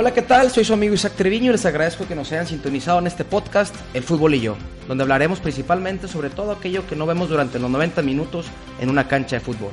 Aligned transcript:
Hola, 0.00 0.14
¿qué 0.14 0.22
tal? 0.22 0.50
Soy 0.50 0.64
su 0.64 0.72
amigo 0.72 0.94
Isaac 0.94 1.12
Treviño 1.12 1.50
y 1.50 1.52
les 1.52 1.66
agradezco 1.66 2.08
que 2.08 2.14
nos 2.14 2.32
hayan 2.32 2.46
sintonizado 2.46 2.98
en 3.00 3.06
este 3.06 3.22
podcast 3.22 3.74
El 3.92 4.02
Fútbol 4.02 4.34
y 4.34 4.40
yo, 4.40 4.56
donde 4.88 5.02
hablaremos 5.02 5.40
principalmente 5.40 6.08
sobre 6.08 6.30
todo 6.30 6.52
aquello 6.52 6.86
que 6.86 6.96
no 6.96 7.04
vemos 7.04 7.28
durante 7.28 7.58
los 7.58 7.70
90 7.70 8.00
minutos 8.00 8.46
en 8.80 8.88
una 8.88 9.08
cancha 9.08 9.36
de 9.36 9.40
fútbol. 9.40 9.72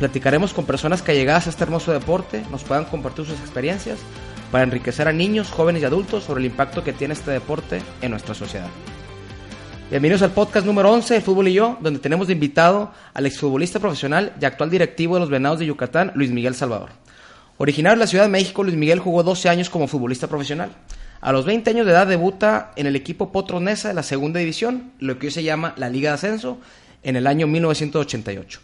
Platicaremos 0.00 0.54
con 0.54 0.66
personas 0.66 1.02
que 1.02 1.14
llegadas 1.14 1.46
a 1.46 1.50
este 1.50 1.62
hermoso 1.62 1.92
deporte 1.92 2.42
nos 2.50 2.64
puedan 2.64 2.86
compartir 2.86 3.26
sus 3.26 3.38
experiencias 3.38 4.00
para 4.50 4.64
enriquecer 4.64 5.06
a 5.06 5.12
niños, 5.12 5.52
jóvenes 5.52 5.82
y 5.82 5.84
adultos 5.84 6.24
sobre 6.24 6.40
el 6.40 6.46
impacto 6.46 6.82
que 6.82 6.92
tiene 6.92 7.14
este 7.14 7.30
deporte 7.30 7.80
en 8.02 8.10
nuestra 8.10 8.34
sociedad. 8.34 8.66
Bienvenidos 9.88 10.22
al 10.22 10.32
podcast 10.32 10.66
número 10.66 10.90
11 10.90 11.14
de 11.14 11.20
Fútbol 11.20 11.46
y 11.46 11.52
yo, 11.52 11.78
donde 11.80 12.00
tenemos 12.00 12.26
de 12.26 12.32
invitado 12.32 12.90
al 13.14 13.26
exfutbolista 13.26 13.78
profesional 13.78 14.32
y 14.40 14.44
actual 14.44 14.68
directivo 14.68 15.14
de 15.14 15.20
los 15.20 15.30
Venados 15.30 15.60
de 15.60 15.66
Yucatán, 15.66 16.10
Luis 16.16 16.32
Miguel 16.32 16.56
Salvador. 16.56 16.99
Originario 17.62 17.96
de 17.96 18.04
la 18.04 18.06
Ciudad 18.06 18.24
de 18.24 18.30
México, 18.30 18.64
Luis 18.64 18.74
Miguel 18.74 19.00
jugó 19.00 19.22
12 19.22 19.50
años 19.50 19.68
como 19.68 19.86
futbolista 19.86 20.28
profesional. 20.28 20.70
A 21.20 21.30
los 21.30 21.44
20 21.44 21.68
años 21.68 21.84
de 21.84 21.92
edad 21.92 22.06
debuta 22.06 22.72
en 22.74 22.86
el 22.86 22.96
equipo 22.96 23.32
Potros 23.32 23.60
Nesa 23.60 23.88
de 23.88 23.94
la 23.94 24.02
segunda 24.02 24.40
división, 24.40 24.92
lo 24.98 25.18
que 25.18 25.26
hoy 25.26 25.30
se 25.30 25.42
llama 25.42 25.74
la 25.76 25.90
Liga 25.90 26.08
de 26.08 26.14
Ascenso, 26.14 26.56
en 27.02 27.16
el 27.16 27.26
año 27.26 27.46
1988. 27.46 28.60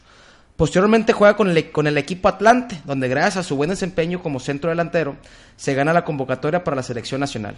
Posteriormente 0.56 1.12
juega 1.12 1.36
con 1.36 1.50
el, 1.50 1.70
con 1.72 1.86
el 1.86 1.98
equipo 1.98 2.28
Atlante, 2.28 2.80
donde 2.86 3.08
gracias 3.08 3.36
a 3.36 3.42
su 3.42 3.56
buen 3.56 3.68
desempeño 3.68 4.22
como 4.22 4.40
centro 4.40 4.70
delantero, 4.70 5.16
se 5.56 5.74
gana 5.74 5.92
la 5.92 6.06
convocatoria 6.06 6.64
para 6.64 6.76
la 6.76 6.82
selección 6.82 7.20
nacional. 7.20 7.56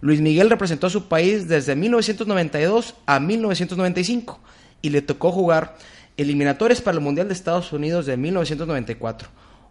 Luis 0.00 0.22
Miguel 0.22 0.48
representó 0.48 0.86
a 0.86 0.90
su 0.90 1.06
país 1.06 1.48
desde 1.48 1.76
1992 1.76 2.94
a 3.04 3.20
1995 3.20 4.40
y 4.80 4.88
le 4.88 5.02
tocó 5.02 5.32
jugar 5.32 5.76
eliminatorias 6.16 6.80
para 6.80 6.96
el 6.96 7.04
Mundial 7.04 7.28
de 7.28 7.34
Estados 7.34 7.74
Unidos 7.74 8.06
de 8.06 8.16
1994 8.16 9.28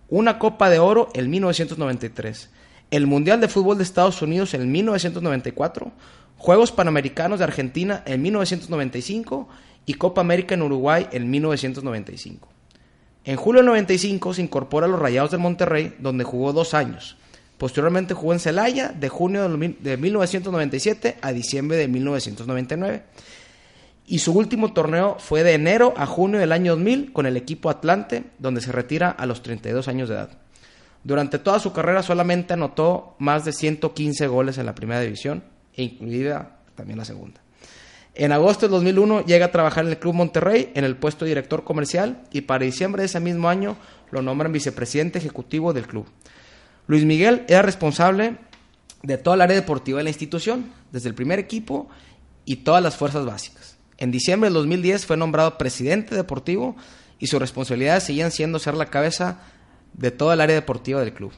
una 0.09 0.39
Copa 0.39 0.69
de 0.69 0.79
Oro 0.79 1.09
en 1.13 1.29
1993, 1.29 2.49
el 2.91 3.07
Mundial 3.07 3.41
de 3.41 3.47
Fútbol 3.47 3.77
de 3.77 3.83
Estados 3.83 4.21
Unidos 4.21 4.53
en 4.53 4.71
1994, 4.71 5.91
Juegos 6.37 6.71
Panamericanos 6.71 7.39
de 7.39 7.45
Argentina 7.45 8.03
en 8.05 8.21
1995 8.21 9.49
y 9.85 9.95
Copa 9.95 10.21
América 10.21 10.55
en 10.55 10.61
Uruguay 10.61 11.07
en 11.11 11.29
1995. 11.29 12.47
En 13.25 13.35
julio 13.35 13.59
del 13.59 13.67
95 13.67 14.35
se 14.35 14.41
incorpora 14.41 14.85
a 14.85 14.89
los 14.89 14.99
Rayados 14.99 15.31
de 15.31 15.37
Monterrey, 15.37 15.95
donde 15.99 16.23
jugó 16.23 16.53
dos 16.53 16.73
años. 16.73 17.17
Posteriormente 17.57 18.13
jugó 18.13 18.33
en 18.33 18.39
Celaya 18.39 18.89
de 18.89 19.09
junio 19.09 19.49
de 19.49 19.97
1997 19.97 21.17
a 21.21 21.33
diciembre 21.33 21.75
de 21.75 21.87
1999 21.87 23.03
y 24.09 24.19
su 24.19 24.31
último 24.31 24.71
torneo 24.71 25.17
fue 25.19 25.43
de 25.43 25.53
enero 25.53 25.93
a 25.97 26.05
junio 26.05 26.39
del 26.39 26.53
año 26.53 26.71
2000 26.71 27.11
con 27.11 27.25
el 27.25 27.35
equipo 27.35 27.69
Atlante, 27.69 28.23
donde 28.39 28.61
se 28.61 28.71
retira 28.71 29.11
a 29.11 29.25
los 29.25 29.43
32 29.43 29.89
años 29.89 30.07
de 30.07 30.15
edad. 30.15 30.29
Durante 31.03 31.39
toda 31.39 31.59
su 31.59 31.73
carrera 31.73 32.01
solamente 32.01 32.53
anotó 32.53 33.15
más 33.19 33.43
de 33.43 33.51
115 33.51 34.27
goles 34.27 34.57
en 34.57 34.65
la 34.65 34.75
primera 34.75 35.01
división, 35.01 35.43
incluida 35.75 36.57
también 36.75 36.97
la 36.97 37.05
segunda. 37.05 37.41
En 38.15 38.31
agosto 38.31 38.65
del 38.65 38.71
2001 38.71 39.25
llega 39.25 39.47
a 39.47 39.51
trabajar 39.51 39.83
en 39.83 39.91
el 39.91 39.99
Club 39.99 40.15
Monterrey 40.15 40.71
en 40.73 40.85
el 40.85 40.95
puesto 40.95 41.25
de 41.25 41.29
director 41.29 41.65
comercial 41.65 42.23
y 42.31 42.41
para 42.41 42.65
diciembre 42.65 43.01
de 43.01 43.07
ese 43.07 43.19
mismo 43.19 43.49
año 43.49 43.75
lo 44.09 44.21
nombran 44.21 44.53
vicepresidente 44.53 45.19
ejecutivo 45.19 45.73
del 45.73 45.85
club. 45.85 46.07
Luis 46.87 47.03
Miguel 47.03 47.43
era 47.49 47.61
responsable 47.61 48.37
de 49.03 49.17
toda 49.17 49.35
el 49.35 49.41
área 49.41 49.55
deportiva 49.55 49.97
de 49.97 50.05
la 50.05 50.09
institución, 50.09 50.71
desde 50.91 51.09
el 51.09 51.15
primer 51.15 51.37
equipo 51.39 51.89
y 52.45 52.57
todas 52.57 52.81
las 52.81 52.95
fuerzas 52.95 53.25
básicas. 53.25 53.76
En 53.97 54.11
diciembre 54.11 54.47
del 54.47 54.55
2010 54.55 55.05
fue 55.05 55.17
nombrado 55.17 55.57
presidente 55.57 56.15
deportivo 56.15 56.75
y 57.19 57.27
sus 57.27 57.39
responsabilidades 57.39 58.03
seguían 58.03 58.31
siendo 58.31 58.59
ser 58.59 58.75
la 58.75 58.87
cabeza 58.87 59.41
de 59.93 60.11
toda 60.11 60.35
el 60.35 60.41
área 60.41 60.55
deportiva 60.55 60.99
del 60.99 61.13
club. 61.13 61.31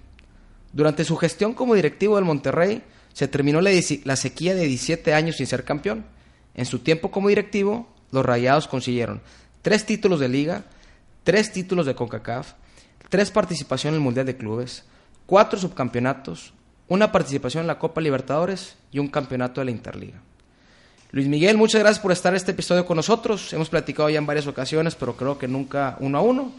Durante 0.73 1.05
su 1.05 1.15
gestión 1.15 1.53
como 1.53 1.75
directivo 1.75 2.17
del 2.17 2.25
Monterrey, 2.25 2.83
se 3.13 3.27
terminó 3.27 3.61
la, 3.61 4.15
sequía 4.15 4.55
de 4.55 4.65
17 4.65 5.13
años 5.13 5.37
sin 5.37 5.47
ser 5.47 5.63
campeón. 5.63 6.05
En 6.53 6.65
su 6.65 6.79
tiempo 6.79 7.11
como 7.11 7.29
directivo, 7.29 7.87
los 8.11 8.25
Rayados 8.25 8.67
consiguieron 8.67 9.21
tres 9.61 9.85
títulos 9.85 10.19
de 10.19 10.29
liga, 10.29 10.65
tres 11.23 11.51
títulos 11.51 11.85
de 11.85 11.95
CONCACAF, 11.95 12.53
tres 13.09 13.31
participaciones 13.31 13.95
en 13.95 14.01
el 14.01 14.03
Mundial 14.03 14.25
de 14.25 14.37
Clubes, 14.37 14.85
cuatro 15.25 15.57
subcampeonatos, 15.57 16.53
una 16.87 17.11
participación 17.11 17.61
en 17.61 17.67
la 17.67 17.79
Copa 17.79 18.01
Libertadores 18.01 18.75
y 18.91 18.99
un 18.99 19.07
campeonato 19.07 19.61
de 19.61 19.65
la 19.65 19.71
Interliga. 19.71 20.21
Luis 21.11 21.27
Miguel, 21.27 21.57
muchas 21.57 21.81
gracias 21.81 21.99
por 21.99 22.11
estar 22.11 22.33
en 22.33 22.37
este 22.37 22.51
episodio 22.51 22.85
con 22.85 22.95
nosotros. 22.95 23.51
Hemos 23.51 23.69
platicado 23.69 24.11
ya 24.11 24.19
en 24.19 24.27
varias 24.27 24.45
ocasiones, 24.45 24.93
pero 24.93 25.15
creo 25.15 25.39
que 25.39 25.47
nunca 25.47 25.97
uno 26.01 26.19
a 26.19 26.21
uno. 26.21 26.51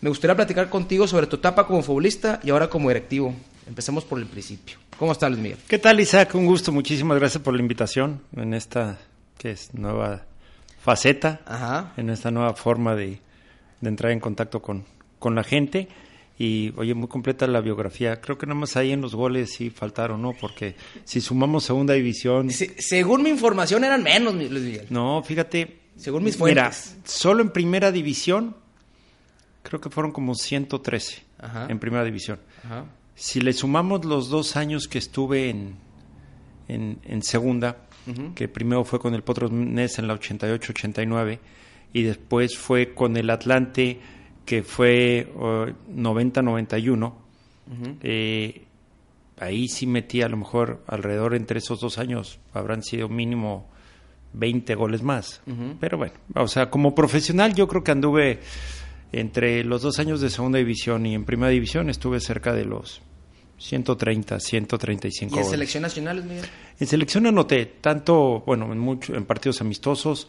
Me 0.00 0.08
gustaría 0.08 0.34
platicar 0.34 0.70
contigo 0.70 1.06
sobre 1.06 1.26
tu 1.26 1.36
etapa 1.36 1.66
como 1.66 1.82
futbolista 1.82 2.40
y 2.42 2.48
ahora 2.48 2.70
como 2.70 2.88
directivo. 2.88 3.34
Empecemos 3.66 4.04
por 4.04 4.18
el 4.18 4.24
principio. 4.24 4.78
¿Cómo 4.98 5.12
estás, 5.12 5.30
Luis 5.30 5.42
Miguel? 5.42 5.58
¿Qué 5.68 5.78
tal, 5.78 6.00
Isaac? 6.00 6.34
Un 6.34 6.46
gusto. 6.46 6.72
Muchísimas 6.72 7.18
gracias 7.18 7.42
por 7.42 7.52
la 7.52 7.60
invitación 7.60 8.22
en 8.34 8.54
esta 8.54 8.98
que 9.36 9.50
es 9.50 9.74
nueva 9.74 10.22
faceta, 10.80 11.40
en 11.98 12.08
esta 12.08 12.30
nueva 12.30 12.54
forma 12.54 12.94
de, 12.94 13.20
de 13.82 13.88
entrar 13.88 14.10
en 14.12 14.20
contacto 14.20 14.62
con, 14.62 14.84
con 15.18 15.34
la 15.34 15.44
gente. 15.44 15.86
Y 16.38 16.72
oye, 16.76 16.94
muy 16.94 17.08
completa 17.08 17.46
la 17.48 17.60
biografía. 17.60 18.20
Creo 18.20 18.38
que 18.38 18.46
nada 18.46 18.60
más 18.60 18.76
ahí 18.76 18.92
en 18.92 19.00
los 19.00 19.14
goles 19.14 19.52
sí 19.52 19.70
faltaron, 19.70 20.22
¿no? 20.22 20.34
Porque 20.34 20.76
si 21.04 21.20
sumamos 21.20 21.64
segunda 21.64 21.94
división. 21.94 22.50
según 22.50 23.24
mi 23.24 23.30
información 23.30 23.82
eran 23.82 24.04
menos, 24.04 24.34
Luis 24.34 24.50
Miguel. 24.50 24.86
No, 24.90 25.22
fíjate. 25.22 25.80
Según 25.96 26.22
mis 26.22 26.36
fuentes. 26.36 26.94
Mira, 26.94 27.02
solo 27.04 27.42
en 27.42 27.50
primera 27.50 27.90
división, 27.90 28.54
creo 29.62 29.80
que 29.80 29.90
fueron 29.90 30.12
como 30.12 30.36
113 30.36 31.22
en 31.68 31.78
primera 31.80 32.04
división. 32.04 32.38
Si 33.16 33.40
le 33.40 33.52
sumamos 33.52 34.04
los 34.04 34.28
dos 34.28 34.56
años 34.56 34.86
que 34.86 34.98
estuve 34.98 35.50
en, 35.50 35.76
en, 36.68 37.22
segunda, 37.22 37.78
que 38.36 38.46
primero 38.46 38.84
fue 38.84 39.00
con 39.00 39.14
el 39.14 39.22
Potros 39.22 39.50
Nes 39.50 39.98
en 39.98 40.06
la 40.06 40.14
88-89 40.14 41.40
y 41.92 42.02
después 42.02 42.56
fue 42.56 42.94
con 42.94 43.16
el 43.16 43.28
Atlante 43.30 44.00
que 44.48 44.62
fue 44.62 45.30
90-91, 45.34 47.12
eh, 48.02 48.62
ahí 49.38 49.68
sí 49.68 49.86
metí 49.86 50.22
a 50.22 50.28
lo 50.30 50.38
mejor 50.38 50.82
alrededor 50.86 51.34
entre 51.34 51.58
esos 51.58 51.80
dos 51.80 51.98
años, 51.98 52.40
habrán 52.54 52.82
sido 52.82 53.10
mínimo 53.10 53.68
20 54.32 54.74
goles 54.74 55.02
más. 55.02 55.42
Pero 55.78 55.98
bueno, 55.98 56.14
o 56.34 56.48
sea, 56.48 56.70
como 56.70 56.94
profesional 56.94 57.52
yo 57.54 57.68
creo 57.68 57.84
que 57.84 57.90
anduve 57.90 58.40
entre 59.12 59.64
los 59.64 59.82
dos 59.82 59.98
años 59.98 60.22
de 60.22 60.30
segunda 60.30 60.58
división 60.58 61.04
y 61.04 61.14
en 61.14 61.26
primera 61.26 61.50
división 61.50 61.90
estuve 61.90 62.18
cerca 62.18 62.54
de 62.54 62.64
los 62.64 63.02
130, 63.58 64.40
135 64.40 65.36
¿Y 65.36 65.38
en 65.40 65.44
selección 65.44 65.82
nacional, 65.82 66.24
Miguel? 66.24 66.46
En 66.80 66.86
selección 66.86 67.26
anoté, 67.26 67.66
tanto, 67.66 68.42
bueno, 68.46 68.72
en, 68.72 68.78
mucho, 68.78 69.14
en 69.14 69.26
partidos 69.26 69.60
amistosos, 69.60 70.26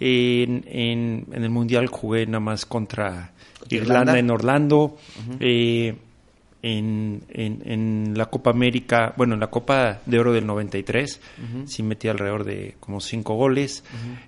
en, 0.00 0.64
en, 0.66 1.26
en, 1.30 1.42
el 1.44 1.50
Mundial 1.50 1.88
jugué 1.88 2.24
nada 2.24 2.40
más 2.40 2.64
contra 2.64 3.34
Irlanda, 3.68 4.18
en 4.18 4.30
Orlando, 4.30 4.96
eh, 5.40 5.94
en, 6.62 7.22
en, 7.28 8.14
la 8.16 8.26
Copa 8.26 8.50
América, 8.50 9.14
bueno, 9.16 9.34
en 9.34 9.40
la 9.40 9.48
Copa 9.48 10.00
de 10.04 10.18
Oro 10.18 10.32
del 10.32 10.46
93, 10.46 11.20
sí 11.66 11.82
metí 11.82 12.08
alrededor 12.08 12.44
de 12.44 12.76
como 12.80 13.00
cinco 13.00 13.34
goles. 13.34 13.84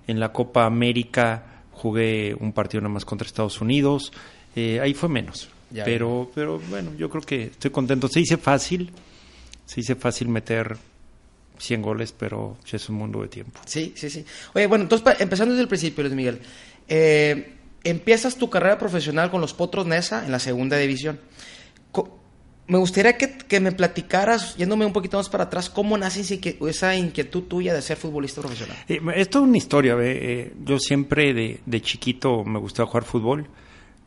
En 0.07 0.19
la 0.19 0.31
Copa 0.31 0.65
América 0.65 1.63
jugué 1.71 2.35
un 2.39 2.53
partido 2.53 2.81
nada 2.81 2.93
más 2.93 3.05
contra 3.05 3.25
Estados 3.25 3.59
Unidos. 3.61 4.11
Eh, 4.55 4.79
ahí 4.79 4.93
fue 4.93 5.09
menos. 5.09 5.49
pero, 5.85 6.31
pero 6.33 6.59
bueno, 6.69 6.91
yo 6.97 7.09
creo 7.09 7.21
que 7.21 7.43
estoy 7.43 7.71
contento. 7.71 8.07
Se 8.07 8.21
hice 8.21 8.37
fácil, 8.37 8.91
se 9.65 9.81
hice 9.81 9.95
fácil 9.95 10.29
meter 10.29 10.77
100 11.57 11.81
goles, 11.81 12.13
pero 12.17 12.57
es 12.71 12.89
un 12.89 12.95
mundo 12.95 13.21
de 13.21 13.27
tiempo. 13.27 13.59
Sí, 13.65 13.93
sí, 13.95 14.09
sí. 14.09 14.25
Oye, 14.53 14.67
bueno, 14.67 14.83
entonces 14.83 15.19
empezando 15.19 15.53
desde 15.53 15.63
el 15.63 15.67
principio, 15.67 16.03
Luis 16.03 16.15
Miguel. 16.15 16.39
Eh, 16.87 17.53
empiezas 17.83 18.35
tu 18.35 18.49
carrera 18.49 18.77
profesional 18.77 19.31
con 19.31 19.41
los 19.41 19.53
Potros 19.53 19.85
Nesa 19.85 20.25
en 20.25 20.31
la 20.31 20.39
segunda 20.39 20.77
división. 20.77 21.19
Me 22.71 22.77
gustaría 22.77 23.17
que, 23.17 23.59
me 23.59 23.73
platicaras, 23.73 24.55
yéndome 24.55 24.85
un 24.85 24.93
poquito 24.93 25.17
más 25.17 25.27
para 25.27 25.43
atrás, 25.45 25.69
cómo 25.69 25.97
nace 25.97 26.21
esa 26.69 26.95
inquietud 26.95 27.43
tuya 27.43 27.73
de 27.73 27.81
ser 27.81 27.97
futbolista 27.97 28.39
profesional. 28.39 28.77
Eh, 28.87 29.01
es 29.15 29.29
toda 29.29 29.43
una 29.43 29.57
historia. 29.57 29.97
Eh, 29.99 30.53
yo 30.63 30.79
siempre 30.79 31.33
de, 31.33 31.81
chiquito 31.81 32.45
me 32.45 32.59
gustaba 32.59 32.87
jugar 32.87 33.03
fútbol. 33.03 33.47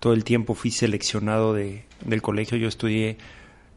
Todo 0.01 0.15
el 0.15 0.25
tiempo 0.25 0.55
fui 0.55 0.71
seleccionado 0.71 1.53
de, 1.53 1.85
del 2.07 2.23
colegio. 2.23 2.57
Yo 2.57 2.69
estudié 2.69 3.19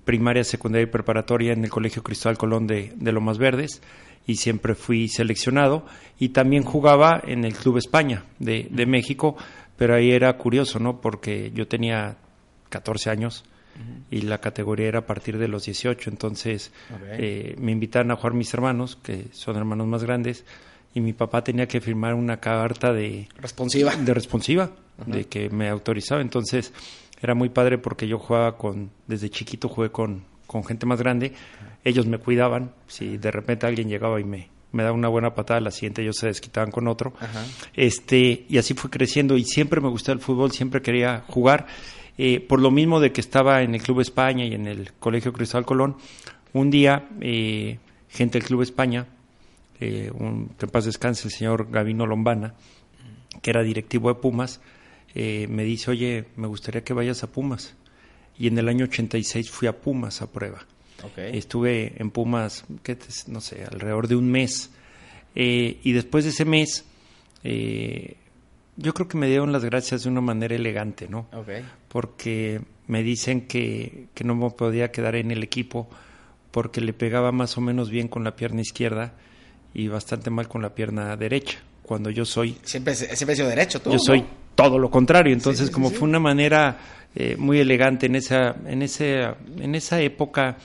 primaria, 0.05 0.45
secundaria 0.45 0.83
y 0.83 0.89
preparatoria 0.89 1.51
en 1.51 1.65
el 1.65 1.69
Colegio 1.69 2.01
Cristóbal 2.01 2.37
Colón 2.37 2.65
de, 2.65 2.93
de 2.95 3.11
Lomas 3.11 3.39
Verdes 3.39 3.81
y 4.25 4.35
siempre 4.35 4.73
fui 4.73 5.09
seleccionado. 5.09 5.85
Y 6.17 6.29
también 6.29 6.63
jugaba 6.63 7.21
en 7.27 7.43
el 7.43 7.53
Club 7.55 7.77
España 7.77 8.23
de, 8.39 8.69
de 8.71 8.85
México 8.85 9.35
pero 9.77 9.95
ahí 9.95 10.11
era 10.11 10.35
curioso, 10.37 10.79
¿no? 10.79 11.01
Porque 11.01 11.51
yo 11.53 11.67
tenía 11.67 12.17
14 12.69 13.09
años 13.09 13.45
y 14.09 14.21
la 14.21 14.39
categoría 14.39 14.87
era 14.87 14.99
a 14.99 15.05
partir 15.05 15.37
de 15.37 15.47
los 15.47 15.65
18. 15.65 16.09
Entonces 16.09 16.71
eh, 17.11 17.55
me 17.59 17.71
invitaron 17.71 18.11
a 18.11 18.15
jugar 18.15 18.33
mis 18.33 18.53
hermanos, 18.53 18.97
que 19.01 19.27
son 19.31 19.55
hermanos 19.55 19.87
más 19.87 20.03
grandes, 20.03 20.45
y 20.93 21.01
mi 21.01 21.13
papá 21.13 21.43
tenía 21.43 21.67
que 21.67 21.79
firmar 21.79 22.15
una 22.15 22.37
carta 22.39 22.91
de 22.91 23.27
responsiva, 23.37 23.95
de 23.95 24.13
responsiva, 24.13 24.71
de 25.05 25.25
que 25.25 25.49
me 25.49 25.69
autorizaba. 25.69 26.21
Entonces 26.21 26.73
era 27.21 27.35
muy 27.35 27.49
padre 27.49 27.77
porque 27.77 28.07
yo 28.07 28.17
jugaba 28.17 28.57
con, 28.57 28.89
desde 29.05 29.29
chiquito 29.29 29.69
jugué 29.69 29.91
con, 29.91 30.23
con 30.47 30.63
gente 30.63 30.85
más 30.85 30.99
grande, 30.99 31.33
ellos 31.83 32.07
me 32.07 32.17
cuidaban, 32.17 32.71
si 32.87 33.17
de 33.17 33.31
repente 33.31 33.67
alguien 33.67 33.89
llegaba 33.89 34.19
y 34.19 34.23
me, 34.23 34.49
me 34.71 34.83
daba 34.83 34.95
una 34.95 35.07
buena 35.07 35.33
patada, 35.33 35.59
la 35.59 35.71
siguiente 35.71 36.01
ellos 36.01 36.17
se 36.17 36.27
desquitaban 36.27 36.71
con 36.71 36.87
otro. 36.87 37.13
Este, 37.73 38.45
y 38.47 38.57
así 38.57 38.73
fue 38.73 38.89
creciendo 38.89 39.37
y 39.37 39.43
siempre 39.43 39.81
me 39.81 39.89
gustó 39.89 40.11
el 40.11 40.19
fútbol, 40.19 40.51
siempre 40.51 40.81
quería 40.81 41.23
jugar. 41.27 41.67
Eh, 42.17 42.39
por 42.39 42.59
lo 42.59 42.71
mismo 42.71 42.99
de 42.99 43.11
que 43.11 43.21
estaba 43.21 43.61
en 43.61 43.75
el 43.75 43.81
Club 43.81 44.01
España 44.01 44.43
y 44.45 44.53
en 44.53 44.67
el 44.67 44.91
Colegio 44.93 45.33
Cristóbal 45.33 45.65
Colón, 45.65 45.97
un 46.53 46.71
día 46.71 47.07
eh, 47.21 47.77
gente 48.09 48.39
del 48.39 48.47
Club 48.47 48.63
España, 48.63 49.07
eh, 49.79 50.11
un, 50.13 50.49
que 50.57 50.65
en 50.65 50.71
paz 50.71 50.85
descanse 50.85 51.27
el 51.27 51.33
señor 51.33 51.69
Gavino 51.69 52.05
Lombana, 52.05 52.55
que 53.41 53.51
era 53.51 53.61
directivo 53.61 54.09
de 54.09 54.15
Pumas, 54.15 54.59
eh, 55.13 55.47
me 55.49 55.63
dice, 55.63 55.91
oye, 55.91 56.25
me 56.35 56.47
gustaría 56.47 56.83
que 56.83 56.93
vayas 56.93 57.23
a 57.23 57.31
Pumas. 57.31 57.75
Y 58.37 58.47
en 58.47 58.57
el 58.57 58.69
año 58.69 58.85
86 58.85 59.49
fui 59.49 59.67
a 59.67 59.79
Pumas 59.79 60.21
a 60.21 60.31
prueba. 60.31 60.65
Estuve 61.17 61.93
en 61.97 62.11
Pumas, 62.11 62.65
¿qué 62.83 62.97
no 63.27 63.41
sé, 63.41 63.63
alrededor 63.63 64.07
de 64.07 64.15
un 64.15 64.29
mes. 64.29 64.71
Eh, 65.35 65.79
y 65.83 65.91
después 65.91 66.23
de 66.23 66.31
ese 66.31 66.45
mes, 66.45 66.85
eh, 67.43 68.15
yo 68.75 68.93
creo 68.93 69.07
que 69.07 69.17
me 69.17 69.27
dieron 69.27 69.51
las 69.51 69.63
gracias 69.63 70.03
de 70.03 70.09
una 70.09 70.21
manera 70.21 70.55
elegante, 70.55 71.07
¿no? 71.07 71.27
Porque 71.87 72.61
me 72.87 73.03
dicen 73.03 73.47
que, 73.47 74.07
que 74.13 74.23
no 74.23 74.35
me 74.35 74.49
podía 74.51 74.91
quedar 74.91 75.15
en 75.15 75.31
el 75.31 75.43
equipo 75.43 75.87
porque 76.51 76.81
le 76.81 76.93
pegaba 76.93 77.31
más 77.31 77.57
o 77.57 77.61
menos 77.61 77.89
bien 77.89 78.07
con 78.07 78.23
la 78.23 78.35
pierna 78.35 78.61
izquierda 78.61 79.13
y 79.73 79.87
bastante 79.87 80.29
mal 80.29 80.47
con 80.47 80.61
la 80.61 80.73
pierna 80.73 81.15
derecha. 81.15 81.59
Cuando 81.83 82.09
yo 82.09 82.25
soy. 82.25 82.57
Siempre, 82.63 82.95
siempre 82.95 83.33
he 83.33 83.35
sido 83.35 83.47
derecho, 83.47 83.79
tú. 83.79 83.91
Yo 83.91 83.99
soy 83.99 84.25
todo 84.55 84.79
lo 84.79 84.89
contrario. 84.89 85.33
Entonces, 85.33 85.69
como 85.69 85.89
fue 85.89 86.07
una 86.07 86.19
manera 86.19 86.77
eh, 87.15 87.35
muy 87.37 87.59
elegante 87.59 88.07
en 88.07 88.15
esa, 88.15 88.55
en, 88.65 88.81
ese, 88.81 89.21
en 89.59 89.75
esa 89.75 90.01
época, 90.01 90.57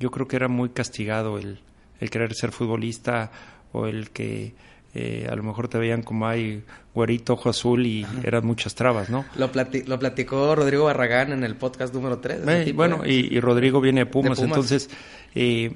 yo 0.00 0.10
creo 0.10 0.26
que 0.26 0.36
era 0.36 0.48
muy 0.48 0.70
castigado 0.70 1.38
el, 1.38 1.60
el 2.00 2.10
querer 2.10 2.34
ser 2.34 2.50
futbolista 2.50 3.30
o 3.72 3.86
el 3.86 4.10
que 4.10 4.54
eh, 4.94 5.28
a 5.30 5.36
lo 5.36 5.44
mejor 5.44 5.68
te 5.68 5.78
veían 5.78 6.02
como 6.02 6.26
hay 6.26 6.64
güerito, 6.92 7.34
ojo 7.34 7.50
azul 7.50 7.86
y 7.86 8.04
eran 8.24 8.44
muchas 8.44 8.74
trabas, 8.74 9.08
¿no? 9.08 9.24
Lo, 9.36 9.50
lo 9.86 9.98
platicó 9.98 10.56
Rodrigo 10.56 10.86
Barragán 10.86 11.30
en 11.30 11.44
el 11.44 11.54
podcast 11.54 11.94
número 11.94 12.18
3. 12.18 12.74
bueno, 12.74 13.06
y, 13.06 13.38
Rodrigo 13.38 13.80
viene 13.80 14.00
de 14.00 14.06
Pumas, 14.06 14.40
entonces 14.40 14.90
eh, 15.36 15.70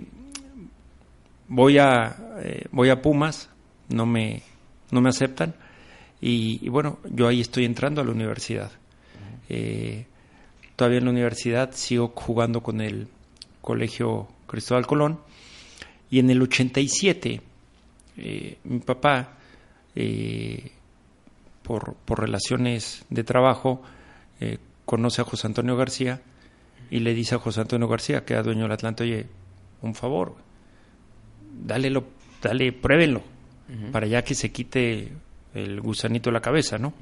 voy, 1.46 1.78
a, 1.78 2.16
voy 2.72 2.88
a 2.88 3.00
Pumas, 3.00 3.50
no 3.88 4.04
me, 4.06 4.42
no 4.90 5.00
me 5.00 5.10
aceptan 5.10 5.54
y, 6.26 6.70
bueno, 6.70 7.00
yo 7.10 7.28
ahí 7.28 7.42
estoy 7.42 7.66
entrando 7.66 8.00
a 8.00 8.04
la 8.04 8.10
universidad. 8.10 8.72
Eh, 9.50 10.06
todavía 10.74 10.96
en 10.98 11.04
la 11.04 11.10
universidad 11.10 11.72
sigo 11.74 12.14
jugando 12.14 12.62
con 12.62 12.80
el 12.80 13.08
Colegio 13.64 14.28
Cristóbal 14.46 14.86
Colón. 14.86 15.20
Y 16.10 16.18
en 16.18 16.28
el 16.28 16.42
87, 16.42 17.40
eh, 18.18 18.58
mi 18.64 18.78
papá, 18.80 19.38
eh, 19.96 20.70
por, 21.62 21.94
por, 21.94 22.20
relaciones 22.20 23.04
de 23.08 23.24
trabajo, 23.24 23.82
conoce 24.84 25.22
a 25.22 25.24
José 25.24 25.46
Antonio 25.46 25.74
García 25.76 26.20
y 26.90 27.00
le 27.00 27.14
dice 27.14 27.34
a 27.34 27.38
José 27.38 27.62
Antonio 27.62 27.88
García, 27.88 28.26
que 28.26 28.34
era 28.34 28.42
dueño 28.42 28.64
del 28.64 28.72
Atlante, 28.72 29.04
oye, 29.04 29.26
un 29.80 29.94
favor, 29.94 30.34
dale, 31.64 31.88
lo, 31.88 32.04
dale 32.42 32.72
pruébenlo, 32.72 33.22
para 33.90 34.06
ya 34.06 34.22
que 34.22 34.34
se 34.34 34.52
quite 34.52 35.10
el 35.54 35.80
gusanito 35.80 36.28
de 36.28 36.34
la 36.34 36.42
cabeza, 36.42 36.76
¿no? 36.76 36.92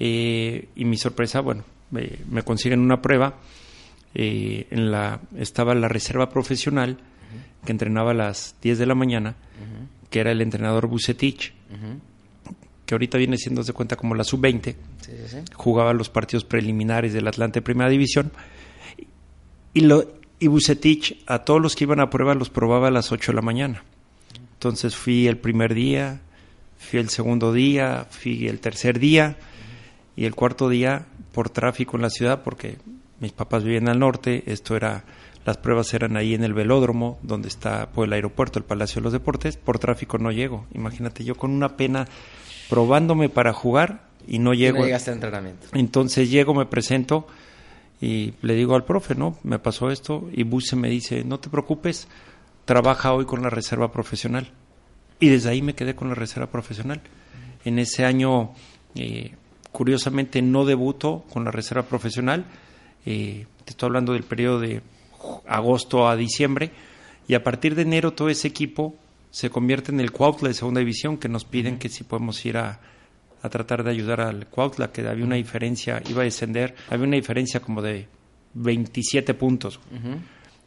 Eh, 0.00 0.68
y 0.74 0.84
mi 0.86 0.96
sorpresa, 0.96 1.40
bueno, 1.40 1.64
me 1.90 2.42
consiguen 2.42 2.80
una 2.80 3.02
prueba. 3.02 3.34
Eh, 4.14 4.68
en 4.70 4.92
la, 4.92 5.20
estaba 5.36 5.74
la 5.74 5.88
reserva 5.88 6.28
profesional 6.28 6.98
que 7.64 7.72
entrenaba 7.72 8.12
a 8.12 8.14
las 8.14 8.54
10 8.62 8.78
de 8.78 8.86
la 8.86 8.94
mañana, 8.94 9.34
que 10.10 10.20
era 10.20 10.30
el 10.30 10.40
entrenador 10.40 10.86
Bucetich, 10.86 11.52
que 12.86 12.94
ahorita 12.94 13.18
viene 13.18 13.38
siendo 13.38 13.62
de 13.62 13.72
cuenta 13.72 13.96
como 13.96 14.14
la 14.14 14.24
sub-20. 14.24 14.76
Jugaba 15.54 15.92
los 15.92 16.10
partidos 16.10 16.44
preliminares 16.44 17.12
del 17.12 17.26
Atlante 17.26 17.62
Primera 17.62 17.90
División. 17.90 18.30
Y, 19.72 19.80
lo, 19.80 20.06
y 20.38 20.46
Bucetich 20.46 21.22
a 21.26 21.40
todos 21.40 21.60
los 21.60 21.74
que 21.74 21.84
iban 21.84 22.00
a 22.00 22.10
prueba 22.10 22.34
los 22.34 22.50
probaba 22.50 22.88
a 22.88 22.90
las 22.90 23.10
8 23.10 23.32
de 23.32 23.36
la 23.36 23.42
mañana. 23.42 23.82
Entonces 24.52 24.94
fui 24.94 25.26
el 25.26 25.38
primer 25.38 25.74
día, 25.74 26.20
fui 26.78 27.00
el 27.00 27.08
segundo 27.08 27.52
día, 27.52 28.06
fui 28.10 28.46
el 28.46 28.60
tercer 28.60 28.98
día 28.98 29.36
y 30.16 30.26
el 30.26 30.34
cuarto 30.34 30.68
día 30.68 31.06
por 31.32 31.50
tráfico 31.50 31.96
en 31.96 32.02
la 32.02 32.10
ciudad, 32.10 32.42
porque 32.42 32.76
mis 33.20 33.32
papás 33.32 33.64
vivían 33.64 33.88
al 33.88 33.98
norte, 33.98 34.42
esto 34.46 34.76
era, 34.76 35.04
las 35.44 35.56
pruebas 35.56 35.92
eran 35.94 36.16
ahí 36.16 36.34
en 36.34 36.44
el 36.44 36.54
velódromo, 36.54 37.18
donde 37.22 37.48
está 37.48 37.88
pues, 37.90 38.06
el 38.06 38.12
aeropuerto, 38.12 38.58
el 38.58 38.64
Palacio 38.64 39.00
de 39.00 39.04
los 39.04 39.12
Deportes, 39.12 39.56
por 39.56 39.78
tráfico 39.78 40.18
no 40.18 40.30
llego. 40.30 40.66
Imagínate, 40.74 41.24
yo 41.24 41.34
con 41.34 41.50
una 41.50 41.76
pena 41.76 42.06
probándome 42.68 43.28
para 43.28 43.52
jugar 43.52 44.08
y 44.26 44.38
no 44.38 44.54
llego. 44.54 44.78
no 44.78 44.84
llegaste 44.84 45.12
entrenamiento. 45.12 45.66
Entonces 45.72 46.30
llego, 46.30 46.54
me 46.54 46.66
presento 46.66 47.26
y 48.00 48.34
le 48.42 48.54
digo 48.54 48.74
al 48.74 48.84
profe, 48.84 49.14
¿no? 49.14 49.38
Me 49.42 49.58
pasó 49.58 49.90
esto 49.90 50.28
y 50.32 50.42
Buse 50.42 50.76
me 50.76 50.88
dice, 50.88 51.24
no 51.24 51.38
te 51.40 51.48
preocupes, 51.48 52.08
trabaja 52.64 53.12
hoy 53.12 53.24
con 53.24 53.42
la 53.42 53.50
reserva 53.50 53.92
profesional. 53.92 54.50
Y 55.20 55.28
desde 55.28 55.50
ahí 55.50 55.62
me 55.62 55.74
quedé 55.74 55.94
con 55.94 56.08
la 56.08 56.14
reserva 56.14 56.48
profesional. 56.48 57.00
En 57.64 57.78
ese 57.78 58.04
año, 58.04 58.52
eh, 58.94 59.32
curiosamente, 59.72 60.42
no 60.42 60.64
debuto 60.64 61.24
con 61.32 61.44
la 61.44 61.50
reserva 61.50 61.84
profesional. 61.84 62.44
Eh, 63.06 63.46
te 63.64 63.70
estoy 63.70 63.88
hablando 63.88 64.12
del 64.12 64.24
periodo 64.24 64.60
de 64.60 64.82
agosto 65.46 66.08
a 66.08 66.16
diciembre. 66.16 66.70
Y 67.26 67.34
a 67.34 67.42
partir 67.42 67.74
de 67.74 67.82
enero 67.82 68.12
todo 68.12 68.28
ese 68.28 68.48
equipo 68.48 68.94
se 69.30 69.50
convierte 69.50 69.90
en 69.90 70.00
el 70.00 70.12
Cuautla 70.12 70.48
de 70.48 70.54
segunda 70.54 70.80
división, 70.80 71.16
que 71.16 71.28
nos 71.28 71.44
piden 71.44 71.78
que 71.78 71.88
si 71.88 72.04
podemos 72.04 72.44
ir 72.44 72.56
a, 72.56 72.80
tratar 73.50 73.82
de 73.82 73.90
ayudar 73.90 74.20
al 74.20 74.46
Cuautla, 74.46 74.92
que 74.92 75.06
había 75.06 75.24
una 75.24 75.36
diferencia, 75.36 76.02
iba 76.08 76.22
a 76.22 76.24
descender, 76.24 76.74
había 76.88 77.06
una 77.06 77.16
diferencia 77.16 77.60
como 77.60 77.82
de 77.82 78.06
27 78.54 79.34
puntos. 79.34 79.80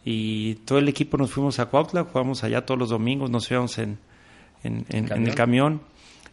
Y 0.04 0.56
todo 0.66 0.80
el 0.80 0.88
equipo 0.88 1.18
nos 1.18 1.32
fuimos 1.32 1.60
a 1.60 1.68
Cuautla, 1.68 2.04
jugamos 2.04 2.44
allá 2.44 2.66
todos 2.66 2.80
los 2.80 2.90
domingos, 2.90 3.30
nos 3.30 3.50
íbamos 3.50 3.78
en, 3.78 4.00
en, 4.64 4.86
el 4.90 5.34
camión 5.34 5.82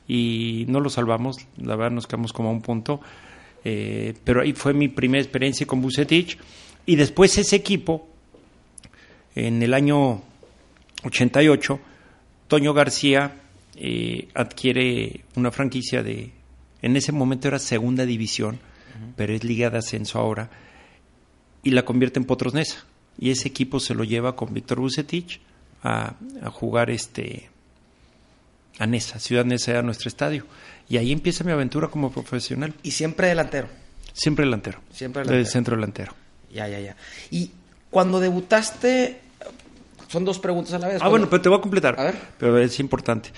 y 0.08 0.64
no 0.68 0.80
lo 0.80 0.90
salvamos, 0.90 1.36
la 1.56 1.76
verdad 1.76 1.92
nos 1.92 2.06
quedamos 2.06 2.32
como 2.32 2.48
a 2.48 2.52
un 2.52 2.62
punto. 2.62 3.00
Eh, 3.64 4.14
pero 4.24 4.42
ahí 4.42 4.52
fue 4.52 4.74
mi 4.74 4.88
primera 4.88 5.22
experiencia 5.22 5.66
con 5.66 5.80
Bucetich. 5.80 6.38
Y 6.86 6.96
después 6.96 7.36
ese 7.38 7.56
equipo, 7.56 8.06
en 9.34 9.62
el 9.62 9.72
año 9.72 10.22
88, 11.04 11.80
Toño 12.46 12.74
García 12.74 13.40
eh, 13.76 14.28
adquiere 14.34 15.24
una 15.34 15.50
franquicia 15.50 16.02
de, 16.02 16.30
en 16.82 16.96
ese 16.96 17.12
momento 17.12 17.48
era 17.48 17.58
segunda 17.58 18.04
división, 18.04 18.60
pero 19.16 19.32
es 19.32 19.42
liga 19.42 19.70
de 19.70 19.78
ascenso 19.78 20.18
ahora, 20.18 20.50
y 21.62 21.70
la 21.70 21.84
convierte 21.84 22.20
en 22.20 22.26
Potros 22.26 22.54
Nesa. 22.54 22.84
Y 23.18 23.30
ese 23.30 23.48
equipo 23.48 23.80
se 23.80 23.94
lo 23.94 24.04
lleva 24.04 24.36
con 24.36 24.52
Víctor 24.52 24.80
Bucetich 24.80 25.40
a, 25.82 26.16
a 26.42 26.50
jugar 26.50 26.90
este 26.90 27.48
a 28.78 28.86
Nesa, 28.86 29.18
Ciudad 29.18 29.44
Nesa 29.44 29.72
era 29.72 29.82
nuestro 29.82 30.08
estadio. 30.08 30.46
Y 30.88 30.96
ahí 30.96 31.12
empieza 31.12 31.44
mi 31.44 31.52
aventura 31.52 31.88
como 31.88 32.10
profesional. 32.10 32.74
¿Y 32.82 32.90
siempre 32.90 33.28
delantero? 33.28 33.68
Siempre 34.12 34.44
delantero. 34.44 34.80
Siempre 34.92 35.20
delantero. 35.20 35.38
Del 35.38 35.46
centro 35.46 35.76
delantero. 35.76 36.12
Ya, 36.52 36.68
ya, 36.68 36.80
ya. 36.80 36.96
Y 37.30 37.50
cuando 37.90 38.20
debutaste, 38.20 39.20
son 40.08 40.24
dos 40.24 40.38
preguntas 40.38 40.74
a 40.74 40.78
la 40.78 40.88
vez. 40.88 41.02
Ah, 41.02 41.08
bueno, 41.08 41.28
pero 41.28 41.42
te 41.42 41.48
voy 41.48 41.58
a 41.58 41.60
completar. 41.60 41.98
A 41.98 42.04
ver. 42.04 42.14
Pero 42.38 42.58
es 42.58 42.78
importante. 42.80 43.30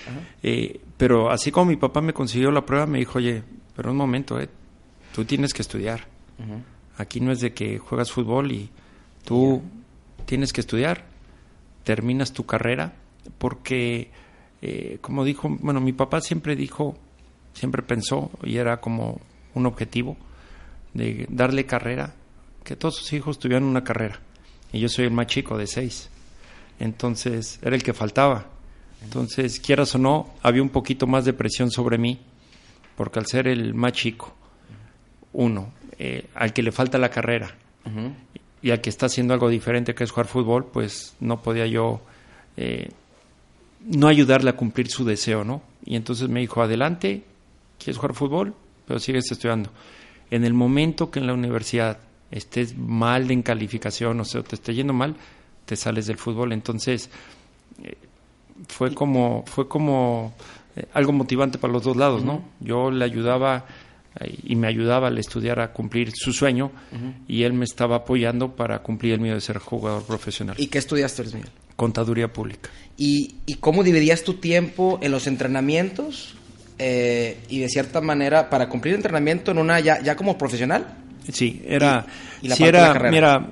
Eh, 0.43 0.81
pero 0.97 1.31
así 1.31 1.51
como 1.51 1.71
mi 1.71 1.77
papá 1.77 2.01
me 2.01 2.13
consiguió 2.13 2.51
la 2.51 2.67
prueba, 2.67 2.87
me 2.87 2.99
dijo, 2.99 3.19
oye, 3.19 3.43
pero 3.75 3.91
un 3.91 3.97
momento, 3.97 4.41
eh, 4.41 4.49
tú 5.15 5.25
tienes 5.25 5.55
que 5.55 5.63
estudiar. 5.63 6.07
Aquí 6.99 7.21
no 7.21 7.33
es 7.33 7.41
de 7.41 7.53
que 7.53 7.79
juegas 7.79 8.11
fútbol 8.11 8.53
y 8.53 8.71
tú 9.25 9.63
tienes 10.27 10.53
que 10.53 10.61
estudiar, 10.61 11.05
terminas 11.85 12.33
tu 12.33 12.45
carrera, 12.45 12.93
porque 13.39 14.11
eh, 14.63 14.99
como 15.01 15.25
dijo, 15.25 15.49
bueno, 15.61 15.81
mi 15.81 15.93
papá 15.93 16.21
siempre 16.21 16.57
dijo, 16.57 16.97
siempre 17.53 17.83
pensó 17.83 18.31
y 18.43 18.57
era 18.57 18.81
como 18.81 19.21
un 19.55 19.67
objetivo 19.67 20.17
de 20.95 21.27
darle 21.29 21.67
carrera, 21.67 22.15
que 22.65 22.77
todos 22.77 22.97
sus 22.97 23.13
hijos 23.13 23.39
tuvieran 23.39 23.65
una 23.65 23.85
carrera. 23.85 24.21
Y 24.73 24.81
yo 24.81 24.89
soy 24.89 25.05
el 25.05 25.13
más 25.13 25.27
chico 25.27 25.57
de 25.57 25.67
seis. 25.67 26.11
Entonces 26.79 27.59
era 27.63 27.77
el 27.77 27.83
que 27.83 27.95
faltaba. 27.95 28.47
Entonces, 29.03 29.61
quieras 29.61 29.95
o 29.95 29.99
no, 29.99 30.35
había 30.43 30.63
un 30.63 30.71
poquito 30.71 31.07
más 31.07 31.25
de 31.25 31.33
presión 31.33 31.71
sobre 31.71 31.99
mí, 31.99 32.19
porque 32.97 33.19
al 33.19 33.27
ser 33.27 33.47
el 33.47 33.75
más 33.75 33.93
chico, 33.93 34.35
uno, 35.33 35.73
eh, 35.99 36.27
al 36.35 36.53
que 36.53 36.63
le 36.63 36.73
falta 36.73 36.99
la 36.99 37.11
carrera 37.11 37.55
y 38.63 38.71
al 38.71 38.81
que 38.81 38.91
está 38.91 39.07
haciendo 39.07 39.33
algo 39.33 39.49
diferente 39.49 39.95
que 39.95 40.03
es 40.03 40.11
jugar 40.11 40.27
fútbol, 40.27 40.67
pues 40.67 41.15
no 41.21 41.41
podía 41.41 41.67
yo 41.67 42.01
eh, 42.57 42.89
no 43.87 44.09
ayudarle 44.09 44.51
a 44.51 44.57
cumplir 44.57 44.89
su 44.89 45.05
deseo, 45.05 45.45
¿no? 45.45 45.63
Y 45.85 45.97
entonces 45.97 46.29
me 46.29 46.41
dijo, 46.41 46.61
adelante, 46.61 47.23
¿quieres 47.79 47.97
jugar 47.97 48.15
fútbol? 48.15 48.55
Pero 48.87 48.99
sigues 48.99 49.31
estudiando. 49.31 49.71
En 50.31 50.45
el 50.45 50.55
momento 50.55 51.11
que 51.11 51.21
en 51.21 51.27
la 51.27 51.35
universidad 51.35 51.99
estés 52.31 52.77
mal 52.77 53.31
en 53.31 53.43
calificación, 53.43 54.19
o 54.21 54.25
sea, 54.25 54.43
te 54.43 54.57
esté 54.57 54.75
yendo 54.75 54.93
mal, 54.93 55.15
te 55.65 55.77
sales 55.77 56.07
del 56.07 56.19
fútbol. 56.19 56.53
Entonces, 56.53 57.11
eh, 57.83 57.97
fue 58.69 58.93
como, 58.93 59.45
fue 59.47 59.69
como 59.69 60.35
eh, 60.75 60.87
algo 60.93 61.13
motivante 61.13 61.59
para 61.59 61.73
los 61.73 61.85
dos 61.85 61.97
lados, 61.97 62.25
¿no? 62.25 62.45
Yo 62.59 62.91
le 62.91 63.05
ayudaba 63.05 63.67
eh, 64.19 64.37
y 64.43 64.57
me 64.57 64.67
ayudaba 64.67 65.09
al 65.09 65.19
estudiar 65.19 65.61
a 65.61 65.73
cumplir 65.73 66.11
su 66.13 66.33
sueño 66.33 66.73
y 67.29 67.45
él 67.45 67.53
me 67.53 67.65
estaba 67.65 67.97
apoyando 67.97 68.57
para 68.57 68.81
cumplir 68.81 69.15
el 69.15 69.21
mío 69.21 69.35
de 69.35 69.41
ser 69.41 69.59
jugador 69.59 70.03
profesional. 70.03 70.57
¿Y 70.59 70.67
qué 70.67 70.79
estudiaste, 70.79 71.23
Miguel? 71.23 71.51
Contaduría 71.77 72.33
pública. 72.33 72.71
¿Y, 72.97 73.35
¿Y, 73.45 73.55
cómo 73.55 73.85
dividías 73.85 74.25
tu 74.25 74.35
tiempo 74.35 74.99
en 75.03 75.13
los 75.13 75.27
entrenamientos 75.27 76.35
eh, 76.79 77.39
y 77.49 77.59
de 77.59 77.69
cierta 77.69 78.01
manera 78.01 78.49
para 78.49 78.69
cumplir 78.69 78.95
el 78.95 78.99
entrenamiento 78.99 79.51
en 79.51 79.59
una 79.59 79.79
ya, 79.81 80.01
ya 80.03 80.17
como 80.17 80.39
profesional? 80.39 80.97
Sí, 81.31 81.63
era, 81.67 82.07
y, 82.41 82.49
la 82.49 82.57
era 82.57 83.11
mira, 83.11 83.47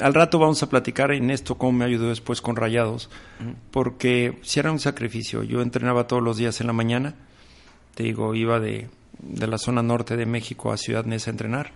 al 0.00 0.14
rato 0.14 0.38
vamos 0.38 0.62
a 0.62 0.68
platicar 0.68 1.12
en 1.12 1.30
esto 1.30 1.56
cómo 1.56 1.72
me 1.72 1.84
ayudó 1.84 2.08
después 2.08 2.40
con 2.40 2.56
Rayados, 2.56 3.08
porque 3.70 4.38
si 4.42 4.60
era 4.60 4.72
un 4.72 4.80
sacrificio. 4.80 5.42
Yo 5.42 5.62
entrenaba 5.62 6.06
todos 6.06 6.22
los 6.22 6.36
días 6.36 6.60
en 6.60 6.66
la 6.66 6.72
mañana, 6.72 7.14
te 7.94 8.04
digo, 8.04 8.34
iba 8.34 8.60
de, 8.60 8.88
de 9.18 9.46
la 9.46 9.58
zona 9.58 9.82
norte 9.82 10.16
de 10.16 10.26
México 10.26 10.72
a 10.72 10.76
Ciudad 10.76 11.04
Neza 11.04 11.30
a 11.30 11.32
entrenar, 11.32 11.72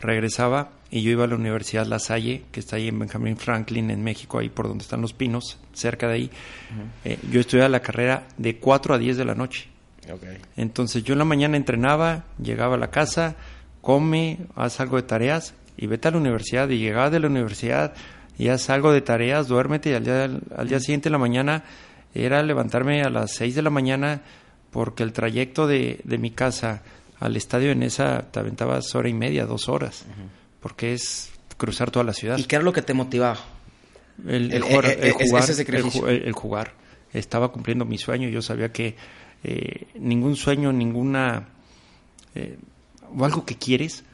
regresaba 0.00 0.70
y 0.90 1.02
yo 1.02 1.10
iba 1.10 1.24
a 1.24 1.26
la 1.28 1.36
Universidad 1.36 1.86
La 1.86 1.98
Salle, 1.98 2.42
que 2.50 2.60
está 2.60 2.76
ahí 2.76 2.88
en 2.88 2.98
Benjamin 2.98 3.36
Franklin, 3.36 3.90
en 3.90 4.02
México, 4.02 4.38
ahí 4.38 4.48
por 4.48 4.66
donde 4.66 4.82
están 4.82 5.00
los 5.00 5.12
pinos, 5.12 5.58
cerca 5.72 6.08
de 6.08 6.14
ahí. 6.14 6.30
Eh, 7.04 7.18
yo 7.30 7.40
estudiaba 7.40 7.68
la 7.68 7.80
carrera 7.80 8.26
de 8.36 8.56
4 8.56 8.94
a 8.94 8.98
10 8.98 9.16
de 9.16 9.24
la 9.24 9.34
noche. 9.34 9.68
Entonces 10.56 11.04
yo 11.04 11.12
en 11.12 11.18
la 11.20 11.24
mañana 11.24 11.56
entrenaba, 11.56 12.24
llegaba 12.42 12.74
a 12.74 12.78
la 12.78 12.90
casa, 12.90 13.36
come, 13.80 14.38
haz 14.56 14.80
algo 14.80 14.96
de 14.96 15.04
tareas 15.04 15.54
y 15.76 15.86
vete 15.86 16.08
a 16.08 16.10
la 16.10 16.18
universidad. 16.18 16.68
Y 16.68 16.78
llegaba 16.78 17.10
de 17.10 17.20
la 17.20 17.28
universidad 17.28 17.94
y 18.36 18.48
haz 18.48 18.70
algo 18.70 18.92
de 18.92 19.02
tareas, 19.02 19.46
duérmete 19.46 19.90
y 19.90 19.94
al 19.94 20.04
día, 20.04 20.24
al 20.56 20.68
día 20.68 20.80
siguiente 20.80 21.08
en 21.08 21.12
la 21.12 21.18
mañana 21.18 21.62
era 22.14 22.42
levantarme 22.42 23.02
a 23.02 23.10
las 23.10 23.32
6 23.34 23.54
de 23.54 23.62
la 23.62 23.70
mañana 23.70 24.22
porque 24.72 25.02
el 25.04 25.12
trayecto 25.12 25.66
de, 25.66 26.00
de 26.04 26.18
mi 26.18 26.30
casa 26.30 26.82
al 27.20 27.36
estadio 27.36 27.70
en 27.70 27.82
esa 27.82 28.30
te 28.30 28.40
aventabas 28.40 28.94
hora 28.94 29.08
y 29.08 29.14
media, 29.14 29.46
dos 29.46 29.68
horas, 29.68 30.04
porque 30.60 30.94
es 30.94 31.30
cruzar 31.56 31.90
toda 31.90 32.04
la 32.04 32.14
ciudad. 32.14 32.38
¿Y 32.38 32.44
qué 32.44 32.56
era 32.56 32.64
lo 32.64 32.72
que 32.72 32.82
te 32.82 32.94
motivaba? 32.94 33.38
El, 34.26 34.60
jugar, 34.62 34.86
el, 34.86 36.32
jugar, 36.32 36.74
Estaba 37.12 37.52
cumpliendo 37.52 37.84
mi 37.84 37.96
sueño. 37.96 38.28
Yo 38.28 38.42
sabía 38.42 38.72
que 38.72 38.96
eh, 39.44 39.86
ningún 39.98 40.36
sueño, 40.36 40.72
ninguna 40.72 41.48
eh, 42.34 42.58
o 43.16 43.24
algo 43.24 43.44
que 43.44 43.56
quieres 43.56 44.04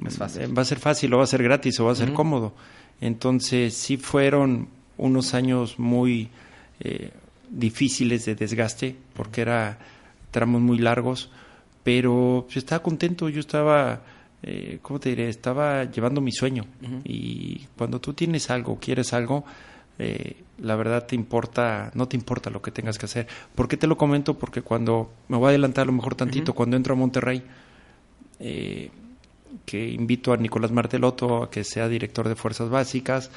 va 0.00 0.62
a 0.62 0.64
ser 0.64 0.78
fácil 0.78 1.12
o 1.14 1.18
va 1.18 1.24
a 1.24 1.26
ser 1.26 1.42
gratis 1.42 1.78
o 1.80 1.86
va 1.86 1.92
a 1.92 1.96
ser 1.96 2.12
cómodo. 2.12 2.54
Entonces 3.00 3.74
sí 3.74 3.96
fueron 3.96 4.68
unos 4.96 5.34
años 5.34 5.78
muy 5.78 6.30
eh, 6.80 7.10
difíciles 7.50 8.24
de 8.24 8.34
desgaste 8.34 8.96
porque 9.14 9.42
era 9.42 9.78
tramos 10.30 10.60
muy 10.60 10.78
largos, 10.78 11.30
pero 11.82 12.46
yo 12.48 12.58
estaba 12.58 12.82
contento, 12.82 13.28
yo 13.28 13.40
estaba, 13.40 14.02
eh, 14.42 14.78
¿cómo 14.82 15.00
te 15.00 15.10
diré? 15.10 15.28
Estaba 15.28 15.84
llevando 15.84 16.20
mi 16.20 16.32
sueño 16.32 16.64
y 17.04 17.66
cuando 17.76 18.00
tú 18.00 18.12
tienes 18.14 18.50
algo, 18.50 18.78
quieres 18.78 19.12
algo, 19.12 19.44
eh, 19.98 20.36
la 20.58 20.76
verdad 20.76 21.06
te 21.06 21.14
importa, 21.14 21.90
no 21.94 22.08
te 22.08 22.16
importa 22.16 22.50
lo 22.50 22.62
que 22.62 22.70
tengas 22.70 22.98
que 22.98 23.06
hacer. 23.06 23.26
¿Por 23.54 23.68
qué 23.68 23.76
te 23.76 23.86
lo 23.86 23.96
comento? 23.96 24.38
Porque 24.38 24.62
cuando, 24.62 25.12
me 25.28 25.36
voy 25.36 25.46
a 25.46 25.48
adelantar 25.50 25.82
a 25.82 25.86
lo 25.86 25.92
mejor 25.92 26.14
tantito, 26.14 26.54
cuando 26.54 26.76
entro 26.76 26.94
a 26.94 26.96
Monterrey, 26.96 27.42
eh, 28.40 28.90
que 29.64 29.88
invito 29.88 30.32
a 30.32 30.36
Nicolás 30.36 30.72
Martelotto 30.72 31.42
a 31.42 31.50
que 31.50 31.64
sea 31.64 31.88
director 31.88 32.28
de 32.28 32.34
Fuerzas 32.34 32.70
Básicas, 32.70 33.30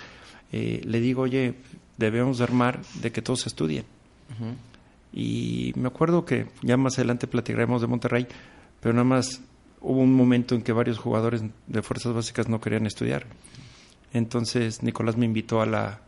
eh, 0.51 0.81
le 0.85 0.99
digo, 0.99 1.23
oye, 1.23 1.55
debemos 1.97 2.41
armar 2.41 2.81
de 3.01 3.11
que 3.11 3.21
todos 3.21 3.47
estudien. 3.47 3.85
Y 5.17 5.71
me 5.77 5.87
acuerdo 5.87 6.25
que 6.25 6.47
ya 6.61 6.75
más 6.75 6.97
adelante 6.97 7.25
platicaremos 7.25 7.79
de 7.79 7.87
Monterrey, 7.87 8.27
pero 8.81 8.93
nada 8.93 9.05
más 9.05 9.41
hubo 9.79 10.01
un 10.01 10.13
momento 10.13 10.55
en 10.55 10.61
que 10.61 10.73
varios 10.73 10.99
jugadores 10.99 11.41
de 11.67 11.81
Fuerzas 11.81 12.13
Básicas 12.13 12.49
no 12.49 12.59
querían 12.59 12.85
estudiar. 12.85 13.25
Entonces 14.11 14.83
Nicolás 14.83 15.15
me 15.15 15.25
invitó 15.25 15.61
a 15.61 15.65
la, 15.65 16.01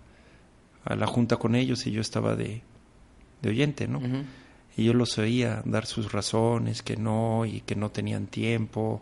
a 0.83 0.95
la 0.97 1.07
junta 1.07 1.37
con 1.37 1.55
ellos 1.55 1.87
y 1.87 1.91
yo 1.91 2.01
estaba 2.01 2.35
de, 2.35 2.63
de 3.41 3.49
oyente, 3.49 3.87
¿no? 3.87 4.01
Y 4.75 4.83
yo 4.83 4.93
los 4.93 5.17
oía 5.17 5.61
dar 5.63 5.85
sus 5.85 6.11
razones, 6.11 6.83
que 6.83 6.97
no, 6.97 7.45
y 7.45 7.61
que 7.61 7.77
no 7.77 7.89
tenían 7.89 8.27
tiempo, 8.27 9.01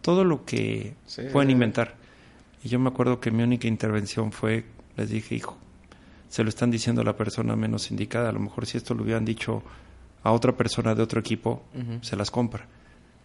todo 0.00 0.22
lo 0.22 0.44
que 0.44 0.94
pueden 1.32 1.50
inventar. 1.50 1.96
Y 2.62 2.68
yo 2.68 2.78
me 2.78 2.88
acuerdo 2.88 3.18
que 3.18 3.32
mi 3.32 3.42
única 3.42 3.66
intervención 3.66 4.30
fue, 4.30 4.64
les 4.96 5.10
dije, 5.10 5.34
hijo, 5.34 5.58
se 6.34 6.42
lo 6.42 6.48
están 6.48 6.68
diciendo 6.68 7.00
a 7.00 7.04
la 7.04 7.16
persona 7.16 7.54
menos 7.54 7.92
indicada, 7.92 8.30
a 8.30 8.32
lo 8.32 8.40
mejor 8.40 8.66
si 8.66 8.76
esto 8.76 8.92
lo 8.92 9.04
hubieran 9.04 9.24
dicho 9.24 9.62
a 10.24 10.32
otra 10.32 10.50
persona 10.50 10.92
de 10.92 11.00
otro 11.00 11.20
equipo, 11.20 11.62
se 12.00 12.16
las 12.16 12.32
compra. 12.32 12.66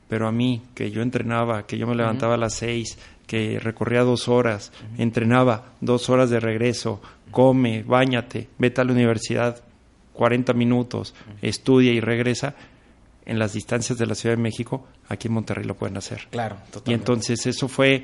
Pero 0.07 0.27
a 0.27 0.31
mí, 0.31 0.61
que 0.75 0.91
yo 0.91 1.01
entrenaba, 1.01 1.65
que 1.65 1.79
yo 1.79 1.87
me 1.87 1.95
levantaba 1.95 2.35
a 2.35 2.37
las 2.37 2.53
seis, 2.53 2.99
que 3.25 3.57
recorría 3.57 4.03
dos 4.03 4.27
horas, 4.27 4.71
entrenaba 4.99 5.73
dos 5.81 6.07
horas 6.11 6.29
de 6.29 6.39
regreso, 6.39 7.01
come, 7.31 7.81
bañate, 7.81 8.47
vete 8.59 8.81
a 8.81 8.83
la 8.83 8.91
universidad 8.91 9.59
40 10.13 10.53
minutos, 10.53 11.15
estudia 11.41 11.91
y 11.91 12.01
regresa, 12.01 12.53
en 13.25 13.39
las 13.39 13.53
distancias 13.53 13.97
de 13.97 14.05
la 14.05 14.13
Ciudad 14.13 14.35
de 14.35 14.43
México, 14.43 14.85
aquí 15.07 15.29
en 15.29 15.33
Monterrey 15.33 15.65
lo 15.65 15.73
pueden 15.73 15.97
hacer. 15.97 16.27
Claro, 16.29 16.57
totalmente. 16.71 16.91
Y 16.91 16.93
entonces 16.93 17.47
eso 17.47 17.67
fue, 17.67 18.03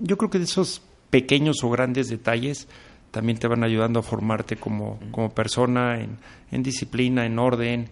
yo 0.00 0.16
creo 0.16 0.30
que 0.30 0.38
de 0.38 0.44
esos 0.44 0.80
pequeños 1.10 1.62
o 1.62 1.68
grandes 1.68 2.08
detalles 2.08 2.68
también 3.14 3.38
te 3.38 3.46
van 3.46 3.62
ayudando 3.62 4.00
a 4.00 4.02
formarte 4.02 4.56
como, 4.56 4.98
como 5.12 5.30
persona 5.30 6.00
en, 6.00 6.18
en 6.50 6.62
disciplina, 6.64 7.24
en 7.24 7.38
orden, 7.38 7.88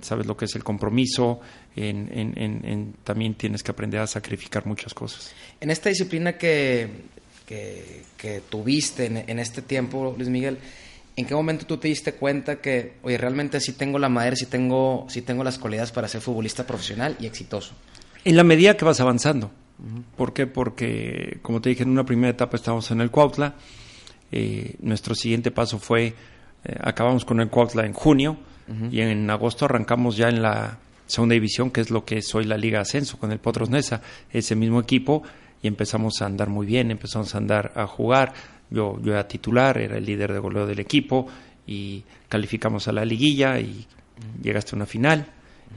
sabes 0.00 0.26
lo 0.26 0.34
que 0.34 0.46
es 0.46 0.54
el 0.54 0.64
compromiso, 0.64 1.40
en, 1.76 2.94
también 3.04 3.34
tienes 3.34 3.62
que 3.62 3.70
aprender 3.70 4.00
a 4.00 4.06
sacrificar 4.06 4.66
muchas 4.66 4.94
cosas. 4.94 5.32
En 5.60 5.70
esta 5.70 5.90
disciplina 5.90 6.38
que, 6.38 6.88
que, 7.46 8.42
tuviste 8.48 9.06
en, 9.06 9.38
este 9.38 9.60
tiempo, 9.60 10.14
Luis 10.16 10.30
Miguel, 10.30 10.56
¿en 11.16 11.26
qué 11.26 11.34
momento 11.34 11.66
tú 11.66 11.76
te 11.76 11.88
diste 11.88 12.14
cuenta 12.14 12.60
que, 12.62 12.94
oye, 13.02 13.18
realmente 13.18 13.60
sí 13.60 13.72
tengo 13.72 13.98
la 13.98 14.08
madera, 14.08 14.36
sí 14.36 14.46
tengo, 14.46 15.06
sí 15.10 15.20
tengo 15.20 15.44
las 15.44 15.58
cualidades 15.58 15.92
para 15.92 16.08
ser 16.08 16.22
futbolista 16.22 16.66
profesional 16.66 17.16
y 17.20 17.26
exitoso? 17.26 17.74
En 18.24 18.36
la 18.36 18.44
medida 18.44 18.76
que 18.76 18.84
vas 18.84 19.00
avanzando. 19.00 19.50
¿Por 20.16 20.32
qué? 20.32 20.46
Porque, 20.46 21.38
como 21.42 21.60
te 21.60 21.68
dije, 21.68 21.82
en 21.82 21.90
una 21.90 22.06
primera 22.06 22.30
etapa 22.30 22.56
estábamos 22.56 22.90
en 22.90 23.02
el 23.02 23.10
Cuautla. 23.10 23.54
Eh, 24.32 24.74
nuestro 24.80 25.14
siguiente 25.14 25.50
paso 25.50 25.78
fue, 25.78 26.06
eh, 26.06 26.14
acabamos 26.80 27.24
con 27.24 27.40
el 27.40 27.48
Cuautla 27.48 27.86
en 27.86 27.92
junio 27.92 28.36
y 28.90 29.00
en 29.00 29.30
agosto 29.30 29.66
arrancamos 29.66 30.16
ya 30.16 30.28
en 30.28 30.42
la 30.42 30.78
segunda 31.06 31.34
división, 31.34 31.70
que 31.70 31.80
es 31.80 31.90
lo 31.90 32.04
que 32.04 32.18
es 32.18 32.34
hoy 32.34 32.44
la 32.44 32.56
Liga 32.56 32.80
Ascenso 32.80 33.16
con 33.16 33.30
el 33.30 33.38
Potros 33.38 33.70
Nesa, 33.70 34.02
ese 34.32 34.56
mismo 34.56 34.80
equipo, 34.80 35.22
y 35.62 35.68
empezamos 35.68 36.20
a 36.20 36.26
andar 36.26 36.48
muy 36.48 36.66
bien, 36.66 36.90
empezamos 36.90 37.32
a 37.36 37.38
andar 37.38 37.72
a 37.76 37.86
jugar. 37.86 38.32
Yo, 38.68 39.00
yo 39.00 39.12
era 39.12 39.28
titular, 39.28 39.78
era 39.78 39.96
el 39.96 40.04
líder 40.04 40.32
de 40.32 40.40
goleo 40.40 40.66
del 40.66 40.80
equipo 40.80 41.28
y 41.66 42.02
calificamos 42.28 42.88
a 42.88 42.92
la 42.92 43.04
liguilla 43.04 43.60
y 43.60 43.86
llegaste 44.42 44.74
a 44.74 44.76
una 44.76 44.86
final 44.86 45.26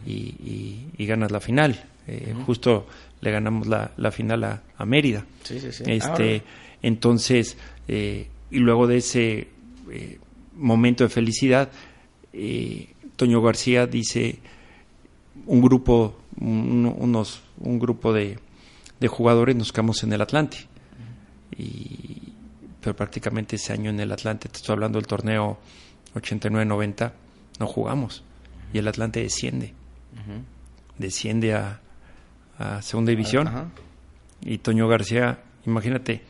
y, 0.06 0.88
y, 0.98 1.06
ganas 1.06 1.32
la 1.32 1.40
final. 1.40 1.80
Eh, 2.08 2.34
justo 2.46 2.88
le 3.22 3.32
ganamos 3.32 3.68
la, 3.68 3.92
la 3.98 4.12
final 4.12 4.44
a, 4.44 4.86
Mérida. 4.86 5.26
Este, 5.50 6.44
entonces, 6.82 7.58
eh, 7.88 8.28
y 8.52 8.60
luego 8.60 8.88
de 8.88 8.98
ese 8.98 9.48
eh, 9.92 10.20
momento 10.56 11.04
de 11.04 11.10
felicidad, 11.10 11.70
eh, 12.34 12.94
Toño 13.16 13.42
García 13.42 13.88
dice 13.88 14.40
un 15.46 15.62
grupo, 15.62 16.16
un, 16.40 16.94
unos, 16.98 17.42
un 17.60 17.80
grupo 17.80 18.14
de, 18.14 18.40
de, 19.00 19.08
jugadores 19.08 19.56
nos 19.56 19.72
quedamos 19.72 20.04
en 20.04 20.14
el 20.14 20.22
Atlante. 20.22 20.58
Y, 21.58 22.34
pero 22.82 22.96
prácticamente 22.96 23.58
ese 23.58 23.74
año 23.74 23.90
en 23.90 24.00
el 24.00 24.12
Atlante, 24.12 24.48
te 24.48 24.58
estoy 24.58 24.74
hablando 24.74 25.00
del 25.00 25.08
torneo 25.08 25.60
89-90, 26.16 27.12
no 27.60 27.68
jugamos. 27.68 28.24
Y 28.74 28.78
el 28.78 28.88
Atlante 28.88 29.22
desciende. 29.22 29.74
Desciende 30.98 31.54
a, 31.56 31.82
a 32.58 32.82
segunda 32.82 33.10
división. 33.10 33.72
Y 34.42 34.60
Toño 34.60 34.88
García, 34.88 35.44
imagínate, 35.66 36.22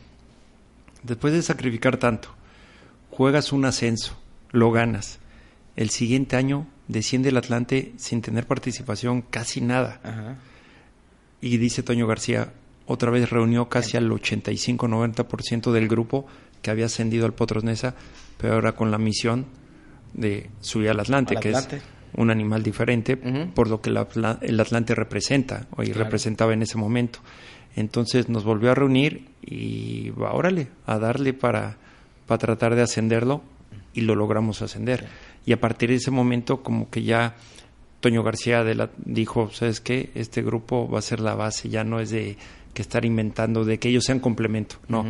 después 1.02 1.32
de 1.32 1.42
sacrificar 1.42 1.96
tanto, 1.96 2.30
juegas 3.10 3.52
un 3.52 3.64
ascenso, 3.64 4.16
lo 4.50 4.70
ganas. 4.70 5.18
El 5.76 5.90
siguiente 5.90 6.36
año 6.36 6.66
desciende 6.88 7.28
el 7.28 7.36
Atlante 7.36 7.92
sin 7.96 8.22
tener 8.22 8.46
participación 8.46 9.22
casi 9.22 9.60
nada. 9.60 10.38
Y 11.40 11.56
dice 11.56 11.82
Toño 11.82 12.06
García, 12.06 12.52
otra 12.86 13.10
vez 13.10 13.30
reunió 13.30 13.68
casi 13.68 13.96
al 13.96 14.10
85-90% 14.10 15.70
del 15.72 15.88
grupo 15.88 16.26
que 16.60 16.70
había 16.70 16.86
ascendido 16.86 17.24
al 17.24 17.32
Potros 17.32 17.64
pero 18.36 18.54
ahora 18.54 18.72
con 18.72 18.90
la 18.90 18.98
misión 18.98 19.46
de 20.12 20.50
subir 20.60 20.90
al 20.90 21.00
Atlante, 21.00 21.36
que 21.36 21.50
es 21.50 21.68
un 22.16 22.30
animal 22.30 22.62
diferente 22.62 23.16
por 23.54 23.68
lo 23.68 23.80
que 23.80 23.90
el 23.90 23.96
Atlante 24.60 24.94
representa, 24.94 25.66
o 25.70 25.82
representaba 25.82 26.52
en 26.52 26.62
ese 26.62 26.76
momento. 26.76 27.20
Entonces 27.76 28.28
nos 28.28 28.44
volvió 28.44 28.70
a 28.70 28.74
reunir 28.74 29.28
y 29.42 30.12
órale, 30.18 30.68
a 30.86 30.98
darle 30.98 31.32
para, 31.32 31.76
para 32.26 32.38
tratar 32.38 32.74
de 32.74 32.82
ascenderlo 32.82 33.42
y 33.94 34.02
lo 34.02 34.14
logramos 34.14 34.62
ascender. 34.62 35.08
Y 35.46 35.52
a 35.52 35.60
partir 35.60 35.90
de 35.90 35.96
ese 35.96 36.10
momento 36.10 36.62
como 36.62 36.90
que 36.90 37.02
ya 37.02 37.36
Toño 38.00 38.22
García 38.22 38.64
de 38.64 38.74
la, 38.74 38.90
dijo, 38.98 39.50
¿sabes 39.52 39.80
qué? 39.80 40.10
Este 40.14 40.42
grupo 40.42 40.88
va 40.88 40.98
a 40.98 41.02
ser 41.02 41.20
la 41.20 41.34
base, 41.34 41.68
ya 41.68 41.84
no 41.84 42.00
es 42.00 42.10
de 42.10 42.36
que 42.72 42.82
estar 42.82 43.04
inventando, 43.04 43.64
de 43.64 43.78
que 43.78 43.88
ellos 43.88 44.04
sean 44.04 44.20
complemento, 44.20 44.76
no. 44.88 45.04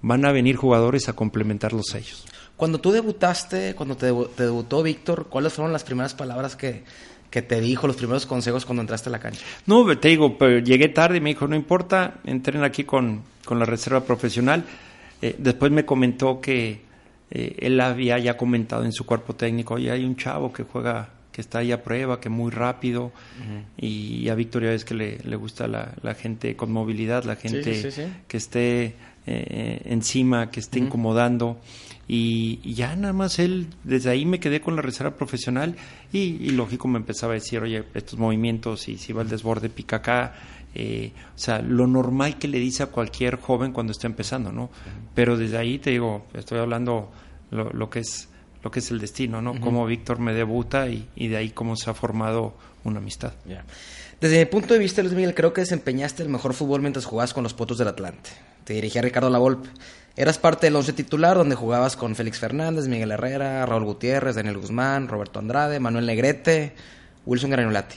Van 0.00 0.24
a 0.24 0.30
venir 0.30 0.54
jugadores 0.54 1.08
a 1.08 1.14
complementarlos 1.14 1.94
a 1.94 1.98
ellos. 1.98 2.24
Cuando 2.56 2.80
tú 2.80 2.92
debutaste, 2.92 3.74
cuando 3.74 3.96
te, 3.96 4.06
debutó 4.06 4.82
Víctor, 4.82 5.26
¿cuáles 5.28 5.54
fueron 5.54 5.72
las 5.72 5.82
primeras 5.82 6.14
palabras 6.14 6.54
que, 6.54 6.84
que 7.30 7.42
te 7.42 7.60
dijo, 7.60 7.86
los 7.86 7.96
primeros 7.96 8.26
consejos 8.26 8.64
cuando 8.64 8.82
entraste 8.82 9.08
a 9.08 9.12
la 9.12 9.18
cancha? 9.18 9.40
No, 9.66 9.84
te 9.98 10.08
digo, 10.08 10.38
pero 10.38 10.58
llegué 10.58 10.88
tarde 10.88 11.18
y 11.18 11.20
me 11.20 11.30
dijo, 11.30 11.46
no 11.46 11.56
importa, 11.56 12.14
entren 12.24 12.64
aquí 12.64 12.84
con, 12.84 13.22
con 13.44 13.58
la 13.58 13.64
reserva 13.64 14.04
profesional. 14.04 14.64
Eh, 15.20 15.34
después 15.38 15.70
me 15.72 15.84
comentó 15.84 16.40
que 16.40 16.80
eh, 17.30 17.56
él 17.58 17.80
había 17.80 18.18
ya 18.18 18.36
comentado 18.36 18.84
en 18.84 18.92
su 18.92 19.04
cuerpo 19.04 19.34
técnico, 19.34 19.74
oye, 19.74 19.90
hay 19.90 20.04
un 20.04 20.16
chavo 20.16 20.52
que 20.52 20.62
juega, 20.62 21.10
que 21.32 21.40
está 21.40 21.58
ahí 21.58 21.72
a 21.72 21.82
prueba, 21.82 22.20
que 22.20 22.28
muy 22.28 22.50
rápido, 22.50 23.12
y 23.76 24.28
a 24.28 24.34
Victoria 24.34 24.72
es 24.72 24.84
que 24.84 24.94
le, 24.94 25.18
le 25.18 25.36
gusta 25.36 25.68
la, 25.68 25.92
la, 26.02 26.14
gente 26.14 26.56
con 26.56 26.72
movilidad, 26.72 27.24
la 27.24 27.36
gente 27.36 28.16
que 28.26 28.36
esté 28.36 28.94
eh, 29.26 29.82
encima, 29.84 30.50
que 30.50 30.60
esté 30.60 30.78
incomodando. 30.78 31.58
Y, 32.10 32.60
ya 32.74 32.96
nada 32.96 33.12
más 33.12 33.38
él, 33.38 33.66
desde 33.84 34.10
ahí 34.10 34.24
me 34.24 34.40
quedé 34.40 34.62
con 34.62 34.74
la 34.74 34.82
reserva 34.82 35.14
profesional 35.14 35.76
y, 36.10 36.50
lógico 36.50 36.88
me 36.88 36.98
empezaba 36.98 37.32
a 37.32 37.34
decir, 37.34 37.60
oye, 37.60 37.84
estos 37.94 38.18
movimientos 38.18 38.88
y 38.88 38.96
si 38.96 39.12
va 39.12 39.22
el 39.22 39.28
desborde, 39.28 39.68
pica 39.68 39.96
acá. 39.96 40.34
Eh, 40.74 41.12
o 41.34 41.38
sea, 41.38 41.60
lo 41.60 41.86
normal 41.86 42.38
que 42.38 42.48
le 42.48 42.58
dice 42.58 42.82
a 42.82 42.86
cualquier 42.86 43.36
joven 43.36 43.72
cuando 43.72 43.92
está 43.92 44.06
empezando, 44.06 44.52
¿no? 44.52 44.70
Pero 45.14 45.36
desde 45.36 45.58
ahí 45.58 45.78
te 45.78 45.90
digo, 45.90 46.26
estoy 46.34 46.58
hablando 46.58 47.10
lo, 47.50 47.90
que 47.90 48.00
es 48.00 48.28
lo 48.62 48.70
que 48.70 48.80
es 48.80 48.90
el 48.90 48.98
destino, 48.98 49.42
¿no? 49.42 49.60
Cómo 49.60 49.86
Víctor 49.86 50.18
me 50.18 50.32
debuta 50.32 50.88
y, 50.88 51.06
de 51.16 51.36
ahí 51.36 51.50
cómo 51.50 51.76
se 51.76 51.90
ha 51.90 51.94
formado 51.94 52.54
una 52.84 52.98
amistad. 52.98 53.32
Desde 54.20 54.38
mi 54.38 54.46
punto 54.46 54.74
de 54.74 54.80
vista, 54.80 55.02
Luis 55.02 55.14
Miguel, 55.14 55.34
creo 55.34 55.52
que 55.52 55.60
desempeñaste 55.60 56.22
el 56.22 56.28
mejor 56.28 56.54
fútbol 56.54 56.80
mientras 56.80 57.04
jugabas 57.04 57.34
con 57.34 57.44
los 57.44 57.54
Potos 57.54 57.78
del 57.78 57.88
Atlante. 57.88 58.30
Te 58.64 58.74
dirigía 58.74 59.02
Ricardo 59.02 59.30
Lavolpe. 59.30 59.68
Eras 60.18 60.36
parte 60.36 60.66
del 60.66 60.74
once 60.74 60.92
titular 60.92 61.36
donde 61.36 61.54
jugabas 61.54 61.94
con 61.94 62.16
Félix 62.16 62.40
Fernández, 62.40 62.88
Miguel 62.88 63.12
Herrera, 63.12 63.64
Raúl 63.64 63.84
Gutiérrez, 63.84 64.34
Daniel 64.34 64.58
Guzmán, 64.58 65.06
Roberto 65.06 65.38
Andrade, 65.38 65.78
Manuel 65.78 66.06
Negrete, 66.06 66.74
Wilson 67.24 67.50
Granulati. 67.50 67.94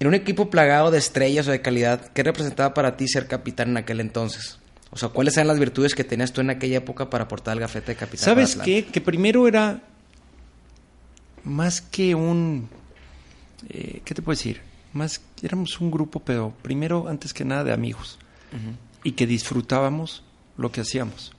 En 0.00 0.08
un 0.08 0.14
equipo 0.14 0.50
plagado 0.50 0.90
de 0.90 0.98
estrellas 0.98 1.46
o 1.46 1.52
de 1.52 1.62
calidad, 1.62 2.10
¿qué 2.12 2.24
representaba 2.24 2.74
para 2.74 2.96
ti 2.96 3.06
ser 3.06 3.28
capitán 3.28 3.68
en 3.68 3.76
aquel 3.76 4.00
entonces? 4.00 4.58
O 4.90 4.96
sea, 4.96 5.10
¿cuáles 5.10 5.36
eran 5.36 5.46
las 5.46 5.60
virtudes 5.60 5.94
que 5.94 6.02
tenías 6.02 6.32
tú 6.32 6.40
en 6.40 6.50
aquella 6.50 6.78
época 6.78 7.08
para 7.08 7.24
aportar 7.24 7.54
el 7.54 7.60
gafete 7.60 7.92
de 7.92 7.96
capitán? 7.96 8.24
¿Sabes 8.24 8.56
qué? 8.56 8.86
Que 8.86 9.00
primero 9.00 9.46
era 9.46 9.80
más 11.44 11.80
que 11.80 12.16
un... 12.16 12.68
Eh, 13.68 14.02
¿Qué 14.04 14.12
te 14.12 14.22
puedo 14.22 14.36
decir? 14.36 14.60
Más 14.92 15.20
éramos 15.40 15.80
un 15.80 15.92
grupo, 15.92 16.18
pero 16.18 16.52
primero, 16.62 17.06
antes 17.06 17.32
que 17.32 17.44
nada, 17.44 17.62
de 17.62 17.72
amigos. 17.72 18.18
Y 19.04 19.12
que 19.12 19.28
disfrutábamos 19.28 20.24
lo 20.58 20.70
que 20.70 20.82
hacíamos. 20.82 21.32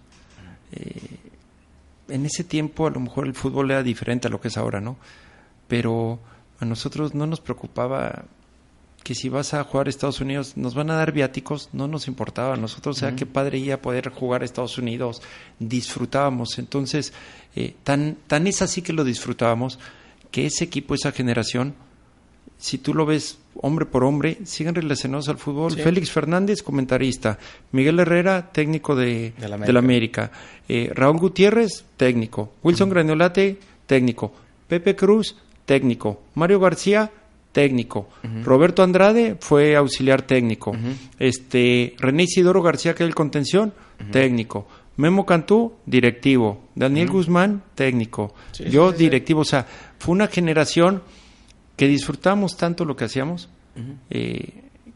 Eh, 0.72 1.18
en 2.08 2.26
ese 2.26 2.44
tiempo 2.44 2.88
a 2.88 2.90
lo 2.90 3.00
mejor 3.00 3.28
el 3.28 3.36
fútbol 3.36 3.70
era 3.70 3.84
diferente 3.84 4.28
a 4.28 4.32
lo 4.32 4.42
que 4.42 4.48
es 4.48 4.58
ahora, 4.58 4.82
¿no? 4.82 4.98
Pero 5.68 6.20
a 6.60 6.66
nosotros 6.66 7.14
no 7.14 7.28
nos 7.28 7.40
preocupaba 7.40 8.26
que 9.04 9.16
si 9.16 9.30
vas 9.30 9.54
a 9.54 9.64
jugar 9.64 9.88
a 9.88 9.90
Estados 9.90 10.20
Unidos 10.20 10.58
nos 10.58 10.76
van 10.76 10.90
a 10.92 10.96
dar 10.96 11.12
viáticos, 11.12 11.70
no 11.72 11.88
nos 11.88 12.08
importaba. 12.08 12.56
A 12.56 12.58
nosotros, 12.58 12.98
o 12.98 13.00
sea, 13.00 13.16
qué 13.16 13.26
padre 13.26 13.58
iba 13.58 13.78
poder 13.78 14.10
jugar 14.10 14.42
a 14.42 14.46
Estados 14.46 14.78
Unidos, 14.78 15.22
disfrutábamos. 15.60 16.60
Entonces, 16.60 17.14
eh, 17.56 17.76
tan, 17.84 18.18
tan 18.28 18.48
es 18.48 18.62
así 18.62 18.82
que 18.82 18.94
lo 18.94 19.04
disfrutábamos, 19.04 19.80
que 20.32 20.46
ese 20.46 20.66
equipo, 20.66 20.96
esa 20.96 21.12
generación, 21.12 21.76
si 22.58 22.78
tú 22.78 22.94
lo 22.94 23.06
ves 23.06 23.38
hombre 23.56 23.86
por 23.86 24.04
hombre, 24.04 24.38
siguen 24.44 24.76
relacionados 24.76 25.30
al 25.30 25.38
fútbol. 25.38 25.74
Félix 25.74 26.12
Fernández, 26.12 26.62
comentarista. 26.64 27.38
Miguel 27.72 28.00
Herrera, 28.00 28.52
técnico 28.52 28.96
de, 28.96 29.34
la 29.40 29.80
América. 29.80 30.32
Eh, 30.68 30.92
Raúl 30.94 31.18
Gutiérrez, 31.18 31.86
técnico. 31.98 32.54
Wilson 32.64 32.90
Granolate, 32.90 33.58
técnico. 33.86 34.34
Pepe 34.68 34.96
Cruz, 34.96 35.36
técnico. 35.66 36.22
Mario 36.36 36.60
García, 36.60 37.12
técnico. 37.52 38.10
Roberto 38.44 38.84
Andrade 38.84 39.36
fue 39.40 39.76
auxiliar 39.76 40.22
técnico. 40.22 40.76
Este 41.18 41.96
René 41.98 42.24
Isidoro 42.24 42.62
García, 42.62 42.94
que 42.94 43.04
es 43.04 43.08
el 43.08 43.16
contención, 43.16 43.74
técnico. 44.12 44.68
Memo 44.98 45.26
Cantú, 45.26 45.74
directivo. 45.86 46.62
Daniel 46.76 47.10
Guzmán, 47.10 47.64
técnico. 47.74 48.34
Yo, 48.70 48.92
directivo. 48.92 49.42
O 49.42 49.46
sea, 49.46 49.66
fue 49.98 50.14
una 50.14 50.28
generación 50.28 51.02
que 51.80 51.88
disfrutamos 51.88 52.58
tanto 52.58 52.84
lo 52.84 52.98
que 52.98 53.06
hacíamos, 53.06 53.48
eh, 54.10 54.50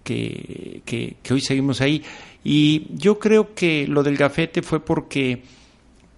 que, 0.03 0.81
que, 0.83 1.33
hoy 1.33 1.39
seguimos 1.39 1.79
ahí. 1.79 2.03
Y 2.43 2.87
yo 2.97 3.19
creo 3.19 3.55
que 3.55 3.87
lo 3.87 4.03
del 4.03 4.17
gafete 4.17 4.61
fue 4.61 4.83
porque, 4.83 5.43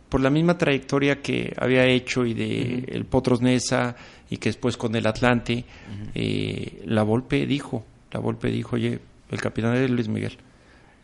por 0.10 0.22
la 0.22 0.32
misma 0.32 0.58
trayectoria 0.58 1.22
que 1.22 1.54
había 1.56 1.86
hecho 1.86 2.26
y 2.26 2.34
de 2.34 2.84
el 2.88 3.06
Potros 3.06 3.44
Nesa 3.44 3.96
y 4.28 4.38
que 4.38 4.50
después 4.50 4.76
con 4.76 4.96
el 4.96 5.06
Atlante, 5.06 5.66
eh, 6.16 6.82
la 6.86 7.04
Volpe 7.04 7.46
dijo, 7.46 7.86
la 8.12 8.20
Volpe 8.20 8.50
dijo, 8.50 8.76
oye, 8.76 8.98
el 9.30 9.40
capitán 9.40 9.76
es 9.76 9.88
Luis 9.92 10.08
Miguel. 10.08 10.36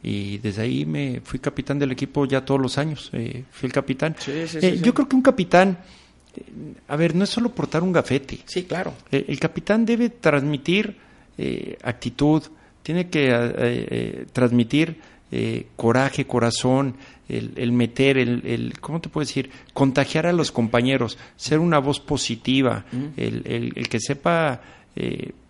Y 0.01 0.39
desde 0.39 0.63
ahí 0.63 0.87
me 0.87 1.21
fui 1.23 1.37
capitán 1.37 1.77
del 1.77 1.91
equipo 1.91 2.25
ya 2.25 2.43
todos 2.43 2.59
los 2.59 2.79
años. 2.79 3.11
Eh, 3.13 3.43
fui 3.51 3.67
el 3.67 3.73
capitán. 3.73 4.15
yo 4.81 4.93
creo 4.95 5.07
que 5.07 5.15
un 5.15 5.21
capitán 5.21 5.77
a 6.87 6.95
ver, 6.95 7.15
no 7.15 7.23
es 7.23 7.29
solo 7.29 7.49
portar 7.49 7.83
un 7.83 7.91
gafete. 7.91 8.39
Sí, 8.45 8.63
claro. 8.63 8.93
El, 9.11 9.39
capitán 9.39 9.85
debe 9.85 10.09
transmitir 10.09 10.97
eh, 11.37 11.77
actitud, 11.83 12.43
tiene 12.83 13.09
que 13.09 13.29
eh, 13.29 13.53
eh, 13.57 14.25
transmitir 14.31 15.11
coraje, 15.77 16.27
corazón, 16.27 16.95
el, 17.29 17.71
meter, 17.71 18.17
el, 18.17 18.45
el, 18.45 18.79
¿cómo 18.81 18.99
te 18.99 19.07
puedo 19.07 19.25
decir? 19.25 19.49
Contagiar 19.73 20.27
a 20.27 20.33
los 20.33 20.51
compañeros, 20.51 21.17
ser 21.37 21.59
una 21.59 21.79
voz 21.79 22.01
positiva, 22.01 22.83
el, 23.15 23.73
el, 23.73 23.87
que 23.87 24.01
sepa 24.01 24.59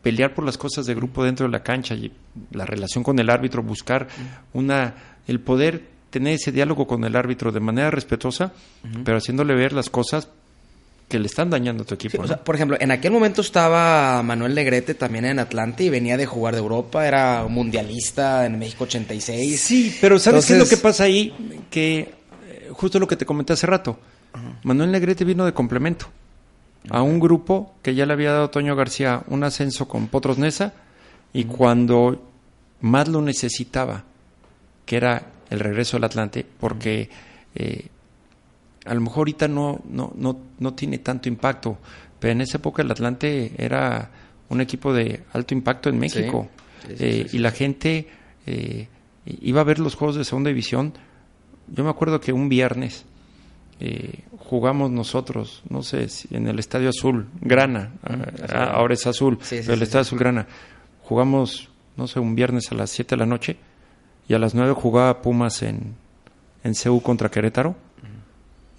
pelear 0.04 0.36
por 0.36 0.46
las 0.46 0.60
cosas 0.60 0.86
de 0.86 0.94
grupo 0.94 1.24
dentro 1.24 1.48
de 1.48 1.52
la 1.52 1.64
cancha, 1.64 1.96
y 1.96 2.12
la 2.52 2.68
relación 2.68 3.04
con 3.04 3.18
el 3.18 3.32
árbitro, 3.32 3.64
buscar 3.64 4.08
una, 4.54 4.94
el 5.28 5.40
poder 5.40 5.82
tener 6.12 6.36
ese 6.36 6.52
diálogo 6.52 6.86
con 6.86 7.04
el 7.04 7.16
árbitro 7.16 7.52
de 7.52 7.60
manera 7.60 7.90
respetuosa, 7.90 8.54
pero 9.04 9.18
haciéndole 9.18 9.56
ver 9.56 9.74
las 9.74 9.90
cosas 9.90 10.30
que 11.12 11.20
le 11.20 11.28
están 11.28 11.50
dañando 11.50 11.84
a 11.84 11.86
tu 11.86 11.94
equipo. 11.94 12.24
por 12.24 12.56
ejemplo, 12.56 12.78
en 12.80 12.90
aquel 12.90 13.12
momento 13.12 13.42
estaba 13.42 14.24
Manuel 14.24 14.56
Negrete 14.56 14.94
también 14.94 15.26
en 15.26 15.40
Atlante 15.40 15.84
y 15.84 15.90
venía 15.90 16.16
de 16.16 16.26
jugar 16.26 16.54
de 16.54 16.62
Europa, 16.62 17.06
era 17.06 17.46
mundialista 17.50 18.46
en 18.46 18.58
México 18.58 18.86
86. 18.86 19.60
Sí, 19.60 19.98
pero 20.00 20.18
¿sabes 20.18 20.46
qué 20.46 20.54
es 20.54 20.60
lo 20.60 20.68
que 20.68 20.78
pasa 20.78 21.04
ahí? 21.04 21.66
Que 21.70 22.00
eh, 22.00 22.70
justo 22.72 22.98
lo 22.98 23.08
que 23.10 23.18
te 23.18 23.26
comenté 23.26 23.52
hace 23.52 23.68
rato, 23.68 24.00
Manuel 24.64 24.90
Negrete 24.90 25.26
vino 25.26 25.44
de 25.44 25.54
complemento 25.54 26.08
a 26.90 27.02
un 27.02 27.20
grupo 27.20 27.76
que 27.82 27.94
ya 27.94 28.06
le 28.06 28.14
había 28.14 28.32
dado 28.32 28.50
Toño 28.50 28.74
García 28.78 29.24
un 29.28 29.44
ascenso 29.44 29.90
con 29.90 30.08
Potros 30.08 30.38
Nesa 30.38 30.74
y 31.34 31.44
cuando 31.44 32.26
más 32.80 33.10
lo 33.10 33.22
necesitaba, 33.22 34.06
que 34.86 34.96
era 34.96 35.28
el 35.50 35.60
regreso 35.60 35.98
al 35.98 36.06
Atlante, 36.06 36.46
porque 36.58 37.10
eh, 37.54 37.88
a 38.86 38.94
lo 38.94 39.02
mejor 39.02 39.20
ahorita 39.20 39.48
no, 39.48 39.82
no, 39.90 40.12
no, 40.16 40.40
no 40.60 40.74
tiene 40.74 41.00
tanto 41.00 41.30
impacto, 41.30 41.78
pero 42.20 42.34
en 42.34 42.42
esa 42.42 42.58
época 42.58 42.82
el 42.82 42.92
Atlante 42.92 43.54
era 43.58 44.12
un 44.50 44.62
equipo 44.62 44.94
de 44.94 45.24
alto 45.34 45.54
impacto 45.54 45.90
en 45.90 46.00
México. 46.00 46.50
Eh, 46.90 47.28
y 47.32 47.38
la 47.38 47.52
gente 47.52 48.08
eh, 48.46 48.88
iba 49.26 49.62
a 49.62 49.64
ver 49.64 49.80
los 49.80 49.96
juegos 49.96 50.16
de 50.16 50.26
segunda 50.26 50.50
división. 50.50 50.94
Yo 51.68 51.84
me 51.84 51.90
acuerdo 51.90 52.20
que 52.20 52.34
un 52.34 52.50
viernes 52.50 53.06
eh, 53.80 54.20
jugamos 54.38 54.92
nosotros, 54.92 55.64
no 55.70 55.84
sé, 55.84 56.08
en 56.32 56.48
el 56.48 56.60
Estadio 56.60 56.90
Azul, 56.90 57.28
Grana, 57.40 57.94
ah, 58.04 58.72
ahora 58.74 58.94
es 58.94 59.08
Azul, 59.08 59.40
pero 59.50 59.74
el 59.74 59.82
Estadio 59.82 60.02
Azul 60.02 60.20
Grana, 60.20 60.48
jugamos, 61.02 61.70
no 61.96 62.08
sé, 62.08 62.20
un 62.20 62.36
viernes 62.36 62.72
a 62.72 62.76
las 62.76 62.90
7 62.90 63.16
de 63.16 63.20
la 63.20 63.26
noche 63.26 63.58
y 64.28 64.34
a 64.34 64.40
las 64.40 64.54
9 64.54 64.74
jugaba 64.74 65.22
Pumas 65.22 65.64
en, 65.64 65.96
en 66.64 66.76
CEU 66.76 67.02
contra 67.02 67.30
Querétaro 67.30 67.76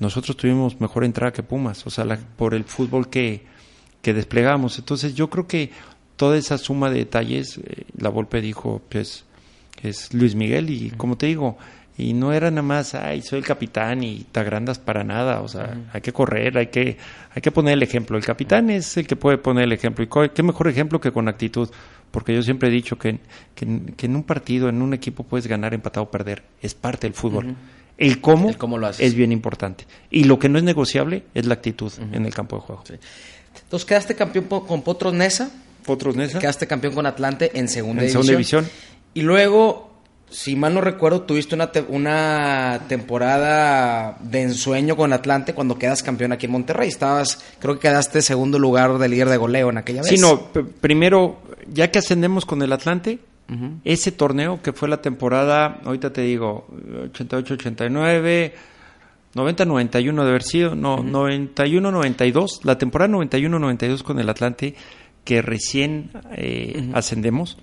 nosotros 0.02 0.36
tuvimos 0.36 0.80
mejor 0.80 1.04
entrada 1.04 1.32
que 1.32 1.44
Pumas, 1.44 1.86
o 1.86 1.90
sea, 1.90 2.04
por 2.36 2.54
el 2.54 2.64
fútbol 2.64 3.08
que, 3.08 3.44
que 4.02 4.12
desplegamos. 4.12 4.78
Entonces 4.78 5.14
yo 5.14 5.30
creo 5.30 5.46
que 5.46 5.70
toda 6.16 6.36
esa 6.36 6.58
suma 6.58 6.90
de 6.90 6.98
detalles, 6.98 7.58
eh, 7.58 7.84
la 7.96 8.08
Volpe 8.08 8.40
dijo, 8.40 8.82
pues 8.88 9.24
es 9.80 10.12
Luis 10.12 10.34
Miguel 10.34 10.70
y 10.70 10.90
como 10.90 11.16
te 11.16 11.26
digo, 11.26 11.56
y 11.96 12.14
no 12.14 12.32
era 12.32 12.50
nada 12.50 12.62
más, 12.62 12.94
ay, 12.94 13.22
soy 13.22 13.38
el 13.38 13.44
capitán 13.44 14.02
y 14.02 14.26
te 14.32 14.40
agrandas 14.40 14.80
para 14.80 15.04
nada, 15.04 15.40
o 15.40 15.46
sea, 15.46 15.76
hay 15.92 16.00
que 16.00 16.12
correr, 16.12 16.58
hay 16.58 16.66
que, 16.66 16.96
hay 17.32 17.42
que 17.42 17.52
poner 17.52 17.74
el 17.74 17.82
ejemplo. 17.84 18.16
El 18.16 18.24
capitán 18.24 18.70
es 18.70 18.96
el 18.96 19.06
que 19.06 19.14
puede 19.14 19.38
poner 19.38 19.64
el 19.64 19.72
ejemplo 19.72 20.04
y 20.04 20.28
qué 20.30 20.42
mejor 20.42 20.66
ejemplo 20.66 21.00
que 21.00 21.12
con 21.12 21.28
actitud. 21.28 21.68
porque 22.10 22.34
yo 22.34 22.42
siempre 22.42 22.70
he 22.70 22.72
dicho 22.72 22.98
que, 22.98 23.20
que, 23.54 24.06
en 24.06 24.16
un 24.16 24.24
partido, 24.24 24.68
en 24.68 24.82
un 24.82 24.94
equipo 24.94 25.22
puedes 25.22 25.46
ganar, 25.46 25.74
empatar 25.74 26.02
o 26.02 26.10
perder, 26.10 26.42
es 26.60 26.74
parte 26.74 27.06
del 27.06 27.14
fútbol. 27.14 27.54
El 28.02 28.20
cómo, 28.20 28.78
lo 28.78 28.88
es 28.88 29.14
bien 29.14 29.32
importante. 29.32 29.86
Y 30.10 30.24
lo 30.24 30.38
que 30.38 30.48
no 30.48 30.58
es 30.58 30.64
negociable 30.64 31.24
es 31.34 31.46
la 31.46 31.54
actitud 31.54 31.92
en 32.12 32.26
el 32.26 32.34
campo 32.34 32.56
de 32.56 32.62
juego. 32.62 32.84
Entonces 33.62 33.86
quedaste 33.86 34.14
campeón 34.14 34.46
con 34.46 34.82
Potros 34.82 35.14
Nesa. 35.14 35.50
Potros 35.84 36.16
Nesa. 36.16 36.38
Quedaste 36.38 36.66
campeón 36.66 36.94
con 36.94 37.06
Atlante 37.06 37.52
en 37.54 37.68
segunda 37.68 38.02
en 38.02 38.08
división. 38.08 38.24
Segunda 38.24 38.32
división. 38.32 38.68
Y 39.14 39.22
luego 39.22 39.92
si 40.32 40.56
mal 40.56 40.72
no 40.72 40.80
recuerdo, 40.80 41.22
tuviste 41.22 41.54
una, 41.54 41.70
una 41.88 42.80
temporada 42.88 44.16
de 44.20 44.42
ensueño 44.42 44.96
con 44.96 45.12
Atlante 45.12 45.52
cuando 45.52 45.78
quedas 45.78 46.02
campeón 46.02 46.32
aquí 46.32 46.46
en 46.46 46.52
Monterrey. 46.52 46.88
Estabas, 46.88 47.38
creo 47.58 47.74
que 47.74 47.88
quedaste 47.88 48.22
segundo 48.22 48.58
lugar 48.58 48.98
de 48.98 49.08
líder 49.08 49.28
de 49.28 49.36
goleo 49.36 49.68
en 49.68 49.78
aquella 49.78 50.00
vez. 50.00 50.08
Sí, 50.08 50.18
no, 50.18 50.48
primero, 50.80 51.42
ya 51.70 51.90
que 51.90 51.98
ascendemos 51.98 52.46
con 52.46 52.62
el 52.62 52.72
Atlante, 52.72 53.20
ese 53.84 54.12
torneo 54.12 54.62
que 54.62 54.72
fue 54.72 54.88
la 54.88 55.02
temporada, 55.02 55.80
ahorita 55.84 56.12
te 56.12 56.22
digo, 56.22 56.66
88-89, 57.12 58.52
90-91 59.34 60.22
de 60.22 60.28
haber 60.28 60.42
sido, 60.42 60.74
no, 60.74 60.98
91-92, 60.98 62.64
la 62.64 62.78
temporada 62.78 63.12
91-92 63.12 64.02
con 64.02 64.18
el 64.18 64.28
Atlante, 64.30 64.74
que 65.24 65.42
recién 65.42 66.10
eh, 66.32 66.90
ascendemos, 66.94 67.58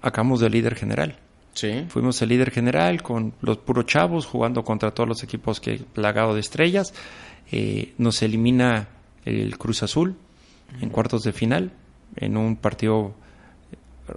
acabamos 0.00 0.40
de 0.40 0.50
líder 0.50 0.74
general. 0.74 1.18
Fuimos 1.88 2.20
el 2.20 2.30
líder 2.30 2.50
general 2.50 3.02
con 3.02 3.32
los 3.40 3.58
puros 3.58 3.86
chavos 3.86 4.26
jugando 4.26 4.64
contra 4.64 4.90
todos 4.90 5.08
los 5.08 5.22
equipos 5.22 5.60
que 5.60 5.78
plagado 5.78 6.34
de 6.34 6.40
estrellas. 6.40 6.92
Eh, 7.52 7.94
nos 7.98 8.22
elimina 8.22 8.88
el 9.24 9.56
Cruz 9.56 9.82
Azul 9.82 10.16
en 10.80 10.90
cuartos 10.90 11.22
de 11.22 11.32
final 11.32 11.70
en 12.16 12.36
un 12.36 12.56
partido 12.56 13.14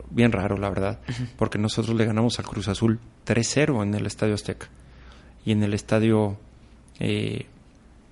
bien 0.10 0.32
raro, 0.32 0.58
la 0.58 0.70
verdad, 0.70 1.00
porque 1.38 1.58
nosotros 1.58 1.96
le 1.96 2.06
ganamos 2.06 2.40
al 2.40 2.46
Cruz 2.46 2.68
Azul 2.68 3.00
3-0 3.26 3.84
en 3.84 3.94
el 3.96 4.06
Estadio 4.06 4.34
Azteca. 4.34 4.68
Y 5.46 5.52
en 5.52 5.64
el 5.64 5.74
Estadio 5.74 6.38
eh, 7.00 7.46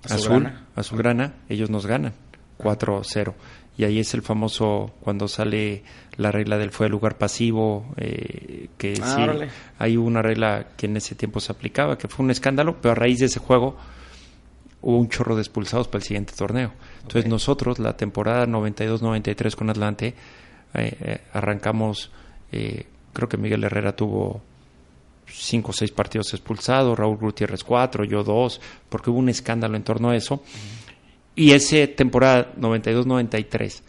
Azul, 0.03 0.51
Azulgrana, 0.75 1.33
ellos 1.49 1.69
nos 1.69 1.85
ganan 1.85 2.13
4-0 2.59 3.33
y 3.77 3.83
ahí 3.83 3.99
es 3.99 4.13
el 4.13 4.21
famoso 4.21 4.93
cuando 5.01 5.27
sale 5.27 5.83
la 6.17 6.31
regla 6.31 6.57
del 6.57 6.71
fue 6.71 6.87
lugar 6.87 7.17
pasivo, 7.17 7.93
eh, 7.97 8.69
que 8.77 8.93
ah, 9.01 9.15
sí, 9.15 9.47
hay 9.77 9.97
una 9.97 10.21
regla 10.21 10.67
que 10.77 10.85
en 10.85 10.95
ese 10.95 11.15
tiempo 11.15 11.41
se 11.41 11.51
aplicaba, 11.51 11.97
que 11.97 12.07
fue 12.07 12.23
un 12.23 12.31
escándalo, 12.31 12.77
pero 12.81 12.93
a 12.93 12.95
raíz 12.95 13.19
de 13.19 13.25
ese 13.25 13.39
juego 13.39 13.75
hubo 14.81 14.97
un 14.97 15.09
chorro 15.09 15.35
de 15.35 15.41
expulsados 15.41 15.87
para 15.87 15.97
el 15.97 16.03
siguiente 16.03 16.33
torneo. 16.37 16.71
Entonces 17.01 17.29
nosotros, 17.29 17.79
la 17.79 17.97
temporada 17.97 18.45
92-93 18.47 19.55
con 19.55 19.69
Atlante, 19.69 20.15
eh, 20.77 20.97
eh, 20.99 21.21
arrancamos, 21.33 22.11
creo 22.51 23.29
que 23.29 23.37
Miguel 23.37 23.63
Herrera 23.63 23.95
tuvo 23.95 24.41
cinco 25.27 25.71
o 25.71 25.73
seis 25.73 25.91
partidos 25.91 26.33
expulsados, 26.33 26.97
Raúl 26.97 27.17
Gutiérrez 27.17 27.63
cuatro, 27.63 28.03
yo 28.05 28.23
dos, 28.23 28.61
porque 28.89 29.09
hubo 29.09 29.19
un 29.19 29.29
escándalo 29.29 29.75
en 29.75 29.83
torno 29.83 30.09
a 30.09 30.15
eso. 30.15 30.41
Y 31.35 31.51
esa 31.51 31.85
temporada 31.87 32.53
92-93 32.57 33.81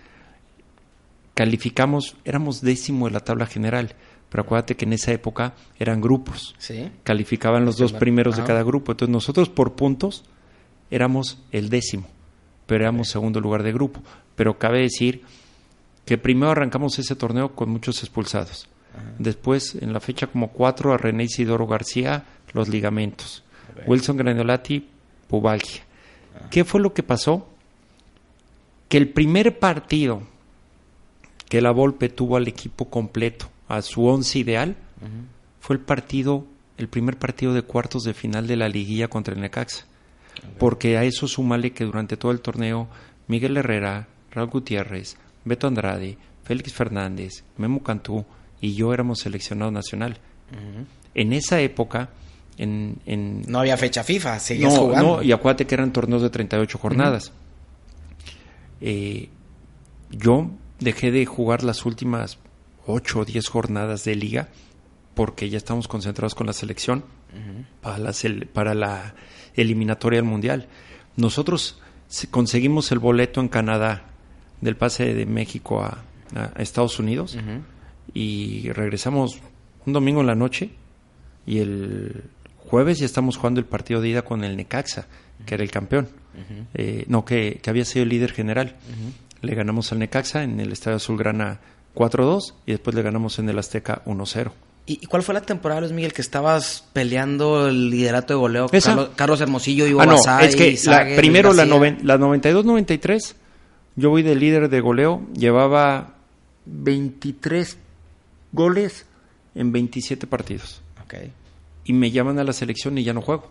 calificamos, 1.37 2.16
éramos 2.25 2.62
décimo 2.62 3.07
en 3.07 3.12
la 3.12 3.20
tabla 3.20 3.46
general, 3.46 3.94
pero 4.31 4.42
acuérdate 4.42 4.75
que 4.75 4.87
en 4.87 4.94
esa 4.94 5.12
época 5.12 5.55
eran 5.79 6.01
grupos. 6.01 6.57
Calificaban 7.05 7.66
los 7.66 7.77
dos 7.77 7.92
primeros 7.92 8.37
de 8.37 8.42
cada 8.42 8.62
grupo. 8.62 8.92
Entonces 8.92 9.12
nosotros 9.12 9.51
por 9.51 9.75
puntos 9.75 10.25
éramos 10.90 11.38
el 11.53 11.68
décimo, 11.68 12.09
pero 12.66 12.85
éramos 12.85 13.11
segundo 13.11 13.40
lugar 13.40 13.62
de 13.62 13.72
grupo. 13.72 14.03
Pero 14.35 14.59
cabe 14.59 14.81
decir 14.81 15.22
que 16.07 16.16
primero 16.16 16.53
arrancamos 16.53 16.99
ese 16.99 17.16
torneo 17.16 17.55
con 17.55 17.69
muchos 17.69 18.03
expulsados. 18.03 18.69
Después, 19.19 19.75
en 19.75 19.92
la 19.92 20.01
fecha 20.01 20.29
como 20.29 20.53
cuatro, 20.53 20.95
a 20.95 20.97
René 20.97 21.25
Isidoro 21.25 21.66
García, 21.66 22.25
los 22.55 22.69
ligamentos. 22.69 23.42
Wilson 23.87 24.16
Granolati, 24.16 24.88
pubalgia. 25.29 25.83
¿Qué 26.51 26.64
fue 26.64 26.81
lo 26.81 26.95
que 26.95 27.03
pasó? 27.03 27.47
Que 28.88 28.97
el 28.97 29.09
primer 29.11 29.59
partido 29.59 30.23
que 31.49 31.61
la 31.61 31.73
Volpe 31.73 32.09
tuvo 32.09 32.37
al 32.37 32.49
equipo 32.49 32.88
completo, 32.88 33.49
a 33.69 33.83
su 33.83 34.07
once 34.07 34.38
ideal, 34.38 34.77
fue 35.61 35.77
el 35.77 35.83
partido, 35.83 36.47
el 36.79 36.88
primer 36.88 37.19
partido 37.19 37.53
de 37.53 37.62
cuartos 37.62 38.05
de 38.05 38.14
final 38.14 38.47
de 38.47 38.57
la 38.57 38.69
liguilla 38.69 39.09
contra 39.09 39.35
el 39.35 39.40
Necaxa. 39.40 39.85
Porque 40.59 40.97
a 40.97 41.05
eso 41.05 41.27
súmale 41.27 41.73
que 41.73 41.85
durante 41.85 42.16
todo 42.16 42.31
el 42.33 42.40
torneo 42.40 42.88
Miguel 43.27 43.57
Herrera, 43.57 44.09
Raúl 44.31 44.51
Gutiérrez, 44.51 45.16
Beto 45.47 45.67
Andrade, 45.67 46.19
Félix 46.43 46.75
Fernández, 46.75 47.45
Memo 47.57 47.83
Cantú 47.83 48.27
y 48.61 48.75
yo 48.75 48.93
éramos 48.93 49.21
seleccionados 49.21 49.73
nacional. 49.73 50.19
En 51.15 51.33
esa 51.33 51.61
época 51.61 52.11
en, 52.59 53.43
no 53.47 53.61
había 53.61 53.77
fecha 53.77 54.03
FIFA, 54.03 54.39
seguías 54.39 54.77
jugando. 54.77 55.17
No, 55.17 55.23
y 55.23 55.33
acuérdate 55.33 55.67
que 55.67 55.75
eran 55.75 55.93
torneos 55.93 56.23
de 56.23 56.31
38 56.31 56.79
jornadas. 56.79 57.33
Eh, 58.81 59.29
yo 60.11 60.51
dejé 60.81 61.11
de 61.11 61.25
jugar 61.27 61.63
las 61.65 61.85
últimas 61.87 62.39
8 62.87 63.21
o 63.21 63.25
10 63.25 63.49
jornadas 63.49 64.05
de 64.05 64.15
liga 64.15 64.49
porque 65.15 65.49
ya 65.49 65.57
estamos 65.57 65.89
concentrados 65.89 66.35
con 66.35 66.47
la 66.47 66.53
selección 66.53 67.05
para, 67.81 67.99
la, 67.99 68.13
para 68.53 68.75
la 68.75 69.15
eliminatoria 69.55 70.19
del 70.19 70.29
Mundial. 70.29 70.69
Nosotros 71.17 71.81
conseguimos 72.31 72.93
el 72.93 72.99
boleto 72.99 73.41
en 73.41 73.49
Canadá 73.49 74.05
del 74.61 74.77
pase 74.77 75.14
de 75.14 75.27
México 75.27 75.83
a, 75.83 76.03
Estados 76.57 76.99
Unidos 76.99 77.38
y 78.12 78.69
regresamos 78.73 79.38
un 79.87 79.92
domingo 79.92 80.21
en 80.21 80.27
la 80.27 80.35
noche 80.35 80.71
y 81.47 81.61
el 81.61 82.25
jueves 82.59 82.99
ya 82.99 83.07
estamos 83.07 83.37
jugando 83.37 83.61
el 83.61 83.66
partido 83.66 84.01
de 84.01 84.09
ida 84.09 84.23
con 84.23 84.42
el 84.45 84.57
Necaxa, 84.57 85.07
que 85.47 85.55
era 85.55 85.62
el 85.62 85.71
campeón. 85.71 86.09
Eh, 86.75 87.05
no, 87.09 87.25
que, 87.25 87.61
había 87.66 87.85
sido 87.85 88.03
el 88.03 88.09
líder 88.09 88.33
general. 88.33 88.77
Le 89.40 89.55
ganamos 89.55 89.92
al 89.92 90.01
Necaxa 90.01 90.42
en 90.42 90.61
el 90.61 90.73
Estadio 90.73 90.97
Azulgrana 90.97 91.61
4-2 91.95 92.55
y 92.66 92.73
después 92.73 92.95
le 92.97 93.03
ganamos 93.03 93.38
en 93.38 93.49
el 93.49 93.59
Azteca 93.59 94.03
1-0. 94.05 94.51
¿Y 94.88 95.07
cuál 95.07 95.25
fue 95.25 95.35
la 95.35 95.40
temporada, 95.40 95.81
Luis 95.81 95.92
Miguel, 95.92 96.12
que 96.12 96.23
estabas 96.23 96.85
peleando 96.92 97.66
el 97.66 97.90
liderato 97.90 98.35
de 98.35 98.38
goleo? 98.38 98.69
Carlos, 99.16 99.40
Hermosillo 99.40 99.87
y 99.87 99.97
ah, 99.99 100.07
no, 100.07 100.40
es 100.40 100.55
que 100.55 100.79
primero 101.16 101.53
la, 101.53 101.64
la 101.64 102.19
92-93, 102.19 103.35
yo 103.97 104.11
voy 104.11 104.23
de 104.23 104.37
líder 104.37 104.69
de 104.69 104.81
goleo, 104.81 105.27
llevaba 105.35 106.15
23 106.67 107.79
goles 108.53 109.07
en 109.55 109.73
27 109.73 110.27
partidos. 110.27 110.83
Okay 111.05 111.33
y 111.87 111.93
me 111.93 112.11
llaman 112.11 112.39
a 112.39 112.45
la 112.45 112.53
selección 112.53 112.99
y 112.99 113.05
ya 113.05 113.15
no 113.15 113.23
juego. 113.23 113.49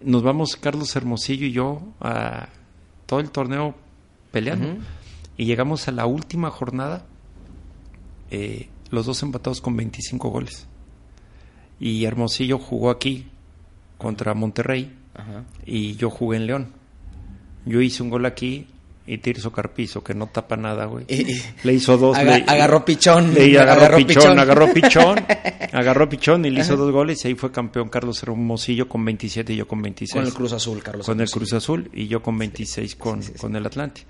Nos 0.03 0.23
vamos 0.23 0.57
Carlos 0.57 0.95
Hermosillo 0.95 1.47
y 1.47 1.53
yo 1.53 1.81
a 2.01 2.49
todo 3.07 3.21
el 3.21 3.31
torneo 3.31 3.75
peleando. 4.31 4.83
Y 5.37 5.45
llegamos 5.47 5.89
a 5.89 5.93
la 5.93 6.07
última 6.07 6.51
jornada, 6.51 7.05
eh, 8.31 8.69
los 8.91 9.07
dos 9.07 9.23
empatados 9.23 9.61
con 9.61 9.77
25 9.77 10.31
goles 10.31 10.67
y 11.79 12.05
Hermosillo 12.05 12.59
jugó 12.59 12.91
aquí 12.91 13.27
contra 13.99 14.35
Monterrey 14.35 14.95
y 15.65 15.97
yo 15.97 16.11
jugué 16.11 16.37
en 16.39 16.47
León. 16.47 16.73
Yo 17.65 17.81
hice 17.81 18.03
un 18.03 18.11
gol 18.11 18.27
aquí 18.27 18.67
y 19.07 19.19
Tirso 19.19 19.53
Carpizo, 19.53 20.03
que 20.03 20.15
no 20.15 20.27
tapa 20.27 20.57
nada, 20.57 20.87
güey. 20.87 21.07
Le 21.63 21.73
hizo 21.73 21.97
dos. 21.97 22.17
agarró 22.17 22.85
pichón. 22.85 23.35
Le, 23.35 23.59
agarró, 23.59 23.97
pichón, 23.99 24.39
agarró 24.39 24.73
pichón, 24.73 25.25
agarró 25.73 26.09
pichón 26.09 26.45
y 26.45 26.51
le 26.51 26.61
hizo 26.61 26.77
dos 26.77 26.91
goles 26.91 27.25
y 27.25 27.29
ahí 27.29 27.35
fue 27.35 27.53
campeón 27.53 27.89
Carlos 27.89 28.23
Hermosillo 28.23 28.89
con 28.89 29.05
27 29.05 29.53
y 29.53 29.57
yo 29.57 29.69
con 29.69 29.81
26. 29.81 30.13
Con 30.13 30.27
el 30.27 30.35
Cruz 30.35 30.53
Azul, 30.53 30.83
Carlos. 30.83 31.07
Con 31.07 31.21
el 31.21 31.31
Cruz 31.31 31.53
Azul 31.53 31.91
y 31.93 32.09
yo 32.09 32.21
con 32.21 32.37
26 32.37 32.97
con, 32.97 33.23
con 33.39 33.55
el 33.55 33.65
Atlante. 33.65 34.03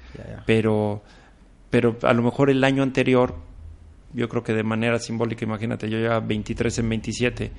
Pero, 0.47 1.03
pero 1.69 1.97
a 2.03 2.15
lo 2.15 2.23
mejor 2.23 2.49
el 2.49 2.65
año 2.65 2.83
anterior 2.83 3.35
yo 4.15 4.31
creo 4.31 4.43
que 4.43 4.55
de 4.55 4.63
manera 4.63 4.99
simbólica, 4.99 5.45
imagínate, 5.45 5.91
yo 5.91 5.99
ya 5.99 6.21
23 6.21 6.79
en 6.79 6.89
27, 6.89 7.53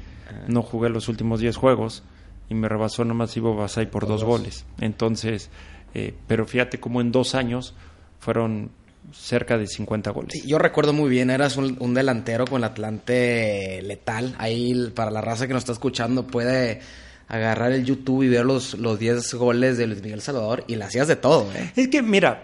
no 0.48 0.64
jugué 0.64 0.90
los 0.90 1.08
últimos 1.08 1.40
10 1.40 1.56
juegos 1.56 2.04
y 2.50 2.56
me 2.56 2.68
rebasó 2.68 3.06
nomás 3.06 3.36
Ivo 3.38 3.56
Basay 3.56 3.92
por, 3.92 4.08
dos, 4.08 4.24
goles. 4.24 4.66
Entonces, 4.80 5.50
eh, 5.94 6.14
pero 6.28 6.46
fíjate 6.46 6.80
cómo 6.80 7.02
en 7.02 7.12
dos 7.12 7.36
años 7.36 7.74
fueron 8.20 8.72
cerca 9.14 9.58
de 9.58 9.68
50 9.68 10.12
goles. 10.12 10.44
yo 10.46 10.60
recuerdo 10.60 10.92
muy 10.94 11.10
bien, 11.10 11.30
eras 11.30 11.56
un, 11.58 11.94
delantero 11.94 12.46
con 12.46 12.60
el 12.60 12.66
Atlante 12.66 13.82
letal. 13.84 14.36
Ahí, 14.38 14.92
para 14.94 15.12
la 15.12 15.22
raza 15.22 15.48
que 15.48 15.54
nos 15.54 15.62
está 15.62 15.72
escuchando, 15.72 16.28
puede 16.28 16.82
agarrar 17.30 17.72
el 17.72 17.86
YouTube 17.86 18.24
y 18.24 18.30
ver 18.30 18.46
los, 18.46 18.74
los 18.74 19.00
10 19.00 19.34
goles 19.36 19.78
de 19.78 19.88
Luis 19.88 20.02
Miguel 20.02 20.22
Salvador 20.22 20.64
y 20.68 20.76
le 20.76 20.84
hacías 20.84 21.08
de 21.08 21.16
todo. 21.16 21.52
¿eh? 21.54 21.72
Es 21.76 21.88
que, 21.88 22.02
mira, 22.02 22.44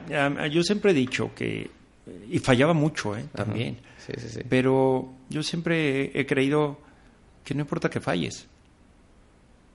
yo 0.49 0.63
siempre 0.63 0.91
he 0.91 0.93
dicho 0.93 1.31
que 1.35 1.69
y 2.29 2.39
fallaba 2.39 2.73
mucho, 2.73 3.15
¿eh? 3.15 3.25
También. 3.33 3.77
Sí, 4.05 4.13
sí, 4.17 4.27
sí. 4.29 4.41
Pero 4.49 5.13
yo 5.29 5.43
siempre 5.43 6.11
he 6.19 6.25
creído 6.25 6.79
que 7.43 7.53
no 7.53 7.61
importa 7.61 7.89
que 7.89 8.01
falles. 8.01 8.47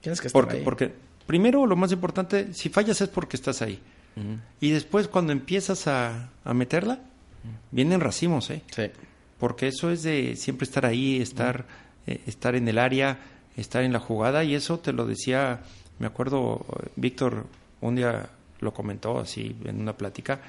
Tienes 0.01 0.21
que 0.21 0.27
estar 0.27 0.41
porque, 0.41 0.57
Porque 0.57 0.91
primero 1.29 1.67
lo 1.67 1.75
más 1.75 1.91
importante, 1.91 2.55
si 2.55 2.69
fallas 2.69 3.01
es 3.01 3.07
porque 3.07 3.37
estás 3.37 3.61
ahí. 3.61 3.79
Y 4.59 4.71
después 4.71 5.07
cuando 5.07 5.31
empiezas 5.31 5.85
a, 5.85 6.31
meterla, 6.55 6.97
vienen 7.69 7.99
racimos, 7.99 8.49
¿eh? 8.49 8.63
Sí. 8.75 8.89
Porque 9.37 9.67
eso 9.67 9.91
es 9.91 10.01
de 10.01 10.35
siempre 10.35 10.65
estar 10.65 10.87
ahí, 10.87 11.21
estar, 11.21 11.67
eh, 12.07 12.19
estar 12.25 12.55
en 12.55 12.67
el 12.67 12.79
área, 12.79 13.19
estar 13.55 13.83
en 13.83 13.93
la 13.93 13.99
jugada. 13.99 14.43
Y 14.43 14.55
eso 14.55 14.79
te 14.79 14.91
lo 14.91 15.05
decía, 15.05 15.61
me 15.99 16.07
acuerdo, 16.07 16.65
Víctor 16.95 17.45
un 17.81 17.95
día 17.95 18.27
lo 18.59 18.73
comentó 18.73 19.19
así 19.19 19.55
en 19.65 19.79
una 19.79 19.95
plática, 19.95 20.41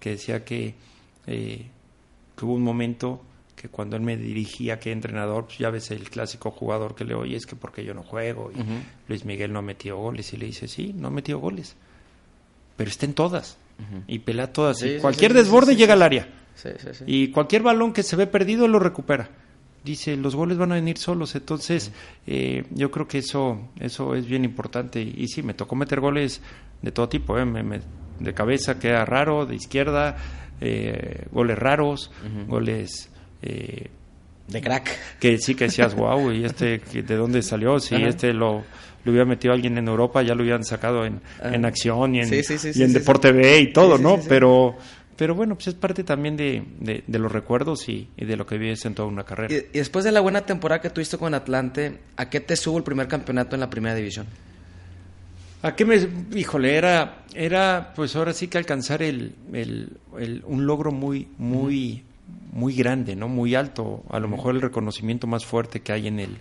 que 0.00 0.12
decía 0.12 0.46
que, 0.46 0.74
eh, 1.26 1.66
que 2.34 2.44
hubo 2.46 2.54
un 2.54 2.64
momento 2.64 3.20
que 3.62 3.68
cuando 3.68 3.94
él 3.94 4.02
me 4.02 4.16
dirigía 4.16 4.80
que 4.80 4.90
entrenador, 4.90 5.44
pues 5.44 5.58
ya 5.58 5.70
ves 5.70 5.92
el 5.92 6.10
clásico 6.10 6.50
jugador 6.50 6.96
que 6.96 7.04
le 7.04 7.14
oye, 7.14 7.36
es 7.36 7.46
que 7.46 7.54
porque 7.54 7.84
yo 7.84 7.94
no 7.94 8.02
juego, 8.02 8.50
y 8.50 8.56
Luis 9.08 9.24
Miguel 9.24 9.52
no 9.52 9.60
ha 9.60 9.62
metido 9.62 9.98
goles, 9.98 10.32
y 10.32 10.36
le 10.36 10.46
dice, 10.46 10.66
sí, 10.66 10.92
no 10.98 11.06
ha 11.06 11.10
metido 11.12 11.38
goles, 11.38 11.76
pero 12.76 12.90
está 12.90 13.06
en 13.06 13.14
todas, 13.14 13.56
y 14.08 14.18
pelea 14.18 14.52
todas, 14.52 14.82
y 14.82 14.98
cualquier 14.98 15.32
desborde 15.32 15.76
llega 15.76 15.92
al 15.92 16.02
área, 16.02 16.28
y 17.06 17.28
cualquier 17.28 17.62
balón 17.62 17.92
que 17.92 18.02
se 18.02 18.16
ve 18.16 18.26
perdido 18.26 18.66
lo 18.66 18.80
recupera. 18.80 19.30
Dice, 19.84 20.16
los 20.16 20.34
goles 20.34 20.58
van 20.58 20.72
a 20.72 20.76
venir 20.76 20.98
solos, 20.98 21.34
entonces 21.36 21.92
eh, 22.26 22.64
yo 22.70 22.90
creo 22.90 23.06
que 23.06 23.18
eso, 23.18 23.68
eso 23.78 24.16
es 24.16 24.26
bien 24.26 24.44
importante, 24.44 25.00
y, 25.00 25.28
sí, 25.28 25.44
me 25.44 25.54
tocó 25.54 25.76
meter 25.76 26.00
goles 26.00 26.40
de 26.82 26.90
todo 26.90 27.08
tipo, 27.08 27.38
¿eh? 27.38 27.44
de 28.18 28.34
cabeza 28.34 28.80
queda 28.80 29.04
raro, 29.04 29.46
de 29.46 29.54
izquierda, 29.54 30.16
eh, 30.60 31.26
goles 31.30 31.56
raros, 31.56 32.10
goles 32.48 33.11
eh, 33.42 33.88
de 34.48 34.60
crack. 34.60 35.18
Que 35.18 35.38
sí 35.38 35.54
que 35.54 35.64
decías, 35.64 35.94
wow, 35.94 36.32
y 36.32 36.44
este, 36.44 36.78
¿de 36.78 37.16
dónde 37.16 37.42
salió? 37.42 37.78
Si 37.80 37.94
este 37.94 38.32
lo, 38.32 38.64
lo 39.04 39.10
hubiera 39.10 39.24
metido 39.24 39.54
alguien 39.54 39.78
en 39.78 39.88
Europa, 39.88 40.22
ya 40.22 40.34
lo 40.34 40.42
hubieran 40.42 40.64
sacado 40.64 41.04
en, 41.04 41.20
en 41.42 41.64
acción 41.64 42.14
y 42.14 42.20
en, 42.20 42.32
y 42.32 42.82
en 42.82 42.92
Deporte 42.92 43.32
B 43.32 43.60
y 43.60 43.72
todo, 43.72 43.98
¿no? 43.98 44.18
Pero 44.28 44.76
pero 45.16 45.34
bueno, 45.34 45.54
pues 45.54 45.68
es 45.68 45.74
parte 45.74 46.04
también 46.04 46.36
de, 46.36 46.64
de, 46.80 47.18
los 47.18 47.30
recuerdos 47.30 47.88
y, 47.88 48.08
de 48.16 48.36
lo 48.36 48.46
que 48.46 48.58
vives 48.58 48.84
en 48.86 48.94
toda 48.94 49.08
una 49.08 49.24
carrera. 49.24 49.54
Y, 49.54 49.78
después 49.78 50.04
de 50.04 50.12
la 50.12 50.20
buena 50.20 50.44
temporada 50.46 50.80
que 50.80 50.90
tuviste 50.90 51.18
con 51.18 51.34
Atlante, 51.34 52.00
¿a 52.16 52.28
qué 52.28 52.40
te 52.40 52.56
subo 52.56 52.78
el 52.78 52.84
primer 52.84 53.08
campeonato 53.08 53.54
en 53.54 53.60
la 53.60 53.70
primera 53.70 53.94
división? 53.94 54.26
¿A 55.62 55.76
qué 55.76 55.84
me...? 55.84 56.08
Híjole, 56.34 56.74
era, 56.74 57.24
era 57.34 57.92
pues 57.94 58.16
ahora 58.16 58.32
sí 58.32 58.48
que 58.48 58.58
alcanzar 58.58 59.02
el, 59.02 59.34
el, 59.52 60.42
un 60.44 60.66
logro 60.66 60.90
muy, 60.90 61.28
muy, 61.38 62.02
muy 62.52 62.74
grande, 62.74 63.16
¿no? 63.16 63.28
Muy 63.28 63.54
alto, 63.54 64.04
a 64.10 64.20
lo 64.20 64.28
mejor 64.28 64.54
el 64.54 64.60
reconocimiento 64.60 65.26
más 65.26 65.44
fuerte 65.44 65.80
que 65.80 65.92
hay 65.92 66.06
en 66.06 66.20
el, 66.20 66.38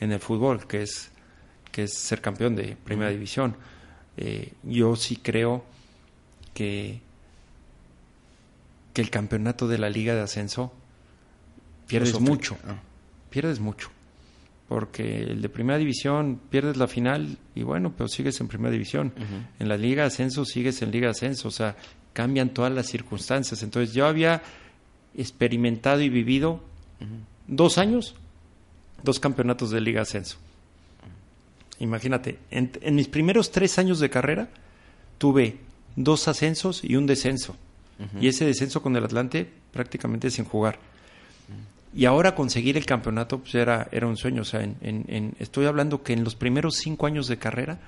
en 0.00 0.12
el 0.12 0.20
fútbol, 0.20 0.66
que 0.66 0.82
es, 0.82 1.10
que 1.70 1.84
es 1.84 1.94
ser 1.94 2.20
campeón 2.20 2.56
de 2.56 2.76
primera 2.84 3.10
división. 3.10 3.56
Eh, 4.16 4.52
yo 4.64 4.96
sí 4.96 5.16
creo 5.16 5.64
que, 6.52 7.00
que 8.92 9.02
el 9.02 9.10
campeonato 9.10 9.68
de 9.68 9.78
la 9.78 9.90
liga 9.90 10.14
de 10.14 10.20
ascenso 10.20 10.72
pierdes 11.86 12.18
mucho, 12.20 12.56
ah. 12.66 12.76
pierdes 13.30 13.60
mucho, 13.60 13.90
porque 14.68 15.22
el 15.22 15.42
de 15.42 15.48
primera 15.48 15.78
división 15.78 16.40
pierdes 16.50 16.76
la 16.76 16.88
final 16.88 17.38
y 17.54 17.62
bueno, 17.62 17.92
pero 17.96 18.08
sigues 18.08 18.40
en 18.40 18.48
primera 18.48 18.70
división. 18.70 19.12
En 19.58 19.68
la 19.68 19.76
liga 19.76 20.02
de 20.02 20.08
ascenso 20.08 20.44
sigues 20.44 20.80
en 20.82 20.90
liga 20.90 21.06
de 21.06 21.12
ascenso, 21.12 21.48
o 21.48 21.50
sea, 21.50 21.76
cambian 22.12 22.50
todas 22.50 22.72
las 22.72 22.86
circunstancias. 22.86 23.62
Entonces 23.62 23.94
yo 23.94 24.06
había 24.06 24.42
experimentado 25.16 26.00
y 26.00 26.08
vivido 26.08 26.60
dos 27.46 27.78
años, 27.78 28.14
dos 29.02 29.20
campeonatos 29.20 29.70
de 29.70 29.80
Liga 29.80 30.02
Ascenso. 30.02 30.38
Imagínate, 31.80 32.38
en, 32.50 32.70
mis 32.94 33.08
primeros 33.08 33.50
tres 33.50 33.78
años 33.78 33.98
de 33.98 34.10
carrera 34.10 34.48
tuve 35.18 35.58
dos 35.96 36.28
ascensos 36.28 36.84
y 36.84 36.96
un 36.96 37.06
descenso. 37.06 37.56
Y 38.20 38.26
ese 38.26 38.44
descenso 38.44 38.82
con 38.82 38.96
el 38.96 39.04
Atlante 39.04 39.48
prácticamente 39.72 40.30
sin 40.30 40.44
jugar. 40.44 40.78
Y 41.94 42.06
ahora 42.06 42.34
conseguir 42.34 42.76
el 42.76 42.86
campeonato 42.86 43.38
pues 43.38 43.54
era, 43.54 43.88
era 43.92 44.08
un 44.08 44.16
sueño. 44.16 44.42
O 44.42 44.44
sea, 44.44 44.62
en, 44.62 45.34
estoy 45.38 45.66
hablando 45.66 46.02
que 46.02 46.12
en 46.12 46.24
los 46.24 46.34
primeros 46.34 46.76
cinco 46.76 47.06
años 47.06 47.28
de 47.28 47.38
carrera 47.38 47.78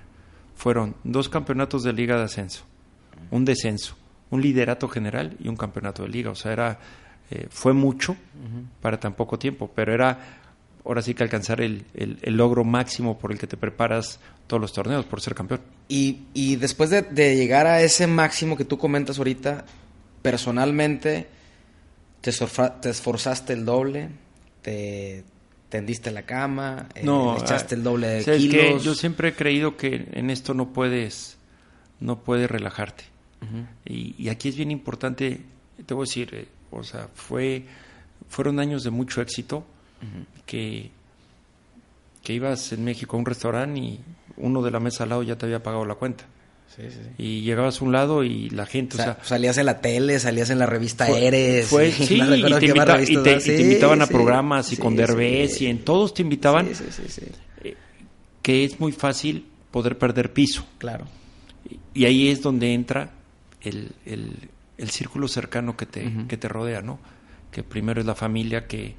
fueron 0.55 0.95
dos 1.03 1.29
campeonatos 1.29 1.83
de 1.83 1.93
Liga 1.93 2.17
de 2.17 2.25
Ascenso, 2.25 2.63
un 3.31 3.45
descenso, 3.45 3.97
un 4.31 4.43
liderato 4.43 4.89
general 4.89 5.37
y 5.43 5.49
un 5.49 5.57
campeonato 5.57 6.05
de 6.05 6.09
Liga. 6.09 6.31
O 6.31 6.37
sea, 6.37 6.53
era 6.53 6.79
eh, 7.31 7.47
fue 7.51 7.73
mucho 7.73 8.17
para 8.81 9.01
tan 9.01 9.15
poco 9.15 9.39
tiempo, 9.39 9.71
pero 9.75 9.93
era 9.93 10.37
ahora 10.87 11.03
sí 11.03 11.15
que 11.15 11.23
alcanzar 11.23 11.61
el, 11.61 11.85
el, 11.95 12.37
logro 12.37 12.65
máximo 12.65 13.19
por 13.19 13.33
el 13.33 13.39
que 13.39 13.47
te 13.47 13.57
preparas 13.57 14.21
todos 14.47 14.61
los 14.61 14.73
torneos, 14.73 15.05
por 15.05 15.21
ser 15.21 15.35
campeón. 15.35 15.61
Y, 15.89 16.21
y 16.33 16.57
después 16.57 16.91
de, 16.91 17.03
llegar 17.37 17.67
a 17.67 17.83
ese 17.83 18.07
máximo 18.07 18.57
que 18.57 18.65
tú 18.65 18.79
comentas 18.79 19.19
ahorita, 19.19 19.65
personalmente, 20.23 21.27
te, 22.21 22.31
te 22.81 22.91
esforzaste 22.91 23.53
el 23.53 23.65
doble, 23.65 24.11
te 24.63 25.25
tendiste 25.69 26.13
la 26.13 26.23
cama, 26.23 26.89
eh, 26.95 27.03
no, 27.03 27.37
echaste 27.37 27.75
el 27.75 27.83
doble 27.83 28.07
de 28.07 28.39
kilos. 28.39 28.85
yo 28.85 28.95
siempre 28.95 29.31
he 29.31 29.35
creído 29.35 29.77
que 29.77 30.09
en 30.13 30.31
esto 30.31 30.55
no 30.55 30.73
puedes, 30.73 31.37
no 31.99 32.21
puedes 32.23 32.49
relajarte. 32.49 33.05
y, 33.85 34.15
y, 34.19 34.29
aquí 34.29 34.49
es 34.49 34.57
bien 34.57 34.71
importante, 34.71 35.41
te 35.85 35.95
voy 35.95 36.05
a 36.05 36.07
decir, 36.07 36.31
eh, 36.33 36.49
o 36.79 36.85
sea, 36.85 37.09
fue, 37.15 37.65
fueron 38.29 38.61
años 38.61 38.85
de 38.85 38.91
mucho 38.91 39.21
éxito 39.21 39.65
que, 40.45 40.91
que 42.23 42.33
ibas 42.33 42.73
en 42.73 42.85
México 42.85 43.17
a 43.17 43.21
un 43.21 43.27
restaurante 43.27 43.81
y 43.81 44.01
uno 44.37 44.63
de 44.63 44.71
la 44.71 44.81
mesa 44.81 45.05
al 45.05 45.11
lado 45.11 45.23
ya 45.23 45.37
te 45.37 45.47
había 45.47 45.63
pagado 45.63 45.85
la 45.85 45.95
cuenta. 45.95 46.25
Y 47.17 47.41
llegabas 47.41 47.81
a 47.81 47.85
un 47.85 47.93
lado 47.93 48.23
y 48.23 48.51
la 48.51 48.67
gente, 48.67 48.97
o 48.97 49.03
sea, 49.03 49.19
salías 49.23 49.57
en 49.57 49.67
la 49.67 49.81
tele, 49.81 50.19
salías 50.19 50.51
en 50.51 50.59
la 50.59 50.67
revista 50.67 51.09
Eres. 51.09 51.69
Fue, 51.69 51.91
sí, 51.91 52.21
y 52.21 53.17
te, 53.23 53.63
invitaban 53.63 54.03
a 54.03 54.07
programas 54.07 54.73
y 54.73 54.77
con 54.77 54.95
Derbez 54.95 55.63
y 55.63 55.69
en 55.69 55.85
todos 55.85 56.13
te 56.13 56.23
invitaban. 56.23 56.69
Eh, 57.65 57.77
que 58.43 58.65
es 58.65 58.79
muy 58.79 58.93
fácil 58.93 59.47
poder 59.71 59.97
perder 59.97 60.33
piso. 60.33 60.67
Claro. 60.77 61.07
Y, 61.95 62.05
ahí 62.05 62.29
es 62.29 62.43
donde 62.43 62.75
entra 62.75 63.11
el, 63.63 63.93
el 64.05 64.51
círculo 64.91 65.29
cercano 65.29 65.77
que 65.77 65.87
te, 65.87 66.13
que 66.29 66.37
te 66.37 66.49
rodea, 66.49 66.83
¿no? 66.83 66.99
Que 67.51 67.63
primero 67.63 68.01
es 68.01 68.07
la 68.07 68.15
familia, 68.15 68.67
que 68.67 68.95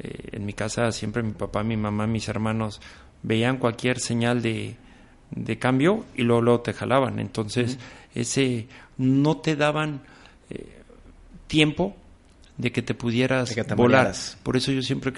eh, 0.00 0.28
en 0.32 0.44
mi 0.44 0.52
casa 0.52 0.90
siempre 0.92 1.22
mi 1.22 1.32
papá, 1.32 1.62
mi 1.62 1.76
mamá, 1.76 2.06
mis 2.06 2.28
hermanos 2.28 2.80
veían 3.22 3.58
cualquier 3.58 4.00
señal 4.00 4.42
de, 4.42 4.76
de 5.30 5.58
cambio 5.58 6.04
y 6.16 6.22
luego, 6.22 6.42
luego, 6.42 6.60
te 6.60 6.72
jalaban. 6.72 7.18
Entonces, 7.18 7.78
ese 8.14 8.66
no 8.98 9.36
te 9.36 9.56
daban 9.56 10.00
eh, 10.50 10.82
tiempo 11.46 11.96
de 12.58 12.72
que 12.72 12.82
te 12.82 12.94
pudieras 12.94 13.54
volar. 13.76 14.12
Por 14.42 14.56
eso 14.56 14.72
yo 14.72 14.82
siempre 14.82 15.12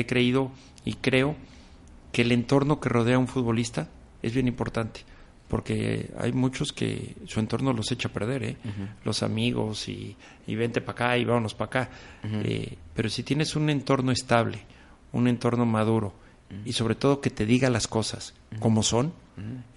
he 0.00 0.06
creído 0.06 0.50
y 0.84 0.94
creo 0.94 1.36
que 2.12 2.22
el 2.22 2.32
entorno 2.32 2.80
que 2.80 2.88
rodea 2.88 3.16
a 3.16 3.18
un 3.18 3.28
futbolista 3.28 3.88
es 4.22 4.32
bien 4.32 4.48
importante 4.48 5.04
porque 5.48 6.10
hay 6.18 6.32
muchos 6.32 6.72
que 6.72 7.16
su 7.26 7.40
entorno 7.40 7.72
los 7.72 7.90
echa 7.90 8.08
a 8.08 8.12
perder, 8.12 8.42
¿eh? 8.44 8.56
los 9.04 9.22
amigos 9.22 9.88
y, 9.88 10.14
y 10.46 10.54
vente 10.54 10.80
para 10.80 10.92
acá 10.92 11.18
y 11.18 11.24
vámonos 11.24 11.54
para 11.54 11.66
acá. 11.66 11.90
Eh, 12.22 12.76
pero 12.94 13.08
si 13.08 13.22
tienes 13.22 13.56
un 13.56 13.70
entorno 13.70 14.12
estable, 14.12 14.60
un 15.12 15.26
entorno 15.26 15.64
maduro 15.64 16.12
y 16.64 16.72
sobre 16.72 16.94
todo 16.94 17.20
que 17.20 17.30
te 17.30 17.46
diga 17.46 17.70
las 17.70 17.86
cosas 17.86 18.34
como 18.60 18.82
son, 18.82 19.12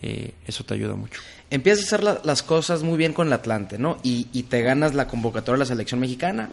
eh, 0.01 0.33
eso 0.45 0.63
te 0.63 0.73
ayuda 0.73 0.95
mucho. 0.95 1.21
Empiezas 1.49 1.83
a 1.83 1.95
hacer 1.95 2.25
las 2.25 2.43
cosas 2.43 2.83
muy 2.83 2.97
bien 2.97 3.13
con 3.13 3.27
el 3.27 3.33
Atlante, 3.33 3.77
¿no? 3.77 3.97
Y, 4.03 4.27
y, 4.33 4.43
te 4.43 4.61
ganas 4.61 4.95
la 4.95 5.07
convocatoria 5.07 5.57
de 5.57 5.59
la 5.59 5.65
selección 5.65 5.99
mexicana, 5.99 6.49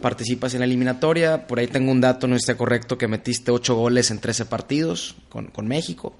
participas 0.00 0.54
en 0.54 0.60
la 0.60 0.66
eliminatoria, 0.66 1.46
por 1.46 1.58
ahí 1.58 1.66
tengo 1.66 1.92
un 1.92 2.00
dato, 2.00 2.26
no 2.26 2.36
está 2.36 2.56
correcto, 2.56 2.96
que 2.96 3.08
metiste 3.08 3.50
ocho 3.50 3.74
goles 3.74 4.10
en 4.10 4.20
13 4.20 4.46
partidos 4.46 5.16
con, 5.28 5.48
con 5.48 5.66
México. 5.66 6.16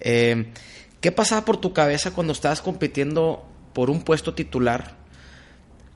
Eh, 0.00 0.52
¿Qué 1.00 1.12
pasaba 1.12 1.44
por 1.44 1.58
tu 1.58 1.72
cabeza 1.72 2.12
cuando 2.12 2.32
estabas 2.32 2.62
compitiendo 2.62 3.44
por 3.72 3.90
un 3.90 4.02
puesto 4.02 4.34
titular 4.34 4.96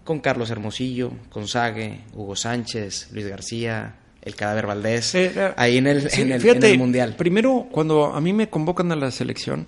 con 0.05 0.21
Carlos 0.21 0.51
Hermosillo, 0.51 1.13
con 1.31 1.49
Sague, 1.49 2.01
Hugo 2.15 2.37
Sánchez, 2.37 3.11
Luis 3.13 3.27
García, 3.27 3.97
el 4.23 4.35
cadáver 4.37 4.67
Valdés, 4.67 5.15
eh, 5.15 5.55
ahí 5.57 5.79
en 5.79 5.87
el, 5.87 6.09
el, 6.13 6.79
Mundial? 6.79 7.17
Primero, 7.17 7.69
cuando 7.71 8.07
a 8.07 8.21
mí 8.21 8.33
me 8.33 8.51
convocan 8.51 8.93
a 8.93 8.97
la 8.97 9.11
selección, 9.11 9.67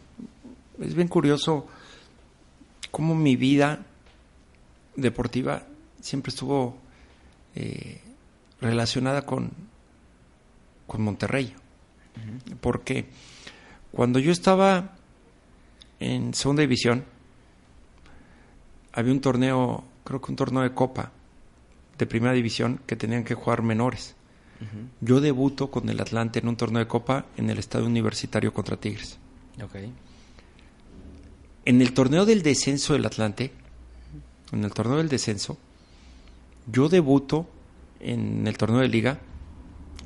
es 0.80 0.94
bien 0.94 1.08
curioso 1.08 1.66
cómo 2.90 3.14
mi 3.14 3.36
vida 3.36 3.80
deportiva 4.96 5.62
siempre 6.00 6.30
estuvo 6.30 6.76
eh, 7.54 8.00
relacionada 8.60 9.22
con, 9.22 9.50
con 10.86 11.02
Monterrey. 11.02 11.54
Porque 12.60 13.06
cuando 13.90 14.18
yo 14.18 14.32
estaba 14.32 14.96
en 16.02 16.34
segunda 16.34 16.62
división 16.62 17.04
había 18.92 19.12
un 19.12 19.20
torneo, 19.20 19.84
creo 20.04 20.20
que 20.20 20.30
un 20.32 20.36
torneo 20.36 20.62
de 20.62 20.74
copa, 20.74 21.12
de 21.96 22.06
primera 22.06 22.32
división 22.32 22.80
que 22.86 22.96
tenían 22.96 23.24
que 23.24 23.34
jugar 23.34 23.62
menores. 23.62 24.16
Yo 25.00 25.20
debuto 25.20 25.72
con 25.72 25.88
el 25.88 26.00
Atlante 26.00 26.38
en 26.38 26.46
un 26.46 26.56
torneo 26.56 26.78
de 26.78 26.86
Copa 26.86 27.26
en 27.36 27.50
el 27.50 27.58
Estadio 27.58 27.86
Universitario 27.86 28.52
contra 28.52 28.76
Tigres. 28.76 29.18
En 31.64 31.82
el 31.82 31.92
torneo 31.92 32.24
del 32.24 32.42
descenso 32.42 32.92
del 32.92 33.04
Atlante, 33.04 33.50
en 34.52 34.62
el 34.62 34.72
torneo 34.72 34.98
del 34.98 35.08
descenso, 35.08 35.58
yo 36.70 36.88
debuto 36.88 37.48
en 37.98 38.46
el 38.46 38.56
torneo 38.56 38.80
de 38.80 38.88
liga, 38.88 39.18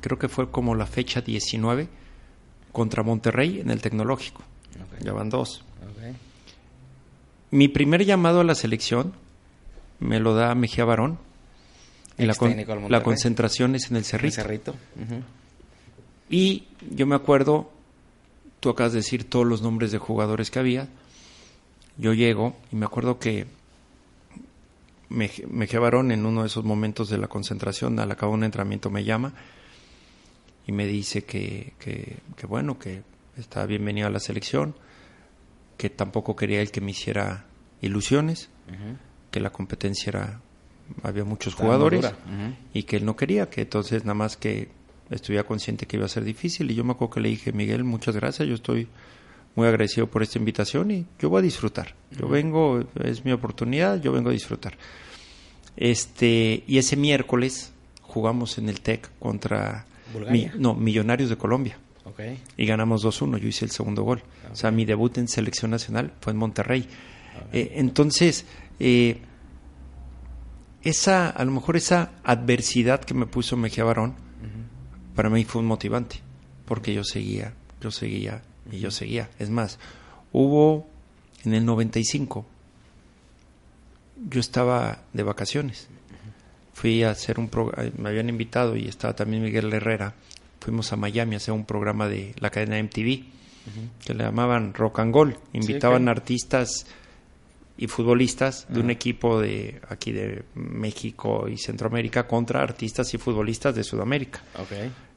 creo 0.01 0.17
que 0.17 0.27
fue 0.27 0.49
como 0.49 0.73
la 0.73 0.87
fecha 0.87 1.21
19, 1.21 1.87
contra 2.71 3.03
Monterrey 3.03 3.59
en 3.59 3.69
el 3.69 3.81
tecnológico. 3.81 4.43
Ya 5.03 5.13
van 5.13 5.29
dos. 5.29 5.63
Mi 7.51 7.67
primer 7.67 8.05
llamado 8.05 8.41
a 8.41 8.43
la 8.43 8.55
selección 8.55 9.13
me 9.99 10.19
lo 10.19 10.33
da 10.33 10.53
Mejía 10.55 10.85
Barón. 10.85 11.19
La, 12.17 12.35
la, 12.89 13.03
concentración 13.03 13.75
es 13.75 13.91
en 13.91 13.97
el 13.97 14.03
Cerrito. 14.03 14.75
Y 16.29 16.63
yo 16.89 17.05
me 17.05 17.15
acuerdo, 17.15 17.71
tú 18.59 18.69
acabas 18.69 18.93
de 18.93 18.99
decir 18.99 19.29
todos 19.29 19.45
los 19.45 19.61
nombres 19.61 19.91
de 19.91 19.99
jugadores 19.99 20.49
que 20.49 20.59
había. 20.59 20.87
Yo 21.97 22.13
llego 22.13 22.55
y 22.71 22.75
me 22.75 22.85
acuerdo 22.85 23.19
que 23.19 23.45
Mejía 25.09 25.79
Barón 25.79 26.11
en 26.11 26.25
uno 26.25 26.41
de 26.41 26.47
esos 26.47 26.65
momentos 26.65 27.09
de 27.09 27.17
la 27.17 27.27
concentración, 27.27 27.97
al 27.99 28.11
acabar 28.11 28.35
un 28.35 28.43
entrenamiento, 28.43 28.89
me 28.89 29.03
llama 29.03 29.33
y 30.65 30.73
me 30.73 30.85
dice 30.85 31.23
que, 31.23 31.73
que, 31.79 32.45
bueno, 32.45 32.77
que 32.77 33.03
estaba 33.37 33.65
bienvenido 33.65 34.07
a 34.07 34.09
la 34.09 34.19
selección, 34.19 34.75
que 35.77 35.89
tampoco 35.89 36.35
quería 36.35 36.61
él 36.61 36.71
que 36.71 36.81
me 36.81 36.91
hiciera 36.91 37.45
ilusiones, 37.81 38.49
que 39.31 39.39
la 39.39 39.51
competencia 39.51 40.09
era, 40.09 40.41
había 41.03 41.23
muchos 41.23 41.53
jugadores 41.55 42.11
y 42.73 42.83
que 42.83 42.97
él 42.97 43.05
no 43.05 43.15
quería, 43.15 43.49
que 43.49 43.61
entonces 43.61 44.03
nada 44.03 44.15
más 44.15 44.37
que 44.37 44.69
estuviera 45.09 45.45
consciente 45.45 45.85
que 45.85 45.97
iba 45.97 46.05
a 46.05 46.09
ser 46.09 46.23
difícil 46.23 46.69
y 46.71 46.75
yo 46.75 46.83
me 46.83 46.91
acuerdo 46.91 47.15
que 47.15 47.21
le 47.21 47.29
dije, 47.29 47.51
Miguel, 47.53 47.83
muchas 47.83 48.15
gracias, 48.15 48.47
yo 48.47 48.55
estoy 48.55 48.87
muy 49.55 49.67
agradecido 49.67 50.07
por 50.07 50.21
esta 50.21 50.37
invitación 50.37 50.91
y 50.91 51.05
yo 51.19 51.29
voy 51.29 51.39
a 51.39 51.41
disfrutar. 51.41 51.95
Yo 52.11 52.27
vengo, 52.27 52.83
es 53.03 53.25
mi 53.25 53.31
oportunidad, 53.31 53.99
yo 54.01 54.11
vengo 54.11 54.29
a 54.29 54.33
disfrutar. 54.33 54.77
Este, 55.75 56.63
y 56.67 56.77
ese 56.77 56.95
miércoles 56.95 57.71
jugamos 58.01 58.57
en 58.57 58.69
el 58.69 58.81
TEC 58.81 59.09
contra 59.19 59.85
no, 60.57 60.75
Millonarios 60.75 61.29
de 61.29 61.37
Colombia. 61.37 61.77
Y 62.57 62.65
ganamos 62.65 63.03
2-1, 63.03 63.37
yo 63.37 63.47
hice 63.47 63.65
el 63.65 63.71
segundo 63.71 64.03
gol. 64.03 64.23
O 64.51 64.55
sea, 64.55 64.71
mi 64.71 64.85
debut 64.85 65.17
en 65.17 65.27
selección 65.27 65.71
nacional 65.71 66.13
fue 66.21 66.33
en 66.33 66.39
Monterrey. 66.39 66.87
Eh, 67.53 67.73
entonces, 67.75 68.45
eh, 68.79 69.21
esa, 70.83 71.29
a 71.29 71.45
lo 71.45 71.51
mejor 71.51 71.77
esa 71.77 72.11
adversidad 72.23 73.01
que 73.01 73.13
me 73.13 73.25
puso 73.25 73.57
Mejía 73.57 73.83
Barón, 73.83 74.15
para 75.15 75.29
mí 75.29 75.43
fue 75.43 75.61
un 75.61 75.67
motivante, 75.67 76.17
porque 76.65 76.93
yo 76.93 77.03
seguía, 77.03 77.53
yo 77.81 77.91
seguía 77.91 78.41
y 78.71 78.79
yo 78.79 78.91
seguía. 78.91 79.29
Es 79.39 79.49
más, 79.49 79.79
hubo 80.31 80.87
en 81.43 81.53
el 81.53 81.65
95, 81.65 82.45
yo 84.29 84.39
estaba 84.39 84.99
de 85.13 85.23
vacaciones 85.23 85.89
fui 86.77 87.03
a 87.03 87.09
hacer 87.09 87.39
un 87.39 87.49
programa, 87.49 87.89
me 87.97 88.09
habían 88.09 88.29
invitado 88.29 88.77
y 88.77 88.87
estaba 88.87 89.15
también 89.15 89.41
Miguel 89.41 89.73
Herrera, 89.73 90.13
fuimos 90.67 90.91
a 90.91 90.97
Miami 90.97 91.35
a 91.35 91.37
hacer 91.37 91.53
un 91.53 91.63
programa 91.63 92.09
de 92.09 92.35
la 92.39 92.49
cadena 92.49 92.77
MTV, 92.77 93.23
que 94.03 94.13
le 94.13 94.25
llamaban 94.25 94.73
Rock 94.73 94.99
and 94.99 95.13
Gold, 95.13 95.37
invitaban 95.53 96.09
artistas 96.09 96.85
y 97.77 97.87
futbolistas 97.87 98.65
de 98.67 98.81
un 98.81 98.91
equipo 98.91 99.39
de 99.39 99.79
aquí 99.87 100.11
de 100.11 100.43
México 100.55 101.47
y 101.47 101.57
Centroamérica 101.57 102.27
contra 102.27 102.61
artistas 102.61 103.13
y 103.13 103.17
futbolistas 103.17 103.75
de 103.75 103.85
Sudamérica. 103.85 104.41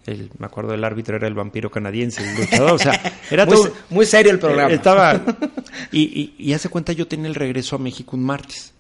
El, 0.07 0.31
me 0.39 0.47
acuerdo 0.47 0.71
del 0.71 0.85
árbitro 0.85 1.17
era 1.17 1.27
el 1.27 1.35
vampiro 1.35 1.69
canadiense, 1.69 2.23
el 2.23 2.37
luchador, 2.37 2.71
o 2.75 2.79
sea, 2.79 2.93
era 3.33 3.45
muy, 3.45 3.57
todo, 3.57 3.73
muy 3.89 4.07
serio 4.07 4.31
el 4.31 4.39
programa. 4.39 4.71
Estaba 4.71 5.21
y, 5.91 6.01
y, 6.01 6.35
y 6.39 6.53
hace 6.53 6.69
cuenta 6.69 6.93
yo 6.93 7.09
tenía 7.09 7.27
el 7.27 7.35
regreso 7.35 7.75
a 7.75 7.81
México 7.81 8.17
un 8.17 8.23
martes. 8.23 8.73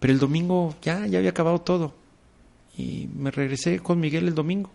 Pero 0.00 0.12
el 0.12 0.18
domingo 0.18 0.74
ya, 0.82 1.06
ya 1.06 1.18
había 1.18 1.30
acabado 1.30 1.60
todo. 1.60 1.94
Y 2.76 3.08
me 3.14 3.30
regresé 3.30 3.78
con 3.78 4.00
Miguel 4.00 4.26
el 4.26 4.34
domingo. 4.34 4.70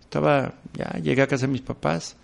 Estaba, 0.00 0.54
ya 0.74 0.98
llegué 1.00 1.22
a 1.22 1.26
casa 1.26 1.46
de 1.46 1.52
mis 1.52 1.62
papás. 1.62 2.16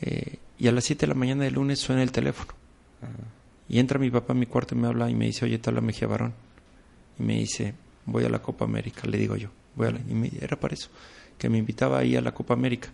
Eh, 0.00 0.38
y 0.58 0.68
a 0.68 0.72
las 0.72 0.84
7 0.84 1.00
de 1.00 1.06
la 1.08 1.14
mañana 1.14 1.44
del 1.44 1.54
lunes 1.54 1.78
suena 1.78 2.02
el 2.02 2.12
teléfono. 2.12 2.52
Y 3.68 3.78
entra 3.78 3.98
mi 3.98 4.10
papá 4.10 4.32
a 4.32 4.36
mi 4.36 4.46
cuarto 4.46 4.74
y 4.74 4.78
me 4.78 4.86
habla 4.86 5.10
y 5.10 5.14
me 5.14 5.26
dice, 5.26 5.44
oye, 5.44 5.58
te 5.58 5.70
habla 5.70 5.80
Mejía 5.80 6.08
Barón. 6.08 6.34
Y 7.18 7.22
me 7.22 7.34
dice, 7.34 7.74
voy 8.04 8.24
a 8.24 8.28
la 8.28 8.40
Copa 8.40 8.64
América, 8.64 9.06
le 9.06 9.18
digo 9.18 9.36
yo. 9.36 9.48
Voy 9.74 9.88
a 9.88 9.90
y 9.90 10.14
me, 10.14 10.30
era 10.40 10.58
para 10.58 10.74
eso, 10.74 10.88
que 11.36 11.48
me 11.48 11.58
invitaba 11.58 11.98
ahí 11.98 12.16
a 12.16 12.20
la 12.20 12.32
Copa 12.32 12.54
América. 12.54 12.88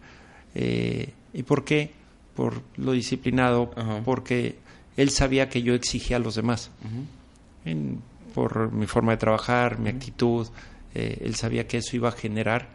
Eh, 0.54 1.12
¿Y 1.32 1.42
por 1.42 1.64
qué? 1.64 1.92
Por 2.34 2.62
lo 2.76 2.92
disciplinado, 2.92 3.70
porque 4.04 4.56
él 4.96 5.10
sabía 5.10 5.48
que 5.48 5.62
yo 5.62 5.74
exigía 5.74 6.16
a 6.16 6.20
los 6.20 6.34
demás. 6.34 6.70
en, 7.64 8.00
por 8.34 8.72
mi 8.72 8.86
forma 8.86 9.12
de 9.12 9.18
trabajar, 9.18 9.78
mi 9.78 9.90
actitud. 9.90 10.48
Eh, 10.94 11.18
él 11.22 11.34
sabía 11.34 11.66
que 11.68 11.78
eso 11.78 11.96
iba 11.96 12.08
a 12.08 12.12
generar 12.12 12.68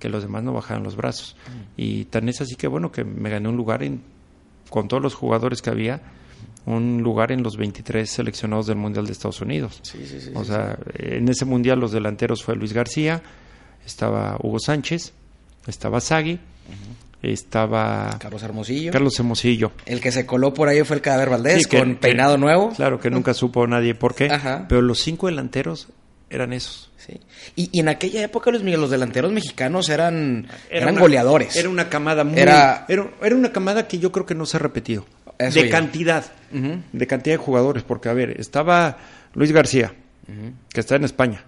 que 0.00 0.08
los 0.08 0.22
demás 0.22 0.42
no 0.42 0.52
bajaran 0.52 0.82
los 0.82 0.96
brazos. 0.96 1.36
Y 1.76 2.06
tan 2.06 2.28
es 2.28 2.40
así 2.40 2.56
que, 2.56 2.66
bueno, 2.66 2.90
que 2.90 3.04
me 3.04 3.30
gané 3.30 3.48
un 3.48 3.56
lugar 3.56 3.84
en, 3.84 4.00
con 4.68 4.88
todos 4.88 5.02
los 5.02 5.14
jugadores 5.14 5.62
que 5.62 5.70
había, 5.70 6.00
un 6.66 7.02
lugar 7.02 7.30
en 7.30 7.42
los 7.42 7.56
23 7.56 8.08
seleccionados 8.10 8.66
del 8.66 8.76
Mundial 8.76 9.06
de 9.06 9.12
Estados 9.12 9.40
Unidos. 9.40 9.80
o 10.34 10.44
sea, 10.44 10.76
en 10.94 11.28
ese 11.28 11.44
Mundial 11.44 11.78
los 11.78 11.92
delanteros 11.92 12.42
fue 12.42 12.56
Luis 12.56 12.72
García, 12.72 13.22
estaba 13.86 14.36
Hugo 14.42 14.58
Sánchez, 14.58 15.12
estaba 15.66 16.00
Sagui, 16.00 16.40
estaba 17.22 18.16
Carlos 18.18 18.42
Hermosillo. 18.42 18.92
Carlos 18.92 19.18
Hermosillo. 19.18 19.72
El 19.84 20.00
que 20.00 20.12
se 20.12 20.26
coló 20.26 20.54
por 20.54 20.68
ahí 20.68 20.82
fue 20.84 20.96
el 20.96 21.02
cadáver 21.02 21.30
Valdés 21.30 21.66
con 21.66 21.96
peinado 21.96 22.38
nuevo. 22.38 22.70
Claro, 22.70 22.98
que 22.98 23.10
nunca 23.10 23.34
supo 23.34 23.66
nadie 23.66 23.94
por 23.94 24.14
qué. 24.14 24.30
Pero 24.68 24.82
los 24.82 25.00
cinco 25.00 25.26
delanteros 25.26 25.88
eran 26.30 26.52
esos. 26.52 26.89
Sí. 27.10 27.20
Y, 27.56 27.80
en 27.80 27.88
aquella 27.88 28.22
época 28.22 28.50
los, 28.50 28.62
los 28.62 28.90
delanteros 28.90 29.32
mexicanos 29.32 29.88
eran, 29.88 30.46
eran 30.70 30.96
goleadores. 30.96 31.56
Era 31.56 31.68
una 31.68 31.88
camada 31.88 32.24
muy... 32.24 32.38
Era, 32.38 32.86
era, 32.88 33.34
una 33.34 33.52
camada 33.52 33.88
que 33.88 33.98
yo 33.98 34.12
creo 34.12 34.26
que 34.26 34.34
no 34.34 34.46
se 34.46 34.56
ha 34.56 34.60
repetido. 34.60 35.06
de 35.38 35.68
cantidad. 35.68 36.24
De 36.92 37.06
cantidad 37.06 37.34
de 37.34 37.38
jugadores. 37.38 37.82
Porque, 37.82 38.08
a 38.08 38.12
ver, 38.12 38.40
estaba 38.40 38.98
Luis 39.34 39.52
García, 39.52 39.94
que 40.72 40.80
está 40.80 40.96
en 40.96 41.04
España. 41.04 41.44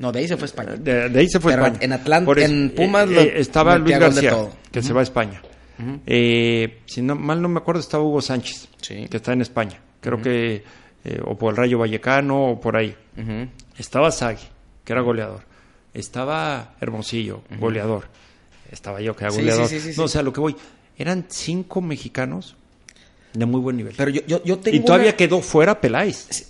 No, 0.00 0.10
de 0.10 0.20
ahí 0.20 0.28
se 0.28 0.36
fue 0.36 0.44
a 0.44 0.46
España. 0.46 0.76
De, 0.76 1.18
ahí 1.18 1.28
se 1.28 1.38
fue 1.38 1.52
a 1.52 1.56
España. 1.56 1.78
En 1.82 1.92
Atlanta, 1.92 2.32
en 2.38 2.70
Pumas, 2.70 3.08
eh, 3.10 3.22
eh, 3.22 3.32
estaba 3.36 3.76
Luis 3.76 3.98
García, 3.98 4.34
que 4.72 4.82
se 4.82 4.94
va 4.94 5.00
a 5.00 5.02
España. 5.02 5.42
Eh, 6.06 6.80
si 6.86 7.02
no, 7.02 7.14
mal 7.14 7.40
no 7.40 7.48
me 7.48 7.58
acuerdo, 7.58 7.80
estaba 7.80 8.02
Hugo 8.02 8.22
Sánchez, 8.22 8.68
que 8.80 9.16
está 9.16 9.34
en 9.34 9.42
España. 9.42 9.78
Creo 10.00 10.20
que, 10.20 10.64
o 11.24 11.36
por 11.36 11.52
el 11.52 11.56
Rayo 11.58 11.78
Vallecano, 11.78 12.52
o 12.52 12.60
por 12.60 12.78
ahí. 12.78 12.96
Estaba 13.76 14.10
Sagui, 14.10 14.40
que 14.90 14.94
era 14.94 15.02
goleador. 15.02 15.42
Estaba 15.94 16.74
Hermosillo, 16.80 17.42
goleador. 17.60 18.08
Estaba 18.72 19.00
yo, 19.00 19.14
que 19.14 19.22
era 19.22 19.32
goleador. 19.32 19.70
no, 19.96 20.02
o 20.02 20.08
sea, 20.08 20.22
lo 20.22 20.32
que 20.32 20.40
voy. 20.40 20.56
Eran 20.98 21.26
cinco 21.28 21.80
mexicanos 21.80 22.56
de 23.32 23.46
muy 23.46 23.60
buen 23.60 23.76
nivel. 23.76 23.94
Pero 23.96 24.10
yo, 24.10 24.42
yo, 24.42 24.58
tengo 24.58 24.76
y 24.76 24.80
todavía 24.80 25.16
quedó 25.16 25.42
fuera 25.42 25.80
Peláez. 25.80 26.48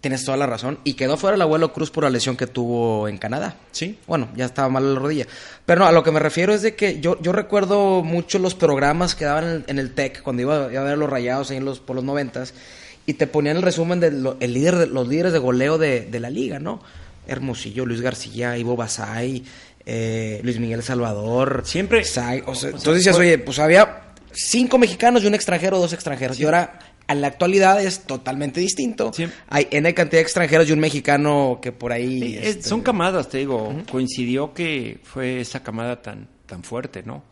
Tienes 0.00 0.24
toda 0.24 0.38
la 0.38 0.46
razón. 0.46 0.78
Y 0.84 0.94
quedó 0.94 1.18
fuera 1.18 1.36
el 1.36 1.42
abuelo 1.42 1.74
Cruz 1.74 1.90
por 1.90 2.04
la 2.04 2.10
lesión 2.10 2.38
que 2.38 2.46
tuvo 2.46 3.06
en 3.06 3.18
Canadá. 3.18 3.56
Sí. 3.72 3.98
Bueno, 4.06 4.28
ya 4.34 4.46
estaba 4.46 4.70
mal 4.70 4.94
la 4.94 5.00
rodilla. 5.00 5.26
Pero 5.66 5.80
no, 5.80 5.86
a 5.86 5.92
lo 5.92 6.02
que 6.02 6.10
me 6.10 6.20
refiero 6.20 6.54
es 6.54 6.62
de 6.62 6.74
que 6.74 7.00
yo, 7.00 7.20
yo 7.20 7.32
recuerdo 7.32 8.02
mucho 8.02 8.38
los 8.38 8.54
programas 8.54 9.14
que 9.14 9.26
daban 9.26 9.64
en 9.66 9.78
el, 9.78 9.92
TEC, 9.92 10.22
cuando 10.22 10.40
iba, 10.40 10.56
a 10.64 10.68
ver 10.68 10.96
los 10.96 11.10
rayados 11.10 11.50
ahí 11.50 11.60
los, 11.60 11.80
por 11.80 11.96
los 11.96 12.04
noventas, 12.04 12.54
y 13.04 13.14
te 13.14 13.26
ponían 13.26 13.56
el 13.56 13.62
resumen 13.62 14.00
de 14.00 14.08
el 14.40 14.54
líder 14.54 14.76
de, 14.76 14.86
los 14.86 15.06
líderes 15.06 15.34
de 15.34 15.38
goleo 15.38 15.76
de, 15.76 16.08
la 16.18 16.30
liga, 16.30 16.58
¿no? 16.58 16.80
Hermosillo, 17.26 17.86
Luis 17.86 18.00
García, 18.00 18.56
Ivo 18.58 18.76
Basay, 18.76 19.44
eh, 19.86 20.40
Luis 20.42 20.58
Miguel 20.58 20.82
Salvador. 20.82 21.62
Siempre. 21.64 22.02
entonces 22.02 22.84
decías, 22.84 23.16
oye, 23.16 23.38
pues 23.38 23.58
había 23.58 24.12
cinco 24.32 24.78
mexicanos 24.78 25.22
y 25.22 25.26
un 25.26 25.34
extranjero, 25.34 25.78
dos 25.78 25.92
extranjeros. 25.92 26.38
Y 26.40 26.44
ahora 26.44 26.78
en 27.06 27.20
la 27.20 27.28
actualidad 27.28 27.82
es 27.82 28.00
totalmente 28.00 28.60
distinto. 28.60 29.12
Hay 29.48 29.68
N 29.70 29.92
cantidad 29.94 30.18
de 30.18 30.22
extranjeros 30.22 30.68
y 30.68 30.72
un 30.72 30.80
mexicano 30.80 31.58
que 31.60 31.72
por 31.72 31.92
ahí... 31.92 32.38
Este, 32.40 32.62
son 32.62 32.82
camadas, 32.82 33.28
te 33.28 33.38
digo. 33.38 33.74
Coincidió 33.90 34.54
que 34.54 35.00
fue 35.02 35.40
esa 35.40 35.62
camada 35.62 36.00
tan, 36.00 36.28
tan 36.46 36.62
fuerte, 36.62 37.02
¿no? 37.02 37.24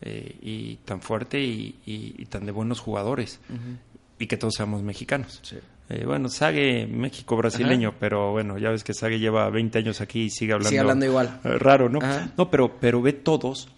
Eh, 0.00 0.36
y 0.40 0.76
tan 0.84 1.00
fuerte 1.00 1.40
y, 1.40 2.26
tan 2.28 2.46
de 2.46 2.52
buenos 2.52 2.80
jugadores. 2.80 3.38
Y 4.18 4.26
que 4.26 4.36
todos 4.36 4.54
seamos 4.54 4.82
mexicanos. 4.82 5.40
Eh, 5.88 6.04
bueno, 6.06 6.28
Sague 6.28 6.86
México 6.86 7.36
brasileño, 7.36 7.94
pero 7.98 8.32
bueno, 8.32 8.58
ya 8.58 8.70
ves 8.70 8.84
que 8.84 8.94
Sague 8.94 9.18
lleva 9.18 9.50
20 9.50 9.78
años 9.78 10.00
aquí 10.00 10.22
y 10.22 10.30
sigue 10.30 10.52
hablando, 10.52 10.68
sigue 10.68 10.80
hablando 10.80 11.04
igual. 11.04 11.40
Eh, 11.44 11.58
raro, 11.58 11.88
¿no? 11.88 11.98
No, 12.36 12.50
pero, 12.50 12.78
pero 12.80 13.02
ve 13.02 13.12
todos, 13.12 13.68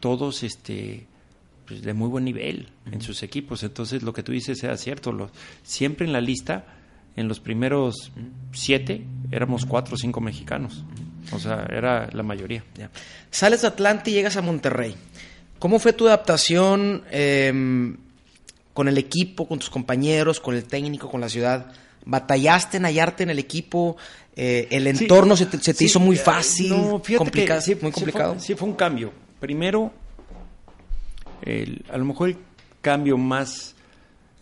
todos 0.00 0.42
este 0.42 1.06
pues, 1.66 1.82
de 1.82 1.94
muy 1.94 2.08
buen 2.08 2.24
nivel 2.24 2.68
en 2.90 3.00
sus 3.00 3.22
equipos. 3.22 3.62
Entonces, 3.62 4.02
lo 4.02 4.12
que 4.12 4.22
tú 4.22 4.32
dices 4.32 4.58
sea 4.58 4.76
cierto. 4.76 5.30
Siempre 5.62 6.06
en 6.06 6.12
la 6.12 6.20
lista, 6.20 6.64
en 7.16 7.28
los 7.28 7.40
primeros 7.40 8.12
siete, 8.52 9.04
éramos 9.30 9.64
cuatro 9.64 9.94
o 9.94 9.96
cinco 9.96 10.20
mexicanos. 10.20 10.84
O 11.32 11.38
sea, 11.38 11.66
era 11.70 12.08
la 12.12 12.22
mayoría. 12.22 12.64
Sales 13.30 13.62
de 13.62 13.68
Atlanta 13.68 14.10
y 14.10 14.12
llegas 14.12 14.36
a 14.36 14.42
Monterrey. 14.42 14.94
¿Cómo 15.58 15.78
fue 15.78 15.92
tu 15.92 16.08
adaptación 16.08 17.04
em, 17.10 17.96
con 18.72 18.88
el 18.88 18.98
equipo, 18.98 19.46
con 19.46 19.58
tus 19.58 19.70
compañeros, 19.70 20.40
con 20.40 20.54
el 20.54 20.64
técnico, 20.64 21.10
con 21.10 21.20
la 21.20 21.28
ciudad? 21.28 21.72
¿Batallaste 22.04 22.78
en 22.78 22.84
hallarte 22.84 23.22
en 23.22 23.30
el 23.30 23.38
equipo? 23.38 23.96
Eh, 24.34 24.68
¿El 24.70 24.86
entorno 24.86 25.36
se 25.36 25.46
te, 25.46 25.84
hizo 25.84 26.00
muy 26.00 26.16
fácil? 26.16 26.70
No, 26.70 27.02
complicado, 27.16 27.60
sí, 27.60 27.76
muy 27.80 27.92
complicado. 27.92 28.38
Sí 28.38 28.54
fue, 28.54 28.68
un 28.68 28.74
cambio. 28.74 29.12
Primero, 29.38 29.92
a 31.90 31.96
lo 31.98 32.04
mejor 32.04 32.30
el 32.30 32.38
cambio 32.80 33.16
más 33.18 33.74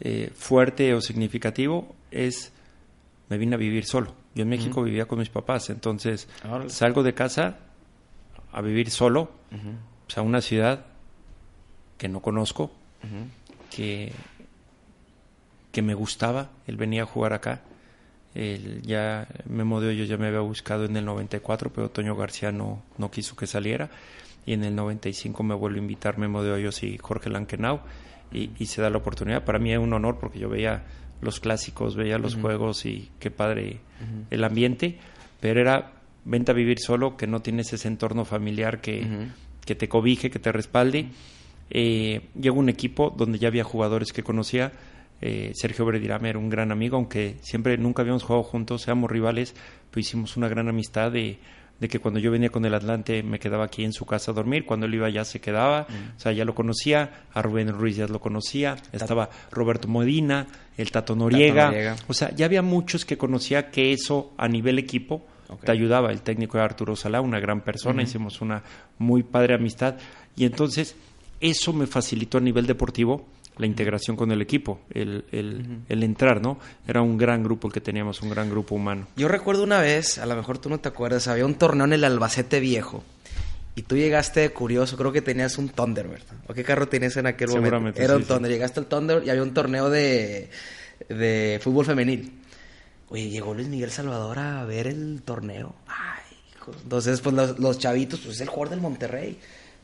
eh, 0.00 0.30
fuerte 0.34 0.94
o 0.94 1.00
significativo 1.00 1.94
es 2.10 2.52
me 3.28 3.38
vine 3.38 3.54
a 3.54 3.58
vivir 3.58 3.86
solo. 3.86 4.14
Yo 4.34 4.42
en 4.42 4.48
México 4.48 4.82
vivía 4.82 5.06
con 5.06 5.18
mis 5.18 5.28
papás, 5.28 5.70
entonces 5.70 6.28
salgo 6.68 7.02
de 7.02 7.14
casa 7.14 7.58
a 8.52 8.60
vivir 8.60 8.90
solo, 8.90 9.30
pues, 10.06 10.18
a 10.18 10.22
una 10.22 10.40
ciudad 10.40 10.86
que 11.98 12.08
no 12.08 12.20
conozco, 12.20 12.72
que, 13.70 14.12
que 15.72 15.82
me 15.82 15.94
gustaba, 15.94 16.50
él 16.66 16.76
venía 16.76 17.02
a 17.02 17.06
jugar 17.06 17.32
acá. 17.32 17.62
Él 18.34 18.82
ya 18.82 19.26
Memo 19.48 19.80
de 19.80 19.88
Hoyo 19.88 20.04
ya 20.04 20.16
me 20.16 20.28
había 20.28 20.40
buscado 20.40 20.84
en 20.84 20.96
el 20.96 21.04
94, 21.04 21.70
pero 21.72 21.90
Toño 21.90 22.14
García 22.14 22.52
no, 22.52 22.82
no 22.98 23.10
quiso 23.10 23.34
que 23.36 23.46
saliera. 23.46 23.90
Y 24.46 24.52
en 24.52 24.64
el 24.64 24.74
95 24.74 25.42
me 25.42 25.54
vuelve 25.54 25.78
a 25.78 25.82
invitar 25.82 26.18
Memo 26.18 26.42
de 26.42 26.52
Hoyos 26.52 26.82
y 26.82 26.96
Jorge 26.98 27.28
Lankenau 27.28 27.80
y, 28.32 28.50
y, 28.58 28.66
se 28.66 28.80
da 28.80 28.90
la 28.90 28.98
oportunidad. 28.98 29.44
Para 29.44 29.58
mí 29.58 29.72
es 29.72 29.78
un 29.78 29.92
honor 29.92 30.18
porque 30.18 30.38
yo 30.38 30.48
veía 30.48 30.84
los 31.20 31.40
clásicos, 31.40 31.96
veía 31.96 32.18
los 32.18 32.36
juegos 32.36 32.86
y 32.86 33.10
qué 33.18 33.30
padre 33.30 33.80
el 34.30 34.44
ambiente, 34.44 34.98
pero 35.40 35.60
era 35.60 35.92
vente 36.24 36.50
a 36.50 36.54
vivir 36.54 36.78
solo, 36.78 37.16
que 37.16 37.26
no 37.26 37.42
tienes 37.42 37.72
ese 37.72 37.88
entorno 37.88 38.24
familiar 38.24 38.80
que, 38.80 39.28
que 39.64 39.74
te 39.74 39.88
cobije, 39.88 40.30
que 40.30 40.38
te 40.38 40.52
respalde. 40.52 41.08
Eh, 41.70 42.28
llegó 42.38 42.58
un 42.58 42.68
equipo 42.68 43.10
donde 43.16 43.38
ya 43.38 43.48
había 43.48 43.64
jugadores 43.64 44.12
que 44.12 44.22
conocía. 44.22 44.72
Eh, 45.20 45.52
Sergio 45.54 45.84
Bredirame 45.84 46.30
era 46.30 46.38
un 46.38 46.48
gran 46.48 46.72
amigo, 46.72 46.96
aunque 46.96 47.36
siempre 47.42 47.76
nunca 47.78 48.02
habíamos 48.02 48.22
jugado 48.22 48.42
juntos, 48.42 48.82
seamos 48.82 49.10
rivales, 49.10 49.54
pues 49.90 50.06
hicimos 50.06 50.36
una 50.36 50.48
gran 50.48 50.68
amistad 50.68 51.12
de 51.12 51.38
de 51.80 51.88
que 51.88 51.98
cuando 51.98 52.20
yo 52.20 52.30
venía 52.30 52.50
con 52.50 52.64
el 52.64 52.74
Atlante 52.74 53.22
me 53.22 53.38
quedaba 53.38 53.64
aquí 53.64 53.84
en 53.84 53.92
su 53.92 54.04
casa 54.04 54.30
a 54.30 54.34
dormir, 54.34 54.66
cuando 54.66 54.86
él 54.86 54.94
iba 54.94 55.06
allá 55.06 55.24
se 55.24 55.40
quedaba, 55.40 55.86
mm. 55.88 56.16
o 56.16 56.20
sea, 56.20 56.32
ya 56.32 56.44
lo 56.44 56.54
conocía, 56.54 57.24
a 57.32 57.42
Rubén 57.42 57.68
Ruiz 57.72 57.96
ya 57.96 58.06
lo 58.06 58.20
conocía, 58.20 58.76
estaba 58.92 59.30
Roberto 59.50 59.88
Modina, 59.88 60.46
el 60.76 60.90
Tato 60.90 61.16
Noriega, 61.16 61.96
o 62.06 62.12
sea, 62.12 62.34
ya 62.34 62.44
había 62.44 62.62
muchos 62.62 63.04
que 63.06 63.16
conocía 63.16 63.70
que 63.70 63.92
eso 63.92 64.32
a 64.36 64.46
nivel 64.46 64.78
equipo 64.78 65.26
te 65.64 65.72
ayudaba, 65.72 66.12
el 66.12 66.20
técnico 66.20 66.58
de 66.58 66.64
Arturo 66.64 66.94
Salá, 66.94 67.20
una 67.20 67.40
gran 67.40 67.62
persona, 67.62 68.02
hicimos 68.02 68.40
una 68.40 68.62
muy 68.98 69.24
padre 69.24 69.54
amistad. 69.54 69.96
Y 70.36 70.44
entonces 70.44 70.94
eso 71.40 71.72
me 71.72 71.86
facilitó 71.86 72.38
a 72.38 72.40
nivel 72.40 72.66
deportivo 72.66 73.26
la 73.60 73.66
integración 73.66 74.16
con 74.16 74.30
el 74.32 74.40
equipo, 74.40 74.80
el, 74.90 75.24
el, 75.32 76.02
entrar, 76.02 76.40
¿no? 76.40 76.58
Era 76.88 77.02
un 77.02 77.18
gran 77.18 77.42
grupo 77.42 77.68
el 77.68 77.74
que 77.74 77.80
teníamos, 77.80 78.22
un 78.22 78.30
gran 78.30 78.48
grupo 78.48 78.74
humano. 78.74 79.08
Yo 79.16 79.28
recuerdo 79.28 79.62
una 79.62 79.80
vez, 79.80 80.18
a 80.18 80.26
lo 80.26 80.34
mejor 80.34 80.58
tú 80.58 80.70
no 80.70 80.80
te 80.80 80.88
acuerdas, 80.88 81.28
había 81.28 81.44
un 81.44 81.54
torneo 81.54 81.84
en 81.84 81.92
el 81.92 82.04
Albacete 82.04 82.58
Viejo. 82.58 83.04
Y 83.76 83.82
tú 83.82 83.96
llegaste 83.96 84.40
de 84.40 84.50
curioso, 84.50 84.96
creo 84.96 85.12
que 85.12 85.22
tenías 85.22 85.58
un 85.58 85.68
Thunder, 85.68 86.08
¿verdad? 86.08 86.34
¿O 86.48 86.54
qué 86.54 86.64
carro 86.64 86.88
tenías 86.88 87.16
en 87.16 87.26
aquel 87.26 87.48
momento? 87.50 88.00
Era 88.00 88.16
un 88.16 88.24
Thunder. 88.24 88.50
Llegaste 88.50 88.80
al 88.80 88.86
Thunder 88.86 89.22
y 89.24 89.30
había 89.30 89.42
un 89.42 89.54
torneo 89.54 89.90
de, 89.90 90.50
de 91.08 91.60
fútbol 91.62 91.84
femenil. 91.84 92.32
Oye, 93.10 93.28
llegó 93.28 93.54
Luis 93.54 93.68
Miguel 93.68 93.90
Salvador 93.90 94.38
a 94.38 94.64
ver 94.64 94.86
el 94.86 95.22
torneo. 95.22 95.74
Ay, 95.86 96.36
Entonces, 96.82 97.20
pues 97.20 97.34
los, 97.34 97.58
los 97.58 97.78
chavitos, 97.78 98.20
pues 98.20 98.36
es 98.36 98.40
el 98.40 98.48
jugador 98.48 98.70
del 98.70 98.80
Monterrey. 98.80 99.38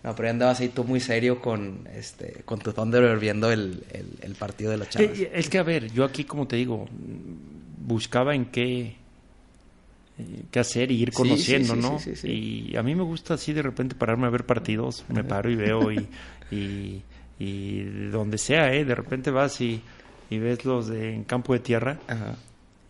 No, 0.07 0.15
pero 0.15 0.31
andabas 0.31 0.61
ahí 0.61 0.69
tú 0.69 0.85
muy 0.85 1.01
serio 1.01 1.41
con, 1.41 1.81
este, 1.93 2.43
con 2.45 2.61
tu 2.61 2.73
Thunder 2.73 3.19
viendo 3.19 3.51
el, 3.51 3.83
partido 4.39 4.71
de 4.71 4.77
los 4.77 4.89
chavos. 4.89 5.19
Es 5.19 5.51
que, 5.51 5.59
a 5.59 5.65
ver, 5.65 5.93
yo 5.93 6.05
aquí, 6.05 6.23
como 6.23 6.47
te 6.47 6.55
digo, 6.55 6.87
buscaba 7.85 8.33
en 8.33 8.45
qué, 8.45 8.95
qué 10.53 10.61
hacer 10.61 10.93
y 10.93 11.03
ir 11.03 11.11
conociendo, 11.11 11.75
¿no? 11.75 11.99
Y 12.23 12.77
a 12.77 12.85
mí 12.85 12.95
me 12.95 13.03
gusta 13.03 13.35
así 13.35 13.53
de 13.53 13.63
repente 13.63 13.97
pararme 13.97 14.29
a 14.29 14.31
ver 14.31 14.47
partidos, 14.47 15.05
me 15.09 15.25
paro 15.25 15.51
y 15.51 15.57
veo 15.57 15.91
y, 15.91 16.07
y, 16.53 17.03
y 17.41 17.83
donde 18.13 18.39
sea, 18.39 18.73
¿eh? 18.73 18.85
De 18.85 18.95
repente 18.95 19.33
vas 19.33 19.61
y, 19.61 19.83
y 20.31 20.39
ves 20.39 20.65
los 20.65 20.87
de 20.87 21.15
en 21.15 21.25
campo 21.25 21.53
de 21.53 21.59
tierra. 21.59 21.99
Ajá 22.07 22.37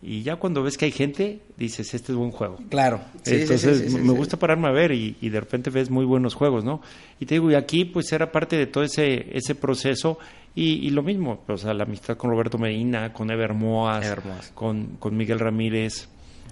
y 0.01 0.21
ya 0.21 0.35
cuando 0.35 0.61
ves 0.61 0.77
que 0.77 0.85
hay 0.85 0.91
gente, 0.91 1.41
dices, 1.57 1.93
este 1.93 2.11
es 2.11 2.17
buen 2.17 2.31
juego. 2.31 2.57
Claro. 2.69 3.01
Entonces, 3.25 3.91
me 3.93 4.13
gusta 4.13 4.37
pararme 4.37 4.67
a 4.67 4.71
ver 4.71 4.91
y, 4.91 5.13
de 5.21 5.39
repente 5.39 5.69
ves 5.69 5.89
muy 5.89 6.05
buenos 6.05 6.35
juegos, 6.35 6.63
¿no? 6.63 6.81
Y 7.19 7.25
te 7.25 7.35
digo, 7.35 7.49
y 7.49 7.55
aquí 7.55 7.85
pues 7.85 8.11
era 8.11 8.31
parte 8.31 8.57
de 8.57 8.67
todo 8.67 8.83
ese, 8.83 9.35
ese 9.35 9.55
proceso 9.55 10.19
y, 10.53 10.89
lo 10.91 11.03
mismo, 11.03 11.43
o 11.47 11.57
sea, 11.57 11.73
la 11.73 11.83
amistad 11.83 12.17
con 12.17 12.29
Roberto 12.29 12.57
Medina, 12.57 13.13
con 13.13 13.29
Ever 13.29 13.53
Moas, 13.53 14.15
Con, 14.53 14.97
con 14.99 15.15
Miguel 15.15 15.39
Ramírez, 15.39 16.09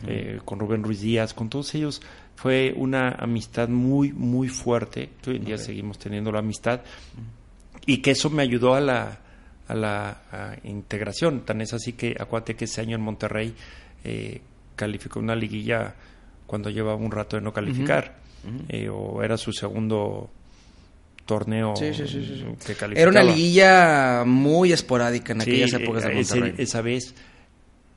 eh, 0.07 0.39
con 0.45 0.59
Rubén 0.59 0.83
Ruiz 0.83 1.01
Díaz, 1.01 1.33
con 1.33 1.49
todos 1.49 1.73
ellos. 1.75 2.01
Fue 2.35 2.73
una 2.75 3.09
amistad 3.11 3.69
muy, 3.69 4.11
muy 4.11 4.47
fuerte, 4.47 5.09
hoy 5.25 5.37
en 5.37 5.45
día 5.45 5.57
seguimos 5.57 5.97
teniendo 5.97 6.31
la 6.31 6.39
amistad. 6.39 6.81
Y 7.85 7.97
que 7.97 8.11
eso 8.11 8.29
me 8.29 8.43
ayudó 8.43 8.75
a 8.75 8.81
la 8.81 9.24
a 9.68 9.76
la 9.76 10.18
integración. 10.63 11.41
Tan 11.41 11.61
es 11.61 11.74
así 11.74 11.93
que 11.93 12.16
acuate 12.20 12.55
que 12.55 12.66
ese 12.66 12.82
año 12.82 12.95
en 12.95 13.01
Monterrey 13.01 13.53
eh, 14.03 14.41
calificó 14.76 15.20
una 15.20 15.36
liguilla 15.36 15.95
cuando 16.45 16.70
llevaba 16.70 16.95
un 16.95 17.11
rato 17.11 17.38
de 17.38 17.41
no 17.41 17.53
calificar, 17.53 18.18
eh, 18.70 18.89
o 18.89 19.24
era 19.24 19.38
su 19.38 19.51
segundo 19.51 20.30
torneo 21.26 21.74
que 21.74 22.76
calificaba. 22.76 22.93
Era 22.93 23.09
una 23.09 23.24
liguilla 23.24 24.24
muy 24.26 24.72
esporádica 24.72 25.34
en 25.34 25.41
aquellas 25.41 25.74
épocas 25.74 26.03
de 26.03 26.13
Monterrey. 26.13 26.53
esa 26.57 26.82
vez 26.82 27.16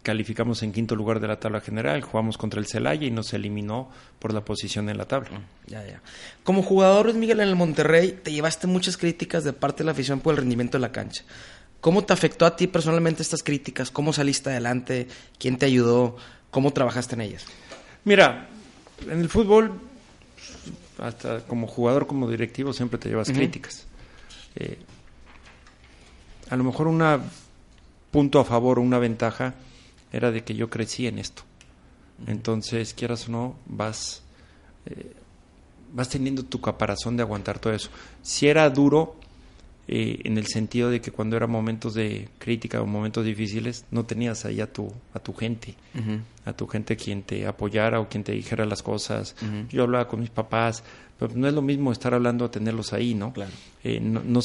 calificamos 0.03 0.62
en 0.62 0.73
quinto 0.73 0.97
lugar 0.97 1.21
de 1.21 1.29
la 1.29 1.39
tabla 1.39 1.61
general, 1.61 2.01
jugamos 2.01 2.39
contra 2.39 2.61
el 2.61 2.66
Celaya 2.66 3.07
y 3.07 3.11
nos 3.11 3.35
eliminó 3.35 3.91
por 4.19 4.33
la 4.33 4.43
posición 4.43 4.89
en 4.89 4.97
la 4.97 5.05
tabla. 5.05 5.39
Mm, 5.39 5.71
ya, 5.71 5.87
ya. 5.87 6.01
Como 6.45 6.62
jugador 6.62 7.07
Luis 7.07 7.19
Miguel 7.19 7.41
en 7.41 7.49
el 7.49 7.57
Monterrey, 7.57 8.19
te 8.23 8.33
llevaste 8.33 8.66
muchas 8.66 8.97
críticas 8.97 9.45
de 9.45 9.53
parte 9.53 9.79
de 9.79 9.85
la 9.85 9.93
afición 9.93 10.21
por 10.21 10.33
el 10.33 10.39
rendimiento 10.39 10.79
de 10.79 10.83
la 10.83 10.93
cancha. 10.93 11.25
¿Cómo 11.81 12.05
te 12.05 12.12
afectó 12.12 12.45
a 12.45 12.57
ti 12.57 12.66
personalmente 12.66 13.22
estas 13.22 13.43
críticas? 13.43 13.91
¿Cómo 13.91 14.12
saliste 14.12 14.51
adelante? 14.51 15.07
¿Quién 15.39 15.59
te 15.59 15.66
ayudó? 15.66 16.16
¿Cómo 16.51 16.72
trabajaste 16.72 17.14
en 17.14 17.20
ellas? 17.20 17.45
Mira, 18.05 18.49
en 19.09 19.20
el 19.20 19.29
fútbol, 19.29 19.72
hasta 20.99 21.41
como 21.47 21.66
jugador, 21.66 22.07
como 22.07 22.29
directivo, 22.29 22.72
siempre 22.72 22.99
te 22.99 23.09
llevas 23.09 23.31
críticas. 23.31 23.87
Eh, 24.57 24.79
a 26.51 26.57
lo 26.57 26.64
mejor 26.64 26.89
un 26.89 27.03
punto 28.11 28.41
a 28.41 28.45
favor 28.45 28.79
o 28.79 28.83
una 28.83 28.99
ventaja 28.99 29.55
era 30.12 30.31
de 30.31 30.43
que 30.43 30.55
yo 30.55 30.70
crecí 30.70 31.07
en 31.07 31.18
esto. 31.18 31.43
Entonces, 32.26 32.95
quieras 32.95 33.29
o 33.29 33.33
no, 33.33 33.57
vas, 33.66 34.22
eh, 34.87 35.12
vas 35.93 36.09
teniendo 36.09 36.43
tu 36.43 36.61
caparazón 36.61 37.16
de 37.16 37.22
aguantar 37.22 37.59
todo 37.59 37.72
eso. 37.72 37.91
Si 38.22 38.49
era 38.49 38.68
duro, 38.70 39.16
eh, 39.91 40.20
en 40.24 40.36
el 40.36 40.47
sentido 40.47 40.91
de 40.91 41.01
que 41.01 41.11
cuando 41.11 41.34
eran 41.34 41.51
momentos 41.51 41.95
de 41.95 42.28
crítica 42.39 42.82
o 42.82 42.86
momentos 42.86 43.24
difíciles, 43.24 43.86
no 43.91 44.05
tenías 44.05 44.45
ahí 44.45 44.61
a 44.61 44.70
tu, 44.70 44.93
a 45.14 45.18
tu 45.18 45.32
gente, 45.32 45.74
a 46.45 46.53
tu 46.53 46.66
gente 46.66 46.95
quien 46.95 47.22
te 47.22 47.47
apoyara 47.47 47.99
o 47.99 48.07
quien 48.07 48.22
te 48.22 48.32
dijera 48.32 48.66
las 48.66 48.82
cosas. 48.82 49.34
Yo 49.70 49.84
hablaba 49.84 50.07
con 50.07 50.20
mis 50.20 50.28
papás, 50.28 50.84
pero 51.18 51.32
no 51.34 51.49
es 51.49 51.55
lo 51.55 51.62
mismo 51.62 51.91
estar 51.91 52.12
hablando 52.12 52.45
a 52.45 52.51
tenerlos 52.51 52.93
ahí, 52.93 53.14
¿no? 53.14 53.32
Eh, 53.82 53.99
no, 53.99 54.20
no, 54.22 54.41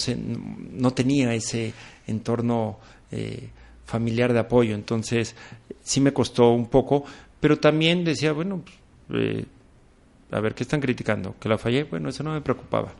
no, 0.71 0.91
tenía 0.91 1.33
ese 1.33 1.73
entorno 2.07 2.79
eh, 3.11 3.49
familiar 3.83 4.31
de 4.31 4.39
apoyo, 4.39 4.75
entonces 4.75 5.35
sí 5.81 5.99
me 5.99 6.13
costó 6.13 6.51
un 6.51 6.67
poco, 6.67 7.03
pero 7.41 7.59
también 7.59 8.05
decía, 8.05 8.31
bueno, 8.31 8.63
pues, 9.09 9.43
a 10.31 10.39
ver, 10.39 10.55
¿qué 10.55 10.63
están 10.63 10.79
criticando? 10.79 11.35
¿Que 11.37 11.49
la 11.49 11.57
fallé? 11.57 11.83
Bueno, 11.83 12.07
eso 12.07 12.23
no 12.23 12.31
me 12.31 12.39
preocupaba 12.39 12.93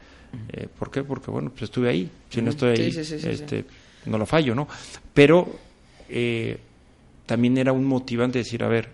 eh, 0.50 0.68
¿Por 0.68 0.92
qué? 0.92 1.04
Porque, 1.04 1.32
bueno, 1.32 1.50
pues 1.50 1.64
estuve 1.64 1.90
ahí. 1.90 2.10
Si 2.30 2.42
no 2.42 2.50
estoy 2.50 2.72
ahí, 2.72 2.92
este, 2.96 3.66
no 4.06 4.18
lo 4.18 4.26
fallo, 4.26 4.56
¿no? 4.56 4.68
Pero 5.14 5.48
eh, 6.10 6.58
también 7.26 7.58
era 7.58 7.72
un 7.72 7.86
motivante 7.86 8.40
decir, 8.40 8.64
a 8.64 8.68
ver, 8.68 8.90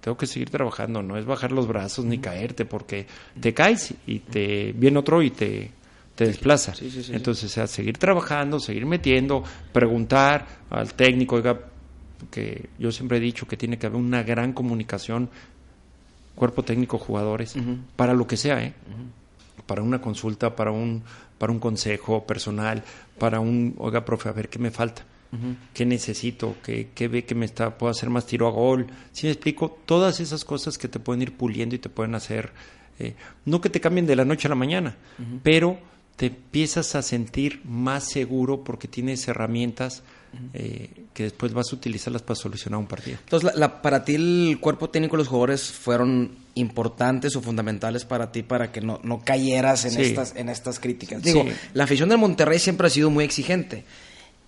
tengo 0.00 0.16
que 0.16 0.26
seguir 0.26 0.50
trabajando, 0.50 1.02
no 1.02 1.16
es 1.16 1.24
bajar 1.24 1.52
los 1.52 1.66
brazos 1.66 2.04
ni 2.04 2.18
caerte, 2.18 2.64
porque 2.64 3.06
te 3.40 3.52
caes 3.52 3.94
y 4.06 4.20
te 4.20 4.72
viene 4.72 4.98
otro 4.98 5.22
y 5.22 5.30
te, 5.30 5.70
te 6.14 6.26
desplaza. 6.26 6.74
Entonces, 7.10 7.44
o 7.44 7.48
sea, 7.48 7.66
seguir 7.66 7.98
trabajando, 7.98 8.60
seguir 8.60 8.86
metiendo, 8.86 9.42
preguntar 9.72 10.46
al 10.70 10.94
técnico, 10.94 11.36
oiga, 11.36 11.58
que 12.30 12.70
yo 12.78 12.90
siempre 12.92 13.18
he 13.18 13.20
dicho 13.20 13.46
que 13.46 13.56
tiene 13.56 13.78
que 13.78 13.86
haber 13.86 14.00
una 14.00 14.22
gran 14.22 14.52
comunicación, 14.52 15.28
cuerpo 16.34 16.62
técnico, 16.62 16.98
jugadores, 16.98 17.56
para 17.96 18.14
lo 18.14 18.26
que 18.26 18.36
sea, 18.36 18.62
¿eh? 18.62 18.74
Para 19.64 19.82
una 19.82 20.00
consulta, 20.00 20.54
para 20.54 20.70
un, 20.70 21.02
para 21.38 21.52
un 21.52 21.58
consejo 21.58 22.26
personal, 22.26 22.82
para 23.18 23.40
un, 23.40 23.74
oiga, 23.78 24.04
profe, 24.04 24.28
a 24.28 24.32
ver 24.32 24.48
qué 24.48 24.58
me 24.58 24.70
falta. 24.70 25.04
qué 25.74 25.84
necesito, 25.84 26.56
qué, 26.62 26.90
qué, 26.94 27.08
ve 27.08 27.24
que 27.24 27.34
me 27.34 27.44
está, 27.44 27.76
puedo 27.76 27.90
hacer 27.90 28.08
más 28.10 28.26
tiro 28.26 28.46
a 28.46 28.50
gol. 28.50 28.86
Si 29.12 29.26
me 29.26 29.32
explico, 29.32 29.78
todas 29.84 30.20
esas 30.20 30.44
cosas 30.44 30.78
que 30.78 30.88
te 30.88 30.98
pueden 30.98 31.22
ir 31.22 31.36
puliendo 31.36 31.74
y 31.74 31.78
te 31.78 31.88
pueden 31.88 32.14
hacer, 32.14 32.52
eh, 32.98 33.14
no 33.44 33.60
que 33.60 33.68
te 33.68 33.80
cambien 33.80 34.06
de 34.06 34.16
la 34.16 34.24
noche 34.24 34.48
a 34.48 34.50
la 34.50 34.54
mañana, 34.54 34.96
pero 35.42 35.78
te 36.16 36.26
empiezas 36.26 36.94
a 36.94 37.02
sentir 37.02 37.60
más 37.64 38.04
seguro 38.04 38.64
porque 38.64 38.88
tienes 38.88 39.28
herramientas 39.28 40.02
eh, 40.54 40.90
que 41.12 41.24
después 41.24 41.52
vas 41.52 41.72
a 41.72 41.76
utilizarlas 41.76 42.22
para 42.22 42.36
solucionar 42.36 42.80
un 42.80 42.86
partido. 42.86 43.18
Entonces, 43.22 43.52
para 43.82 44.04
ti 44.04 44.14
el 44.14 44.58
cuerpo 44.60 44.90
técnico 44.90 45.16
y 45.16 45.18
los 45.18 45.28
jugadores 45.28 45.70
fueron 45.70 46.45
importantes 46.56 47.36
o 47.36 47.42
fundamentales 47.42 48.04
para 48.04 48.32
ti 48.32 48.42
para 48.42 48.72
que 48.72 48.80
no, 48.80 48.98
no 49.04 49.20
cayeras 49.22 49.84
en, 49.84 50.00
estas, 50.00 50.34
en 50.34 50.48
estas 50.48 50.80
críticas. 50.80 51.22
Digo, 51.22 51.44
la 51.74 51.84
afición 51.84 52.08
del 52.08 52.18
Monterrey 52.18 52.58
siempre 52.58 52.88
ha 52.88 52.90
sido 52.90 53.10
muy 53.10 53.24
exigente. 53.24 53.84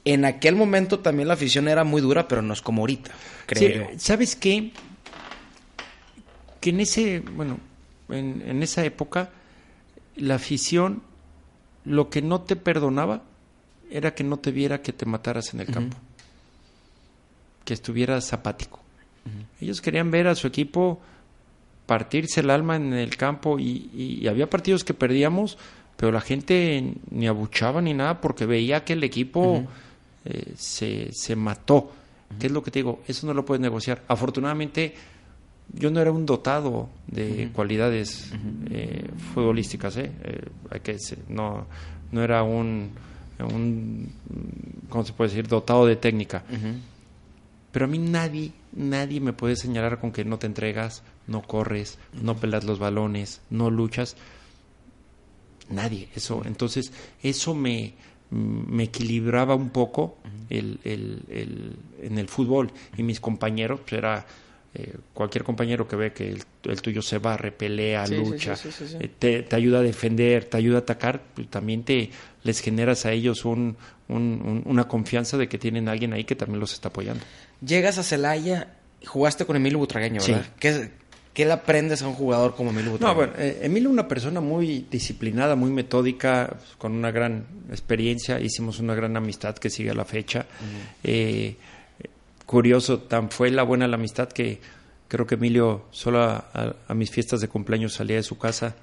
En 0.04 0.24
aquel 0.24 0.56
momento 0.56 1.00
también 1.00 1.28
la 1.28 1.34
afición 1.34 1.68
era 1.68 1.84
muy 1.84 2.00
dura, 2.00 2.26
pero 2.26 2.40
no 2.42 2.54
es 2.54 2.62
como 2.62 2.82
ahorita, 2.82 3.10
creo. 3.46 3.88
¿Sabes 3.98 4.36
qué? 4.36 4.72
Que 6.60 6.70
en 6.70 6.80
ese, 6.80 7.20
bueno, 7.20 7.58
en, 8.08 8.42
en 8.46 8.62
esa 8.62 8.84
época, 8.84 9.30
la 10.16 10.36
afición 10.36 11.02
lo 11.84 12.08
que 12.08 12.22
no 12.22 12.40
te 12.40 12.56
perdonaba 12.56 13.22
era 13.90 14.14
que 14.14 14.24
no 14.24 14.38
te 14.38 14.50
viera 14.50 14.82
que 14.82 14.92
te 14.92 15.06
mataras 15.06 15.52
en 15.52 15.60
el 15.60 15.66
campo, 15.66 15.96
que 17.64 17.74
estuvieras 17.74 18.32
apático. 18.32 18.80
Ellos 19.60 19.82
querían 19.82 20.10
ver 20.10 20.26
a 20.26 20.34
su 20.34 20.46
equipo 20.46 21.00
partirse 21.88 22.40
el 22.40 22.50
alma 22.50 22.76
en 22.76 22.92
el 22.92 23.16
campo 23.16 23.58
y, 23.58 24.26
había 24.28 24.50
partidos 24.50 24.84
que 24.84 24.92
perdíamos, 24.92 25.56
pero 25.96 26.12
la 26.12 26.20
gente 26.20 26.92
ni 27.10 27.26
abuchaba 27.26 27.80
ni 27.80 27.94
nada 27.94 28.20
porque 28.20 28.44
veía 28.44 28.84
que 28.84 28.92
el 28.92 29.02
equipo 29.02 29.66
eh, 30.26 30.52
se, 30.56 31.08
se 31.12 31.34
mató. 31.34 31.90
¿Qué 32.38 32.48
es 32.48 32.52
lo 32.52 32.62
que 32.62 32.70
te 32.70 32.80
digo? 32.80 33.00
Eso 33.08 33.26
no 33.26 33.32
lo 33.32 33.46
puedes 33.46 33.62
negociar. 33.62 34.02
Afortunadamente, 34.06 34.94
yo 35.72 35.90
no 35.90 35.98
era 35.98 36.12
un 36.12 36.26
dotado 36.26 36.90
de 37.06 37.48
cualidades 37.54 38.32
eh, 38.70 39.08
futbolísticas, 39.32 39.96
¿eh? 39.96 40.12
hay 40.70 40.80
que 40.80 40.98
no, 41.30 41.66
no 42.12 42.22
era 42.22 42.42
un 42.42 42.90
un, 43.44 44.12
¿cómo 44.88 45.04
se 45.04 45.12
puede 45.12 45.30
decir?, 45.30 45.48
dotado 45.48 45.86
de 45.86 45.96
técnica. 45.96 46.42
Pero 47.72 47.84
a 47.84 47.88
mí 47.88 47.98
nadie, 47.98 48.52
nadie 48.72 49.20
me 49.20 49.32
puede 49.32 49.56
señalar 49.56 50.00
con 50.00 50.12
que 50.12 50.24
no 50.24 50.38
te 50.38 50.46
entregas, 50.46 51.02
no 51.28 51.42
corres, 51.42 51.98
no 52.20 52.36
pelas 52.36 52.64
los 52.64 52.78
balones, 52.78 53.40
no 53.50 53.70
luchas. 53.70 54.16
Nadie, 55.70 56.08
eso. 56.16 56.42
Entonces, 56.44 56.92
eso 57.22 57.54
me, 57.54 57.94
me 58.30 58.84
equilibraba 58.84 59.54
un 59.54 59.70
poco 59.70 60.18
el, 60.48 60.80
el, 60.84 61.22
el, 61.28 61.76
en 62.02 62.18
el 62.18 62.28
fútbol. 62.28 62.72
Y 62.96 63.02
mis 63.02 63.20
compañeros, 63.20 63.80
pues 63.80 63.92
era 63.92 64.26
eh, 64.74 64.94
cualquier 65.12 65.44
compañero 65.44 65.86
que 65.86 65.96
ve 65.96 66.12
que 66.12 66.34
el, 66.64 66.82
tuyo 66.82 67.02
se 67.02 67.18
va, 67.18 67.36
repelea, 67.36 68.06
lucha, 68.06 68.54
eh, 68.98 69.10
te, 69.18 69.42
te, 69.42 69.56
ayuda 69.56 69.80
a 69.80 69.82
defender, 69.82 70.46
te 70.46 70.56
ayuda 70.56 70.78
a 70.78 70.80
atacar, 70.80 71.22
pues, 71.34 71.48
también 71.48 71.84
te 71.84 72.10
les 72.42 72.60
generas 72.60 73.04
a 73.04 73.12
ellos 73.12 73.44
un, 73.44 73.76
una 74.08 74.88
confianza 74.88 75.36
de 75.36 75.48
que 75.48 75.58
tienen 75.58 75.88
a 75.88 75.92
alguien 75.92 76.14
ahí 76.14 76.24
que 76.24 76.34
también 76.34 76.60
los 76.60 76.72
está 76.72 76.88
apoyando. 76.88 77.22
Llegas 77.60 77.98
a 77.98 78.02
Celaya 78.02 78.78
jugaste 79.06 79.44
con 79.44 79.56
Emilio 79.56 79.78
Butragueño, 79.78 80.20
¿verdad? 80.20 80.46
¿Qué, 80.58 80.90
¿Qué, 81.38 81.44
le 81.44 81.52
aprendes 81.52 82.02
a 82.02 82.08
un 82.08 82.14
jugador 82.14 82.54
como 82.54 82.70
Emilio? 82.70 82.98
No, 83.00 83.14
bueno, 83.14 83.32
eh, 83.38 83.60
Emilio 83.62 83.90
una 83.90 84.08
persona 84.08 84.40
muy 84.40 84.86
disciplinada, 84.90 85.54
muy 85.54 85.70
metódica, 85.70 86.56
con 86.78 86.92
una 86.92 87.12
gran 87.12 87.46
experiencia, 87.70 88.40
hicimos 88.40 88.80
una 88.80 88.94
gran 88.94 89.16
amistad 89.16 89.56
que 89.56 89.70
sigue 89.70 89.90
a 89.90 89.94
la 89.94 90.04
fecha 90.04 90.46
curioso, 92.48 93.00
tan 93.00 93.28
fue 93.30 93.50
la 93.50 93.62
buena 93.62 93.86
la 93.86 93.96
amistad 93.96 94.30
que 94.30 94.58
creo 95.06 95.26
que 95.26 95.34
Emilio 95.34 95.84
solo 95.90 96.22
a, 96.22 96.74
mis 96.94 97.10
fiestas 97.10 97.42
de 97.42 97.48
cumpleaños 97.48 97.92
salía 97.92 98.16
de 98.16 98.22
su 98.22 98.38
casa, 98.38 98.74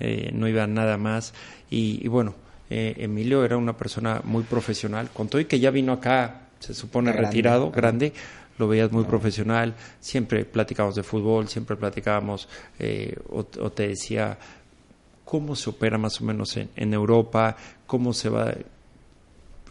eh, 0.00 0.30
no 0.34 0.48
iba 0.48 0.66
nada 0.66 0.98
más. 0.98 1.32
Y, 1.70 2.06
bueno, 2.08 2.34
eh, 2.70 2.94
Emilio 2.98 3.44
era 3.44 3.56
una 3.56 3.76
persona 3.76 4.20
muy 4.24 4.42
profesional, 4.42 5.10
con 5.14 5.28
todo 5.28 5.40
y 5.40 5.44
que 5.44 5.60
ya 5.60 5.70
vino 5.70 5.92
acá, 5.92 6.48
se 6.58 6.74
supone 6.74 7.12
retirado, 7.12 7.70
grande, 7.70 8.12
lo 8.58 8.68
veías 8.68 8.92
muy 8.92 9.04
profesional, 9.04 9.74
siempre 10.00 10.44
platicábamos 10.44 10.96
de 10.96 11.02
fútbol, 11.02 11.48
siempre 11.48 11.76
platicábamos, 11.76 12.48
eh, 12.78 13.16
o, 13.30 13.44
te 13.44 13.88
decía 13.88 14.38
cómo 15.24 15.56
se 15.56 15.70
opera 15.70 15.98
más 15.98 16.20
o 16.20 16.24
menos 16.24 16.56
en, 16.56 16.70
en 16.76 16.94
Europa, 16.94 17.56
cómo 17.86 18.12
se 18.12 18.28
va... 18.28 18.54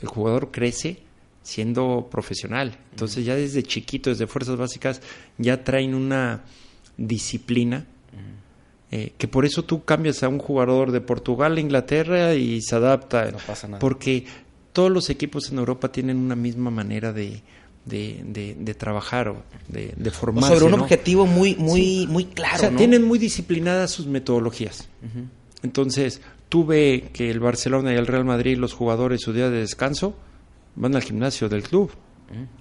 El 0.02 0.08
jugador 0.10 0.52
crece 0.52 1.00
siendo 1.44 2.08
profesional. 2.10 2.78
Entonces 2.92 3.24
ya 3.24 3.36
desde 3.36 3.64
chiquito, 3.64 4.10
desde 4.10 4.28
fuerzas 4.28 4.58
básicas, 4.58 5.02
ya 5.38 5.64
traen 5.64 5.94
una 5.94 6.44
disciplina 6.98 7.86
eh, 8.96 9.14
que 9.18 9.28
por 9.28 9.44
eso 9.44 9.64
tú 9.64 9.84
cambias 9.86 10.22
a 10.22 10.28
un 10.28 10.38
jugador 10.38 10.92
de 10.92 11.02
Portugal 11.02 11.58
a 11.58 11.60
Inglaterra 11.60 12.36
y 12.36 12.62
se 12.62 12.76
adapta. 12.76 13.32
No 13.32 13.40
pasa 13.40 13.68
nada. 13.68 13.80
Porque 13.80 14.26
todos 14.72 14.92
los 14.92 15.10
equipos 15.10 15.52
en 15.52 15.58
Europa 15.58 15.92
tienen 15.92 16.18
una 16.18 16.36
misma 16.36 16.70
manera 16.70 17.12
de, 17.12 17.42
de, 17.86 18.56
de, 18.58 18.74
trabajar 18.74 19.28
o 19.30 19.44
de, 19.68 19.94
de 19.96 20.12
formarse. 20.12 20.54
sobre 20.54 20.74
un 20.74 20.80
objetivo 20.80 21.26
muy, 21.26 21.56
muy, 21.56 22.08
muy 22.08 22.26
claro. 22.26 22.56
O 22.56 22.60
sea, 22.60 22.72
tienen 22.72 23.04
muy 23.04 23.20
disciplinadas 23.20 23.92
sus 23.92 24.06
metodologías. 24.08 24.88
Entonces, 25.64 26.22
tú 26.50 26.66
ve 26.66 27.10
que 27.14 27.30
el 27.30 27.40
Barcelona 27.40 27.94
y 27.94 27.96
el 27.96 28.08
Real 28.08 28.26
Madrid, 28.26 28.58
los 28.58 28.74
jugadores, 28.74 29.22
su 29.22 29.34
día 29.34 29.50
de 29.50 29.60
descanso, 29.60 30.16
van 30.76 30.96
al 30.96 31.04
gimnasio 31.04 31.50
del 31.50 31.64
club 31.64 31.92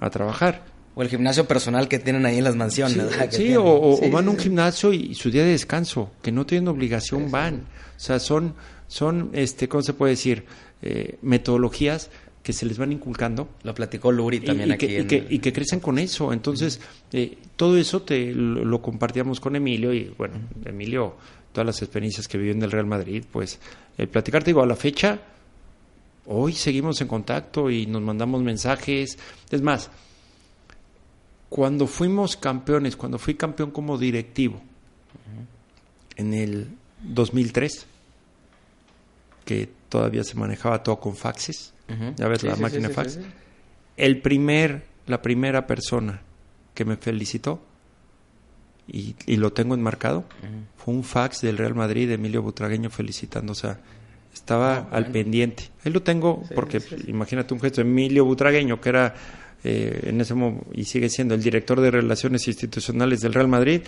a 0.00 0.10
trabajar. 0.10 0.64
O 0.94 1.02
el 1.02 1.08
gimnasio 1.08 1.46
personal 1.46 1.88
que 1.88 1.98
tienen 1.98 2.26
ahí 2.26 2.38
en 2.38 2.44
las 2.44 2.56
mansiones. 2.56 3.06
Sí, 3.30 3.54
o, 3.58 3.98
van 4.10 4.28
a 4.28 4.30
un 4.30 4.38
gimnasio 4.38 4.92
y, 4.92 5.14
su 5.14 5.30
día 5.30 5.42
de 5.42 5.50
descanso, 5.50 6.10
que 6.20 6.32
no 6.32 6.44
tienen 6.44 6.68
obligación, 6.68 7.30
van. 7.30 7.66
O 7.96 8.00
sea, 8.00 8.18
son, 8.18 8.54
son 8.88 9.30
este, 9.32 9.68
¿cómo 9.68 9.82
se 9.82 9.94
puede 9.94 10.12
decir? 10.12 10.44
Eh, 10.84 11.16
metodologías 11.22 12.10
que 12.42 12.52
se 12.52 12.66
les 12.66 12.78
van 12.78 12.92
inculcando. 12.92 13.48
Lo 13.62 13.74
platicó 13.74 14.10
Luri 14.10 14.40
también 14.40 14.70
y, 14.70 14.72
aquí. 14.72 14.86
Que, 14.86 15.00
y, 15.00 15.04
que, 15.04 15.26
y, 15.30 15.38
que, 15.38 15.52
crecen 15.52 15.80
con 15.80 15.98
eso. 15.98 16.32
Entonces, 16.32 16.80
eh, 17.12 17.38
todo 17.56 17.76
eso 17.76 18.02
te 18.02 18.32
lo, 18.34 18.82
compartíamos 18.82 19.40
con 19.40 19.56
Emilio 19.56 19.92
y, 19.92 20.12
bueno, 20.16 20.34
Emilio, 20.64 21.16
todas 21.52 21.66
las 21.66 21.82
experiencias 21.82 22.26
que 22.26 22.38
vivió 22.38 22.52
en 22.52 22.62
el 22.62 22.70
Real 22.70 22.86
Madrid, 22.86 23.24
pues, 23.30 23.58
platicarte, 24.10 24.50
digo, 24.50 24.62
a 24.62 24.66
la 24.66 24.76
fecha, 24.76 25.20
Hoy 26.26 26.52
seguimos 26.52 27.00
en 27.00 27.08
contacto 27.08 27.70
y 27.70 27.86
nos 27.86 28.00
mandamos 28.00 28.42
mensajes. 28.42 29.18
Es 29.50 29.60
más, 29.62 29.90
cuando 31.48 31.86
fuimos 31.86 32.36
campeones, 32.36 32.96
cuando 32.96 33.18
fui 33.18 33.34
campeón 33.34 33.72
como 33.72 33.98
directivo, 33.98 34.60
en 36.16 36.34
el 36.34 36.68
2003, 37.02 37.86
que 39.44 39.68
todavía 39.88 40.22
se 40.22 40.36
manejaba 40.36 40.82
todo 40.84 41.00
con 41.00 41.16
faxes, 41.16 41.71
ya 42.16 42.28
ves 42.28 42.42
la 42.42 42.56
máquina 42.56 42.88
de 42.88 42.94
fax, 42.94 43.18
el 43.96 44.20
primer, 44.20 44.84
la 45.06 45.22
primera 45.22 45.66
persona 45.66 46.20
que 46.74 46.84
me 46.84 46.96
felicitó, 46.96 47.62
y, 48.88 49.14
lo 49.36 49.52
tengo 49.52 49.74
enmarcado, 49.74 50.24
fue 50.76 50.94
un 50.94 51.04
fax 51.04 51.40
del 51.40 51.56
Real 51.56 51.74
Madrid 51.74 52.08
de 52.08 52.14
Emilio 52.14 52.42
Butragueño 52.42 52.90
felicitándose. 52.90 53.68
A 53.68 53.78
estaba 54.32 54.76
ah, 54.76 54.88
al 54.92 55.06
pendiente. 55.06 55.64
Ahí 55.84 55.92
lo 55.92 56.02
tengo 56.02 56.42
porque 56.54 56.80
imagínate 57.06 57.54
un 57.54 57.60
gesto 57.60 57.80
Emilio 57.80 58.24
Butragueño, 58.24 58.80
que 58.80 58.88
era 58.88 59.14
eh, 59.64 60.00
en 60.04 60.20
ese 60.20 60.34
momento 60.34 60.66
y 60.72 60.84
sigue 60.84 61.08
siendo 61.08 61.34
el 61.34 61.42
director 61.42 61.80
de 61.80 61.90
Relaciones 61.90 62.46
Institucionales 62.48 63.20
del 63.20 63.34
Real 63.34 63.48
Madrid, 63.48 63.82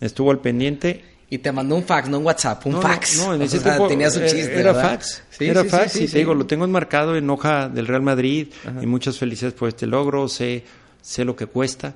estuvo 0.00 0.30
al 0.30 0.40
pendiente. 0.40 1.15
Y 1.28 1.38
te 1.38 1.50
mandó 1.50 1.74
un 1.74 1.82
fax, 1.82 2.08
no 2.08 2.18
un 2.18 2.26
WhatsApp, 2.26 2.64
un 2.66 2.80
fax. 2.80 3.16
No, 3.16 3.34
en 3.34 3.42
ese 3.42 3.58
tiempo 3.58 3.88
tenía 3.88 4.10
su 4.10 4.20
chiste. 4.20 4.60
Era 4.60 4.72
fax. 4.74 5.22
era 5.40 5.64
fax 5.64 5.96
y 5.96 6.06
te 6.06 6.18
digo, 6.18 6.34
lo 6.34 6.46
tengo 6.46 6.64
enmarcado 6.64 7.16
en 7.16 7.28
hoja 7.28 7.68
del 7.68 7.86
Real 7.88 8.02
Madrid 8.02 8.48
y 8.80 8.86
muchas 8.86 9.18
felicidades 9.18 9.54
por 9.54 9.68
este 9.68 9.86
logro, 9.86 10.28
sé, 10.28 10.64
sé 11.02 11.24
lo 11.24 11.34
que 11.34 11.46
cuesta. 11.46 11.94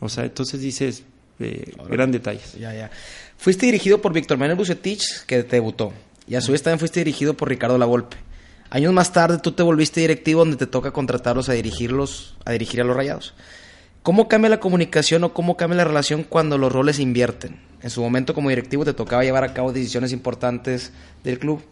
O 0.00 0.08
sea, 0.08 0.24
entonces 0.24 0.60
dices, 0.60 1.04
eh, 1.38 1.74
gran 1.88 2.10
detalles. 2.10 2.54
Ya, 2.58 2.74
ya. 2.74 2.90
Fuiste 3.38 3.66
dirigido 3.66 4.00
por 4.00 4.12
Víctor 4.12 4.36
Manuel 4.38 4.58
Bucetich, 4.58 5.24
que 5.26 5.44
te 5.44 5.56
debutó. 5.56 5.92
Y 6.26 6.34
a 6.34 6.40
su 6.40 6.52
vez 6.52 6.62
también 6.62 6.78
fuiste 6.78 7.00
dirigido 7.00 7.34
por 7.34 7.48
Ricardo 7.48 7.78
Lavolpe. 7.78 8.16
Años 8.70 8.92
más 8.92 9.12
tarde 9.12 9.38
tú 9.38 9.52
te 9.52 9.62
volviste 9.62 10.00
directivo 10.00 10.40
donde 10.40 10.56
te 10.56 10.66
toca 10.66 10.92
contratarlos 10.92 11.48
a 11.48 11.52
dirigirlos, 11.52 12.36
a 12.44 12.52
dirigir 12.52 12.80
a 12.80 12.84
los 12.84 12.96
rayados. 12.96 13.34
¿Cómo 14.02 14.26
cambia 14.26 14.50
la 14.50 14.58
comunicación 14.58 15.22
o 15.24 15.32
cómo 15.32 15.56
cambia 15.56 15.76
la 15.76 15.84
relación 15.84 16.24
cuando 16.24 16.58
los 16.58 16.72
roles 16.72 16.96
se 16.96 17.02
invierten? 17.02 17.60
En 17.82 17.90
su 17.90 18.00
momento 18.00 18.34
como 18.34 18.48
directivo 18.48 18.84
te 18.84 18.94
tocaba 18.94 19.22
llevar 19.22 19.44
a 19.44 19.54
cabo 19.54 19.72
decisiones 19.72 20.12
importantes 20.12 20.92
del 21.22 21.38
club. 21.38 21.62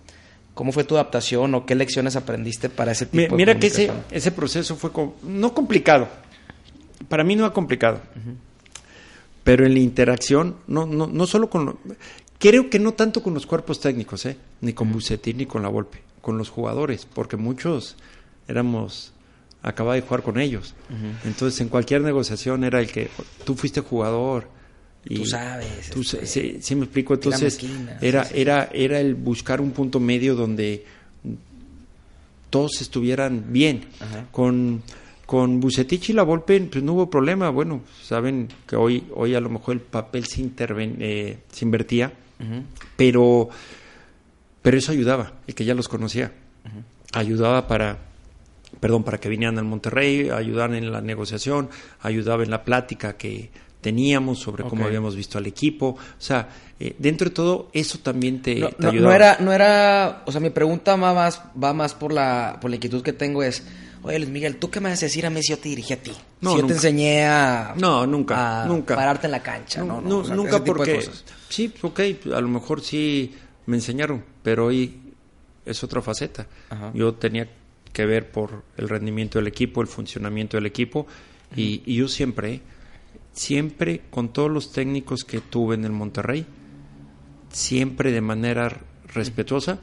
¿Cómo 0.54 0.72
fue 0.72 0.84
tu 0.84 0.94
adaptación 0.94 1.54
o 1.54 1.66
qué 1.66 1.74
lecciones 1.74 2.16
aprendiste 2.16 2.68
para 2.68 2.92
ese 2.92 3.06
tipo 3.06 3.16
mira, 3.16 3.30
de 3.30 3.36
Mira 3.36 3.58
que 3.58 3.66
ese, 3.66 3.90
ese 4.10 4.30
proceso 4.30 4.76
fue 4.76 4.90
no 5.22 5.54
complicado. 5.54 6.08
Para 7.08 7.24
mí 7.24 7.34
no 7.34 7.46
ha 7.46 7.52
complicado. 7.52 8.00
Pero 9.42 9.66
en 9.66 9.74
la 9.74 9.80
interacción, 9.80 10.56
no, 10.66 10.86
no, 10.86 11.06
no 11.06 11.26
solo 11.26 11.50
con... 11.50 11.78
Creo 12.38 12.70
que 12.70 12.78
no 12.78 12.92
tanto 12.92 13.22
con 13.22 13.34
los 13.34 13.46
cuerpos 13.46 13.80
técnicos, 13.80 14.24
¿eh? 14.26 14.36
ni 14.60 14.72
con 14.72 14.92
Bucetín 14.92 15.38
ni 15.38 15.46
con 15.46 15.62
la 15.62 15.68
Volpe, 15.68 16.02
con 16.20 16.38
los 16.38 16.48
jugadores, 16.48 17.06
porque 17.12 17.36
muchos 17.36 17.96
éramos 18.48 19.12
acababa 19.62 19.94
de 19.94 20.02
jugar 20.02 20.22
con 20.22 20.40
ellos. 20.40 20.74
Entonces, 21.24 21.60
en 21.60 21.68
cualquier 21.68 22.00
negociación 22.02 22.64
era 22.64 22.80
el 22.80 22.90
que 22.90 23.10
tú 23.44 23.54
fuiste 23.54 23.80
jugador. 23.80 24.48
Y 25.04 25.16
tú 25.16 25.26
sabes. 25.26 25.90
Tú, 25.90 26.00
este, 26.00 26.60
sí, 26.60 26.74
me 26.74 26.84
explico. 26.84 27.14
Entonces, 27.14 27.58
era, 28.00 28.26
era, 28.34 28.68
era 28.72 29.00
el 29.00 29.14
buscar 29.14 29.60
un 29.60 29.72
punto 29.72 30.00
medio 30.00 30.34
donde 30.34 30.84
todos 32.50 32.80
estuvieran 32.80 33.44
bien. 33.48 33.84
Con, 34.30 34.82
con 35.26 35.60
Bucetich 35.60 36.10
y 36.10 36.12
la 36.12 36.22
Volpe, 36.22 36.60
pues 36.60 36.82
no 36.82 36.94
hubo 36.94 37.10
problema. 37.10 37.50
Bueno, 37.50 37.82
saben 38.02 38.48
que 38.66 38.76
hoy, 38.76 39.04
hoy 39.14 39.34
a 39.34 39.40
lo 39.40 39.48
mejor 39.48 39.74
el 39.74 39.80
papel 39.80 40.26
se, 40.26 40.40
interven, 40.40 40.96
eh, 41.00 41.38
se 41.52 41.64
invertía, 41.64 42.12
pero, 42.96 43.48
pero 44.62 44.76
eso 44.76 44.92
ayudaba, 44.92 45.34
el 45.46 45.54
que 45.54 45.64
ya 45.64 45.74
los 45.74 45.88
conocía. 45.88 46.32
Ayudaba 47.12 47.66
para 47.66 48.09
perdón, 48.80 49.04
para 49.04 49.18
que 49.18 49.28
vinieran 49.28 49.58
al 49.58 49.64
Monterrey, 49.64 50.30
ayudar 50.30 50.74
en 50.74 50.90
la 50.90 51.00
negociación, 51.00 51.68
ayudaba 52.00 52.42
en 52.42 52.50
la 52.50 52.64
plática 52.64 53.16
que 53.16 53.50
teníamos 53.80 54.38
sobre 54.38 54.64
cómo 54.64 54.84
habíamos 54.84 55.16
visto 55.16 55.38
al 55.38 55.46
equipo. 55.46 55.88
O 55.88 55.98
sea, 56.18 56.48
eh, 56.78 56.94
dentro 56.98 57.28
de 57.28 57.34
todo, 57.34 57.68
eso 57.72 57.98
también 57.98 58.42
te, 58.42 58.56
no, 58.56 58.88
ayudaba. 58.88 59.00
No 59.00 59.12
era, 59.12 59.36
no 59.40 59.52
era, 59.52 60.22
o 60.26 60.32
sea, 60.32 60.40
mi 60.40 60.50
pregunta 60.50 60.96
va 60.96 61.14
más, 61.14 61.42
va 61.62 61.72
más 61.72 61.94
por 61.94 62.12
la, 62.12 62.58
por 62.60 62.70
la 62.70 62.76
inquietud 62.76 63.02
que 63.02 63.12
tengo 63.12 63.42
es, 63.42 63.62
oye 64.02 64.18
Luis 64.18 64.30
Miguel, 64.30 64.56
¿tú 64.56 64.70
qué 64.70 64.80
me 64.80 64.90
vas 64.90 65.02
a 65.02 65.06
decir 65.06 65.26
a 65.26 65.30
mí 65.30 65.42
si 65.42 65.50
yo 65.50 65.58
te 65.58 65.68
dirigí 65.68 65.92
a 65.92 66.02
ti? 66.02 66.12
No, 66.40 66.52
si 66.52 66.60
yo 66.60 66.66
te 66.66 66.72
enseñé 66.74 67.26
a... 67.26 67.74
No, 67.76 68.06
nunca, 68.06 68.64
nunca. 68.66 68.96
Pararte 68.96 69.26
en 69.26 69.32
la 69.32 69.42
cancha, 69.42 69.82
¿no? 69.82 70.00
no, 70.00 70.22
nunca 70.22 70.62
porque... 70.62 71.06
Sí, 71.48 71.72
ok, 71.82 72.00
a 72.32 72.40
lo 72.40 72.48
mejor 72.48 72.80
sí 72.80 73.34
me 73.66 73.76
enseñaron, 73.76 74.24
pero 74.42 74.66
hoy 74.66 75.00
es 75.64 75.82
otra 75.82 76.00
faceta. 76.02 76.46
Yo 76.94 77.14
tenía 77.14 77.48
que 77.92 78.06
ver 78.06 78.30
por 78.30 78.64
el 78.76 78.88
rendimiento 78.88 79.38
del 79.38 79.48
equipo, 79.48 79.80
el 79.80 79.86
funcionamiento 79.86 80.56
del 80.56 80.66
equipo. 80.66 81.06
Y, 81.56 81.94
yo 81.94 82.08
siempre, 82.08 82.60
siempre 83.32 84.02
con 84.10 84.32
todos 84.32 84.50
los 84.50 84.72
técnicos 84.72 85.24
que 85.24 85.40
tuve 85.40 85.74
en 85.74 85.84
el 85.84 85.92
Monterrey, 85.92 86.46
siempre 87.50 88.12
de 88.12 88.20
manera 88.20 88.80
respetuosa, 89.12 89.80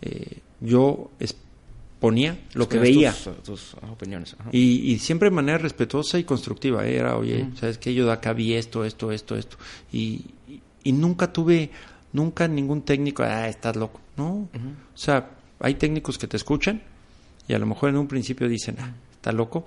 eh, 0.00 0.38
yo 0.60 1.10
exponía 1.20 2.38
lo 2.54 2.68
que 2.68 2.78
veía. 2.78 3.14
Tus, 3.44 3.74
opiniones. 3.90 4.36
Y, 4.50 4.98
siempre 4.98 5.28
de 5.28 5.34
manera 5.34 5.58
respetuosa 5.58 6.18
y 6.18 6.24
constructiva. 6.24 6.86
¿eh? 6.86 6.96
Era, 6.96 7.16
oye, 7.16 7.48
¿sabes 7.56 7.76
qué? 7.76 7.92
Yo 7.92 8.06
de 8.06 8.12
acá 8.12 8.32
vi 8.32 8.54
esto, 8.54 8.84
esto, 8.84 9.12
esto, 9.12 9.36
esto. 9.36 9.58
Y, 9.92 10.24
y 10.82 10.92
nunca 10.92 11.32
tuve, 11.32 11.70
nunca 12.14 12.48
ningún 12.48 12.82
técnico, 12.82 13.22
ah, 13.22 13.46
estás 13.48 13.76
loco. 13.76 14.00
No. 14.16 14.48
O 14.54 14.96
sea, 14.96 15.30
hay 15.60 15.74
técnicos 15.74 16.16
que 16.16 16.26
te 16.26 16.38
escuchan 16.38 16.82
y 17.48 17.54
a 17.54 17.58
lo 17.58 17.66
mejor 17.66 17.90
en 17.90 17.96
un 17.96 18.08
principio 18.08 18.48
dicen, 18.48 18.76
ah, 18.80 18.92
está 19.12 19.32
loco, 19.32 19.66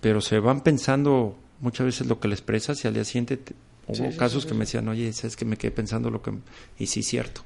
pero 0.00 0.20
se 0.20 0.38
van 0.38 0.62
pensando 0.62 1.36
muchas 1.60 1.86
veces 1.86 2.06
lo 2.06 2.20
que 2.20 2.28
le 2.28 2.34
expresas 2.34 2.84
y 2.84 2.88
al 2.88 2.94
día 2.94 3.04
siguiente 3.04 3.40
hubo 3.86 4.16
casos 4.16 4.46
que 4.46 4.54
me 4.54 4.60
decían, 4.60 4.88
oye, 4.88 5.08
es 5.08 5.36
que 5.36 5.44
me 5.44 5.56
quedé 5.56 5.70
pensando 5.70 6.10
lo 6.10 6.22
que... 6.22 6.32
Y 6.78 6.86
sí, 6.86 7.02
cierto. 7.02 7.42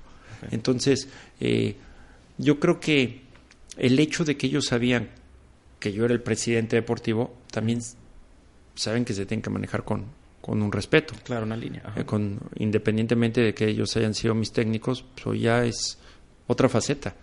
Entonces, 0.51 1.09
eh, 1.41 1.77
yo 2.37 2.59
creo 2.59 2.81
que 2.81 3.23
el 3.77 3.99
hecho 3.99 4.25
de 4.25 4.37
que 4.37 4.49
ellos 4.49 4.67
sabían 4.67 5.09
que 5.79 5.93
yo 5.93 6.05
era 6.05 6.15
el 6.15 6.21
presidente 6.21 6.77
deportivo, 6.77 7.35
también 7.51 7.81
saben 8.75 9.05
que 9.05 9.15
se 9.15 9.27
tienen 9.27 9.43
que 9.43 9.51
manejar 9.51 9.85
con, 9.85 10.05
con 10.41 10.63
un 10.63 10.71
respeto. 10.71 11.15
Claro, 11.25 11.45
una 11.45 11.57
línea. 11.57 11.83
Eh, 11.97 12.05
con, 12.05 12.39
independientemente 12.57 13.41
de 13.41 13.55
que 13.55 13.69
ellos 13.69 13.97
hayan 13.97 14.15
sido 14.15 14.35
mis 14.35 14.53
técnicos, 14.53 15.05
pues 15.23 15.41
ya 15.41 15.65
es 15.65 15.99
otra 16.47 16.69
faceta 16.69 17.15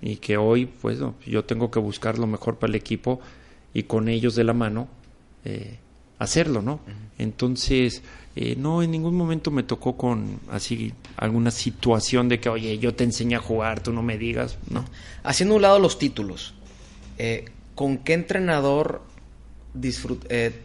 y 0.00 0.16
que 0.16 0.36
hoy 0.36 0.66
pues 0.66 0.98
yo 1.24 1.44
tengo 1.44 1.70
que 1.70 1.78
buscar 1.78 2.18
lo 2.18 2.26
mejor 2.26 2.56
para 2.56 2.70
el 2.70 2.74
equipo 2.74 3.20
y 3.72 3.84
con 3.84 4.08
ellos 4.08 4.34
de 4.34 4.44
la 4.44 4.52
mano 4.52 4.88
eh, 5.44 5.78
hacerlo, 6.18 6.62
¿no? 6.62 6.80
Entonces, 7.18 8.02
eh, 8.36 8.54
no, 8.56 8.82
en 8.82 8.90
ningún 8.90 9.16
momento 9.16 9.50
me 9.50 9.62
tocó 9.62 9.96
con 9.96 10.38
así 10.50 10.92
alguna 11.16 11.50
situación 11.50 12.28
de 12.28 12.38
que, 12.38 12.48
oye, 12.48 12.78
yo 12.78 12.94
te 12.94 13.04
enseñé 13.04 13.36
a 13.36 13.40
jugar, 13.40 13.82
tú 13.82 13.92
no 13.92 14.02
me 14.02 14.18
digas, 14.18 14.56
¿no? 14.70 14.84
Haciendo 15.24 15.56
un 15.56 15.62
lado 15.62 15.78
los 15.78 15.98
títulos, 15.98 16.54
eh, 17.18 17.46
¿con 17.74 17.98
qué 17.98 18.14
entrenador 18.14 19.02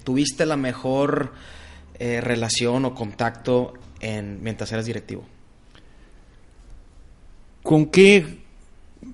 tuviste 0.04 0.46
la 0.46 0.58
mejor 0.58 1.34
relación 2.00 2.86
o 2.86 2.94
contacto 2.94 3.74
en, 4.02 4.44
mientras 4.44 4.72
eras 4.72 4.86
directivo? 4.86 5.24
¿Con 7.68 7.88
qué 7.88 8.26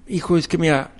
hijo, 0.07 0.37
es 0.37 0.47
que 0.47 0.59
mira... 0.59 0.91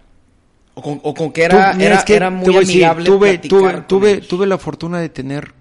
O 0.73 0.81
con, 0.81 0.99
o 1.03 1.13
con 1.13 1.31
que 1.31 1.43
era, 1.43 1.73
era, 1.73 2.31
muy 2.31 2.57
amigable 2.57 3.05
tuve, 3.05 3.37
tuve, 3.37 3.81
tuve, 3.81 4.21
tuve, 4.21 4.47
la 4.47 4.57
fortuna 4.57 4.99
de 4.99 5.09
tener 5.09 5.53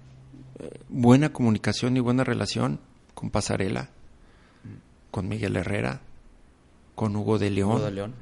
eh, 0.57 0.71
buena 0.89 1.31
comunicación 1.31 1.95
y 1.95 1.99
buena 1.99 2.23
relación 2.23 2.79
con 3.13 3.29
Pasarela, 3.29 3.89
con 5.11 5.27
Miguel 5.27 5.55
Herrera, 5.55 6.01
con 6.95 7.15
Hugo 7.15 7.37
de 7.37 7.51
León, 7.51 8.15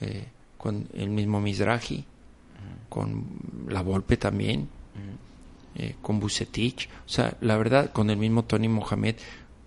eh, 0.00 0.24
con 0.56 0.88
el 0.94 1.10
mismo 1.10 1.42
Mizrahi, 1.42 2.06
con 2.88 3.26
La 3.68 3.82
Volpe 3.82 4.16
también, 4.16 4.66
eh, 5.74 5.94
con 6.00 6.20
Bucetich, 6.20 6.88
o 7.04 7.08
sea, 7.10 7.36
la 7.42 7.58
verdad, 7.58 7.92
con 7.92 8.08
el 8.08 8.16
mismo 8.16 8.46
Tony 8.46 8.68
Mohamed, 8.68 9.16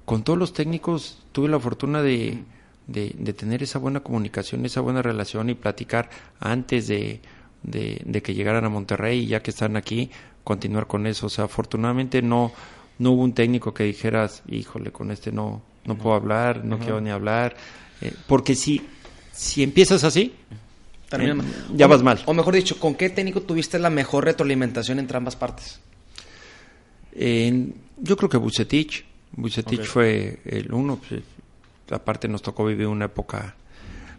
con 0.05 0.23
todos 0.23 0.39
los 0.39 0.53
técnicos 0.53 1.19
tuve 1.31 1.49
la 1.49 1.59
fortuna 1.59 2.01
de 2.01 2.43
de, 2.87 3.33
tener 3.33 3.63
esa 3.63 3.79
buena 3.79 4.01
comunicación, 4.01 4.65
esa 4.65 4.81
buena 4.81 5.01
relación 5.01 5.49
y 5.49 5.55
platicar 5.55 6.09
antes 6.39 6.87
de, 6.87 7.21
de, 7.63 8.21
que 8.21 8.33
llegaran 8.33 8.65
a 8.65 8.69
Monterrey 8.69 9.19
y 9.19 9.27
ya 9.27 9.41
que 9.41 9.51
están 9.51 9.77
aquí, 9.77 10.09
continuar 10.43 10.87
con 10.87 11.07
eso. 11.07 11.27
O 11.27 11.29
sea, 11.29 11.45
afortunadamente 11.45 12.21
no, 12.21 12.51
no 12.99 13.11
hubo 13.11 13.23
un 13.23 13.33
técnico 13.33 13.73
que 13.73 13.83
dijeras, 13.83 14.43
híjole, 14.47 14.91
con 14.91 15.11
este 15.11 15.31
no, 15.31 15.61
no 15.85 15.97
puedo 15.97 16.15
hablar, 16.15 16.63
no 16.65 16.79
quiero 16.79 17.01
ni 17.01 17.09
hablar. 17.09 17.55
Eh, 18.01 18.13
porque 18.27 18.55
si, 18.55 18.81
si 19.31 19.63
empiezas 19.63 20.03
así, 20.03 20.33
eh, 21.11 21.37
ya 21.73 21.87
vas 21.87 22.03
mal. 22.03 22.21
O 22.25 22.33
mejor 22.33 22.55
dicho, 22.55 22.79
¿con 22.79 22.95
qué 22.95 23.09
técnico 23.09 23.41
tuviste 23.41 23.79
la 23.79 23.89
mejor 23.89 24.25
retroalimentación 24.25 24.99
entre 24.99 25.17
ambas 25.17 25.35
partes? 25.35 25.79
yo 27.15 28.17
creo 28.17 28.27
que 28.27 28.37
Bucetich. 28.37 29.05
Bucetich 29.33 29.83
fue 29.83 30.39
el 30.45 30.73
uno, 30.73 30.99
pues, 31.07 31.21
aparte 31.91 32.27
nos 32.27 32.41
tocó 32.41 32.65
vivir 32.65 32.87
una 32.87 33.05
época 33.05 33.55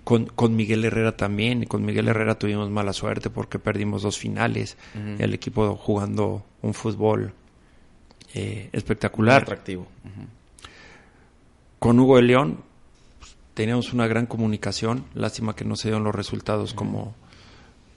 con, 0.04 0.26
con, 0.26 0.54
Miguel 0.54 0.84
Herrera 0.84 1.16
también, 1.16 1.62
y 1.62 1.66
con 1.66 1.84
Miguel 1.84 2.08
Herrera 2.08 2.38
tuvimos 2.38 2.70
mala 2.70 2.92
suerte 2.92 3.30
porque 3.30 3.58
perdimos 3.58 4.02
dos 4.02 4.18
finales, 4.18 4.76
el 5.18 5.32
equipo 5.32 5.76
jugando 5.76 6.44
un 6.60 6.74
fútbol 6.74 7.32
eh, 8.34 8.68
espectacular. 8.72 9.42
atractivo. 9.42 9.86
Con 11.78 11.98
Hugo 11.98 12.16
de 12.16 12.22
León 12.22 12.58
pues, 13.18 13.36
teníamos 13.54 13.92
una 13.92 14.06
gran 14.06 14.26
comunicación, 14.26 15.04
lástima 15.14 15.56
que 15.56 15.64
no 15.64 15.76
se 15.76 15.88
dieron 15.88 16.04
los 16.04 16.14
resultados 16.14 16.74
como, 16.74 17.14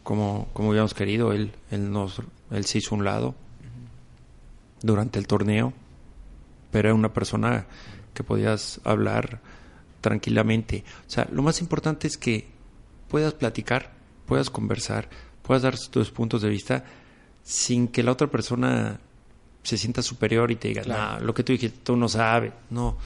como, 0.04 0.48
como 0.54 0.70
habíamos 0.70 0.94
querido, 0.94 1.34
él, 1.34 1.52
él, 1.72 1.92
nos, 1.92 2.22
él 2.52 2.66
se 2.66 2.78
hizo 2.78 2.96
un 2.96 3.04
lado 3.04 3.36
durante 4.82 5.20
el 5.20 5.28
torneo, 5.28 5.74
pero 6.72 6.90
era 6.90 6.96
una 6.96 7.14
persona 7.14 7.66
que 8.18 8.24
podías 8.24 8.82
hablar 8.84 9.42
tranquilamente. 10.02 10.84
O 11.06 11.10
sea, 11.10 11.28
lo 11.32 11.44
más 11.44 11.62
importante 11.62 12.08
es 12.08 12.18
que 12.18 12.48
puedas 13.10 13.36
platicar, 13.36 13.92
puedas 14.26 14.50
conversar, 14.50 15.08
puedas 15.44 15.62
dar 15.62 15.78
tus 15.78 16.10
puntos 16.10 16.42
de 16.42 16.50
vista 16.50 16.84
sin 17.44 17.88
que 17.88 18.02
la 18.02 18.12
otra 18.12 18.26
persona 18.26 19.00
se 19.62 19.78
sienta 19.78 20.02
superior 20.02 20.50
y 20.50 20.56
te 20.56 20.70
diga, 20.70 20.82
no, 20.88 21.24
lo 21.24 21.34
que 21.36 21.44
tú 21.44 21.54
dijiste, 21.54 21.80
tú 21.84 21.96
no 21.96 22.10
sabes, 22.10 22.54
no. 22.72 22.98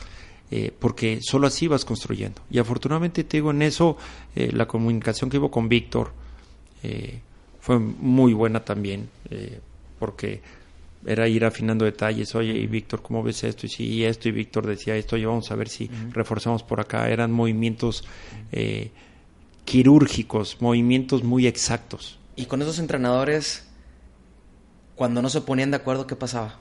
Eh, 0.50 0.74
porque 0.78 1.20
solo 1.22 1.48
así 1.48 1.68
vas 1.68 1.84
construyendo. 1.84 2.42
Y 2.50 2.60
afortunadamente 2.60 3.26
te 3.26 3.38
digo, 3.38 3.52
en 3.52 3.64
eso 3.64 3.98
eh, 4.34 4.50
la 4.54 4.66
comunicación 4.66 5.30
que 5.30 5.40
hubo 5.40 5.52
con 5.52 5.68
Víctor 5.68 6.14
eh, 6.84 7.20
fue 7.60 7.80
muy 7.80 8.34
buena 8.34 8.64
también, 8.64 9.10
porque 10.00 10.42
era 11.06 11.28
ir 11.28 11.46
afinando 11.46 11.86
detalles, 11.86 12.36
oye, 12.36 12.54
y 12.54 12.68
Víctor, 12.68 13.02
¿cómo 13.02 13.24
ves 13.24 13.44
esto? 13.44 13.66
Y 13.66 13.70
sí, 13.70 14.06
esto, 14.06 14.30
y 14.30 14.32
Víctor 14.32 14.68
decía 14.68 14.96
esto, 14.96 15.18
y 15.18 15.26
vamos 15.26 15.52
a 15.52 15.56
ver 15.56 15.70
si 15.70 15.90
reforzamos 16.12 16.64
por 16.64 16.80
acá. 16.80 17.10
Eran 17.10 17.32
movimientos 17.32 18.04
eh, 18.52 18.92
quirúrgicos, 19.66 20.58
movimientos 20.60 21.24
muy 21.24 21.48
exactos. 21.48 22.20
Y 22.36 22.46
con 22.46 22.62
esos 22.62 22.80
entrenadores, 22.80 23.68
cuando 24.96 25.22
no 25.22 25.30
se 25.30 25.42
ponían 25.42 25.72
de 25.72 25.78
acuerdo, 25.78 26.08
¿qué 26.08 26.16
pasaba? 26.16 26.60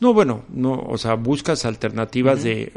No, 0.00 0.14
bueno, 0.14 0.44
no, 0.50 0.74
o 0.74 0.96
sea, 0.96 1.14
buscas 1.14 1.64
alternativas 1.64 2.44
de, 2.44 2.72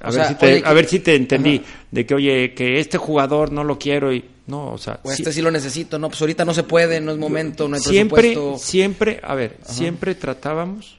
a, 0.00 0.10
ver 0.10 0.26
si 0.26 0.34
te, 0.36 0.62
a 0.64 0.72
ver 0.72 0.86
si 0.86 1.00
te 1.00 1.14
entendí, 1.14 1.62
de 1.90 2.06
que 2.06 2.14
oye, 2.14 2.54
que 2.54 2.80
este 2.80 2.96
jugador 2.96 3.52
no 3.52 3.62
lo 3.62 3.78
quiero 3.78 4.12
y 4.12 4.24
no, 4.46 4.72
o 4.72 4.78
sea, 4.78 5.00
o 5.02 5.12
este 5.12 5.30
sí 5.32 5.42
lo 5.42 5.50
necesito, 5.50 5.98
no, 5.98 6.08
pues 6.08 6.18
ahorita 6.22 6.46
no 6.46 6.54
se 6.54 6.62
puede, 6.62 7.02
no 7.02 7.12
es 7.12 7.18
momento, 7.18 7.68
no 7.68 7.76
hay 7.76 7.82
siempre, 7.82 8.34
Siempre, 8.56 9.20
a 9.22 9.34
ver, 9.34 9.58
siempre 9.62 10.14
tratábamos 10.14 10.98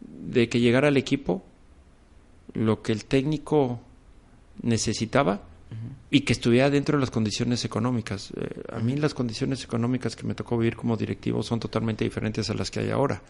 de 0.00 0.48
que 0.48 0.60
llegara 0.60 0.88
al 0.88 0.96
equipo 0.96 1.42
lo 2.54 2.82
que 2.82 2.92
el 2.92 3.04
técnico 3.06 3.80
necesitaba 4.62 5.42
y 6.10 6.20
que 6.22 6.32
estuviera 6.32 6.70
dentro 6.70 6.96
de 6.96 7.00
las 7.00 7.10
condiciones 7.10 7.64
económicas. 7.64 8.32
Eh, 8.36 8.62
a 8.72 8.80
mí 8.80 8.96
las 8.96 9.14
condiciones 9.14 9.62
económicas 9.62 10.16
que 10.16 10.24
me 10.24 10.34
tocó 10.34 10.58
vivir 10.58 10.76
como 10.76 10.96
directivo 10.96 11.42
son 11.42 11.60
totalmente 11.60 12.04
diferentes 12.04 12.50
a 12.50 12.54
las 12.54 12.70
que 12.70 12.80
hay 12.80 12.90
ahora. 12.90 13.22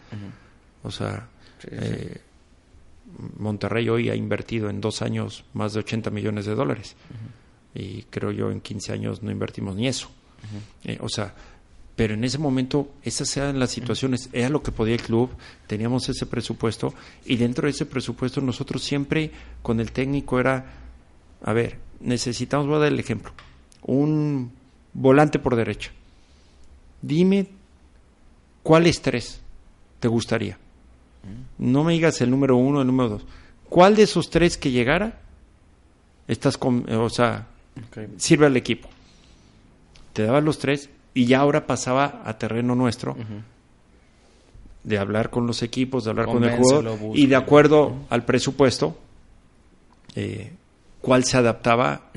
O 0.83 0.91
sea, 0.91 1.29
eh, 1.69 2.21
Monterrey 3.37 3.89
hoy 3.89 4.09
ha 4.09 4.15
invertido 4.15 4.69
en 4.69 4.81
dos 4.81 5.01
años 5.01 5.43
más 5.53 5.73
de 5.73 5.79
80 5.79 6.09
millones 6.09 6.45
de 6.45 6.55
dólares. 6.55 6.95
Y 7.73 8.03
creo 8.03 8.31
yo 8.31 8.51
en 8.51 8.61
15 8.61 8.93
años 8.93 9.23
no 9.23 9.31
invertimos 9.31 9.75
ni 9.75 9.87
eso. 9.87 10.09
Eh, 10.83 10.97
o 11.01 11.09
sea, 11.09 11.33
pero 11.95 12.13
en 12.13 12.23
ese 12.23 12.37
momento 12.37 12.93
esas 13.03 13.35
eran 13.37 13.59
las 13.59 13.71
situaciones, 13.71 14.29
era 14.33 14.49
lo 14.49 14.63
que 14.63 14.71
podía 14.71 14.95
el 14.95 15.01
club, 15.01 15.29
teníamos 15.67 16.09
ese 16.09 16.25
presupuesto. 16.25 16.93
Y 17.25 17.35
dentro 17.35 17.65
de 17.65 17.71
ese 17.71 17.85
presupuesto 17.85 18.41
nosotros 18.41 18.83
siempre 18.83 19.31
con 19.61 19.79
el 19.79 19.91
técnico 19.91 20.39
era, 20.39 20.65
a 21.43 21.53
ver, 21.53 21.77
necesitamos, 21.99 22.67
voy 22.67 22.77
a 22.77 22.79
dar 22.79 22.91
el 22.91 22.99
ejemplo, 22.99 23.31
un 23.83 24.51
volante 24.93 25.39
por 25.39 25.55
derecha. 25.55 25.91
Dime 27.01 27.47
cuáles 28.63 29.01
tres 29.01 29.41
te 29.99 30.07
gustaría. 30.07 30.57
No 31.57 31.83
me 31.83 31.93
digas 31.93 32.21
el 32.21 32.31
número 32.31 32.55
uno, 32.55 32.81
el 32.81 32.87
número 32.87 33.09
dos. 33.09 33.25
¿Cuál 33.69 33.95
de 33.95 34.03
esos 34.03 34.29
tres 34.29 34.57
que 34.57 34.71
llegara 34.71 35.19
estás 36.27 36.57
con, 36.57 36.91
o 36.91 37.09
sea, 37.09 37.47
sirve 38.17 38.47
al 38.47 38.57
equipo? 38.57 38.89
Te 40.13 40.23
daba 40.23 40.41
los 40.41 40.57
tres 40.59 40.89
y 41.13 41.25
ya 41.25 41.39
ahora 41.39 41.67
pasaba 41.67 42.21
a 42.25 42.37
terreno 42.37 42.75
nuestro 42.75 43.15
de 44.83 44.97
hablar 44.97 45.29
con 45.29 45.45
los 45.45 45.61
equipos, 45.61 46.03
de 46.03 46.09
hablar 46.09 46.25
con 46.25 46.43
el 46.43 46.57
jugador 46.57 46.97
y 47.13 47.27
de 47.27 47.35
acuerdo 47.35 47.95
al 48.09 48.25
presupuesto, 48.25 48.97
eh, 50.15 50.51
cuál 51.01 51.23
se 51.23 51.37
adaptaba 51.37 52.09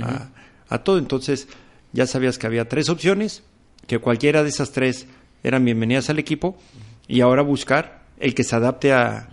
a, 0.68 0.78
todo. 0.78 0.98
Entonces 0.98 1.48
ya 1.92 2.06
sabías 2.06 2.38
que 2.38 2.46
había 2.46 2.68
tres 2.68 2.88
opciones, 2.88 3.42
que 3.86 3.98
cualquiera 3.98 4.42
de 4.42 4.48
esas 4.48 4.72
tres 4.72 5.06
eran 5.42 5.64
bienvenidas 5.64 6.08
al 6.08 6.18
equipo 6.18 6.56
y 7.06 7.20
ahora 7.20 7.42
buscar 7.42 8.03
el 8.18 8.34
que 8.34 8.44
se 8.44 8.56
adapte 8.56 8.92
a, 8.92 9.28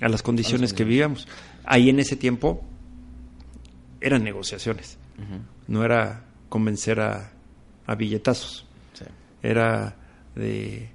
a 0.00 0.08
las 0.08 0.22
condiciones 0.22 0.72
que 0.72 0.84
vivíamos. 0.84 1.26
Ahí 1.64 1.90
en 1.90 2.00
ese 2.00 2.16
tiempo 2.16 2.62
eran 4.00 4.24
negociaciones, 4.24 4.98
no 5.66 5.84
era 5.84 6.24
convencer 6.48 7.00
a, 7.00 7.32
a 7.86 7.94
billetazos, 7.94 8.66
era 9.42 9.96
de 10.34 10.90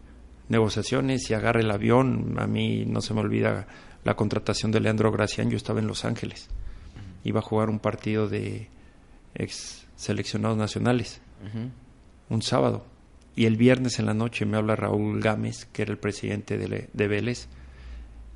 negociaciones 0.49 1.29
y 1.29 1.33
agarre 1.33 1.61
el 1.61 1.71
avión. 1.71 2.35
A 2.39 2.47
mí 2.47 2.85
no 2.85 3.01
se 3.01 3.13
me 3.13 3.21
olvida 3.21 3.67
la 4.03 4.15
contratación 4.15 4.71
de 4.71 4.79
Leandro 4.79 5.11
Gracián, 5.11 5.49
yo 5.49 5.57
estaba 5.57 5.79
en 5.79 5.87
Los 5.87 6.05
Ángeles. 6.05 6.49
Iba 7.23 7.39
a 7.39 7.43
jugar 7.43 7.69
un 7.69 7.79
partido 7.79 8.27
de 8.27 8.67
ex 9.35 9.85
seleccionados 9.95 10.57
nacionales, 10.57 11.21
un 12.29 12.41
sábado. 12.41 12.85
Y 13.35 13.45
el 13.45 13.57
viernes 13.57 13.99
en 13.99 14.05
la 14.05 14.13
noche 14.13 14.45
me 14.45 14.57
habla 14.57 14.75
Raúl 14.75 15.19
Gámez, 15.21 15.65
que 15.65 15.81
era 15.81 15.91
el 15.91 15.97
presidente 15.97 16.57
de, 16.57 16.89
de 16.91 17.07
Vélez, 17.07 17.47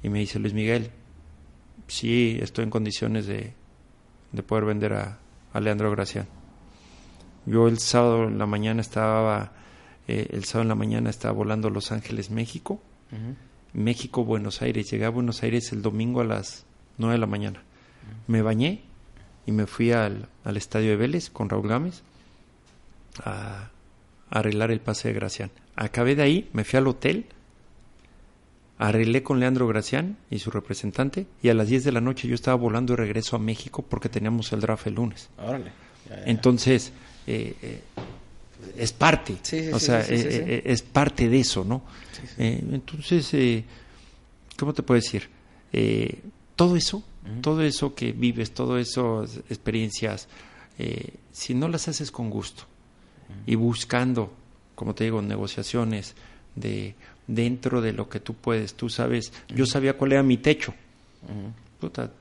y 0.01 0.09
me 0.09 0.19
dice, 0.19 0.39
Luis 0.39 0.53
Miguel, 0.53 0.91
sí, 1.87 2.39
estoy 2.41 2.63
en 2.63 2.69
condiciones 2.69 3.27
de, 3.27 3.53
de 4.31 4.43
poder 4.43 4.65
vender 4.65 4.93
a, 4.93 5.19
a, 5.53 5.59
Leandro 5.59 5.91
Gracián. 5.91 6.27
Yo 7.45 7.67
el 7.67 7.79
sábado 7.79 8.25
en 8.25 8.37
la 8.37 8.45
mañana 8.45 8.81
estaba, 8.81 9.53
eh, 10.07 10.27
el 10.31 10.45
sábado 10.45 10.63
en 10.63 10.69
la 10.69 10.75
mañana 10.75 11.09
estaba 11.09 11.33
volando 11.33 11.69
Los 11.69 11.91
Ángeles, 11.91 12.31
México, 12.31 12.81
México, 13.73 14.25
Buenos 14.25 14.61
Aires. 14.61 14.89
Llegué 14.89 15.05
a 15.05 15.09
Buenos 15.09 15.43
Aires 15.43 15.71
el 15.71 15.81
domingo 15.81 16.21
a 16.21 16.25
las 16.25 16.65
nueve 16.97 17.13
de 17.13 17.19
la 17.19 17.27
mañana 17.27 17.63
me 18.27 18.41
bañé 18.41 18.81
y 19.45 19.51
me 19.51 19.65
fui 19.65 19.91
al, 19.91 20.27
al 20.43 20.57
estadio 20.57 20.89
de 20.91 20.95
Vélez 20.97 21.29
con 21.29 21.49
Raúl 21.49 21.67
Gámez 21.67 22.01
a, 23.23 23.69
arreglar 24.29 24.71
el 24.71 24.79
pase 24.79 25.09
de 25.09 25.13
Gracián. 25.13 25.51
Acabé 25.75 26.15
de 26.15 26.23
ahí, 26.23 26.49
me 26.53 26.63
fui 26.63 26.77
al 26.77 26.87
hotel, 26.87 27.25
arreglé 28.77 29.23
con 29.23 29.39
Leandro 29.39 29.67
Gracián 29.67 30.17
y 30.29 30.39
su 30.39 30.51
representante 30.51 31.27
y 31.41 31.49
a 31.49 31.53
las 31.53 31.67
10 31.67 31.83
de 31.83 31.91
la 31.91 32.01
noche 32.01 32.27
yo 32.27 32.35
estaba 32.35 32.55
volando 32.55 32.93
de 32.93 32.97
regreso 32.97 33.35
a 33.35 33.39
México 33.39 33.83
porque 33.87 34.09
teníamos 34.09 34.51
el 34.53 34.61
draft 34.61 34.87
el 34.87 34.95
lunes. 34.95 35.29
Entonces, 36.25 36.91
eh, 37.25 37.55
eh, 37.61 37.81
es 38.77 38.93
parte, 38.93 39.37
o 39.73 39.79
sea, 39.79 40.05
eh, 40.07 40.61
es 40.65 40.81
parte 40.81 41.27
de 41.29 41.39
eso, 41.39 41.63
¿no? 41.63 41.83
entonces, 42.37 43.63
¿cómo 44.57 44.73
te 44.73 44.83
puedo 44.83 44.99
decir? 44.99 45.29
todo 46.55 46.75
eso 46.75 47.03
todo 47.41 47.61
eso 47.61 47.93
que 47.93 48.11
vives, 48.11 48.51
todas 48.51 48.87
esas 48.87 49.37
experiencias, 49.49 50.27
eh, 50.79 51.15
si 51.31 51.53
no 51.53 51.67
las 51.67 51.87
haces 51.87 52.11
con 52.11 52.29
gusto 52.29 52.63
y 53.45 53.55
buscando, 53.55 54.31
como 54.75 54.93
te 54.93 55.05
digo, 55.05 55.21
negociaciones 55.21 56.15
de 56.55 56.95
dentro 57.27 57.81
de 57.81 57.93
lo 57.93 58.09
que 58.09 58.19
tú 58.19 58.33
puedes, 58.33 58.73
tú 58.73 58.89
sabes, 58.89 59.33
yo 59.49 59.65
sabía 59.65 59.97
cuál 59.97 60.13
era 60.13 60.23
mi 60.23 60.37
techo. 60.37 60.73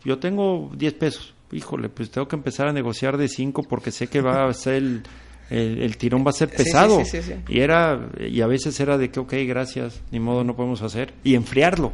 yo 0.05 0.19
tengo 0.19 0.71
10 0.77 0.95
pesos, 0.95 1.35
híjole, 1.53 1.89
pues 1.89 2.11
tengo 2.11 2.27
que 2.29 2.37
empezar 2.37 2.69
a 2.69 2.73
negociar 2.73 3.17
de 3.17 3.29
5 3.29 3.63
porque 3.65 3.91
sé 3.91 4.09
que 4.09 4.21
va 4.21 4.49
a 4.49 4.53
ser 4.55 4.75
el, 4.75 5.03
el, 5.51 5.97
tirón 5.97 6.27
va 6.27 6.31
a 6.31 6.33
ser 6.33 6.51
pesado. 6.51 7.03
y 7.49 7.61
era 7.61 8.11
y 8.19 8.41
a 8.41 8.47
veces 8.47 8.79
era 8.81 8.99
de 8.99 9.11
que, 9.11 9.21
ok, 9.21 9.35
gracias, 9.47 10.01
ni 10.11 10.21
modo, 10.21 10.43
no 10.45 10.57
podemos 10.57 10.83
hacer. 10.83 11.15
Y 11.23 11.35
enfriarlo 11.35 11.93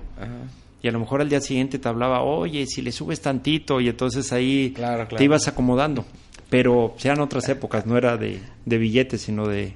y 0.83 0.89
a 0.89 0.91
lo 0.91 0.99
mejor 0.99 1.21
al 1.21 1.29
día 1.29 1.41
siguiente 1.41 1.79
te 1.79 1.89
hablaba, 1.89 2.23
oye, 2.23 2.67
si 2.67 2.83
le 2.83 2.91
subes 2.91 3.21
tantito, 3.21 3.81
y 3.81 3.89
entonces 3.89 4.33
ahí 4.33 4.75
te 5.17 5.25
ibas 5.25 5.47
acomodando. 5.47 6.05
Pero 6.53 6.95
eran 7.03 7.21
otras 7.21 7.49
épocas, 7.49 7.87
no 7.87 7.97
era 7.97 8.19
de, 8.19 8.43
billetes, 8.67 9.23
sino 9.23 9.49
de, 9.49 9.73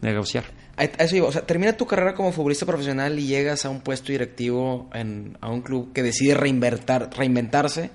negociar. 0.00 0.44
Eso 0.76 1.16
iba, 1.16 1.26
o 1.26 1.32
sea, 1.32 1.44
termina 1.44 1.76
tu 1.76 1.88
carrera 1.88 2.14
como 2.14 2.30
futbolista 2.30 2.64
profesional 2.64 3.18
y 3.18 3.26
llegas 3.26 3.64
a 3.64 3.68
un 3.68 3.80
puesto 3.80 4.12
directivo 4.12 4.88
en, 4.94 5.36
a 5.40 5.50
un 5.50 5.60
club 5.60 5.92
que 5.92 6.04
decide 6.04 6.34
reinventar, 6.34 7.10
reinventarse 7.16 7.90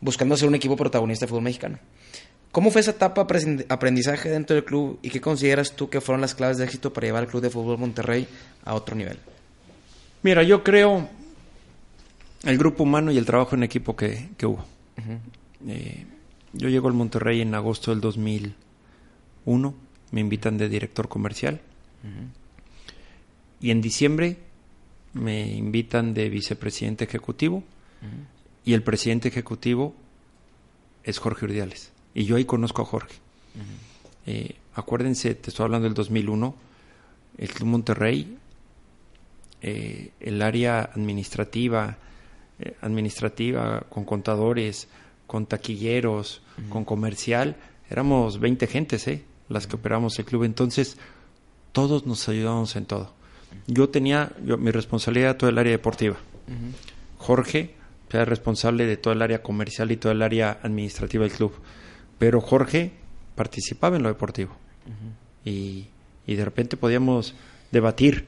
buscando 0.00 0.38
ser 0.38 0.48
un 0.48 0.54
equipo 0.54 0.74
protagonista 0.74 1.26
de 1.26 1.28
fútbol 1.28 1.42
mexicano. 1.44 1.78
¿Cómo 2.50 2.70
fue 2.70 2.80
esa 2.80 2.92
etapa 2.92 3.24
de 3.24 3.66
aprendizaje 3.68 4.30
dentro 4.30 4.56
del 4.56 4.64
club 4.64 4.98
y 5.02 5.10
qué 5.10 5.20
consideras 5.20 5.72
tú 5.72 5.90
que 5.90 6.00
fueron 6.00 6.22
las 6.22 6.34
claves 6.34 6.56
de 6.56 6.64
éxito 6.64 6.94
para 6.94 7.06
llevar 7.06 7.24
al 7.24 7.28
Club 7.28 7.42
de 7.42 7.50
Fútbol 7.50 7.76
Monterrey 7.76 8.26
a 8.64 8.72
otro 8.72 8.96
nivel? 8.96 9.18
Mira, 10.22 10.42
yo 10.44 10.64
creo 10.64 11.10
el 12.44 12.56
grupo 12.56 12.84
humano 12.84 13.12
y 13.12 13.18
el 13.18 13.26
trabajo 13.26 13.54
en 13.54 13.64
equipo 13.64 13.94
que, 13.94 14.30
hubo. 14.44 14.64
Eh, 15.68 16.06
yo 16.54 16.68
llego 16.68 16.88
al 16.88 16.94
Monterrey 16.94 17.40
en 17.40 17.54
agosto 17.54 17.90
del 17.90 18.00
2001, 18.00 19.74
me 20.12 20.20
invitan 20.20 20.56
de 20.56 20.68
director 20.68 21.08
comercial. 21.08 21.60
Y 23.60 23.70
en 23.70 23.80
diciembre 23.80 24.36
me 25.14 25.54
invitan 25.54 26.14
de 26.14 26.28
vicepresidente 26.28 27.04
ejecutivo. 27.04 27.64
Y 28.64 28.74
el 28.74 28.82
presidente 28.82 29.28
ejecutivo 29.28 29.94
es 31.02 31.18
Jorge 31.18 31.46
Urdiales. 31.46 31.92
Y 32.14 32.24
yo 32.24 32.36
ahí 32.36 32.44
conozco 32.44 32.82
a 32.82 32.84
Jorge. 32.84 33.16
Eh, 34.26 34.54
acuérdense, 34.74 35.34
te 35.34 35.50
estoy 35.50 35.64
hablando 35.64 35.84
del 35.84 35.94
2001, 35.94 36.54
el 37.38 37.48
Club 37.48 37.68
Monterrey, 37.68 38.38
eh, 39.60 40.10
el 40.20 40.42
área 40.42 40.80
administrativa, 40.80 41.98
eh, 42.58 42.74
administrativa, 42.80 43.80
con 43.88 44.04
contadores, 44.04 44.88
con 45.26 45.46
taquilleros, 45.46 46.42
con 46.68 46.84
comercial, 46.84 47.56
éramos 47.90 48.40
20 48.40 48.66
gentes, 48.66 49.06
¿eh? 49.08 49.24
Las 49.48 49.66
que 49.66 49.76
operamos 49.76 50.18
el 50.18 50.24
club. 50.24 50.44
Entonces, 50.44 50.96
todos 51.72 52.06
nos 52.06 52.28
ayudábamos 52.28 52.76
en 52.76 52.86
todo. 52.86 53.12
Yo 53.66 53.88
tenía 53.88 54.32
yo, 54.44 54.58
mi 54.58 54.70
responsabilidad 54.70 55.36
todo 55.36 55.50
el 55.50 55.58
área 55.58 55.72
deportiva. 55.72 56.16
Jorge 57.18 57.74
era 58.10 58.24
responsable 58.24 58.86
de 58.86 58.96
todo 58.96 59.12
el 59.12 59.22
área 59.22 59.42
comercial 59.42 59.90
y 59.90 59.96
todo 59.96 60.12
el 60.12 60.22
área 60.22 60.60
administrativa 60.62 61.24
del 61.24 61.32
club. 61.32 61.52
Pero 62.18 62.40
Jorge 62.40 62.92
participaba 63.34 63.96
en 63.96 64.04
lo 64.04 64.08
deportivo. 64.08 64.56
y, 65.44 65.86
y 66.26 66.34
de 66.36 66.44
repente 66.44 66.76
podíamos 66.76 67.34
debatir 67.72 68.26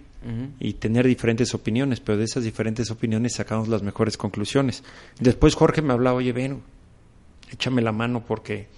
y 0.58 0.72
tener 0.74 1.06
diferentes 1.06 1.54
opiniones, 1.54 2.00
pero 2.00 2.18
de 2.18 2.24
esas 2.24 2.42
diferentes 2.42 2.90
opiniones 2.90 3.34
sacamos 3.34 3.68
las 3.68 3.82
mejores 3.82 4.16
conclusiones. 4.16 4.82
Después 5.20 5.54
Jorge 5.54 5.82
me 5.82 5.92
hablaba, 5.92 6.16
oye, 6.16 6.32
ven, 6.32 6.62
échame 7.50 7.82
la 7.82 7.92
mano 7.92 8.24
porque 8.24 8.68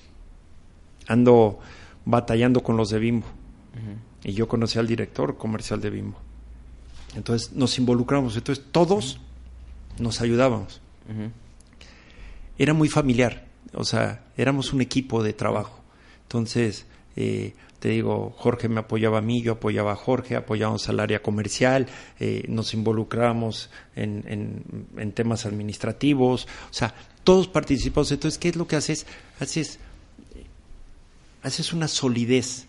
ando 1.07 1.59
batallando 2.05 2.63
con 2.63 2.77
los 2.77 2.91
de 2.91 2.99
Bimbo. 2.99 3.27
Y 4.25 4.33
yo 4.33 4.49
conocí 4.49 4.79
al 4.79 4.87
director 4.87 5.37
comercial 5.37 5.81
de 5.81 5.91
Bimbo. 5.91 6.19
Entonces 7.15 7.53
nos 7.53 7.79
involucramos, 7.79 8.37
entonces 8.37 8.65
todos 8.73 9.21
nos 9.99 10.21
ayudábamos. 10.21 10.81
Era 12.59 12.75
muy 12.75 12.89
familiar, 12.89 13.47
o 13.73 13.85
sea, 13.85 14.25
éramos 14.37 14.73
un 14.73 14.81
equipo 14.81 15.23
de 15.23 15.33
trabajo. 15.33 15.81
Entonces, 16.23 16.87
eh, 17.17 17.55
te 17.79 17.91
digo, 17.91 18.35
Jorge 18.37 18.69
me 18.69 18.81
apoyaba 18.81 19.19
a 19.19 19.23
mí, 19.23 19.43
yo 19.43 19.53
apoyaba 19.53 19.93
a 19.93 19.97
Jorge, 19.97 20.37
apoyábamos 20.37 20.89
al 20.89 21.01
área 21.01 21.23
comercial, 21.23 21.87
eh, 22.19 22.45
nos 22.49 22.75
involucramos 22.75 23.71
en, 23.95 24.63
en, 24.97 25.13
temas 25.13 25.47
administrativos, 25.47 26.49
o 26.71 26.75
sea, 26.75 26.95
todos 27.25 27.47
participamos. 27.49 28.11
Entonces, 28.11 28.39
¿qué 28.39 28.49
es 28.49 28.57
lo 28.57 28.67
que 28.67 28.77
haces? 28.77 29.07
Haces, 29.41 29.79
haces 31.43 31.73
una 31.73 31.89
solidez 31.89 32.67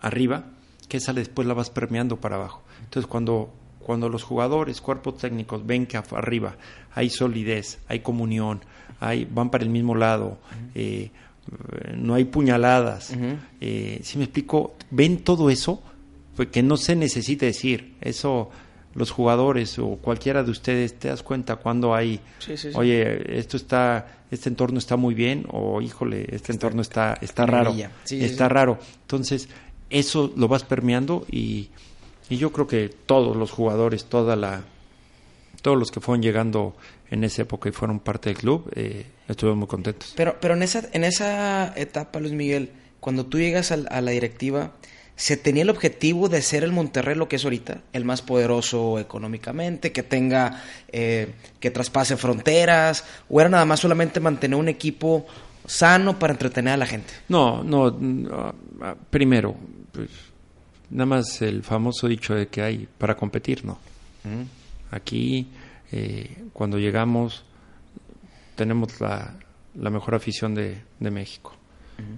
arriba 0.00 0.44
que 0.88 0.98
esa 0.98 1.12
después 1.12 1.46
la 1.46 1.54
vas 1.54 1.70
permeando 1.70 2.16
para 2.16 2.36
abajo. 2.36 2.62
Entonces 2.84 3.08
cuando, 3.08 3.52
cuando 3.80 4.08
los 4.08 4.22
jugadores, 4.22 4.80
cuerpos 4.80 5.18
técnicos 5.18 5.66
ven 5.66 5.86
que 5.86 5.96
arriba 5.96 6.56
hay 6.94 7.10
solidez, 7.10 7.78
hay 7.86 8.00
comunión, 8.00 8.60
hay, 8.98 9.24
van 9.24 9.50
para 9.50 9.62
el 9.62 9.70
mismo 9.70 9.94
lado, 9.94 10.38
eh, 10.74 11.10
no 11.96 12.14
hay 12.14 12.24
puñaladas, 12.24 13.12
eh, 13.60 14.00
si 14.02 14.18
me 14.18 14.24
explico, 14.24 14.74
ven 14.90 15.18
todo 15.18 15.50
eso, 15.50 15.82
pues 16.36 16.48
que 16.48 16.62
no 16.62 16.76
se 16.76 16.96
necesita 16.96 17.46
decir, 17.46 17.94
eso 18.00 18.50
los 18.94 19.10
jugadores 19.10 19.78
o 19.78 19.96
cualquiera 19.96 20.42
de 20.42 20.50
ustedes. 20.50 20.98
Te 20.98 21.08
das 21.08 21.22
cuenta 21.22 21.56
cuando 21.56 21.94
hay, 21.94 22.20
oye, 22.74 23.38
esto 23.38 23.56
está, 23.56 24.24
este 24.30 24.48
entorno 24.48 24.78
está 24.78 24.96
muy 24.96 25.14
bien 25.14 25.46
o 25.50 25.80
híjole, 25.80 26.26
este 26.30 26.52
entorno 26.52 26.82
está, 26.82 27.16
está 27.20 27.46
raro, 27.46 27.74
está 28.10 28.48
raro. 28.48 28.78
Entonces, 29.02 29.48
eso 29.88 30.32
lo 30.36 30.48
vas 30.48 30.64
permeando 30.64 31.24
y, 31.30 31.68
y 32.28 32.36
yo 32.36 32.52
creo 32.52 32.66
que 32.66 32.88
todos 32.88 33.36
los 33.36 33.50
jugadores, 33.50 34.06
toda 34.06 34.36
la, 34.36 34.64
todos 35.62 35.78
los 35.78 35.90
que 35.90 36.00
fueron 36.00 36.22
llegando 36.22 36.76
en 37.10 37.24
esa 37.24 37.42
época 37.42 37.68
y 37.68 37.72
fueron 37.72 38.00
parte 38.00 38.30
del 38.30 38.38
club, 38.38 38.70
eh, 38.74 39.06
estuvimos 39.28 39.58
muy 39.58 39.68
contentos. 39.68 40.12
Pero, 40.16 40.36
pero 40.40 40.54
en 40.54 40.62
esa, 40.62 40.88
en 40.92 41.04
esa 41.04 41.72
etapa, 41.76 42.20
Luis 42.20 42.32
Miguel, 42.32 42.70
cuando 43.00 43.26
tú 43.26 43.38
llegas 43.38 43.72
a, 43.72 43.74
a 43.74 44.00
la 44.00 44.10
directiva, 44.10 44.72
se 45.18 45.36
tenía 45.36 45.64
el 45.64 45.70
objetivo 45.70 46.28
de 46.28 46.40
ser 46.42 46.62
el 46.62 46.70
Monterrey 46.70 47.16
lo 47.16 47.28
que 47.28 47.36
es 47.36 47.44
ahorita, 47.44 47.80
el 47.92 48.04
más 48.04 48.22
poderoso 48.22 49.00
económicamente, 49.00 49.90
que 49.90 50.04
tenga, 50.04 50.62
eh, 50.92 51.34
que 51.58 51.72
traspase 51.72 52.16
fronteras, 52.16 53.04
o 53.28 53.40
era 53.40 53.50
nada 53.50 53.64
más 53.64 53.80
solamente 53.80 54.20
mantener 54.20 54.56
un 54.56 54.68
equipo 54.68 55.26
sano 55.66 56.20
para 56.20 56.34
entretener 56.34 56.74
a 56.74 56.76
la 56.76 56.86
gente? 56.86 57.12
No, 57.28 57.64
no, 57.64 58.52
ah, 58.80 58.94
primero, 59.10 59.56
pues, 59.90 60.08
nada 60.90 61.06
más 61.06 61.42
el 61.42 61.64
famoso 61.64 62.06
dicho 62.06 62.36
de 62.36 62.46
que 62.46 62.62
hay 62.62 62.88
para 62.96 63.16
competir, 63.16 63.64
no. 63.64 63.76
Aquí, 64.92 65.48
eh, 65.92 66.44
cuando 66.52 66.78
llegamos, 66.78 67.44
tenemos 68.56 69.00
la, 69.00 69.34
la 69.74 69.90
mejor 69.90 70.14
afición 70.14 70.54
de, 70.54 70.82
de 70.98 71.10
México. 71.10 71.54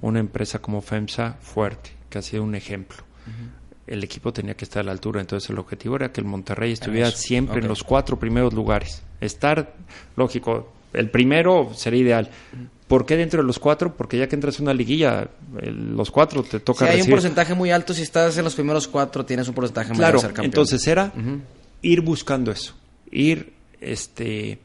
Una 0.03 0.21
empresa 0.21 0.59
como 0.59 0.83
FEMSA 0.83 1.39
fuerte 1.41 1.93
que 2.11 2.19
ha 2.19 2.23
sido 2.23 2.43
un 2.43 2.55
ejemplo. 2.55 2.99
El 3.87 4.05
equipo 4.05 4.33
tenía 4.33 4.55
que 4.55 4.65
estar 4.65 4.81
a 4.81 4.85
la 4.85 4.93
altura, 4.93 5.21
entonces 5.21 5.49
el 5.49 5.59
objetivo 5.59 5.97
era 5.97 6.13
que 6.13 6.21
el 6.21 6.27
Monterrey 6.27 6.73
estuviera 6.73 7.11
siempre 7.11 7.61
en 7.61 7.69
los 7.69 7.83
cuatro 7.83 8.19
primeros 8.19 8.53
lugares. 8.53 9.03
Estar, 9.21 9.75
lógico, 10.17 10.73
el 10.93 11.11
primero 11.11 11.73
sería 11.75 12.01
ideal. 12.01 12.31
¿Por 12.89 13.07
qué 13.07 13.17
dentro 13.17 13.41
de 13.41 13.47
los 13.47 13.59
cuatro? 13.59 13.97
Porque 13.97 14.19
ya 14.19 14.29
que 14.29 14.35
entras 14.35 14.59
en 14.59 14.65
una 14.65 14.75
liguilla, 14.75 15.29
los 15.63 16.11
cuatro 16.11 16.43
te 16.43 16.61
toca 16.61 16.87
Si 16.87 16.93
hay 16.93 17.03
un 17.03 17.09
porcentaje 17.09 17.55
muy 17.55 17.71
alto, 17.71 17.95
si 17.95 18.03
estás 18.03 18.37
en 18.37 18.45
los 18.45 18.55
primeros 18.55 18.87
cuatro, 18.89 19.25
tienes 19.25 19.49
un 19.49 19.55
porcentaje 19.55 19.95
muy 19.95 20.05
alto. 20.05 20.21
Claro, 20.21 20.43
entonces 20.43 20.87
era 20.87 21.13
ir 21.83 22.01
buscando 22.01 22.51
eso, 22.51 22.75
ir, 23.11 23.53
este, 23.81 24.59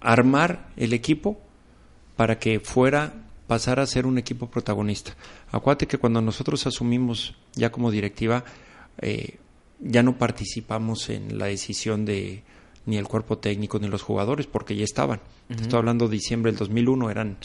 armar 0.00 0.68
el 0.76 0.92
equipo 0.92 1.40
para 2.16 2.38
que 2.38 2.60
fuera 2.60 3.14
pasar 3.46 3.80
a 3.80 3.86
ser 3.86 4.06
un 4.06 4.18
equipo 4.18 4.48
protagonista. 4.48 5.16
Acuérdate 5.50 5.86
que 5.86 5.98
cuando 5.98 6.20
nosotros 6.20 6.66
asumimos 6.66 7.34
ya 7.54 7.72
como 7.72 7.90
directiva, 7.90 8.44
eh, 9.00 9.38
ya 9.80 10.02
no 10.02 10.18
participamos 10.18 11.08
en 11.08 11.38
la 11.38 11.46
decisión 11.46 12.04
de 12.04 12.42
ni 12.86 12.96
el 12.96 13.06
cuerpo 13.06 13.38
técnico 13.38 13.78
ni 13.78 13.88
los 13.88 14.02
jugadores 14.02 14.46
porque 14.46 14.76
ya 14.76 14.84
estaban. 14.84 15.20
Estoy 15.48 15.78
hablando 15.78 16.08
de 16.08 16.12
diciembre 16.12 16.52
del 16.52 16.58
2001, 16.58 17.10
eran 17.10 17.38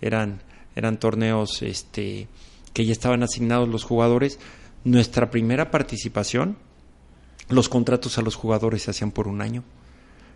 eran 0.00 0.42
eran 0.74 0.98
torneos 0.98 1.62
este 1.62 2.28
que 2.72 2.84
ya 2.84 2.92
estaban 2.92 3.22
asignados 3.22 3.68
los 3.68 3.84
jugadores. 3.84 4.38
Nuestra 4.84 5.30
primera 5.30 5.70
participación, 5.70 6.56
los 7.48 7.68
contratos 7.68 8.18
a 8.18 8.22
los 8.22 8.36
jugadores 8.36 8.82
se 8.82 8.90
hacían 8.90 9.10
por 9.10 9.28
un 9.28 9.40
año. 9.40 9.64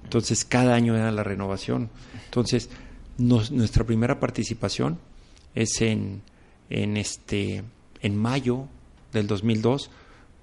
Entonces 0.05 0.44
cada 0.44 0.74
año 0.74 0.96
era 0.96 1.11
la 1.11 1.24
renovación. 1.24 1.90
Entonces 2.24 2.70
nuestra 3.18 3.84
primera 3.84 4.20
participación 4.20 4.98
es 5.55 5.80
en, 5.80 6.22
en, 6.70 6.96
este, 6.96 7.62
en 8.00 8.16
mayo 8.16 8.66
del 9.12 9.26
2002, 9.26 9.90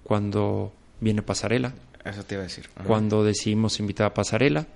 cuando 0.03 0.73
viene 0.99 1.21
Pasarela. 1.21 1.73
Eso 2.05 2.23
te 2.23 2.35
iba 2.35 2.43
a 2.43 2.47
decir. 2.47 2.69
Cuando 2.85 3.23
decidimos 3.23 3.79
invitar 3.79 4.07
a 4.07 4.13
Pasarela, 4.13 4.67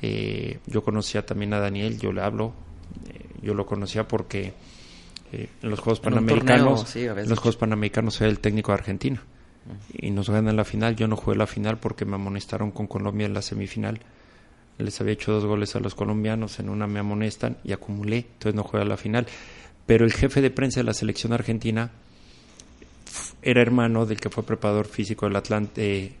eh, 0.00 0.58
yo 0.66 0.82
conocía 0.82 1.24
también 1.24 1.54
a 1.54 1.60
Daniel, 1.60 1.98
yo 1.98 2.12
le 2.12 2.22
hablo, 2.22 2.52
eh, 3.08 3.26
yo 3.42 3.54
lo 3.54 3.66
conocía 3.66 4.08
porque 4.08 4.52
eh, 5.32 5.48
en 5.62 5.70
los 5.70 5.80
Juegos 5.80 6.00
Panamericanos, 6.00 6.96
en 6.96 7.28
los 7.28 7.38
Juegos 7.38 7.56
Panamericanos 7.56 8.20
era 8.20 8.30
el 8.30 8.40
técnico 8.40 8.72
de 8.72 8.78
Argentina 8.78 9.22
y 9.92 10.10
nos 10.10 10.28
ganan 10.28 10.56
la 10.56 10.64
final. 10.64 10.96
Yo 10.96 11.06
no 11.06 11.16
jugué 11.16 11.36
la 11.36 11.46
final 11.46 11.78
porque 11.78 12.04
me 12.04 12.16
amonestaron 12.16 12.72
con 12.72 12.86
Colombia 12.86 13.26
en 13.26 13.34
la 13.34 13.42
semifinal 13.42 14.00
les 14.82 15.00
había 15.00 15.14
hecho 15.14 15.32
dos 15.32 15.44
goles 15.44 15.74
a 15.76 15.80
los 15.80 15.94
colombianos, 15.94 16.58
en 16.58 16.68
una 16.68 16.86
me 16.86 17.00
amonestan 17.00 17.56
y 17.64 17.72
acumulé, 17.72 18.18
entonces 18.18 18.54
no 18.54 18.64
juega 18.64 18.84
la 18.84 18.96
final. 18.96 19.26
Pero 19.86 20.04
el 20.04 20.12
jefe 20.12 20.40
de 20.40 20.50
prensa 20.50 20.80
de 20.80 20.84
la 20.84 20.94
selección 20.94 21.32
argentina 21.32 21.90
era 23.42 23.60
hermano 23.60 24.06
del 24.06 24.20
que 24.20 24.30
fue 24.30 24.44
preparador 24.44 24.86
físico 24.86 25.26
del 25.26 25.36
Atlante, 25.36 26.12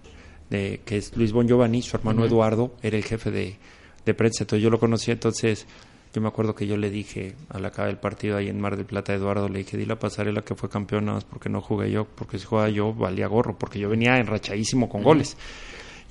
de, 0.50 0.80
que 0.84 0.96
es 0.96 1.16
Luis 1.16 1.32
Bon 1.32 1.46
Giovanni, 1.46 1.82
su 1.82 1.96
hermano 1.96 2.24
Eduardo 2.24 2.74
era 2.82 2.96
el 2.96 3.04
jefe 3.04 3.30
de, 3.30 3.56
de, 4.04 4.14
prensa, 4.14 4.44
entonces 4.44 4.62
yo 4.62 4.70
lo 4.70 4.78
conocía, 4.78 5.14
entonces 5.14 5.66
yo 6.12 6.20
me 6.20 6.28
acuerdo 6.28 6.54
que 6.54 6.66
yo 6.66 6.76
le 6.76 6.90
dije 6.90 7.34
a 7.48 7.58
la 7.58 7.70
cara 7.70 7.88
del 7.88 7.96
partido 7.96 8.36
ahí 8.36 8.48
en 8.48 8.60
Mar 8.60 8.76
del 8.76 8.84
Plata, 8.84 9.14
Eduardo, 9.14 9.48
le 9.48 9.60
dije, 9.60 9.78
di 9.78 9.86
la 9.86 9.98
pasarela 9.98 10.42
que 10.42 10.54
fue 10.54 10.68
campeón 10.68 11.06
nada 11.06 11.16
más 11.16 11.24
porque 11.24 11.48
no 11.48 11.62
jugué 11.62 11.90
yo, 11.90 12.04
porque 12.04 12.38
si 12.38 12.44
jugaba 12.44 12.68
yo 12.68 12.92
valía 12.92 13.26
gorro, 13.28 13.56
porque 13.56 13.78
yo 13.78 13.88
venía 13.88 14.16
enrachadísimo 14.18 14.88
con 14.88 15.02
goles. 15.02 15.36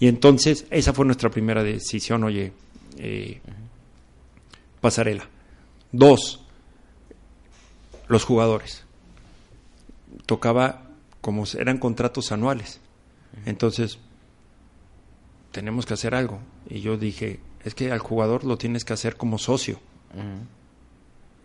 Y 0.02 0.08
entonces 0.08 0.66
esa 0.72 0.93
fue 0.93 1.06
nuestra 1.06 1.30
primera 1.30 1.64
decisión, 1.64 2.24
oye, 2.24 2.54
eh, 2.97 3.39
pasarela. 4.82 5.30
Dos, 5.91 6.43
los 8.08 8.24
jugadores. 8.26 8.84
Tocaba, 10.26 10.89
como 11.22 11.43
eran 11.56 11.78
contratos 11.78 12.32
anuales, 12.32 12.82
entonces 13.45 13.99
tenemos 15.52 15.86
que 15.86 15.93
hacer 15.93 16.16
algo. 16.16 16.39
Y 16.68 16.82
yo 16.82 16.97
dije, 16.97 17.39
es 17.64 17.76
que 17.76 17.91
al 17.91 17.99
jugador 17.99 18.43
lo 18.43 18.58
tienes 18.58 18.84
que 18.84 18.93
hacer 18.93 19.18
como 19.18 19.38
socio. 19.38 19.80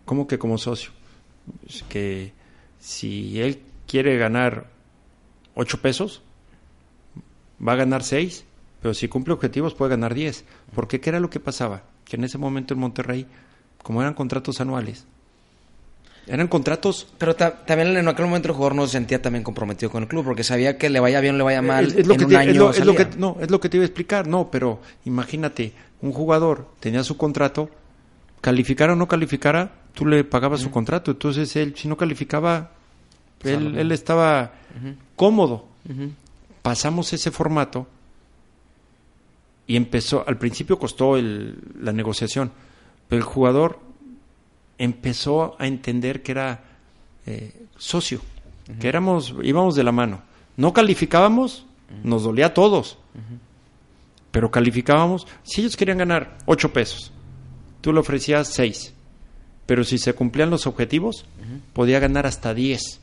¿Cómo 0.03 0.25
que 0.25 0.39
como 0.39 0.57
socio? 0.57 0.89
que 1.89 2.33
si 2.79 3.39
él 3.39 3.61
quiere 3.85 4.17
ganar 4.17 4.71
ocho 5.53 5.79
pesos, 5.79 6.23
va 7.65 7.73
a 7.73 7.75
ganar 7.75 8.03
seis 8.03 8.45
pero 8.81 8.93
si 8.93 9.07
cumple 9.07 9.33
objetivos 9.33 9.73
puede 9.73 9.91
ganar 9.91 10.13
10. 10.13 10.43
Porque 10.75 10.99
¿qué 10.99 11.09
era 11.09 11.19
lo 11.19 11.29
que 11.29 11.39
pasaba? 11.39 11.83
Que 12.05 12.15
en 12.15 12.23
ese 12.23 12.37
momento 12.37 12.73
en 12.73 12.79
Monterrey, 12.79 13.25
como 13.83 14.01
eran 14.01 14.13
contratos 14.13 14.61
anuales, 14.61 15.05
eran 16.27 16.47
contratos... 16.47 17.07
Pero 17.17 17.35
también 17.35 17.97
en 17.97 18.07
aquel 18.07 18.25
momento 18.25 18.49
el 18.49 18.53
jugador 18.53 18.75
no 18.75 18.85
se 18.85 18.93
sentía 18.93 19.21
también 19.21 19.43
comprometido 19.43 19.91
con 19.91 20.03
el 20.03 20.09
club, 20.09 20.25
porque 20.25 20.43
sabía 20.43 20.77
que 20.77 20.89
le 20.89 20.99
vaya 20.99 21.21
bien 21.21 21.35
o 21.35 21.37
le 21.37 21.43
vaya 21.43 21.61
mal 21.61 21.85
es, 21.85 22.05
lo 22.05 22.13
en 22.13 22.19
que 22.19 22.25
un 22.25 22.35
año 22.35 22.71
es 22.71 22.85
lo, 22.85 22.95
que, 22.95 23.07
No, 23.17 23.37
es 23.39 23.49
lo 23.49 23.59
que 23.59 23.69
te 23.69 23.77
iba 23.77 23.83
a 23.83 23.87
explicar. 23.87 24.27
No, 24.27 24.51
pero 24.51 24.81
imagínate, 25.05 25.73
un 26.01 26.11
jugador 26.11 26.67
tenía 26.79 27.03
su 27.03 27.17
contrato, 27.17 27.69
calificara 28.41 28.93
o 28.93 28.95
no 28.95 29.07
calificara, 29.07 29.71
tú 29.93 30.05
le 30.05 30.23
pagabas 30.23 30.61
su 30.61 30.69
contrato. 30.69 31.11
Entonces 31.11 31.55
él, 31.55 31.73
si 31.75 31.87
no 31.87 31.97
calificaba, 31.97 32.71
él, 33.43 33.77
él 33.77 33.91
estaba 33.91 34.51
cómodo. 35.15 35.65
Pasamos 36.67 37.13
ese 37.13 37.31
formato 37.31 37.87
y 39.67 39.77
empezó, 39.77 40.27
al 40.27 40.37
principio 40.37 40.77
costó 40.77 41.15
el, 41.15 41.57
la 41.79 41.93
negociación, 41.93 42.51
pero 43.07 43.21
el 43.21 43.25
jugador 43.25 43.79
empezó 44.77 45.55
a 45.59 45.65
entender 45.65 46.23
que 46.23 46.33
era 46.33 46.65
eh, 47.25 47.53
socio, 47.77 48.19
que 48.81 48.89
éramos, 48.89 49.33
íbamos 49.43 49.75
de 49.75 49.85
la 49.85 49.93
mano. 49.93 50.23
No 50.57 50.73
calificábamos, 50.73 51.65
nos 52.03 52.23
dolía 52.23 52.47
a 52.47 52.53
todos, 52.53 52.97
pero 54.31 54.51
calificábamos, 54.51 55.25
si 55.43 55.61
ellos 55.61 55.77
querían 55.77 55.99
ganar 55.99 56.37
ocho 56.47 56.73
pesos, 56.73 57.13
tú 57.79 57.93
le 57.93 58.01
ofrecías 58.01 58.49
seis, 58.49 58.93
pero 59.65 59.85
si 59.85 59.97
se 59.97 60.11
cumplían 60.11 60.49
los 60.49 60.67
objetivos, 60.67 61.23
podía 61.71 62.01
ganar 62.01 62.27
hasta 62.27 62.53
diez. 62.53 62.99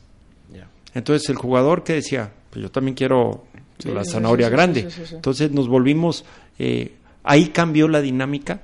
Entonces 0.93 1.27
el 1.29 1.35
jugador 1.35 1.83
que 1.83 1.93
decía, 1.93 2.31
pues 2.51 2.61
yo 2.61 2.69
también 2.69 2.93
quiero 2.93 3.43
la 3.83 4.05
zanahoria 4.05 4.49
grande. 4.49 4.87
Entonces 5.11 5.51
nos 5.51 5.67
volvimos 5.67 6.25
eh, 6.57 6.95
ahí 7.25 7.49
cambió 7.49 7.87
la 7.87 8.01
dinámica, 8.01 8.61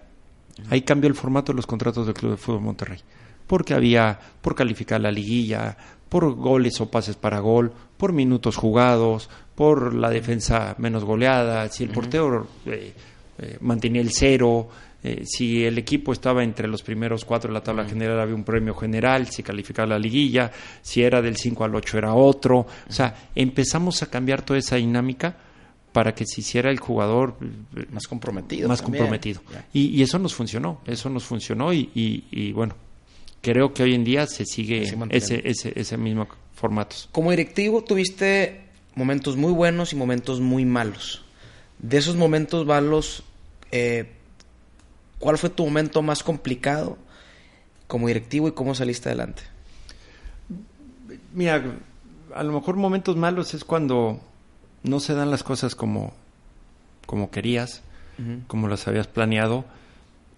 ahí 0.69 0.81
cambió 0.81 1.09
el 1.09 1.15
formato 1.15 1.51
de 1.51 1.57
los 1.57 1.67
contratos 1.67 2.05
del 2.05 2.15
Club 2.15 2.31
de 2.31 2.37
Fútbol 2.37 2.61
Monterrey, 2.61 2.99
porque 3.47 3.73
había 3.73 4.17
por 4.41 4.55
calificar 4.55 5.01
la 5.01 5.11
liguilla, 5.11 5.75
por 6.07 6.33
goles 6.35 6.79
o 6.79 6.89
pases 6.89 7.15
para 7.15 7.39
gol, 7.39 7.73
por 7.97 8.13
minutos 8.13 8.55
jugados, 8.55 9.29
por 9.55 9.93
la 9.93 10.09
defensa 10.09 10.75
menos 10.77 11.03
goleada, 11.03 11.67
si 11.69 11.83
el 11.83 11.89
portero 11.89 12.47
eh, 12.65 12.93
eh, 13.39 13.57
mantenía 13.61 14.01
el 14.01 14.11
cero, 14.11 14.69
Eh, 15.03 15.23
si 15.25 15.65
el 15.65 15.77
equipo 15.77 16.13
estaba 16.13 16.43
entre 16.43 16.67
los 16.67 16.83
primeros 16.83 17.25
cuatro 17.25 17.47
de 17.49 17.55
la 17.55 17.63
tabla 17.63 17.85
general, 17.85 18.19
había 18.19 18.35
un 18.35 18.43
premio 18.43 18.75
general, 18.75 19.27
si 19.27 19.41
calificaba 19.41 19.87
la 19.87 19.99
liguilla, 19.99 20.51
si 20.81 21.01
era 21.01 21.21
del 21.21 21.37
5 21.37 21.63
al 21.63 21.75
8 21.75 21.97
era 21.97 22.13
otro. 22.13 22.59
O 22.59 22.91
sea, 22.91 23.29
empezamos 23.33 24.03
a 24.03 24.09
cambiar 24.09 24.43
toda 24.43 24.59
esa 24.59 24.75
dinámica 24.75 25.35
para 25.91 26.13
que 26.13 26.25
se 26.25 26.41
hiciera 26.41 26.69
el 26.69 26.79
jugador 26.79 27.35
más 27.91 28.07
comprometido. 28.07 28.69
Más 28.69 28.81
comprometido. 28.81 29.41
Y, 29.73 30.01
eso 30.01 30.19
nos 30.19 30.33
funcionó, 30.33 30.81
eso 30.85 31.09
nos 31.09 31.23
funcionó 31.23 31.73
y, 31.73 32.53
bueno, 32.55 32.75
creo 33.41 33.73
que 33.73 33.83
hoy 33.83 33.95
en 33.95 34.03
día 34.03 34.27
se 34.27 34.45
sigue 34.45 34.83
ese, 35.09 35.41
ese, 35.43 35.73
ese 35.75 35.97
mismo 35.97 36.27
formato. 36.53 36.95
Como 37.11 37.31
directivo 37.31 37.83
tuviste 37.83 38.61
momentos 38.95 39.35
muy 39.35 39.51
buenos 39.51 39.93
y 39.93 39.95
momentos 39.95 40.39
muy 40.39 40.65
malos. 40.65 41.23
De 41.79 41.97
esos 41.97 42.15
momentos 42.15 42.65
malos, 42.65 43.23
eh, 43.71 44.11
¿cuál 45.21 45.37
fue 45.37 45.49
tu 45.49 45.63
momento 45.63 46.01
más 46.01 46.23
complicado 46.23 46.97
como 47.87 48.07
directivo 48.07 48.49
y 48.49 48.51
cómo 48.51 48.75
saliste 48.75 49.07
adelante? 49.07 49.43
Mira, 51.33 51.63
a 52.35 52.43
lo 52.43 52.51
mejor 52.51 52.75
momentos 52.75 53.15
malos 53.15 53.53
es 53.53 53.63
cuando 53.63 54.19
no 54.83 54.99
se 54.99 55.13
dan 55.13 55.31
las 55.31 55.43
cosas 55.43 55.75
como, 55.75 56.13
como 57.05 57.31
querías, 57.31 57.81
como 58.47 58.67
las 58.67 58.87
habías 58.87 59.07
planeado 59.07 59.65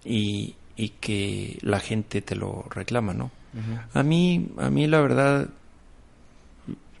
y, 0.04 0.54
y, 0.76 0.90
que 0.90 1.58
la 1.60 1.78
gente 1.78 2.22
te 2.22 2.34
lo 2.34 2.64
reclama, 2.70 3.12
¿no? 3.12 3.30
A 3.92 4.02
mí, 4.02 4.48
a 4.56 4.70
mí 4.70 4.86
la 4.86 5.00
verdad, 5.00 5.48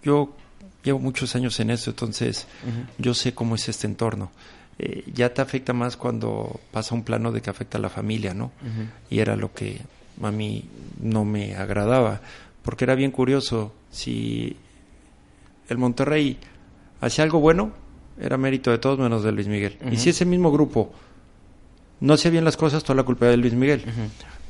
yo 0.02 0.34
llevo 0.82 0.98
muchos 0.98 1.34
años 1.34 1.58
en 1.60 1.70
eso, 1.70 1.90
entonces 1.90 2.46
yo 2.98 3.14
sé 3.14 3.34
cómo 3.34 3.54
es 3.54 3.68
este 3.68 3.86
entorno. 3.86 4.30
Eh, 4.78 5.04
ya 5.12 5.32
te 5.32 5.40
afecta 5.40 5.72
más 5.72 5.96
cuando 5.96 6.60
pasa 6.72 6.94
un 6.94 7.04
plano 7.04 7.30
de 7.30 7.40
que 7.40 7.50
afecta 7.50 7.78
a 7.78 7.80
la 7.80 7.90
familia, 7.90 8.34
¿no? 8.34 8.52
Y 9.10 9.20
era 9.20 9.36
lo 9.36 9.52
que 9.52 9.80
a 10.22 10.30
mí 10.30 10.64
no 11.00 11.24
me 11.24 11.54
agradaba, 11.54 12.20
porque 12.62 12.84
era 12.84 12.94
bien 12.94 13.10
curioso, 13.10 13.72
si 13.90 14.56
el 15.68 15.78
Monterrey 15.78 16.38
hacía 17.00 17.24
algo 17.24 17.40
bueno, 17.40 17.72
era 18.20 18.36
mérito 18.36 18.70
de 18.70 18.78
todos 18.78 18.98
menos 18.98 19.22
de 19.22 19.32
Luis 19.32 19.48
Miguel. 19.48 19.76
Y 19.90 19.96
si 19.96 20.10
ese 20.10 20.24
mismo 20.24 20.52
grupo 20.52 20.92
no 22.00 22.14
hacía 22.14 22.30
bien 22.30 22.44
las 22.44 22.56
cosas, 22.56 22.82
toda 22.82 22.96
la 22.96 23.02
culpa 23.02 23.26
era 23.26 23.32
de 23.32 23.38
Luis 23.38 23.54
Miguel. 23.54 23.82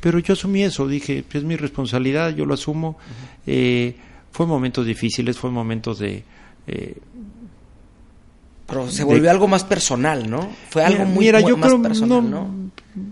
Pero 0.00 0.18
yo 0.18 0.34
asumí 0.34 0.62
eso, 0.62 0.86
dije, 0.86 1.24
es 1.32 1.44
mi 1.44 1.56
responsabilidad, 1.56 2.34
yo 2.34 2.46
lo 2.46 2.54
asumo. 2.54 2.98
Eh, 3.46 3.96
fue 4.30 4.46
momentos 4.46 4.84
difíciles, 4.86 5.38
fue 5.38 5.50
momentos 5.50 5.98
de... 5.98 6.24
Eh, 6.66 6.96
pero 8.66 8.90
se 8.90 9.04
volvió 9.04 9.30
algo 9.30 9.46
más 9.46 9.64
personal, 9.64 10.30
¿no? 10.30 10.50
Fue 10.70 10.84
algo 10.84 11.04
muy, 11.04 11.26
mira, 11.26 11.40
yo 11.40 11.56
más 11.56 11.74
personal, 11.74 12.30
no, 12.30 12.70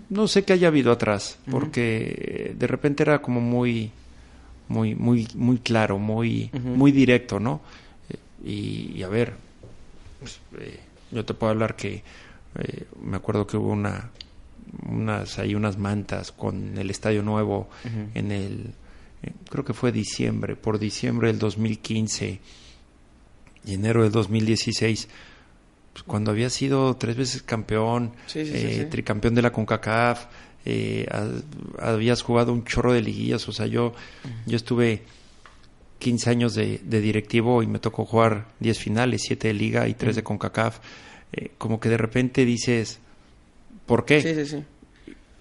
¿no? 0.09 0.27
sé 0.27 0.43
qué 0.43 0.53
haya 0.53 0.67
habido 0.67 0.91
atrás, 0.91 1.37
porque 1.49 2.55
de 2.57 2.67
repente 2.67 3.03
era 3.03 3.21
como 3.21 3.39
muy, 3.39 3.91
muy, 4.67 4.95
muy, 4.95 5.27
muy 5.35 5.57
claro, 5.57 5.99
muy, 5.99 6.49
muy 6.53 6.91
directo, 6.91 7.39
¿no? 7.39 7.61
Y, 8.43 9.01
a 9.03 9.07
ver, 9.07 9.33
pues, 10.19 10.39
eh, 10.59 10.79
yo 11.11 11.23
te 11.23 11.33
puedo 11.33 11.51
hablar 11.51 11.75
que 11.75 12.03
eh, 12.59 12.85
me 13.01 13.15
acuerdo 13.15 13.47
que 13.47 13.55
hubo 13.55 13.71
una, 13.71 14.09
unas, 14.89 15.39
hay 15.39 15.55
unas 15.55 15.77
mantas 15.77 16.31
con 16.31 16.77
el 16.77 16.89
estadio 16.89 17.23
nuevo 17.23 17.69
en 18.13 18.31
el, 18.31 18.73
eh, 19.21 19.31
creo 19.49 19.63
que 19.63 19.73
fue 19.73 19.91
diciembre, 19.91 20.55
por 20.55 20.79
diciembre 20.79 21.29
del 21.29 21.39
2015 21.39 22.39
y 23.65 23.73
enero 23.73 24.03
del 24.03 24.11
2016 24.11 25.07
pues, 25.93 26.03
cuando 26.03 26.31
había 26.31 26.49
sido 26.49 26.95
tres 26.97 27.15
veces 27.15 27.43
campeón, 27.43 28.13
tricampeón 28.89 29.35
de 29.35 29.41
la 29.41 29.51
CONCACAF, 29.51 30.25
habías 31.79 32.21
jugado 32.21 32.51
un 32.51 32.65
chorro 32.65 32.93
de 32.93 33.01
liguillas, 33.01 33.47
o 33.47 33.51
sea, 33.51 33.67
yo, 33.67 33.93
yo 34.45 34.55
estuve 34.55 35.03
15 36.03 36.29
años 36.29 36.53
de, 36.53 36.79
directivo 36.83 37.63
y 37.63 37.67
me 37.67 37.79
tocó 37.79 38.05
jugar 38.05 38.47
10 38.59 38.77
finales, 38.77 39.21
7 39.25 39.47
de 39.47 39.53
liga 39.53 39.87
y 39.87 39.93
3 39.93 40.17
de 40.17 40.23
CONCACAF, 40.23 40.79
eh, 41.31 41.51
como 41.57 41.79
que 41.79 41.87
de 41.87 41.97
repente 41.97 42.43
dices, 42.43 42.99
¿por 43.85 44.03
qué? 44.03 44.21
Sí, 44.21 44.35
sí, 44.35 44.45
sí. 44.45 44.63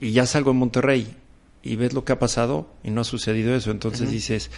Y 0.01 0.13
ya 0.13 0.25
salgo 0.25 0.53
en 0.53 0.59
Monterrey 0.59 1.17
y 1.65 1.75
ves 1.75 1.95
lo 1.95 2.05
que 2.05 2.13
ha 2.13 2.19
pasado 2.21 2.73
y 2.85 2.91
no 2.91 3.01
ha 3.01 3.05
sucedido 3.05 3.55
eso, 3.57 3.73
entonces 3.73 4.11
dices, 4.11 4.51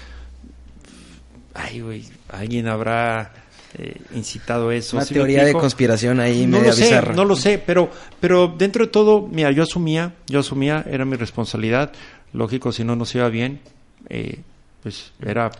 ay, 1.54 1.80
güey, 1.80 2.04
alguien 2.28 2.68
habrá 2.68 3.43
eh, 3.76 4.00
incitado 4.14 4.70
eso. 4.70 4.96
Una 4.96 5.06
teoría 5.06 5.44
de 5.44 5.52
conspiración 5.52 6.20
ahí 6.20 6.46
no 6.46 6.60
lo 6.60 6.72
sé, 6.72 7.00
No 7.14 7.24
lo 7.24 7.34
sé, 7.34 7.58
pero, 7.58 7.90
pero 8.20 8.46
dentro 8.46 8.84
de 8.84 8.90
todo, 8.90 9.26
mira, 9.26 9.50
yo 9.50 9.64
asumía, 9.64 10.14
yo 10.28 10.40
asumía, 10.40 10.84
era 10.88 11.04
mi 11.04 11.16
responsabilidad, 11.16 11.92
lógico, 12.32 12.70
si 12.70 12.84
no 12.84 12.94
nos 12.94 13.12
iba 13.16 13.28
bien, 13.28 13.60
eh, 14.08 14.40
pues 14.82 15.12
era 15.20 15.50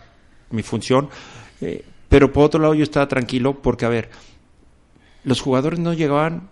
mi 0.51 0.63
función. 0.63 1.09
Eh, 1.59 1.83
pero 2.07 2.31
por 2.31 2.45
otro 2.45 2.61
lado 2.61 2.73
yo 2.73 2.83
estaba 2.83 3.07
tranquilo 3.07 3.61
porque, 3.61 3.85
a 3.85 3.89
ver, 3.89 4.09
los 5.25 5.41
jugadores 5.41 5.79
no 5.79 5.93
llegaban, 5.93 6.47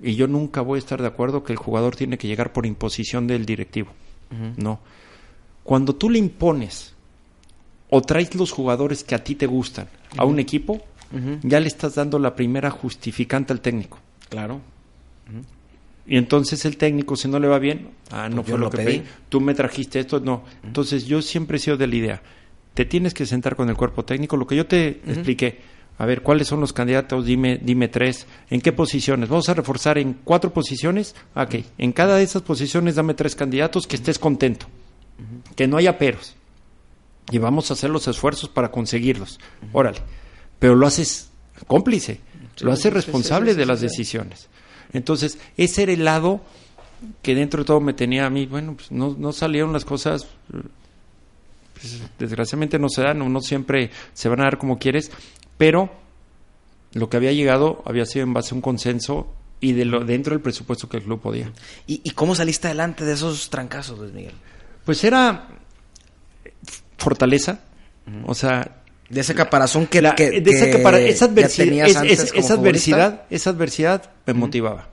y 0.00 0.14
yo 0.14 0.26
nunca 0.26 0.62
voy 0.62 0.76
a 0.76 0.80
estar 0.80 1.02
de 1.02 1.08
acuerdo 1.08 1.44
que 1.44 1.52
el 1.52 1.58
jugador 1.58 1.96
tiene 1.96 2.16
que 2.16 2.28
llegar 2.28 2.52
por 2.52 2.64
imposición 2.64 3.26
del 3.26 3.44
directivo. 3.44 3.90
No. 4.56 4.80
Cuando 5.62 5.94
tú 5.94 6.10
le 6.10 6.18
impones 6.18 6.94
o 7.90 8.00
traes 8.00 8.34
los 8.34 8.50
jugadores 8.52 9.04
que 9.04 9.14
a 9.14 9.22
ti 9.22 9.34
te 9.34 9.46
gustan 9.46 9.88
a 10.16 10.24
un 10.24 10.38
equipo, 10.38 10.82
ya 11.42 11.60
le 11.60 11.68
estás 11.68 11.94
dando 11.94 12.18
la 12.18 12.34
primera 12.34 12.70
justificante 12.70 13.52
al 13.52 13.60
técnico. 13.60 13.98
Claro. 14.28 14.60
Y 16.06 16.16
entonces 16.16 16.64
el 16.64 16.76
técnico, 16.76 17.16
si 17.16 17.28
no 17.28 17.38
le 17.38 17.48
va 17.48 17.58
bien, 17.58 17.88
ah, 18.10 18.28
no 18.28 18.36
pues 18.36 18.50
fue 18.50 18.58
lo, 18.58 18.70
que 18.70 18.76
pedí. 18.78 19.02
Tú 19.28 19.40
me 19.40 19.54
trajiste 19.54 19.98
esto, 19.98 20.20
no. 20.20 20.44
Entonces 20.62 21.06
yo 21.06 21.20
siempre 21.20 21.56
he 21.56 21.60
sido 21.60 21.76
de 21.76 21.86
la 21.86 21.96
idea, 21.96 22.22
te 22.74 22.84
tienes 22.84 23.14
que 23.14 23.26
sentar 23.26 23.56
con 23.56 23.68
el 23.68 23.76
cuerpo 23.76 24.04
técnico. 24.04 24.36
Lo 24.36 24.46
que 24.46 24.54
yo 24.54 24.66
te 24.66 25.00
expliqué, 25.06 25.60
a 25.98 26.06
ver, 26.06 26.22
¿cuáles 26.22 26.46
son 26.46 26.60
los 26.60 26.72
candidatos? 26.72 27.24
Dime, 27.24 27.58
dime 27.60 27.88
tres. 27.88 28.26
¿En 28.50 28.60
qué 28.60 28.70
posiciones? 28.72 29.28
Vamos 29.28 29.48
a 29.48 29.54
reforzar 29.54 29.98
en 29.98 30.12
cuatro 30.24 30.52
posiciones. 30.52 31.16
Ok, 31.34 31.56
en 31.78 31.92
cada 31.92 32.16
de 32.16 32.22
esas 32.22 32.42
posiciones 32.42 32.94
dame 32.94 33.14
tres 33.14 33.34
candidatos 33.34 33.86
que 33.86 33.96
estés 33.96 34.18
contento, 34.18 34.66
que 35.56 35.66
no 35.66 35.76
haya 35.78 35.98
peros. 35.98 36.35
Y 37.30 37.38
vamos 37.38 37.70
a 37.70 37.74
hacer 37.74 37.90
los 37.90 38.06
esfuerzos 38.08 38.48
para 38.48 38.70
conseguirlos. 38.70 39.38
Órale. 39.72 39.98
Pero 40.58 40.74
lo 40.74 40.86
haces 40.86 41.30
cómplice, 41.66 42.20
lo 42.60 42.72
haces 42.72 42.92
responsable 42.92 43.54
de 43.54 43.66
las 43.66 43.80
decisiones. 43.80 44.48
Entonces, 44.92 45.38
ese 45.56 45.82
era 45.82 45.92
el 45.92 46.04
lado 46.04 46.40
que 47.22 47.34
dentro 47.34 47.62
de 47.62 47.66
todo 47.66 47.80
me 47.80 47.92
tenía 47.92 48.26
a 48.26 48.30
mí, 48.30 48.46
bueno, 48.46 48.74
pues 48.74 48.90
no, 48.90 49.14
no 49.18 49.32
salieron 49.32 49.72
las 49.72 49.84
cosas 49.84 50.26
pues, 51.80 52.00
desgraciadamente 52.18 52.78
no 52.78 52.88
se 52.88 53.02
dan, 53.02 53.32
no 53.32 53.40
siempre 53.40 53.90
se 54.14 54.28
van 54.28 54.40
a 54.40 54.44
dar 54.44 54.58
como 54.58 54.78
quieres, 54.78 55.10
pero 55.58 55.90
lo 56.92 57.10
que 57.10 57.16
había 57.18 57.32
llegado 57.32 57.82
había 57.84 58.06
sido 58.06 58.24
en 58.24 58.32
base 58.32 58.54
a 58.54 58.56
un 58.56 58.62
consenso 58.62 59.32
y 59.60 59.72
de 59.72 59.84
lo, 59.84 60.04
dentro 60.04 60.32
del 60.32 60.40
presupuesto 60.40 60.88
que 60.88 60.98
el 60.98 61.02
club 61.02 61.20
podía. 61.20 61.52
¿Y, 61.86 62.10
cómo 62.10 62.34
saliste 62.34 62.68
adelante 62.68 63.04
de 63.04 63.12
esos 63.12 63.50
trancazos, 63.50 63.98
Luis 63.98 64.12
Miguel? 64.12 64.34
Pues 64.84 65.04
era 65.04 65.48
fortaleza, 66.98 67.60
o 68.24 68.34
sea... 68.34 68.82
De 69.08 69.20
ese 69.20 69.36
caparazón 69.36 69.86
que, 69.86 70.02
la, 70.02 70.14
de 70.14 70.42
esa, 71.10 71.26
adversidad, 71.26 71.86
esa 72.04 72.54
adversidad, 72.54 73.22
esa 73.30 73.50
adversidad 73.50 74.10
me 74.26 74.34
motivaba. 74.34 74.88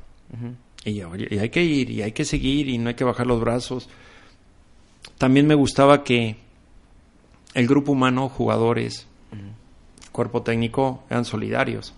y, 0.85 1.01
y 1.01 1.39
hay 1.39 1.49
que 1.49 1.63
ir, 1.63 1.89
y 1.89 2.03
hay 2.03 2.11
que 2.11 2.23
seguir, 2.23 2.69
y 2.69 2.77
no 2.77 2.89
hay 2.89 2.93
que 2.95 3.03
bajar 3.03 3.25
los 3.25 3.41
brazos. 3.41 3.89
También 5.17 5.47
me 5.47 5.55
gustaba 5.55 6.03
que 6.03 6.35
el 7.55 7.67
grupo 7.67 7.93
humano, 7.93 8.29
jugadores, 8.29 9.07
cuerpo 10.11 10.43
técnico, 10.43 11.03
eran 11.09 11.25
solidarios. 11.25 11.95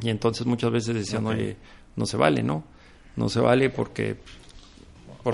Y 0.00 0.08
entonces 0.08 0.46
muchas 0.46 0.70
veces 0.70 0.94
decían, 0.94 1.26
oye, 1.26 1.58
no 1.96 2.06
se 2.06 2.16
vale, 2.16 2.42
¿no? 2.42 2.64
No 3.16 3.28
se 3.28 3.40
vale 3.40 3.68
porque... 3.68 4.16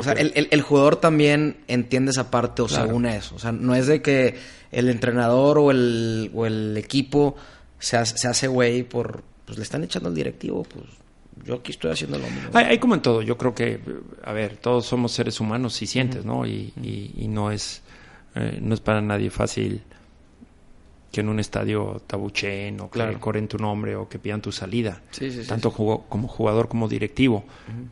O 0.00 0.02
sea, 0.04 0.14
el, 0.14 0.62
jugador 0.62 0.96
también 0.96 1.58
entiende 1.68 2.10
esa 2.10 2.30
parte 2.30 2.62
o 2.62 2.68
se 2.68 2.82
une 2.82 3.10
a 3.10 3.16
eso. 3.16 3.34
O 3.34 3.38
sea, 3.38 3.52
no 3.52 3.74
es 3.74 3.86
de 3.86 4.02
que 4.02 4.34
el 4.72 4.88
entrenador 4.88 5.58
o 5.58 5.70
el, 5.70 6.30
o 6.34 6.46
el 6.46 6.76
equipo 6.76 7.36
se, 7.78 7.96
hace 7.96 8.48
güey 8.48 8.82
por... 8.82 9.22
Pues 9.44 9.58
le 9.58 9.64
están 9.64 9.84
echando 9.84 10.08
al 10.08 10.14
directivo, 10.14 10.62
pues 10.62 10.86
yo 11.44 11.56
aquí 11.56 11.72
estoy 11.72 11.90
haciendo 11.90 12.18
lo 12.18 12.24
mismo. 12.24 12.48
Hay, 12.54 12.78
como 12.78 12.94
en 12.94 13.02
todo, 13.02 13.20
yo 13.20 13.36
creo 13.36 13.54
que, 13.54 13.78
a 14.22 14.32
ver, 14.32 14.56
todos 14.56 14.86
somos 14.86 15.12
seres 15.12 15.38
humanos 15.38 15.82
y 15.82 15.86
sientes, 15.86 16.24
¿no? 16.24 16.46
Y, 16.46 16.72
y, 16.82 17.28
no 17.28 17.50
es 17.50 17.82
eh, 18.34 18.58
no 18.60 18.74
es 18.74 18.80
para 18.80 19.00
nadie 19.00 19.30
fácil 19.30 19.82
que 21.12 21.20
en 21.20 21.28
un 21.28 21.38
estadio 21.38 22.02
tabuchen 22.06 22.80
o 22.80 22.90
que 22.90 23.16
corren 23.20 23.46
tu 23.46 23.56
nombre 23.58 23.94
o 23.94 24.08
que 24.08 24.18
pidan 24.18 24.42
tu 24.42 24.50
salida, 24.50 25.00
tanto 25.46 25.70
como 25.72 26.26
jugador 26.26 26.68
como 26.68 26.88
directivo. 26.88 27.44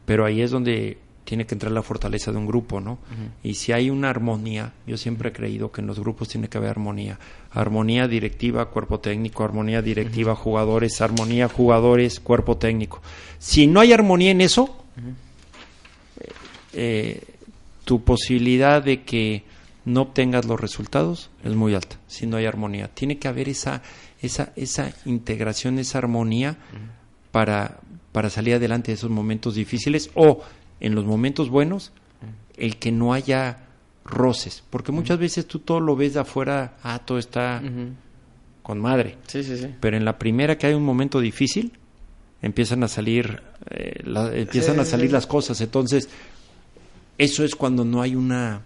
Pero 0.05 0.24
ahí 0.24 0.40
es 0.42 0.50
donde 0.50 0.98
tiene 1.25 1.47
que 1.47 1.55
entrar 1.55 1.73
la 1.73 1.83
fortaleza 1.83 2.33
de 2.33 2.39
un 2.39 2.47
grupo, 2.47 2.81
¿no? 2.81 2.99
Y 3.43 3.55
si 3.55 3.73
hay 3.73 3.91
una 3.91 4.11
armonía, 4.11 4.73
yo 4.87 4.97
siempre 4.97 5.31
he 5.31 5.33
creído 5.33 5.70
que 5.70 5.81
en 5.81 5.87
los 5.87 6.01
grupos 6.01 6.29
tiene 6.29 6.49
que 6.49 6.59
haber 6.59 6.70
armonía. 6.70 7.18
Armonía 7.53 8.09
directiva, 8.09 8.70
cuerpo 8.70 9.01
técnico, 9.01 9.45
armonía 9.45 9.83
directiva, 9.83 10.35
jugadores, 10.35 11.01
armonía, 11.01 11.49
jugadores, 11.49 12.20
cuerpo 12.20 12.57
técnico. 12.57 13.01
Si 13.39 13.66
no 13.66 13.81
hay 13.81 13.93
armonía 13.93 14.33
en 14.33 14.41
eso, 14.41 14.85
eh, 16.73 17.23
tu 17.85 18.03
posibilidad 18.03 18.83
de 18.83 19.03
que 19.03 19.45
no 19.85 20.03
obtengas 20.03 20.45
los 20.45 20.61
resultados 20.61 21.31
es 21.45 21.55
muy 21.55 21.75
alta 21.75 21.97
si 22.07 22.27
no 22.27 22.37
hay 22.37 22.47
armonía. 22.47 22.89
Tiene 22.89 23.18
que 23.18 23.29
haber 23.29 23.49
esa, 23.49 23.83
esa, 24.20 24.53
esa 24.57 24.93
integración, 25.05 25.79
esa 25.79 25.99
armonía 25.99 26.57
para, 27.31 27.81
para 28.12 28.31
salir 28.31 28.55
adelante 28.55 28.93
de 28.93 28.97
esos 28.97 29.11
momentos 29.11 29.55
difíciles 29.55 30.11
o 30.14 30.43
en 30.83 30.97
los 30.97 31.05
momentos 31.05 31.49
buenos, 31.49 31.93
el 32.57 32.76
que 32.76 32.91
no 32.91 33.14
haya 33.14 33.68
roces, 34.05 34.64
porque 34.68 34.91
muchas 34.91 35.16
veces 35.16 35.47
tú 35.47 35.61
todo 35.61 35.78
lo 35.78 35.95
ves 35.95 36.14
de 36.14 36.20
afuera, 36.20 36.74
ah, 36.83 36.99
todo 36.99 37.18
está 37.18 37.62
con 38.62 38.80
madre. 38.80 39.16
Sí, 39.28 39.45
sí, 39.45 39.57
sí. 39.57 39.68
Pero 39.80 39.97
en 39.97 40.05
la 40.05 40.18
primera 40.18 40.59
que 40.59 40.66
hay 40.66 40.74
un 40.74 40.85
momento 40.85 41.20
difícil, 41.20 41.78
empiezan 42.43 42.83
a 42.83 42.89
salir, 42.89 43.43
eh, 43.70 44.03
empiezan 44.35 44.80
a 44.80 44.85
salir 44.85 45.12
las 45.12 45.28
cosas. 45.28 45.61
Entonces, 45.61 46.09
eso 47.16 47.45
es 47.45 47.55
cuando 47.55 47.85
no 47.85 48.03
hay 48.03 48.16
una 48.16 48.62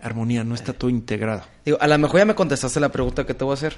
armonía, 0.00 0.44
no 0.44 0.54
está 0.54 0.72
todo 0.72 0.88
integrado. 0.90 1.42
Digo, 1.62 1.76
a 1.78 1.86
lo 1.86 1.98
mejor 1.98 2.20
ya 2.20 2.24
me 2.24 2.34
contestaste 2.34 2.80
la 2.80 2.90
pregunta 2.90 3.26
que 3.26 3.34
te 3.34 3.44
voy 3.44 3.52
a 3.52 3.54
hacer. 3.54 3.76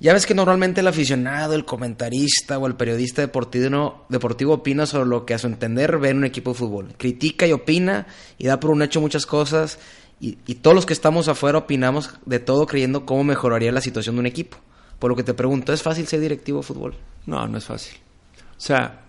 Ya 0.00 0.14
ves 0.14 0.24
que 0.24 0.34
normalmente 0.34 0.80
el 0.80 0.88
aficionado, 0.88 1.54
el 1.54 1.66
comentarista 1.66 2.58
o 2.58 2.66
el 2.66 2.74
periodista 2.74 3.20
deportivo, 3.20 4.06
deportivo 4.08 4.54
opina 4.54 4.86
sobre 4.86 5.08
lo 5.08 5.26
que 5.26 5.34
a 5.34 5.38
su 5.38 5.46
entender 5.46 5.98
ve 5.98 6.08
en 6.08 6.18
un 6.18 6.24
equipo 6.24 6.52
de 6.52 6.58
fútbol. 6.58 6.94
Critica 6.96 7.46
y 7.46 7.52
opina 7.52 8.06
y 8.38 8.46
da 8.46 8.58
por 8.58 8.70
un 8.70 8.80
hecho 8.80 9.02
muchas 9.02 9.26
cosas 9.26 9.78
y, 10.18 10.38
y 10.46 10.56
todos 10.56 10.74
los 10.74 10.86
que 10.86 10.94
estamos 10.94 11.28
afuera 11.28 11.58
opinamos 11.58 12.14
de 12.24 12.38
todo 12.38 12.66
creyendo 12.66 13.04
cómo 13.04 13.24
mejoraría 13.24 13.72
la 13.72 13.82
situación 13.82 14.16
de 14.16 14.20
un 14.20 14.26
equipo. 14.26 14.56
Por 14.98 15.10
lo 15.10 15.16
que 15.16 15.22
te 15.22 15.34
pregunto, 15.34 15.72
¿es 15.72 15.82
fácil 15.82 16.06
ser 16.06 16.20
directivo 16.20 16.60
de 16.60 16.66
fútbol? 16.66 16.94
No, 17.26 17.46
no 17.46 17.58
es 17.58 17.64
fácil. 17.64 17.98
O 18.56 18.60
sea, 18.60 19.00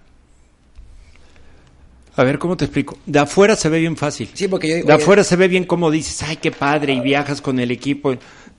a 2.15 2.23
ver, 2.23 2.39
¿cómo 2.39 2.57
te 2.57 2.65
explico? 2.65 2.97
De 3.05 3.19
afuera 3.19 3.55
se 3.55 3.69
ve 3.69 3.79
bien 3.79 3.95
fácil. 3.95 4.29
Sí, 4.33 4.47
porque 4.47 4.67
yo 4.67 4.75
digo, 4.75 4.87
De 4.87 4.93
afuera 4.93 5.23
se 5.23 5.37
ve 5.37 5.47
bien 5.47 5.63
como 5.63 5.89
dices, 5.89 6.21
ay, 6.23 6.37
qué 6.37 6.51
padre, 6.51 6.93
y 6.93 6.99
viajas 6.99 7.41
con 7.41 7.59
el 7.59 7.71
equipo, 7.71 8.13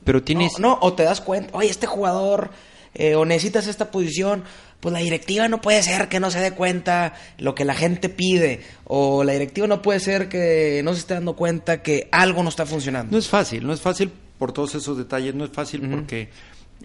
pero 0.05 0.23
tienes... 0.23 0.59
No, 0.59 0.79
o 0.81 0.95
te 0.95 1.03
das 1.03 1.21
cuenta, 1.21 1.57
oye, 1.57 1.69
este 1.69 1.87
jugador, 1.87 2.51
eh, 2.95 3.15
o 3.15 3.25
necesitas 3.25 3.67
esta 3.67 3.91
posición, 3.91 4.45
pues 4.81 4.93
la 4.93 4.99
directiva 4.99 5.49
no 5.49 5.61
puede 5.61 5.83
ser 5.83 6.09
que 6.09 6.21
no 6.21 6.31
se 6.31 6.41
dé 6.41 6.53
cuenta 6.53 7.15
lo 7.39 7.55
que 7.55 7.65
la 7.65 7.75
gente 7.75 8.09
pide, 8.09 8.63
o 8.85 9.25
la 9.25 9.33
directiva 9.33 9.67
no 9.67 9.81
puede 9.81 10.01
ser 10.01 10.29
que 10.29 10.83
no 10.85 10.93
se 10.93 11.01
esté 11.01 11.15
dando 11.15 11.37
cuenta 11.37 11.83
que 11.83 12.09
algo 12.11 12.43
no 12.43 12.49
está 12.49 12.67
funcionando. 12.67 13.13
No 13.13 13.19
es 13.19 13.29
fácil, 13.29 13.67
no 13.67 13.73
es 13.73 13.81
fácil 13.81 14.11
por 14.39 14.53
todos 14.53 14.75
esos 14.75 14.99
detalles, 14.99 15.35
no 15.35 15.45
es 15.45 15.51
fácil 15.51 15.89
porque, 15.89 16.31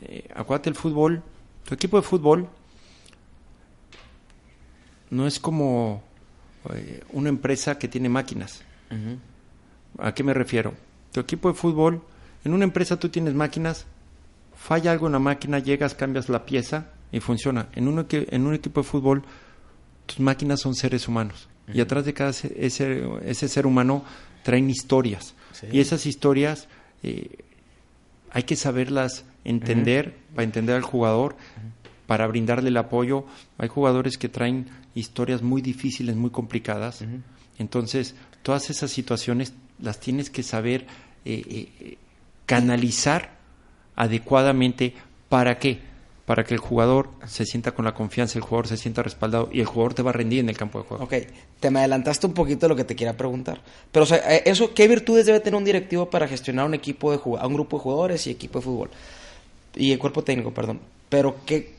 eh, 0.01 0.27
acuérdate, 0.35 0.69
el 0.69 0.75
fútbol, 0.75 1.23
tu 1.65 1.73
equipo 1.73 1.97
de 1.97 2.03
fútbol 2.03 2.49
no 5.09 5.25
es 5.25 5.39
como 5.39 6.03
eh, 6.73 7.01
una 7.13 7.29
empresa 7.29 7.77
que 7.77 7.87
tiene 7.87 8.09
máquinas. 8.09 8.61
¿A 9.97 10.13
qué 10.13 10.23
me 10.23 10.33
refiero? 10.33 10.73
Tu 11.11 11.19
equipo 11.19 11.49
de 11.49 11.55
fútbol, 11.55 12.03
en 12.43 12.53
una 12.53 12.63
empresa 12.63 12.99
tú 12.99 13.09
tienes 13.09 13.33
máquinas, 13.33 13.85
falla 14.55 14.91
algo 14.91 15.07
en 15.07 15.13
la 15.13 15.19
máquina, 15.19 15.59
llegas, 15.59 15.95
cambias 15.95 16.29
la 16.29 16.45
pieza 16.45 16.91
y 17.11 17.19
funciona. 17.19 17.69
En 17.73 17.87
un, 17.87 18.05
en 18.09 18.45
un 18.45 18.53
equipo 18.53 18.81
de 18.81 18.87
fútbol, 18.87 19.23
tus 20.05 20.19
máquinas 20.19 20.61
son 20.61 20.75
seres 20.75 21.07
humanos. 21.07 21.47
Y 21.73 21.81
atrás 21.81 22.05
de 22.05 22.13
cada 22.13 22.29
ese, 22.29 23.03
ese 23.25 23.47
ser 23.49 23.67
humano 23.67 24.03
traen 24.43 24.69
historias. 24.69 25.35
Y 25.71 25.81
esas 25.81 26.05
historias 26.05 26.67
eh, 27.03 27.39
hay 28.31 28.43
que 28.43 28.55
saberlas 28.55 29.25
entender 29.43 30.15
para 30.33 30.43
entender 30.43 30.75
al 30.75 30.83
jugador, 30.83 31.35
para 32.05 32.27
brindarle 32.27 32.69
el 32.69 32.77
apoyo. 32.77 33.25
Hay 33.57 33.67
jugadores 33.67 34.17
que 34.17 34.29
traen 34.29 34.67
historias 34.95 35.41
muy 35.41 35.61
difíciles, 35.61 36.15
muy 36.15 36.29
complicadas. 36.29 37.03
Entonces, 37.57 38.15
todas 38.43 38.69
esas 38.69 38.91
situaciones 38.91 39.53
las 39.79 39.99
tienes 39.99 40.29
que 40.29 40.43
saber 40.43 40.87
eh, 41.25 41.43
eh, 41.79 41.97
canalizar 42.47 43.37
adecuadamente. 43.95 44.95
¿Para 45.29 45.59
qué? 45.59 45.79
Para 46.25 46.43
que 46.43 46.55
el 46.55 46.59
jugador 46.59 47.09
se 47.27 47.45
sienta 47.45 47.73
con 47.73 47.85
la 47.85 47.93
confianza, 47.93 48.39
el 48.39 48.43
jugador 48.43 48.67
se 48.67 48.77
sienta 48.77 49.03
respaldado 49.03 49.49
y 49.51 49.59
el 49.59 49.65
jugador 49.65 49.93
te 49.93 50.01
va 50.01 50.09
a 50.09 50.13
rendir 50.13 50.39
en 50.39 50.49
el 50.49 50.57
campo 50.57 50.79
de 50.79 50.85
juego. 50.85 51.03
Ok, 51.03 51.13
te 51.59 51.69
me 51.69 51.79
adelantaste 51.79 52.25
un 52.25 52.33
poquito 52.33 52.61
de 52.61 52.69
lo 52.69 52.75
que 52.75 52.83
te 52.83 52.95
quiera 52.95 53.13
preguntar. 53.13 53.61
Pero, 53.91 54.03
o 54.03 54.07
sea, 54.07 54.17
eh, 54.35 54.43
eso, 54.45 54.73
¿qué 54.73 54.87
virtudes 54.87 55.25
debe 55.25 55.39
tener 55.39 55.57
un 55.57 55.63
directivo 55.63 56.09
para 56.09 56.27
gestionar 56.27 56.65
un 56.65 56.73
equipo 56.73 57.11
de 57.11 57.17
a 57.39 57.47
un 57.47 57.53
grupo 57.53 57.77
de 57.77 57.83
jugadores 57.83 58.27
y 58.27 58.31
equipo 58.31 58.59
de 58.59 58.65
fútbol? 58.65 58.89
Y 59.75 59.91
el 59.91 59.99
cuerpo 59.99 60.23
técnico, 60.23 60.53
perdón. 60.53 60.79
Pero, 61.09 61.37
¿qué, 61.45 61.76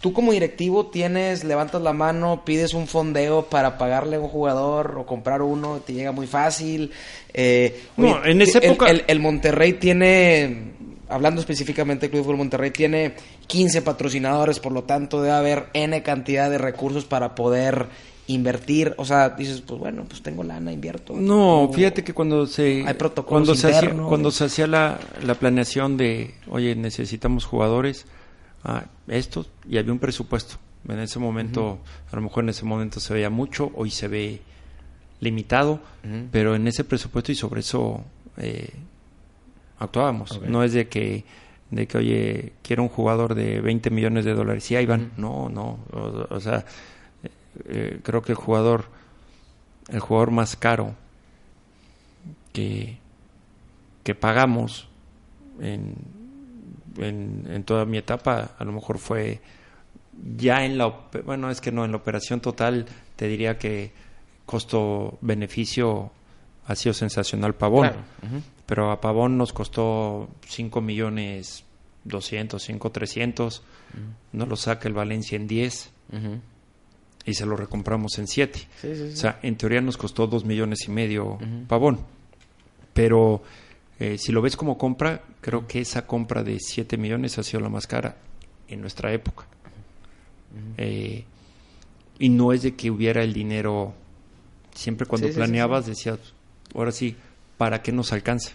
tú 0.00 0.12
como 0.12 0.32
directivo 0.32 0.86
tienes, 0.86 1.44
levantas 1.44 1.82
la 1.82 1.92
mano, 1.92 2.42
pides 2.44 2.74
un 2.74 2.86
fondeo 2.86 3.46
para 3.46 3.78
pagarle 3.78 4.16
a 4.16 4.20
un 4.20 4.28
jugador 4.28 4.96
o 4.98 5.06
comprar 5.06 5.42
uno, 5.42 5.80
te 5.84 5.94
llega 5.94 6.12
muy 6.12 6.26
fácil. 6.26 6.90
Eh, 7.32 7.84
no, 7.96 8.24
en 8.24 8.42
esa 8.42 8.58
época... 8.58 8.86
El, 8.90 9.20
Monterrey 9.20 9.74
tiene, 9.74 10.72
hablando 11.08 11.40
específicamente 11.40 12.02
del 12.02 12.10
Club 12.10 12.20
de 12.20 12.24
Fútbol 12.24 12.38
Monterrey, 12.38 12.70
tiene 12.70 13.14
15 13.46 13.82
patrocinadores, 13.82 14.60
por 14.60 14.72
lo 14.72 14.84
tanto 14.84 15.22
debe 15.22 15.34
haber 15.34 15.66
N 15.72 16.02
cantidad 16.02 16.50
de 16.50 16.58
recursos 16.58 17.04
para 17.04 17.34
poder 17.34 17.86
invertir, 18.28 18.92
o 18.98 19.04
sea, 19.04 19.30
dices, 19.30 19.60
pues 19.60 19.78
bueno, 19.78 20.04
pues 20.08 20.20
tengo 20.20 20.42
lana, 20.42 20.72
invierto. 20.72 21.14
No, 21.14 21.70
fíjate 21.72 22.02
que 22.02 22.12
cuando 22.12 22.46
se 22.46 22.84
hay 22.84 22.94
cuando 23.24 23.54
se 23.54 23.68
hacía, 23.70 23.94
cuando 23.94 24.32
se 24.32 24.44
hacía 24.44 24.66
la, 24.66 24.98
la 25.22 25.34
planeación 25.36 25.96
de, 25.96 26.34
oye, 26.48 26.74
necesitamos 26.74 27.44
jugadores, 27.44 28.06
a 28.64 28.84
esto 29.08 29.46
y 29.68 29.78
había 29.78 29.92
un 29.92 29.98
presupuesto. 29.98 30.56
En 30.88 31.00
ese 31.00 31.18
momento, 31.18 31.80
a 32.12 32.16
lo 32.16 32.22
mejor 32.22 32.44
en 32.44 32.50
ese 32.50 32.64
momento 32.64 33.00
se 33.00 33.12
veía 33.12 33.30
mucho, 33.30 33.72
hoy 33.74 33.90
se 33.90 34.06
ve 34.06 34.40
limitado, 35.20 35.80
pero 36.30 36.54
en 36.54 36.68
ese 36.68 36.84
presupuesto 36.84 37.32
y 37.32 37.34
sobre 37.34 37.60
eso 37.60 38.04
eh, 38.36 38.70
actuábamos. 39.78 40.40
No 40.42 40.62
es 40.62 40.72
de 40.72 40.88
que, 40.88 41.24
de 41.70 41.86
que, 41.88 41.98
oye, 41.98 42.52
quiero 42.62 42.84
un 42.84 42.88
jugador 42.88 43.34
de 43.34 43.60
20 43.60 43.90
millones 43.90 44.24
de 44.24 44.34
dólares. 44.34 44.70
y 44.70 44.76
ahí 44.76 44.86
van. 44.86 45.12
No, 45.16 45.48
no. 45.48 45.80
O, 46.30 46.38
sea, 46.40 46.64
eh, 47.64 48.00
creo 48.02 48.22
que 48.22 48.32
el 48.32 48.36
jugador, 48.36 48.86
el 49.88 50.00
jugador 50.00 50.30
más 50.30 50.54
caro 50.54 50.94
que, 52.52 52.98
que 54.04 54.14
pagamos 54.14 54.88
en, 55.60 55.96
en, 56.98 57.64
toda 57.64 57.84
mi 57.84 57.98
etapa, 57.98 58.56
a 58.58 58.64
lo 58.64 58.72
mejor 58.72 58.98
fue 58.98 59.40
ya 60.36 60.64
en 60.64 60.78
la, 60.78 60.94
bueno, 61.24 61.50
es 61.50 61.60
que 61.60 61.72
no, 61.72 61.84
en 61.84 61.90
la 61.90 61.98
operación 61.98 62.40
total 62.40 62.86
te 63.16 63.28
diría 63.28 63.58
que 63.58 63.92
costo-beneficio 64.46 66.10
ha 66.66 66.74
sido 66.74 66.94
sensacional 66.94 67.54
Pavón, 67.54 67.92
pero 68.64 68.90
a 68.90 69.00
Pavón 69.00 69.36
nos 69.36 69.52
costó 69.52 70.28
5 70.46 70.80
millones 70.80 71.64
200, 72.04 72.62
5 72.62 72.90
300, 72.90 73.62
no 74.32 74.46
lo 74.46 74.56
saca 74.56 74.88
el 74.88 74.94
Valencia 74.94 75.36
en 75.36 75.46
10 75.46 75.90
y 77.24 77.34
se 77.34 77.46
lo 77.46 77.56
recompramos 77.56 78.18
en 78.18 78.26
7. 78.26 78.68
O 79.12 79.16
sea, 79.16 79.38
en 79.42 79.56
teoría 79.56 79.80
nos 79.80 79.96
costó 79.96 80.26
2 80.26 80.44
millones 80.44 80.86
y 80.86 80.90
medio 80.90 81.38
Pavón, 81.68 82.00
pero 82.92 83.42
eh, 83.98 84.18
si 84.18 84.32
lo 84.32 84.42
ves 84.42 84.56
como 84.56 84.76
compra, 84.76 85.22
creo 85.40 85.66
que 85.66 85.80
esa 85.80 86.06
compra 86.06 86.42
de 86.42 86.58
7 86.60 86.96
millones 86.98 87.38
ha 87.38 87.42
sido 87.42 87.60
la 87.60 87.68
más 87.68 87.86
cara 87.86 88.16
en 88.68 88.80
nuestra 88.80 89.12
época. 89.12 89.46
Eh, 90.76 91.24
y 92.18 92.28
no 92.28 92.52
es 92.52 92.62
de 92.62 92.74
que 92.74 92.90
hubiera 92.90 93.22
el 93.22 93.32
dinero, 93.32 93.94
siempre 94.74 95.06
cuando 95.06 95.28
planeabas 95.30 95.86
decías, 95.86 96.18
ahora 96.74 96.92
sí, 96.92 97.16
¿para 97.56 97.82
qué 97.82 97.92
nos 97.92 98.12
alcanza? 98.12 98.52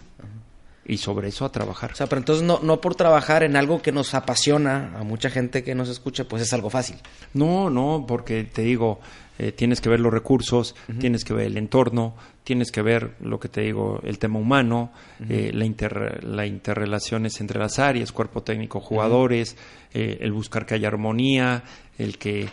Y 0.84 0.96
sobre 0.98 1.28
eso 1.28 1.44
a 1.44 1.52
trabajar. 1.52 1.92
O 1.92 1.94
sea, 1.94 2.08
pero 2.08 2.18
entonces 2.18 2.44
no, 2.44 2.58
no 2.60 2.80
por 2.80 2.96
trabajar 2.96 3.44
en 3.44 3.56
algo 3.56 3.82
que 3.82 3.92
nos 3.92 4.14
apasiona 4.14 4.92
a 4.98 5.04
mucha 5.04 5.30
gente 5.30 5.62
que 5.62 5.76
nos 5.76 5.88
escucha, 5.88 6.24
pues 6.24 6.42
es 6.42 6.52
algo 6.52 6.70
fácil. 6.70 6.96
No, 7.34 7.70
no, 7.70 8.04
porque 8.06 8.42
te 8.42 8.62
digo, 8.62 8.98
eh, 9.38 9.52
tienes 9.52 9.80
que 9.80 9.88
ver 9.88 9.98
los 10.00 10.12
recursos, 10.12 10.74
tienes 10.98 11.24
que 11.24 11.32
ver 11.32 11.46
el 11.46 11.56
entorno, 11.56 12.14
tienes 12.44 12.70
que 12.70 12.82
ver 12.82 13.14
lo 13.20 13.40
que 13.40 13.48
te 13.48 13.62
digo, 13.62 14.00
el 14.04 14.18
tema 14.18 14.38
humano, 14.38 14.92
eh, 15.28 15.50
la, 15.54 15.64
inter, 15.64 16.22
la 16.22 16.44
interrelaciones 16.44 17.40
entre 17.40 17.58
las 17.58 17.78
áreas, 17.78 18.12
cuerpo 18.12 18.42
técnico, 18.42 18.80
jugadores, 18.80 19.56
eh, 19.94 20.18
el 20.20 20.32
buscar 20.32 20.66
que 20.66 20.74
haya 20.74 20.88
armonía, 20.88 21.64
el 21.98 22.18
que 22.18 22.48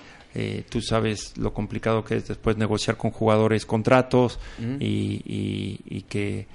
tú 0.69 0.79
sabes 0.79 1.37
lo 1.37 1.53
complicado 1.53 2.03
que 2.05 2.15
es 2.15 2.27
después 2.27 2.55
negociar 2.55 2.95
con 2.95 3.11
jugadores 3.11 3.65
contratos 3.65 4.39
y, 4.79 5.21
y, 5.25 6.01
que 6.03 6.47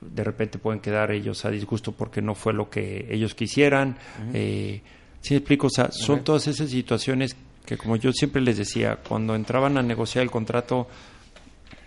de 0.00 0.24
repente 0.24 0.58
pueden 0.58 0.80
quedar 0.80 1.10
ellos 1.10 1.44
a 1.44 1.50
disgusto 1.50 1.92
porque 1.92 2.20
no 2.20 2.34
fue 2.34 2.52
lo 2.52 2.68
que 2.68 3.06
ellos 3.08 3.34
quisieran. 3.34 3.96
¿Sí 4.32 5.34
me 5.34 5.38
explico? 5.38 5.68
O 5.68 5.70
sea, 5.70 5.90
son 5.90 6.24
todas 6.24 6.48
esas 6.48 6.68
situaciones 6.68 7.36
que 7.64 7.76
como 7.76 7.96
yo 7.96 8.12
siempre 8.12 8.42
les 8.42 8.58
decía, 8.58 8.98
cuando 9.06 9.34
entraban 9.34 9.78
a 9.78 9.82
negociar 9.82 10.22
el 10.22 10.30
contrato, 10.30 10.88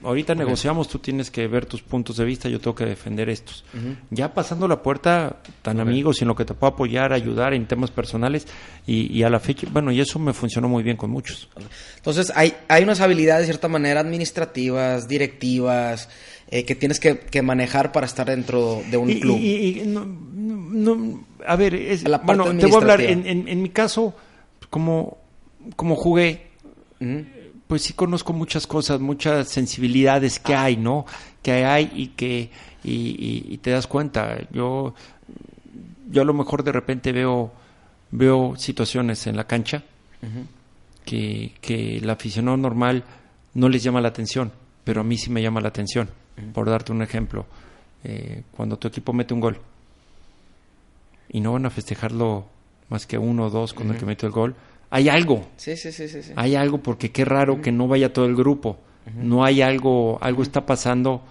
ahorita 0.04 0.36
negociamos, 0.36 0.88
tú 0.88 1.00
tienes 1.00 1.32
que 1.32 1.48
ver 1.48 1.66
tus 1.66 1.82
puntos 1.82 2.18
de 2.18 2.26
vista, 2.26 2.48
yo 2.50 2.60
tengo 2.60 2.76
que 2.76 2.86
defender 2.86 3.30
estos. 3.30 3.64
Ya 4.10 4.34
pasando 4.34 4.68
la 4.68 4.82
puerta, 4.82 5.38
tan 5.62 5.80
amigos 5.80 6.20
y 6.20 6.24
en 6.24 6.30
lo 6.30 6.36
que 6.36 6.46
te 6.46 6.54
puedo 6.54 6.74
apoyar, 6.74 7.12
ayudar 7.14 7.54
en 7.54 7.66
temas 7.66 7.92
personales 7.92 8.48
y, 8.86 9.24
a 9.24 9.30
la 9.30 9.40
fecha, 9.40 9.68
bueno, 9.72 9.92
y 9.92 10.00
eso 10.00 10.20
me 10.20 10.34
funcionó 10.34 10.70
muy 10.70 10.84
bien 10.84 10.98
con 10.98 11.10
muchos. 11.10 11.50
Entonces, 11.98 12.32
hay, 12.36 12.56
hay 12.68 12.84
unas 12.84 13.02
habilidades 13.02 13.48
de 13.48 13.54
cierta 13.54 13.68
manera 13.68 14.00
administrativas, 14.00 15.08
directivas, 15.08 16.10
eh, 16.50 16.64
que 16.64 16.76
tienes 16.76 17.00
que, 17.00 17.42
manejar 17.42 17.92
para 17.92 18.06
estar 18.06 18.28
dentro 18.28 18.82
de 18.90 18.98
un 18.98 19.20
club. 19.20 19.38
Y, 19.40 19.84
no, 19.86 21.26
a 21.46 21.56
ver, 21.56 21.80
bueno, 22.24 22.46
te 22.56 22.66
voy 22.66 22.76
a 22.76 22.78
hablar, 22.78 23.02
en, 23.02 23.48
en, 23.48 23.62
mi 23.62 23.70
caso, 23.70 24.14
como, 24.70 25.25
como 25.76 25.96
jugué, 25.96 26.48
pues 27.68 27.84
sí 27.84 27.94
conozco 27.94 28.34
muchas 28.34 28.68
cosas, 28.68 29.00
muchas 29.00 29.50
sensibilidades 29.50 30.40
que 30.40 30.56
hay, 30.56 30.78
¿no? 30.78 31.06
Que 31.42 31.66
hay 31.66 31.92
y 31.94 32.08
que 32.10 32.50
y, 32.84 33.58
te 33.58 33.72
das 33.72 33.88
cuenta. 33.88 34.38
Yo 34.52 34.94
yo 36.10 36.22
a 36.22 36.26
lo 36.26 36.34
mejor 36.34 36.64
de 36.64 36.72
repente 36.72 37.12
veo 37.12 37.52
veo 38.12 38.56
situaciones 38.56 39.28
en 39.28 39.36
la 39.36 39.46
cancha 39.46 39.84
que, 41.04 41.54
que 41.62 41.98
el 41.98 42.10
aficionado 42.10 42.58
normal 42.58 43.04
no 43.54 43.70
les 43.70 43.84
llama 43.84 44.02
la 44.02 44.10
atención, 44.10 44.52
pero 44.84 45.02
a 45.02 45.04
mí 45.04 45.18
sí 45.18 45.30
me 45.30 45.42
llama 45.42 45.62
la 45.62 45.70
atención. 45.70 46.10
Por 46.54 46.70
darte 46.70 46.92
un 46.92 47.02
ejemplo, 47.02 47.46
eh, 48.04 48.44
cuando 48.52 48.78
tu 48.78 48.88
equipo 48.88 49.14
mete 49.14 49.34
un 49.34 49.40
gol 49.40 49.60
y 51.30 51.40
no 51.40 51.54
van 51.54 51.66
a 51.66 51.70
festejarlo 51.70 52.46
más 52.90 53.08
que 53.08 53.18
uno 53.18 53.46
o 53.46 53.50
dos 53.50 53.74
con 53.74 53.90
el 53.90 53.98
que 53.98 54.06
mete 54.06 54.26
el 54.26 54.32
gol, 54.32 54.56
hay 54.90 55.10
algo. 55.10 55.48
Sí, 55.58 55.76
sí, 55.78 55.92
sí, 55.92 56.08
sí, 56.08 56.22
Hay 56.36 56.56
algo 56.56 56.80
porque 56.80 57.12
qué 57.12 57.26
raro 57.26 57.62
que 57.62 57.72
no 57.72 57.88
vaya 57.88 58.14
todo 58.14 58.26
el 58.26 58.36
grupo. 58.36 58.80
No 59.14 59.44
hay 59.46 59.62
algo, 59.62 60.18
algo 60.22 60.42
está 60.42 60.66
pasando 60.66 61.22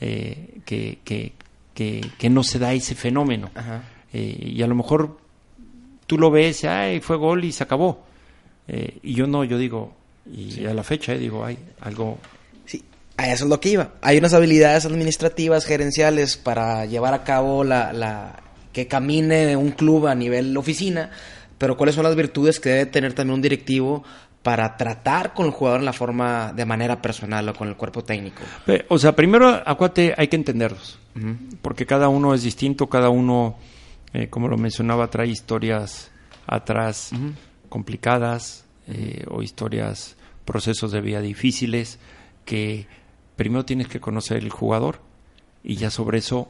eh, 0.00 0.58
que, 0.64 0.98
que, 1.04 1.32
que, 1.74 2.30
no 2.30 2.42
se 2.42 2.58
da 2.58 2.72
ese 2.72 2.94
fenómeno. 2.94 3.50
Eh, 4.12 4.52
y 4.54 4.62
a 4.62 4.66
lo 4.66 4.74
mejor 4.74 5.18
tú 6.06 6.18
lo 6.18 6.30
ves, 6.30 6.64
ay, 6.64 7.00
fue 7.00 7.16
gol 7.16 7.44
y 7.44 7.52
se 7.52 7.62
acabó. 7.62 8.04
Eh, 8.66 8.98
y 9.02 9.14
yo 9.14 9.26
no, 9.26 9.44
yo 9.44 9.56
digo, 9.56 9.94
y 10.30 10.64
a 10.64 10.74
la 10.74 10.82
fecha 10.82 11.14
digo, 11.14 11.44
hay 11.44 11.58
algo... 11.80 12.18
Sí, 12.66 12.82
a 13.16 13.32
eso 13.32 13.44
es 13.44 13.50
lo 13.50 13.60
que 13.60 13.70
iba. 13.70 13.92
Hay 14.00 14.18
unas 14.18 14.34
habilidades 14.34 14.84
administrativas, 14.84 15.64
gerenciales 15.64 16.36
para 16.36 16.86
llevar 16.86 17.14
a 17.14 17.22
cabo 17.22 17.62
la, 17.62 17.92
la 17.92 18.42
que 18.72 18.88
camine 18.88 19.54
un 19.56 19.70
club 19.70 20.08
a 20.08 20.14
nivel 20.14 20.56
oficina 20.56 21.10
pero 21.62 21.76
cuáles 21.76 21.94
son 21.94 22.02
las 22.02 22.16
virtudes 22.16 22.58
que 22.58 22.70
debe 22.70 22.86
tener 22.86 23.12
también 23.12 23.36
un 23.36 23.40
directivo 23.40 24.02
para 24.42 24.76
tratar 24.76 25.32
con 25.32 25.46
el 25.46 25.52
jugador 25.52 25.78
en 25.78 25.84
la 25.84 25.92
forma 25.92 26.52
de 26.52 26.66
manera 26.66 27.00
personal 27.00 27.48
o 27.48 27.54
con 27.54 27.68
el 27.68 27.76
cuerpo 27.76 28.02
técnico. 28.02 28.42
O 28.88 28.98
sea, 28.98 29.14
primero, 29.14 29.62
acuate, 29.64 30.12
hay 30.18 30.26
que 30.26 30.34
entenderlos, 30.34 30.98
porque 31.62 31.86
cada 31.86 32.08
uno 32.08 32.34
es 32.34 32.42
distinto, 32.42 32.88
cada 32.88 33.10
uno, 33.10 33.58
eh, 34.12 34.26
como 34.26 34.48
lo 34.48 34.56
mencionaba, 34.56 35.08
trae 35.08 35.28
historias 35.28 36.10
atrás 36.48 37.12
complicadas 37.68 38.64
eh, 38.88 39.24
o 39.28 39.40
historias, 39.40 40.16
procesos 40.44 40.90
de 40.90 41.00
vida 41.00 41.20
difíciles, 41.20 42.00
que 42.44 42.88
primero 43.36 43.64
tienes 43.64 43.86
que 43.86 44.00
conocer 44.00 44.38
el 44.38 44.50
jugador 44.50 44.98
y 45.62 45.76
ya 45.76 45.90
sobre 45.90 46.18
eso 46.18 46.48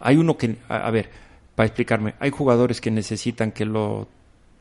hay 0.00 0.18
uno 0.18 0.36
que, 0.36 0.58
a 0.68 0.90
ver, 0.90 1.08
para 1.54 1.66
explicarme, 1.66 2.14
hay 2.20 2.28
jugadores 2.28 2.82
que 2.82 2.90
necesitan 2.90 3.52
que 3.52 3.64
lo 3.64 4.06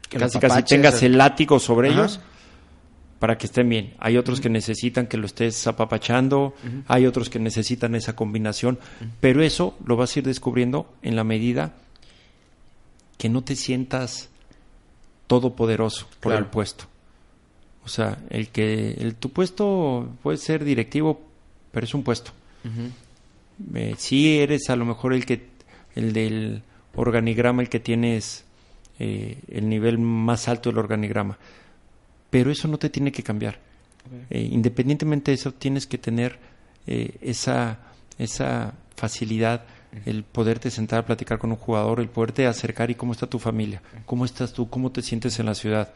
casi 0.10 0.40
casi 0.40 0.64
tengas 0.64 1.04
el 1.04 1.18
látigo 1.18 1.60
sobre 1.60 1.90
ellos 1.90 2.20
para 3.20 3.38
que 3.38 3.48
estén 3.48 3.70
bien. 3.70 3.94
Hay 4.00 4.18
otros 4.18 4.42
que 4.42 4.50
necesitan 4.50 5.08
que 5.08 5.18
lo 5.18 5.26
estés 5.26 5.66
apapachando, 5.68 6.54
hay 6.88 7.06
otros 7.06 7.30
que 7.30 7.40
necesitan 7.40 7.96
esa 7.96 8.16
combinación, 8.16 8.80
pero 9.20 9.44
eso 9.44 9.78
lo 9.86 9.96
vas 9.96 10.16
a 10.16 10.20
ir 10.20 10.26
descubriendo 10.26 10.94
en 11.02 11.16
la 11.16 11.24
medida 11.24 11.74
que 13.18 13.30
no 13.30 13.44
te 13.44 13.56
sientas 13.56 14.30
todopoderoso 15.26 16.08
por 16.20 16.34
el 16.34 16.46
puesto. 16.46 16.86
O 17.84 17.90
sea, 17.90 18.18
el 18.30 18.50
que 18.50 18.92
el, 19.00 19.16
tu 19.16 19.30
puesto 19.30 20.10
puede 20.22 20.38
ser 20.38 20.64
directivo, 20.64 21.22
pero 21.72 21.86
es 21.86 21.94
un 21.94 22.04
puesto. 22.04 22.32
Eh, 23.74 23.96
si 23.98 24.40
eres 24.40 24.70
a 24.70 24.76
lo 24.76 24.86
mejor 24.86 25.14
el 25.14 25.26
que 25.26 25.48
el 25.96 26.14
del 26.14 26.62
organigrama 26.96 27.62
el 27.62 27.70
que 27.70 27.80
tienes 27.80 28.44
eh, 29.00 29.40
el 29.50 29.70
nivel 29.70 29.98
más 30.00 30.48
alto 30.48 30.70
del 30.70 30.80
organigrama. 30.80 31.38
Pero 32.30 32.52
eso 32.52 32.68
no 32.68 32.78
te 32.78 32.90
tiene 32.90 33.12
que 33.12 33.24
cambiar. 33.24 33.60
Eh, 34.30 34.50
independientemente 34.52 35.32
de 35.32 35.36
eso, 35.36 35.54
tienes 35.54 35.86
que 35.86 35.98
tener 35.98 36.40
eh, 36.86 37.18
esa, 37.22 37.80
esa 38.18 38.74
facilidad, 38.96 39.64
el 40.06 40.24
poderte 40.24 40.72
sentar 40.72 41.00
a 41.00 41.06
platicar 41.06 41.38
con 41.38 41.52
un 41.52 41.58
jugador, 41.58 42.00
el 42.00 42.10
poderte 42.10 42.48
acercar 42.48 42.90
y 42.90 42.96
cómo 42.96 43.14
está 43.14 43.28
tu 43.28 43.40
familia, 43.40 43.82
cómo 44.06 44.26
estás 44.26 44.54
tú, 44.54 44.70
cómo 44.70 44.92
te 44.92 45.02
sientes 45.02 45.40
en 45.40 45.46
la 45.46 45.56
ciudad, 45.56 45.94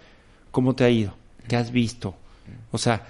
cómo 0.51 0.75
te 0.75 0.83
ha 0.83 0.89
ido, 0.89 1.13
qué 1.47 1.55
has 1.55 1.71
visto. 1.71 2.15
O 2.71 2.77
sea, 2.77 3.05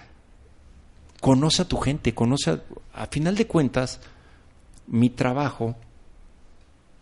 conoce 1.19 1.63
a 1.63 1.67
tu 1.67 1.77
gente, 1.77 2.13
conoce 2.13 2.51
a, 2.51 2.61
a 2.93 3.07
final 3.07 3.35
de 3.35 3.47
cuentas, 3.47 3.99
mi 4.87 5.09
trabajo 5.09 5.75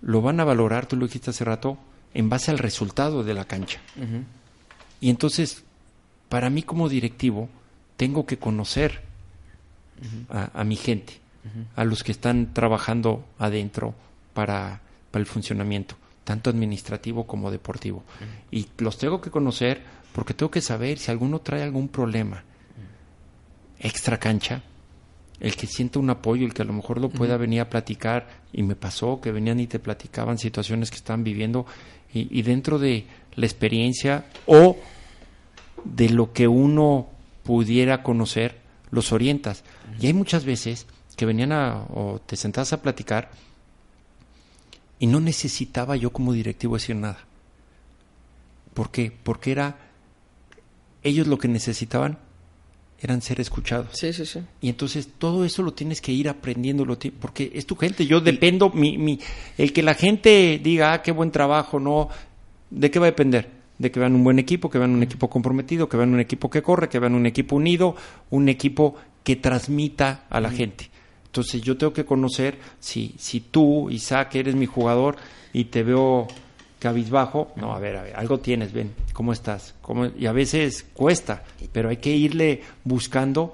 lo 0.01 0.21
van 0.21 0.39
a 0.39 0.45
valorar, 0.45 0.85
tú 0.85 0.95
lo 0.95 1.05
dijiste 1.05 1.31
hace 1.31 1.43
rato, 1.43 1.77
en 2.13 2.29
base 2.29 2.51
al 2.51 2.57
resultado 2.57 3.23
de 3.23 3.33
la 3.33 3.45
cancha. 3.45 3.79
Y 5.01 5.09
entonces, 5.09 5.63
para 6.27 6.49
mí 6.49 6.63
como 6.63 6.89
directivo, 6.89 7.49
tengo 7.97 8.25
que 8.25 8.37
conocer 8.37 9.01
a, 10.29 10.63
mi 10.63 10.75
gente, 10.75 11.19
a 11.75 11.83
los 11.83 12.03
que 12.03 12.11
están 12.11 12.53
trabajando 12.53 13.25
adentro 13.37 13.93
para, 14.33 14.81
para 15.11 15.21
el 15.21 15.25
funcionamiento, 15.25 15.95
tanto 16.23 16.49
administrativo 16.49 17.27
como 17.27 17.51
deportivo. 17.51 18.03
Y 18.51 18.67
los 18.77 18.97
tengo 18.97 19.21
que 19.21 19.31
conocer 19.31 19.81
porque 20.13 20.33
tengo 20.33 20.51
que 20.51 20.61
saber 20.61 20.97
si 20.97 21.11
alguno 21.11 21.39
trae 21.39 21.63
algún 21.63 21.87
problema 21.87 22.43
extra 23.79 24.17
cancha, 24.19 24.61
el 25.39 25.55
que 25.55 25.67
sienta 25.67 25.99
un 25.99 26.09
apoyo, 26.09 26.45
el 26.45 26.53
que 26.53 26.63
a 26.63 26.65
lo 26.65 26.73
mejor 26.73 26.99
lo 26.99 27.09
pueda 27.09 27.37
venir 27.37 27.61
a 27.61 27.69
platicar, 27.69 28.27
y 28.51 28.63
me 28.63 28.75
pasó 28.75 29.21
que 29.21 29.31
venían 29.31 29.59
y 29.59 29.67
te 29.67 29.79
platicaban 29.79 30.37
situaciones 30.37 30.89
que 30.89 30.97
estaban 30.97 31.23
viviendo, 31.23 31.65
y, 32.13 32.41
dentro 32.41 32.79
de 32.79 33.05
la 33.35 33.45
experiencia 33.45 34.25
o 34.45 34.77
de 35.83 36.09
lo 36.09 36.33
que 36.33 36.47
uno 36.47 37.07
pudiera 37.43 38.03
conocer, 38.03 38.57
los 38.91 39.11
orientas. 39.11 39.63
Y 39.99 40.07
hay 40.07 40.13
muchas 40.13 40.45
veces 40.45 40.87
que 41.15 41.25
venían 41.25 41.51
a, 41.51 41.85
o 41.93 42.19
te 42.25 42.35
sentabas 42.35 42.73
a 42.73 42.81
platicar 42.81 43.29
y 44.99 45.07
no 45.07 45.19
necesitaba 45.19 45.95
yo 45.95 46.11
como 46.11 46.33
directivo 46.33 46.75
decir 46.75 46.95
nada. 46.95 47.19
¿Por 48.73 48.91
qué? 48.91 49.11
Porque 49.23 49.51
era, 49.51 49.77
ellos 51.03 51.27
lo 51.27 51.37
que 51.37 51.47
necesitaban 51.47 52.17
eran 53.01 53.21
ser 53.21 53.39
escuchados. 53.39 53.87
Sí, 53.93 54.11
sí, 54.13 54.25
sí. 54.25 54.41
Y 54.61 54.69
entonces 54.69 55.09
todo 55.17 55.45
eso 55.45 55.63
lo 55.63 55.73
tienes 55.73 56.01
que 56.01 56.11
ir 56.11 56.27
aprendiendo, 56.27 56.85
porque 57.19 57.51
es 57.53 57.65
tu 57.65 57.75
gente. 57.75 58.05
Yo 58.05 58.19
dependo, 58.19 58.69
mi, 58.69 58.97
mi, 58.97 59.19
el 59.57 59.71
que 59.71 59.83
la 59.83 59.93
gente 59.93 60.59
diga, 60.61 60.93
ah, 60.93 61.01
qué 61.01 61.11
buen 61.11 61.31
trabajo, 61.31 61.79
no, 61.79 62.09
¿de 62.69 62.91
qué 62.91 62.99
va 62.99 63.05
a 63.05 63.11
depender? 63.11 63.49
De 63.77 63.91
que 63.91 63.99
vean 63.99 64.15
un 64.15 64.23
buen 64.23 64.39
equipo, 64.39 64.69
que 64.69 64.77
vean 64.77 64.91
un 64.91 65.03
equipo 65.03 65.29
comprometido, 65.29 65.87
que 65.87 65.97
vean 65.97 66.13
un 66.13 66.19
equipo 66.19 66.49
que 66.49 66.61
corre, 66.61 66.89
que 66.89 66.99
vean 66.99 67.15
un 67.15 67.25
equipo 67.25 67.55
unido, 67.55 67.95
un 68.29 68.49
equipo 68.49 68.95
que 69.23 69.37
transmita 69.37 70.25
a 70.29 70.41
la 70.41 70.51
gente. 70.51 70.89
Entonces 71.25 71.61
yo 71.61 71.77
tengo 71.77 71.93
que 71.93 72.05
conocer 72.05 72.57
si, 72.79 73.13
si 73.17 73.39
tú, 73.39 73.89
Isaac, 73.89 74.35
eres 74.35 74.55
mi 74.55 74.65
jugador 74.65 75.15
y 75.53 75.65
te 75.65 75.83
veo 75.83 76.27
cabizbajo, 76.79 77.51
no, 77.55 77.73
a 77.73 77.79
ver, 77.79 77.97
a 77.97 78.03
ver, 78.03 78.15
algo 78.15 78.39
tienes, 78.39 78.73
ven, 78.73 78.93
¿cómo 79.13 79.33
estás? 79.33 79.75
¿Cómo? 79.81 80.07
Y 80.17 80.25
a 80.25 80.31
veces 80.31 80.85
cuesta, 80.93 81.43
pero 81.71 81.89
hay 81.89 81.97
que 81.97 82.09
irle 82.09 82.63
buscando 82.83 83.53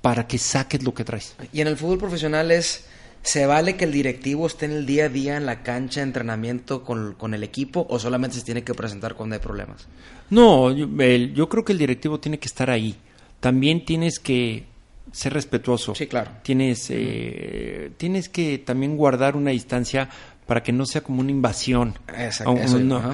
para 0.00 0.26
que 0.26 0.38
saques 0.38 0.82
lo 0.82 0.94
que 0.94 1.04
traes. 1.04 1.36
Y 1.52 1.60
en 1.60 1.68
el 1.68 1.76
fútbol 1.76 1.98
profesional 1.98 2.50
es, 2.50 2.86
¿se 3.22 3.46
vale 3.46 3.76
que 3.76 3.84
el 3.84 3.92
directivo 3.92 4.46
esté 4.46 4.64
en 4.66 4.72
el 4.72 4.86
día 4.86 5.04
a 5.04 5.08
día 5.08 5.36
en 5.36 5.46
la 5.46 5.62
cancha 5.62 6.00
de 6.00 6.06
entrenamiento 6.06 6.82
con, 6.82 7.14
con 7.14 7.34
el 7.34 7.44
equipo 7.44 7.86
o 7.88 7.98
solamente 7.98 8.36
se 8.36 8.44
tiene 8.44 8.64
que 8.64 8.74
presentar 8.74 9.14
cuando 9.14 9.34
hay 9.34 9.40
problemas? 9.40 9.86
No, 10.30 10.72
yo, 10.72 10.88
yo 10.88 11.48
creo 11.48 11.64
que 11.64 11.72
el 11.72 11.78
directivo 11.78 12.18
tiene 12.18 12.38
que 12.38 12.48
estar 12.48 12.70
ahí. 12.70 12.96
También 13.38 13.84
tienes 13.84 14.18
que 14.18 14.64
ser 15.12 15.34
respetuoso. 15.34 15.94
Sí, 15.94 16.06
claro. 16.06 16.30
Tienes, 16.42 16.86
eh, 16.88 17.90
tienes 17.96 18.28
que 18.28 18.58
también 18.58 18.96
guardar 18.96 19.36
una 19.36 19.50
distancia 19.50 20.08
para 20.52 20.62
que 20.62 20.70
no 20.70 20.84
sea 20.84 21.00
como 21.00 21.20
una 21.20 21.30
invasión, 21.30 21.94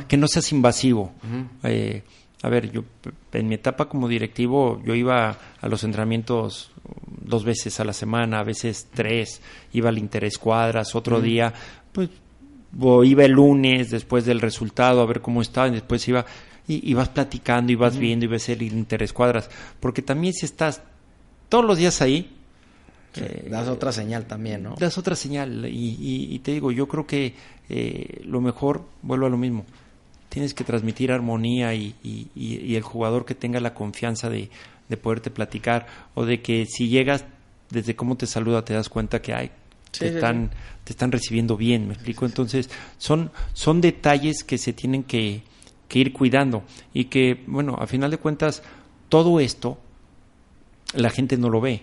que 0.09 0.17
no 0.17 0.27
seas 0.27 0.51
invasivo. 0.51 1.13
Eh, 1.63 2.03
a 2.43 2.49
ver, 2.49 2.73
yo 2.73 2.83
en 3.33 3.47
mi 3.47 3.55
etapa 3.55 3.89
como 3.89 4.09
directivo, 4.09 4.83
yo 4.85 4.97
iba 4.97 5.39
a 5.61 5.69
los 5.69 5.85
entrenamientos 5.85 6.73
dos 7.07 7.45
veces 7.45 7.79
a 7.79 7.85
la 7.85 7.93
semana, 7.93 8.41
a 8.41 8.43
veces 8.43 8.89
tres, 8.93 9.41
iba 9.73 9.89
al 9.89 9.99
interescuadras, 9.99 10.97
otro 10.97 11.21
día, 11.21 11.55
pues 11.93 12.11
iba 13.05 13.25
el 13.25 13.31
lunes 13.31 13.93
después 13.93 14.25
del 14.25 14.41
resultado 14.41 15.01
a 15.01 15.07
ver 15.07 15.21
cómo 15.21 15.41
estaba, 15.41 15.69
y 15.69 15.75
después 15.75 16.09
iba 16.09 16.27
y, 16.67 16.93
vas 16.93 17.11
platicando 17.11 17.71
y 17.71 17.77
vas 17.77 17.97
viendo 17.97 18.25
y 18.25 18.29
ves 18.29 18.49
el 18.49 18.63
interescuadras, 18.63 19.49
porque 19.79 20.03
también 20.03 20.35
si 20.35 20.45
estás 20.45 20.83
todos 21.49 21.65
los 21.65 21.79
días 21.79 22.03
ahí, 22.03 22.37
Eh, 23.17 23.49
das 23.51 23.69
otra 23.69 23.93
señal 23.93 24.27
también, 24.27 24.63
¿no? 24.63 24.75
Das 24.79 24.99
otra 24.99 25.17
señal 25.17 25.67
y, 25.69 26.39
te 26.41 26.53
digo, 26.53 26.71
yo 26.71 26.87
creo 26.87 27.07
que 27.07 27.35
eh, 27.69 28.23
lo 28.25 28.41
mejor, 28.41 28.85
vuelvo 29.03 29.27
a 29.27 29.31
lo 29.31 29.37
mismo, 29.37 29.65
tienes 30.29 30.55
que 30.55 30.65
transmitir 30.65 31.11
armonía 31.11 31.75
y, 31.75 31.95
el 32.75 32.83
jugador 32.83 33.25
que 33.25 33.35
tenga 33.35 33.61
la 33.61 33.75
confianza 33.75 34.29
de, 34.29 34.51
poderte 35.03 35.31
platicar 35.31 35.87
o 36.15 36.25
de 36.25 36.41
que 36.41 36.65
si 36.67 36.89
llegas 36.89 37.25
desde 37.71 37.95
cómo 37.95 38.17
te 38.17 38.27
saluda 38.27 38.65
te 38.65 38.73
das 38.73 38.89
cuenta 38.89 39.21
que 39.21 39.35
hay 39.35 39.51
te 39.91 40.09
están 40.09 40.51
te 40.85 40.93
están 40.93 41.13
recibiendo 41.13 41.59
bien 41.59 41.89
me 41.89 41.93
explico 41.93 42.25
entonces 42.25 42.71
son 42.97 43.31
son 43.53 43.83
detalles 43.83 44.45
que 44.45 44.57
se 44.57 44.73
tienen 44.73 45.03
que, 45.03 45.43
que 45.89 45.99
ir 45.99 46.15
cuidando 46.15 46.63
y 46.95 47.07
que 47.07 47.45
bueno 47.47 47.77
a 47.79 47.87
final 47.87 48.11
de 48.11 48.17
cuentas 48.17 48.63
todo 49.11 49.41
esto 49.41 49.79
la 50.95 51.11
gente 51.11 51.37
no 51.37 51.51
lo 51.51 51.61
ve 51.61 51.83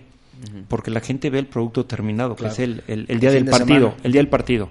porque 0.68 0.90
la 0.90 1.00
gente 1.00 1.30
ve 1.30 1.38
el 1.38 1.46
producto 1.46 1.86
terminado 1.86 2.36
que 2.36 2.46
es 2.46 2.58
el, 2.58 2.82
el, 2.86 3.06
día 3.20 3.30
del 3.30 3.46
partido 3.46 3.94
el 4.02 4.12
día 4.12 4.20
del 4.20 4.28
partido 4.28 4.68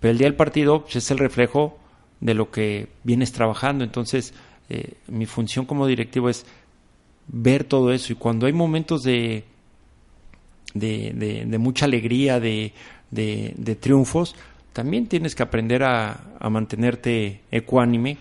pero 0.00 0.12
el 0.12 0.18
día 0.18 0.26
del 0.26 0.36
partido 0.36 0.82
pues, 0.82 0.96
es 0.96 1.10
el 1.10 1.18
reflejo 1.18 1.78
de 2.20 2.34
lo 2.34 2.50
que 2.50 2.88
vienes 3.04 3.32
trabajando. 3.32 3.84
Entonces, 3.84 4.34
eh, 4.68 4.94
mi 5.08 5.26
función 5.26 5.66
como 5.66 5.86
directivo 5.86 6.28
es 6.28 6.46
ver 7.28 7.64
todo 7.64 7.92
eso. 7.92 8.12
Y 8.12 8.16
cuando 8.16 8.46
hay 8.46 8.52
momentos 8.52 9.02
de, 9.02 9.44
de, 10.74 11.44
de, 11.46 11.58
mucha 11.58 11.86
alegría, 11.86 12.40
de, 12.40 12.72
de, 13.10 13.76
triunfos, 13.76 14.34
también 14.72 15.06
tienes 15.06 15.34
que 15.34 15.42
aprender 15.42 15.82
a, 15.82 16.36
a, 16.38 16.50
mantenerte 16.50 17.42
ecuánime, 17.50 18.18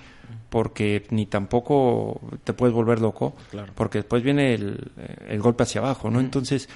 porque 0.49 1.06
ni 1.10 1.26
tampoco 1.26 2.22
te 2.44 2.53
puedes 2.53 2.74
volver 2.74 3.02
loco, 3.02 3.36
porque 3.76 3.99
después 3.99 4.24
viene 4.24 4.53
el, 4.53 4.91
el, 5.28 5.41
golpe 5.41 5.64
hacia 5.64 5.82
abajo, 5.82 6.10
¿no? 6.10 6.19
Entonces, 6.19 6.69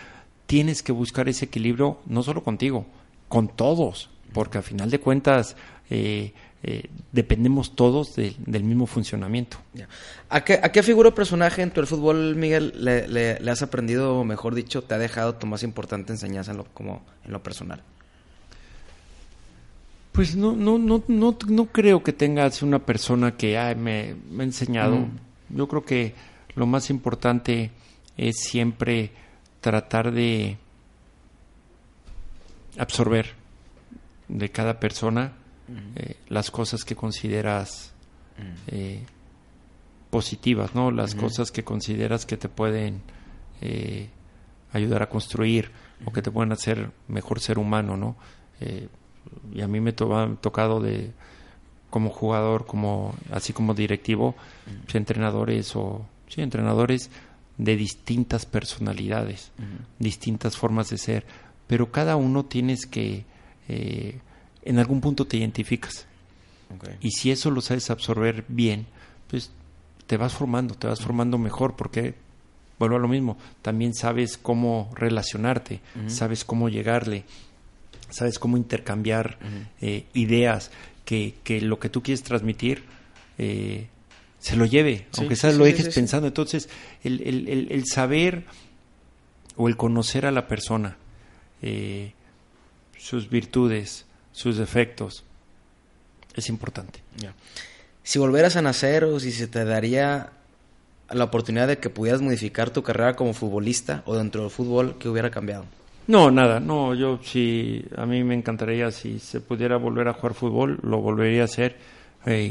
tienes 0.46 0.84
que 0.84 0.92
buscar 0.92 1.30
ese 1.30 1.46
equilibrio, 1.46 2.00
no 2.06 2.24
solo 2.24 2.44
contigo, 2.44 2.86
con 3.30 3.48
todos, 3.48 4.10
porque 4.34 4.58
a 4.58 4.62
final 4.62 4.90
de 4.90 5.00
cuentas, 5.00 5.56
eh, 5.90 6.34
eh, 6.64 6.90
dependemos 7.12 7.76
todos 7.76 8.16
del 8.16 8.64
mismo 8.64 8.86
funcionamiento. 8.86 9.58
¿A 10.30 10.44
qué, 10.44 10.60
¿A 10.62 10.72
qué 10.72 10.84
figura 10.84 11.10
o 11.10 11.16
personaje 11.16 11.62
en 11.62 11.72
tu 11.72 11.80
el 11.80 11.88
fútbol, 11.88 12.36
Miguel, 12.36 12.74
le, 12.78 13.50
has 13.50 13.62
aprendido, 13.62 14.20
o 14.20 14.24
mejor 14.24 14.54
dicho, 14.54 14.84
te 14.84 14.94
ha 14.94 14.98
dejado 14.98 15.36
tu 15.36 15.48
más 15.48 15.64
importante 15.64 16.14
enseñanza 16.14 16.52
en 16.52 16.58
lo, 16.58 16.66
como, 16.66 17.02
en 17.26 17.32
lo 17.32 17.42
personal? 17.42 17.82
Pues 20.12 20.36
no, 20.36 20.54
no, 20.54 20.78
no, 20.78 21.04
no, 21.08 21.38
no 21.48 21.66
creo 21.68 22.04
que 22.04 22.12
tengas 22.12 22.62
una 22.62 22.80
persona 22.80 23.38
que 23.38 23.58
me, 23.76 24.16
ha 24.40 24.44
enseñado. 24.44 25.08
Yo 25.50 25.68
creo 25.68 25.86
que 25.86 26.14
lo 26.56 26.66
más 26.66 26.90
importante 26.90 27.72
es 28.18 28.40
siempre 28.40 29.12
tratar 29.62 30.12
de 30.12 30.58
absorber 32.78 33.34
de 34.28 34.50
cada 34.50 34.80
persona 34.80 35.34
eh, 35.96 36.16
las 36.28 36.52
cosas 36.52 36.84
que 36.84 36.96
consideras 36.96 37.94
eh, 38.68 39.04
positivas, 40.10 40.76
¿no? 40.76 40.92
Las 40.92 41.16
cosas 41.16 41.52
que 41.52 41.64
consideras 41.64 42.26
que 42.26 42.36
te 42.36 42.50
pueden 42.50 43.02
eh, 43.62 44.10
ayudar 44.74 45.04
a 45.04 45.10
construir 45.10 45.72
o 46.06 46.12
que 46.12 46.22
te 46.22 46.32
pueden 46.32 46.52
hacer 46.52 46.92
mejor 47.08 47.40
ser 47.40 47.60
humano, 47.60 47.96
¿no? 47.96 48.18
Y 49.54 49.62
a 49.62 49.68
mí 49.68 49.80
me 49.80 49.92
ha 49.92 49.96
tocado 49.96 50.80
de 50.80 51.12
como 51.90 52.10
jugador, 52.10 52.66
como 52.66 53.16
así 53.32 53.54
como 53.54 53.74
directivo, 53.74 54.36
pues, 54.84 54.96
entrenadores 54.96 55.76
o 55.76 56.06
sí, 56.30 56.42
entrenadores 56.42 57.10
de 57.58 57.76
distintas 57.76 58.46
personalidades, 58.46 59.52
distintas 60.00 60.56
formas 60.58 60.90
de 60.90 60.98
ser, 60.98 61.26
pero 61.68 61.92
cada 61.92 62.16
uno 62.16 62.46
tienes 62.46 62.86
que 62.86 63.26
en 63.68 64.80
algún 64.80 65.02
punto 65.02 65.28
te 65.28 65.38
identificas. 65.38 66.06
Y 67.02 67.12
si 67.12 67.32
eso 67.32 67.52
lo 67.52 67.60
sabes 67.62 67.90
absorber 67.90 68.46
bien, 68.48 68.88
pues 69.28 69.52
te 70.08 70.18
vas 70.18 70.34
formando, 70.34 70.76
te 70.76 70.88
vas 70.88 71.02
formando 71.02 71.38
mejor, 71.38 71.76
porque, 71.76 72.16
vuelvo 72.80 72.96
a 72.96 73.00
lo 73.00 73.08
mismo, 73.10 73.38
también 73.62 73.94
sabes 73.94 74.38
cómo 74.38 74.90
relacionarte, 74.96 75.82
sabes 76.08 76.46
cómo 76.46 76.70
llegarle, 76.70 77.26
sabes 78.12 78.40
cómo 78.40 78.58
intercambiar 78.58 79.38
eh, 79.82 80.06
ideas, 80.14 80.72
que, 81.06 81.36
que, 81.44 81.62
lo 81.62 81.80
que 81.80 81.90
tú 81.90 82.04
quieres 82.04 82.24
transmitir 82.24 82.84
eh, 83.38 83.88
se 84.40 84.56
lo 84.56 84.66
lleve, 84.66 85.08
aunque 85.18 85.36
sea 85.36 85.52
lo 85.52 85.66
dejes 85.66 85.94
pensando. 85.94 86.28
Entonces, 86.28 86.70
el, 87.04 87.22
el, 87.22 87.68
el, 87.70 87.86
saber 87.86 88.44
o 89.56 89.68
el 89.68 89.78
conocer 89.78 90.26
a 90.26 90.32
la 90.32 90.48
persona, 90.48 90.98
eh, 91.62 92.14
sus 92.98 93.30
virtudes, 93.30 94.06
sus 94.32 94.58
defectos. 94.58 95.24
Es 96.36 96.50
importante. 96.50 97.02
Si 98.04 98.18
volvieras 98.20 98.56
a 98.56 98.62
nacer 98.62 99.04
o 99.04 99.20
si 99.20 99.32
se 99.32 99.48
te 99.48 99.66
daría 99.66 100.32
la 101.10 101.26
oportunidad 101.26 101.68
de 101.68 101.78
que 101.78 101.90
pudieras 101.90 102.22
modificar 102.22 102.70
tu 102.70 102.84
carrera 102.84 103.16
como 103.16 103.34
futbolista 103.34 104.02
o 104.06 104.16
dentro 104.16 104.42
del 104.42 104.50
fútbol, 104.50 104.98
¿qué 104.98 105.10
hubiera 105.10 105.30
cambiado? 105.30 105.66
No, 106.08 106.32
nada, 106.32 106.60
no, 106.60 106.94
yo 106.94 107.20
sí, 107.24 107.86
a 107.96 108.06
mí 108.06 108.24
me 108.24 108.36
encantaría 108.36 108.92
si 108.92 109.20
se 109.20 109.40
pudiera 109.40 109.78
volver 109.78 110.08
a 110.08 110.14
jugar 110.14 110.34
fútbol, 110.34 110.80
lo 110.84 111.00
volvería 111.00 111.44
a 111.44 111.46
hacer. 111.46 111.78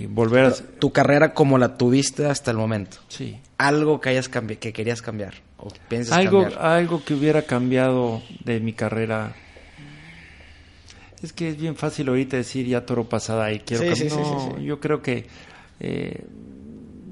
volver 0.09 0.47
a... 0.47 0.53
Tu 0.53 0.93
carrera 0.93 1.35
como 1.35 1.59
la 1.59 1.77
tuviste 1.77 2.27
hasta 2.27 2.51
el 2.51 2.57
momento. 2.57 2.99
Sí. 3.09 3.39
Algo 3.59 4.01
que 4.01 4.11
hayas 4.11 4.29
que 4.29 4.73
querías 4.73 5.03
cambiar 5.03 5.35
o 5.59 5.69
piensas 5.89 6.17
algo, 6.17 6.43
cambiar. 6.43 6.63
Algo 6.63 7.05
que 7.05 7.15
hubiera 7.15 7.43
cambiado 7.43 8.23
de 8.45 8.61
mi 8.61 8.73
carrera 8.73 9.35
es 11.23 11.33
que 11.33 11.51
es 11.51 11.59
bien 11.59 11.77
fácil 11.77 12.09
ahorita 12.09 12.37
decir 12.37 12.67
ya 12.67 12.87
toro 12.87 13.09
pasada 13.09 13.53
y 13.53 13.61
quiero 13.61 13.85
cambiar. 13.85 14.13
no, 14.13 14.59
yo 14.59 14.81
creo 14.81 15.03
que 15.03 15.27
eh, 15.81 16.25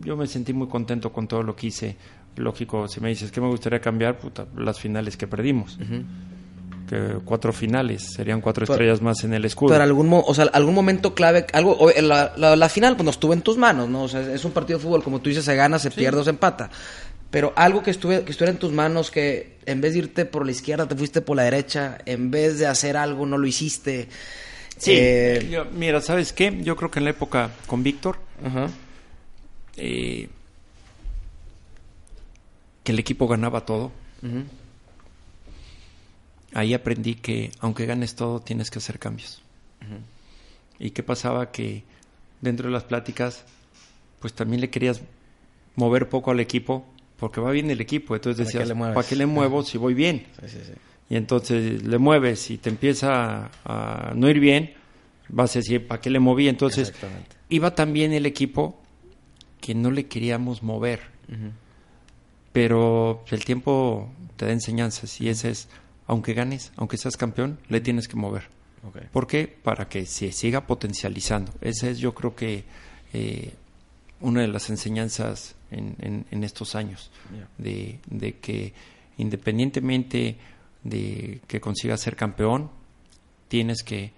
yo 0.00 0.16
me 0.16 0.26
sentí 0.26 0.52
muy 0.52 0.68
contento 0.68 1.12
con 1.12 1.28
todo 1.28 1.42
lo 1.42 1.54
que 1.54 1.66
hice. 1.66 1.96
Lógico, 2.38 2.88
si 2.88 3.00
me 3.00 3.08
dices 3.08 3.30
que 3.30 3.40
me 3.40 3.48
gustaría 3.48 3.80
cambiar, 3.80 4.18
puta, 4.18 4.46
las 4.56 4.78
finales 4.78 5.16
que 5.16 5.26
perdimos. 5.26 5.78
que 6.88 7.18
cuatro 7.24 7.52
finales, 7.52 8.02
serían 8.14 8.40
cuatro 8.40 8.64
estrellas 8.64 9.02
más 9.02 9.22
en 9.24 9.34
el 9.34 9.44
escudo. 9.44 9.72
Pero 9.72 9.84
algún, 9.84 10.08
o 10.10 10.34
sea, 10.34 10.46
algún 10.46 10.74
momento 10.74 11.14
clave, 11.14 11.46
algo, 11.52 11.90
la, 12.00 12.32
la, 12.36 12.68
final 12.68 12.96
pues 12.96 13.04
no 13.04 13.10
estuvo 13.10 13.34
en 13.34 13.42
tus 13.42 13.58
manos, 13.58 13.88
¿no? 13.88 14.04
O 14.04 14.08
sea, 14.08 14.22
es 14.32 14.44
un 14.44 14.52
partido 14.52 14.78
de 14.78 14.84
fútbol, 14.84 15.04
como 15.04 15.20
tú 15.20 15.28
dices, 15.28 15.44
se 15.44 15.54
gana, 15.54 15.78
se 15.78 15.90
pierde 15.90 16.20
o 16.20 16.24
se 16.24 16.30
empata 16.30 16.70
pero 17.30 17.52
algo 17.56 17.82
que, 17.82 17.90
estuve, 17.90 18.24
que 18.24 18.30
estuviera 18.30 18.52
en 18.52 18.58
tus 18.58 18.72
manos, 18.72 19.10
que 19.10 19.58
en 19.66 19.80
vez 19.80 19.92
de 19.92 19.98
irte 20.00 20.24
por 20.24 20.46
la 20.46 20.52
izquierda, 20.52 20.88
te 20.88 20.96
fuiste 20.96 21.20
por 21.20 21.36
la 21.36 21.42
derecha, 21.42 21.98
en 22.06 22.30
vez 22.30 22.58
de 22.58 22.66
hacer 22.66 22.96
algo, 22.96 23.26
no 23.26 23.36
lo 23.36 23.46
hiciste. 23.46 24.08
Sí, 24.78 24.92
eh, 24.94 25.64
mira, 25.72 26.00
¿sabes 26.00 26.32
qué? 26.32 26.56
Yo 26.62 26.76
creo 26.76 26.90
que 26.90 27.00
en 27.00 27.04
la 27.04 27.10
época 27.10 27.50
con 27.66 27.82
Víctor, 27.82 28.18
eh, 29.76 30.28
que 32.88 32.92
el 32.92 32.98
equipo 33.00 33.28
ganaba 33.28 33.66
todo, 33.66 33.92
ahí 36.54 36.72
aprendí 36.72 37.16
que 37.16 37.50
aunque 37.60 37.84
ganes 37.84 38.14
todo, 38.14 38.40
tienes 38.40 38.70
que 38.70 38.78
hacer 38.78 38.98
cambios. 38.98 39.42
¿Y 40.78 40.92
qué 40.92 41.02
pasaba? 41.02 41.52
Que 41.52 41.82
dentro 42.40 42.68
de 42.68 42.72
las 42.72 42.84
pláticas, 42.84 43.44
pues 44.20 44.32
también 44.32 44.62
le 44.62 44.70
querías 44.70 45.02
mover 45.76 46.08
poco 46.08 46.30
al 46.30 46.40
equipo 46.40 46.86
porque 47.18 47.42
va 47.42 47.50
bien 47.50 47.70
el 47.70 47.82
equipo. 47.82 48.14
Entonces 48.14 48.46
decías, 48.46 48.72
¿para 48.72 49.06
qué 49.06 49.16
le 49.16 49.26
muevo 49.26 49.62
si 49.62 49.76
voy 49.76 49.92
bien? 49.92 50.24
Y 51.10 51.16
entonces 51.16 51.82
le 51.82 51.98
mueves 51.98 52.50
y 52.50 52.56
te 52.56 52.70
empieza 52.70 53.50
a 53.66 54.14
no 54.14 54.30
ir 54.30 54.40
bien, 54.40 54.72
vas 55.28 55.54
a 55.56 55.58
decir, 55.58 55.86
¿para 55.86 56.00
qué 56.00 56.08
le 56.08 56.20
moví? 56.20 56.48
Entonces 56.48 56.94
iba 57.50 57.74
tan 57.74 57.92
bien 57.92 58.14
el 58.14 58.24
equipo 58.24 58.80
que 59.60 59.74
no 59.74 59.90
le 59.90 60.06
queríamos 60.06 60.62
mover. 60.62 61.02
Pero 62.58 63.22
el 63.30 63.44
tiempo 63.44 64.10
te 64.36 64.46
da 64.46 64.50
enseñanzas 64.50 65.20
y 65.20 65.28
ese 65.28 65.50
es, 65.50 65.68
aunque 66.08 66.34
ganes, 66.34 66.72
aunque 66.74 66.96
seas 66.96 67.16
campeón, 67.16 67.60
le 67.68 67.80
tienes 67.80 68.08
que 68.08 68.16
mover. 68.16 68.48
¿Por 69.12 69.28
qué? 69.28 69.46
Para 69.46 69.88
que 69.88 70.06
se 70.06 70.32
siga 70.32 70.66
potencializando. 70.66 71.52
Esa 71.60 71.88
es 71.88 72.00
yo 72.00 72.16
creo 72.16 72.34
que 72.34 72.64
eh, 73.12 73.52
una 74.20 74.40
de 74.40 74.48
las 74.48 74.70
enseñanzas 74.70 75.54
en, 75.70 76.26
en, 76.28 76.42
estos 76.42 76.74
años, 76.74 77.12
de, 77.58 78.00
de, 78.10 78.38
que 78.38 78.72
independientemente 79.18 80.36
de 80.82 81.40
que 81.46 81.60
consigas 81.60 82.00
ser 82.00 82.16
campeón, 82.16 82.72
tienes 83.46 83.84
que 83.84 84.10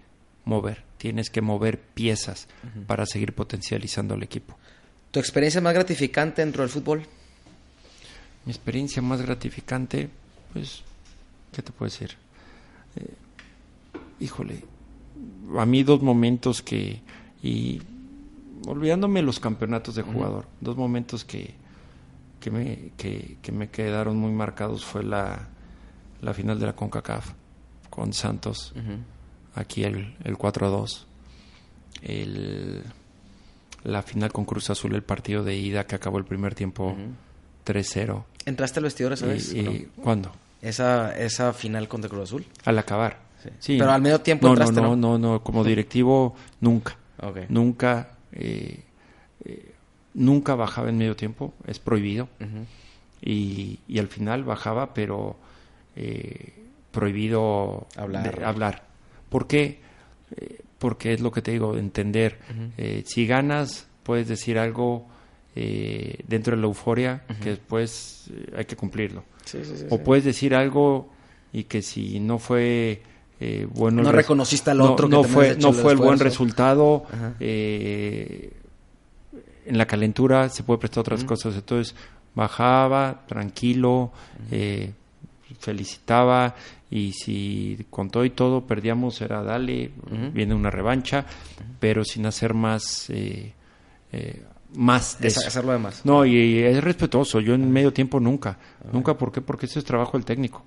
mover, 0.47 0.83
tienes 0.97 1.29
que 1.29 1.43
mover 1.43 1.79
piezas 1.79 2.49
para 2.87 3.05
seguir 3.05 3.35
potencializando 3.35 4.15
al 4.15 4.23
equipo. 4.23 4.57
¿Tu 5.11 5.21
experiencia 5.21 5.61
más 5.61 5.75
gratificante 5.75 6.41
dentro 6.41 6.63
del 6.63 6.71
fútbol? 6.71 7.07
Mi 8.45 8.53
experiencia 8.53 9.03
más 9.03 9.21
gratificante, 9.23 10.09
pues, 10.53 10.83
¿qué 11.53 11.63
te 11.63 11.73
puedo 11.73 11.91
decir? 11.91 12.17
Eh, 12.97 13.15
híjole, 14.21 14.65
a 15.59 15.67
mí 15.67 15.83
dos 15.83 16.03
momentos 16.03 16.63
que, 16.63 17.01
y 17.43 17.81
olvidándome 18.67 19.23
los 19.23 19.41
campeonatos 19.41 19.95
de 19.95 20.03
jugador, 20.03 20.47
dos 20.61 20.77
momentos 20.77 21.25
que, 21.25 21.55
que, 22.41 22.51
me, 22.51 22.93
que, 22.97 23.53
me 23.53 23.69
quedaron 23.69 24.17
muy 24.17 24.33
marcados 24.33 24.85
fue 24.85 25.03
la, 25.03 25.49
la 26.21 26.35
final 26.35 26.59
de 26.59 26.67
la 26.67 26.75
CONCACAF 26.75 27.33
con 27.89 28.13
Santos, 28.13 28.73
aquí 29.55 29.85
el, 29.85 30.17
el 30.25 30.37
4 30.37 30.67
a 30.67 30.71
2, 30.71 31.07
el, 32.03 32.83
la 33.85 34.03
final 34.03 34.33
con 34.33 34.45
Cruz 34.45 34.71
Azul, 34.71 34.95
el 34.95 35.03
partido 35.03 35.43
de 35.43 35.57
ida 35.57 35.87
que 35.87 35.97
acabó 35.97 36.19
el 36.19 36.25
primer 36.25 36.55
tiempo 36.55 36.97
3-0. 37.73 38.25
¿Entraste 38.47 38.81
al 38.81 38.85
vestidor 38.85 39.13
esa 39.13 39.27
vez? 39.27 39.53
Y, 39.53 39.89
¿Cuándo? 40.03 40.33
Esa, 40.63 41.17
esa 41.17 41.53
final 41.53 41.89
contra 41.89 42.11
Cruz 42.11 42.25
Azul. 42.25 42.45
Al 42.65 42.79
acabar. 42.79 43.19
Sí. 43.59 43.77
Pero 43.79 43.91
al 43.91 44.03
medio 44.03 44.21
tiempo 44.21 44.47
no, 44.47 44.53
entraste, 44.53 44.81
no, 44.81 44.97
no, 44.97 45.19
no, 45.19 45.19
no, 45.19 45.43
como 45.43 45.65
directivo 45.65 46.35
nunca. 46.61 46.97
Nunca, 47.49 48.11
eh, 48.33 48.83
eh, 49.45 49.75
nunca 50.15 50.55
bajaba 50.55 50.89
en 50.89 50.99
medio 50.99 51.17
tiempo, 51.17 51.55
es 51.67 51.79
prohibido. 51.79 52.29
y, 53.23 53.79
y, 53.87 53.99
al 53.99 54.09
final 54.09 54.45
bajaba, 54.45 54.95
pero 54.95 55.37
eh, 55.97 56.55
prohibido 56.91 57.87
hablar. 57.97 58.43
hablar. 58.45 58.83
¿Por 59.29 59.47
qué? 59.47 59.81
porque 60.79 61.13
es 61.13 61.21
lo 61.21 61.31
que 61.31 61.43
te 61.43 61.51
digo, 61.51 61.77
entender. 61.77 62.39
si 63.05 63.27
ganas, 63.27 63.87
puedes 64.03 64.29
decir 64.29 64.59
algo 64.59 65.07
dentro 65.55 66.55
de 66.55 66.63
la 66.63 66.69
euforia 66.69 67.23
que 67.43 67.51
después 67.51 68.31
hay 68.57 68.65
que 68.65 68.77
cumplirlo. 68.77 69.25
o 69.91 69.99
puedes 69.99 70.25
decir 70.25 70.55
algo 70.55 71.11
y 71.53 71.65
que 71.65 71.83
si 71.83 72.21
no 72.21 72.39
fue 72.39 73.03
eh, 73.41 73.67
bueno 73.71 74.03
no 74.03 74.13
reconociste 74.13 74.71
al 74.71 74.81
otro 74.81 75.09
no, 75.09 75.25
fue 75.25 75.57
no 75.57 75.73
fue 75.73 75.93
el 75.93 75.99
buen 75.99 76.19
resultado 76.19 77.05
eh, 77.41 78.53
en 79.67 79.79
la 79.79 79.87
calentura 79.87 80.49
se 80.49 80.63
puede 80.63 80.79
prestar 80.79 81.03
otras 81.03 81.25
cosas. 81.25 81.55
Entonces 81.55 81.95
bajaba 82.35 83.23
tranquilo 83.27 84.13
eh, 84.51 84.93
felicitaba 85.59 86.55
y 86.91 87.13
si 87.13 87.87
con 87.91 88.11
todo 88.11 88.25
y 88.25 88.31
todo 88.31 88.67
perdíamos 88.67 89.21
era 89.21 89.43
dale 89.43 89.91
viene 90.33 90.55
una 90.55 90.71
revancha 90.71 91.25
pero 91.79 92.05
sin 92.05 92.27
hacer 92.27 92.55
más 92.55 93.11
más 94.75 95.19
de 95.21 95.29
hacerlo 95.29 95.73
de 95.73 95.79
más 95.79 96.05
no 96.05 96.25
y, 96.25 96.61
es 96.61 96.83
respetuoso 96.83 97.41
yo 97.41 97.55
en 97.55 97.71
medio 97.71 97.93
tiempo 97.93 98.21
nunca 98.21 98.59
nunca 98.93 99.17
¿por 99.17 99.33
qué? 99.33 99.41
porque 99.41 99.67
eso 99.67 99.79
es 99.79 99.85
trabajo 99.85 100.17
del 100.17 100.25
técnico 100.25 100.65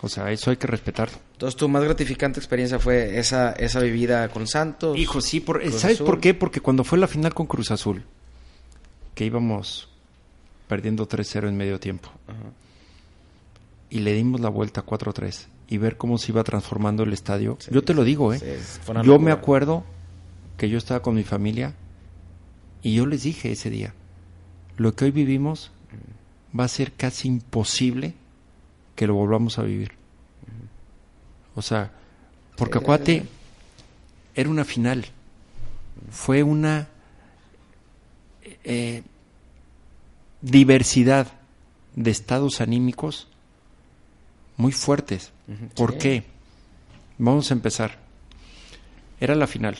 o 0.00 0.08
sea, 0.08 0.30
eso 0.30 0.50
hay 0.50 0.56
que 0.56 0.66
respetarlo. 0.66 1.18
Entonces, 1.32 1.56
tu 1.56 1.68
más 1.68 1.82
gratificante 1.82 2.38
experiencia 2.38 2.78
fue 2.78 3.18
esa, 3.18 3.52
esa 3.52 3.80
vivida 3.80 4.28
con 4.28 4.46
Santos. 4.46 4.96
Hijo, 4.96 5.20
sí, 5.20 5.40
por, 5.40 5.60
¿sabes 5.72 5.98
por 5.98 6.20
qué? 6.20 6.34
Porque 6.34 6.60
cuando 6.60 6.84
fue 6.84 6.98
la 6.98 7.08
final 7.08 7.34
con 7.34 7.46
Cruz 7.46 7.72
Azul, 7.72 8.04
que 9.14 9.24
íbamos 9.24 9.88
perdiendo 10.68 11.08
3-0 11.08 11.48
en 11.48 11.56
medio 11.56 11.80
tiempo, 11.80 12.10
y 13.90 14.00
le 14.00 14.12
dimos 14.12 14.40
la 14.40 14.50
vuelta 14.50 14.86
4-3, 14.86 15.46
y 15.68 15.78
ver 15.78 15.96
cómo 15.96 16.16
se 16.18 16.30
iba 16.30 16.44
transformando 16.44 17.02
el 17.02 17.12
estadio, 17.12 17.58
yo 17.68 17.82
te 17.82 17.92
lo 17.92 18.04
digo, 18.04 18.32
¿eh? 18.32 18.60
yo 19.02 19.18
me 19.18 19.32
acuerdo 19.32 19.82
que 20.56 20.68
yo 20.68 20.78
estaba 20.78 21.00
con 21.00 21.16
mi 21.16 21.24
familia, 21.24 21.74
y 22.82 22.94
yo 22.94 23.06
les 23.06 23.22
dije 23.22 23.52
ese 23.52 23.70
día, 23.70 23.94
lo 24.76 24.94
que 24.94 25.06
hoy 25.06 25.10
vivimos 25.10 25.70
va 26.58 26.64
a 26.64 26.68
ser 26.68 26.92
casi 26.92 27.28
imposible 27.28 28.14
que 28.94 29.06
lo 29.06 29.14
volvamos 29.14 29.58
a 29.58 29.62
vivir. 29.62 29.92
O 31.54 31.62
sea, 31.62 31.92
porque 32.56 32.78
acuate 32.78 33.24
era 34.34 34.48
una 34.48 34.64
final, 34.64 35.06
fue 36.10 36.42
una 36.42 36.88
eh, 38.64 39.02
diversidad 40.40 41.32
de 41.96 42.10
estados 42.10 42.60
anímicos 42.60 43.28
muy 44.56 44.72
fuertes. 44.72 45.32
¿Por 45.74 45.98
qué? 45.98 46.24
Vamos 47.18 47.50
a 47.50 47.54
empezar. 47.54 47.98
Era 49.20 49.34
la 49.34 49.46
final. 49.46 49.78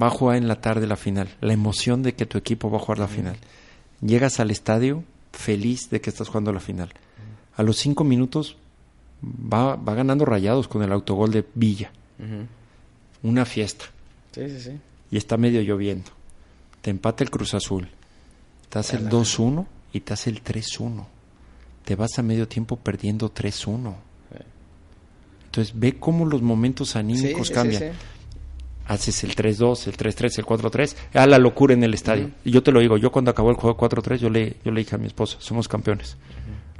Va 0.00 0.08
a 0.08 0.10
jugar 0.10 0.36
en 0.36 0.48
la 0.48 0.60
tarde 0.60 0.86
la 0.86 0.96
final. 0.96 1.28
La 1.40 1.52
emoción 1.52 2.02
de 2.02 2.14
que 2.14 2.26
tu 2.26 2.38
equipo 2.38 2.70
va 2.70 2.78
a 2.78 2.80
jugar 2.80 2.98
la 2.98 3.08
final. 3.08 3.36
Llegas 4.00 4.38
al 4.40 4.50
estadio 4.50 5.02
feliz 5.32 5.90
de 5.90 6.00
que 6.00 6.10
estás 6.10 6.28
jugando 6.28 6.52
la 6.52 6.60
final 6.60 6.92
a 7.58 7.64
los 7.64 7.76
cinco 7.76 8.04
minutos 8.04 8.56
va, 9.22 9.74
va 9.74 9.94
ganando 9.94 10.24
rayados 10.24 10.68
con 10.68 10.82
el 10.82 10.92
autogol 10.92 11.32
de 11.32 11.44
Villa. 11.54 11.90
Una 13.22 13.44
fiesta. 13.44 13.86
Sí, 14.32 14.48
sí, 14.48 14.60
sí. 14.60 14.70
Y 15.10 15.16
está 15.16 15.36
medio 15.36 15.60
lloviendo. 15.60 16.12
Te 16.80 16.90
empata 16.90 17.24
el 17.24 17.30
Cruz 17.30 17.54
Azul. 17.54 17.88
Te 18.68 18.78
hace 18.78 18.96
el 18.96 19.08
2-1 19.08 19.66
y 19.92 20.00
te 20.00 20.12
hace 20.12 20.30
el 20.30 20.42
3-1. 20.42 21.04
Te 21.84 21.96
vas 21.96 22.16
a 22.18 22.22
medio 22.22 22.46
tiempo 22.46 22.76
perdiendo 22.76 23.34
3-1. 23.34 23.94
Entonces 25.46 25.74
ve 25.76 25.98
cómo 25.98 26.26
los 26.26 26.42
momentos 26.42 26.94
anímicos 26.94 27.50
cambian. 27.50 27.92
Haces 28.88 29.22
el 29.22 29.36
3-2, 29.36 29.86
el 29.86 29.96
3-3, 29.96 30.38
el 30.38 30.46
4-3, 30.46 30.96
a 31.14 31.26
la 31.26 31.38
locura 31.38 31.74
en 31.74 31.84
el 31.84 31.94
estadio. 31.94 32.30
Y 32.44 32.50
yo 32.50 32.62
te 32.62 32.72
lo 32.72 32.80
digo, 32.80 32.96
yo 32.96 33.12
cuando 33.12 33.30
acabó 33.30 33.50
el 33.50 33.56
juego 33.56 33.76
4-3, 33.76 34.16
yo 34.16 34.30
le, 34.30 34.56
yo 34.64 34.72
le 34.72 34.80
dije 34.80 34.96
a 34.96 34.98
mi 34.98 35.06
esposa, 35.06 35.36
somos 35.40 35.68
campeones. 35.68 36.16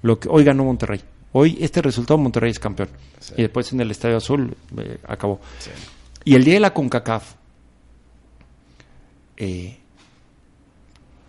Lo 0.03 0.19
que 0.19 0.29
hoy 0.29 0.43
ganó 0.43 0.65
Monterrey. 0.65 1.01
Hoy 1.33 1.59
este 1.61 1.83
resultado 1.83 2.19
Monterrey 2.19 2.51
es 2.51 2.59
campeón. 2.59 2.89
Y 3.37 3.43
después 3.43 3.73
en 3.73 3.81
el 3.81 3.91
Estadio 3.91 4.17
Azul 4.17 4.57
eh, 4.79 4.99
acabó. 5.07 5.41
Y 6.25 6.35
el 6.35 6.45
día 6.45 6.55
de 6.55 6.61
la 6.61 6.73
CONCACAF, 6.73 7.35
eh, 9.37 9.77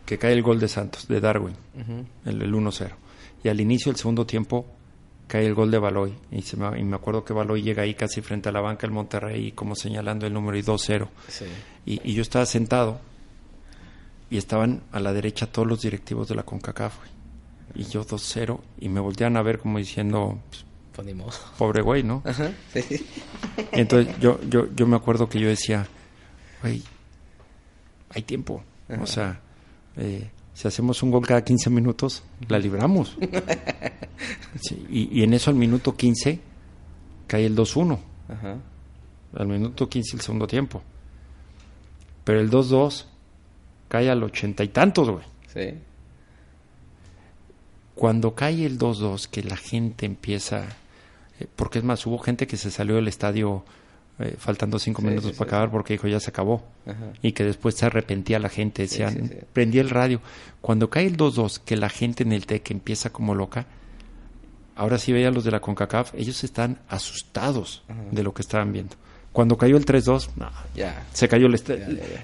que 0.05 0.17
cae 0.17 0.33
el 0.33 0.41
gol 0.41 0.59
de 0.59 0.67
Santos, 0.67 1.07
de 1.07 1.19
Darwin, 1.19 1.55
el, 2.25 2.53
1-0. 2.53 2.89
Y 3.43 3.49
al 3.49 3.61
inicio 3.61 3.91
del 3.91 3.99
segundo 3.99 4.25
tiempo 4.25 4.65
cae 5.29 5.45
el 5.45 5.53
gol 5.53 5.71
de 5.71 5.77
Baloy. 5.77 6.13
Y, 6.31 6.43
me, 6.57 6.79
y 6.79 6.83
me 6.83 6.95
acuerdo 6.95 7.23
que 7.23 7.31
Baloy 7.31 7.61
llega 7.61 7.83
ahí 7.83 7.93
casi 7.93 8.21
frente 8.21 8.49
a 8.49 8.51
la 8.51 8.59
banca 8.59 8.81
del 8.81 8.91
Monterrey, 8.91 9.53
como 9.53 9.75
señalando 9.75 10.27
el 10.27 10.33
número 10.33 10.57
y 10.57 10.63
2-0. 10.63 11.07
Y, 11.85 12.01
y, 12.03 12.13
yo 12.13 12.21
estaba 12.21 12.45
sentado 12.45 12.99
y 14.29 14.37
estaban 14.37 14.81
a 14.91 14.99
la 14.99 15.13
derecha 15.13 15.47
todos 15.47 15.67
los 15.67 15.81
directivos 15.81 16.27
de 16.27 16.35
la 16.35 16.43
CONCACAF 16.43 16.95
y 17.75 17.83
yo 17.85 18.05
2-0 18.05 18.59
y 18.79 18.89
me 18.89 18.99
voltean 18.99 19.37
a 19.37 19.41
ver 19.43 19.59
como 19.59 19.77
diciendo 19.77 20.39
pues, 20.49 20.65
pobre 21.57 21.81
güey 21.81 22.03
no 22.03 22.23
entonces 23.71 24.19
yo 24.19 24.39
yo 24.49 24.67
yo 24.75 24.87
me 24.87 24.95
acuerdo 24.95 25.29
que 25.29 25.39
yo 25.39 25.47
decía 25.47 25.87
güey 26.61 26.83
hay 28.09 28.23
tiempo. 28.23 28.63
O 28.99 29.05
sea 29.05 29.39
eh, 29.97 30.29
si 30.59 30.67
hacemos 30.67 31.01
un 31.03 31.11
gol 31.11 31.25
cada 31.25 31.41
15 31.41 31.69
minutos 31.69 32.21
la 32.49 32.59
libramos. 32.59 33.17
Y, 34.89 35.17
y, 35.17 35.23
en 35.23 35.33
eso 35.33 35.49
al 35.49 35.55
minuto 35.55 35.95
15 35.95 36.41
cae 37.25 37.45
el 37.45 37.55
2-1 37.55 37.97
al 39.33 39.47
minuto 39.47 39.87
15 39.87 40.17
el 40.17 40.21
segundo 40.21 40.45
tiempo. 40.45 40.81
Pero 42.25 42.41
el 42.41 42.51
2-2 42.51 43.05
cae 43.87 44.09
al 44.09 44.21
ochenta 44.21 44.65
y 44.65 44.67
tantos 44.67 45.09
güey. 45.09 45.23
Sí. 45.47 45.75
Cuando 47.95 48.35
cae 48.35 48.65
el 48.65 48.77
2-2, 48.77 49.29
que 49.29 49.43
la 49.43 49.55
gente 49.55 50.05
empieza, 50.05 50.65
eh, 51.39 51.47
porque 51.55 51.79
es 51.79 51.85
más, 51.85 52.05
hubo 52.05 52.17
gente 52.17 52.45
que 52.45 52.57
se 52.57 52.71
salió 52.71 52.95
del 52.95 53.07
estadio 53.07 53.63
eh, 54.19 54.35
faltando 54.37 54.79
cinco 54.79 55.01
minutos 55.01 55.31
para 55.31 55.47
acabar 55.47 55.71
porque 55.71 55.93
dijo 55.93 56.07
ya 56.07 56.19
se 56.19 56.29
acabó 56.29 56.63
y 57.21 57.31
que 57.31 57.43
después 57.43 57.75
se 57.75 57.85
arrepentía 57.85 58.37
la 58.39 58.49
gente, 58.49 58.81
decían, 58.81 59.31
prendí 59.53 59.79
el 59.79 59.89
radio. 59.89 60.21
Cuando 60.61 60.89
cae 60.89 61.05
el 61.05 61.15
2-2, 61.15 61.61
que 61.63 61.77
la 61.77 61.89
gente 61.89 62.23
en 62.23 62.33
el 62.33 62.45
TEC 62.45 62.71
empieza 62.71 63.11
como 63.11 63.33
loca, 63.33 63.65
ahora 64.75 64.97
sí 64.97 65.13
veía 65.13 65.31
los 65.31 65.43
de 65.43 65.51
la 65.51 65.61
CONCACAF, 65.61 66.13
ellos 66.15 66.43
están 66.43 66.79
asustados 66.89 67.83
de 68.11 68.23
lo 68.23 68.33
que 68.33 68.41
estaban 68.41 68.73
viendo. 68.73 68.95
Cuando 69.39 69.57
cayó 69.57 69.77
el 69.77 69.85
3-2, 69.85 70.31
no, 70.35 70.51
ya. 70.75 71.05
se 71.13 71.29
cayó 71.29 71.47
el... 71.47 71.55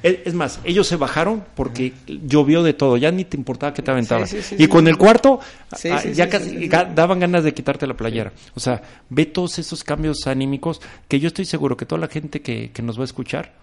Es, 0.04 0.34
más, 0.34 0.60
ellos 0.66 0.86
se 0.86 0.98
bajaron 0.98 1.46
porque 1.56 1.94
llovió 2.06 2.62
de 2.62 2.74
todo, 2.74 2.98
ya 2.98 3.10
ni 3.10 3.24
te 3.24 3.38
importaba 3.38 3.74
que 3.74 3.82
te 3.82 3.90
aventaba. 3.90 4.26
y 4.58 4.68
con 4.68 4.86
el 4.90 4.98
cuarto, 4.98 5.40
ah, 5.72 6.04
ya 6.04 6.28
casi 6.28 6.68
daban 6.68 7.22
ganas 7.22 7.46
de 7.46 7.54
quitarte 7.54 7.88
la 7.88 7.94
playera. 7.94 8.34
O 8.54 8.60
sea, 8.60 8.82
ve 9.10 9.26
todos 9.28 9.60
esos 9.60 9.86
cambios 9.86 10.28
anímicos 10.28 10.82
que 11.08 11.22
yo 11.22 11.30
estoy 11.30 11.46
seguro 11.46 11.78
que 11.78 11.86
toda 11.86 12.02
la 12.02 12.10
gente 12.10 12.42
que, 12.42 12.70
nos 12.84 12.98
va 12.98 13.04
a 13.04 13.06
escuchar, 13.06 13.54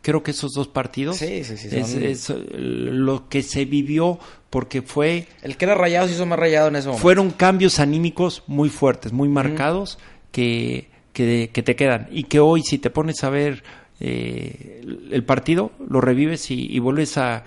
creo 0.00 0.22
que 0.22 0.30
esos 0.30 0.52
dos 0.52 0.68
partidos 0.68 1.20
es, 1.22 2.32
lo 2.52 3.28
que 3.28 3.42
se 3.42 3.64
vivió 3.64 4.20
porque 4.48 4.80
fue... 4.80 5.26
El 5.42 5.56
que 5.56 5.64
era 5.64 5.74
rayado 5.74 6.06
se 6.06 6.14
hizo 6.14 6.24
más 6.24 6.38
rayado 6.38 6.68
en 6.68 6.74
momento. 6.74 6.98
Fueron 6.98 7.32
cambios 7.32 7.80
anímicos 7.80 8.44
muy 8.46 8.68
fuertes, 8.68 9.12
muy 9.12 9.28
marcados, 9.28 9.98
que 10.30 10.91
que, 11.12 11.48
te 11.48 11.76
quedan 11.76 12.08
y 12.10 12.24
que 12.24 12.40
hoy 12.40 12.62
si 12.62 12.78
te 12.78 12.90
pones 12.90 13.22
a 13.24 13.30
ver 13.30 13.62
eh, 14.00 14.80
el 15.10 15.24
partido, 15.24 15.72
lo 15.88 16.00
revives 16.00 16.50
y, 16.50 16.78
vuelves 16.78 17.18
a 17.18 17.44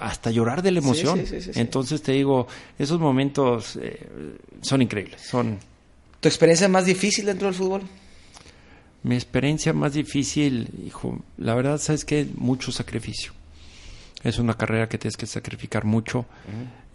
hasta 0.00 0.30
llorar 0.30 0.62
de 0.62 0.70
la 0.70 0.78
emoción. 0.78 1.22
Entonces 1.54 2.02
te 2.02 2.12
digo, 2.12 2.46
esos 2.78 3.00
momentos 3.00 3.76
eh, 3.76 4.06
son 4.60 4.82
increíbles. 4.82 5.22
Son 5.22 5.58
¿Tu 6.20 6.28
experiencia 6.28 6.68
más 6.68 6.84
difícil 6.84 7.26
dentro 7.26 7.46
del 7.46 7.54
fútbol? 7.54 7.82
Mi 9.04 9.14
experiencia 9.14 9.72
más 9.72 9.92
difícil, 9.92 10.68
hijo, 10.84 11.22
la 11.36 11.54
verdad, 11.54 11.78
sabes 11.78 12.04
que 12.04 12.26
mucho 12.36 12.72
sacrificio. 12.72 13.32
Es 14.24 14.40
una 14.40 14.54
carrera 14.54 14.88
que 14.88 14.98
tienes 14.98 15.16
que 15.16 15.26
sacrificar 15.26 15.84
mucho. 15.84 16.26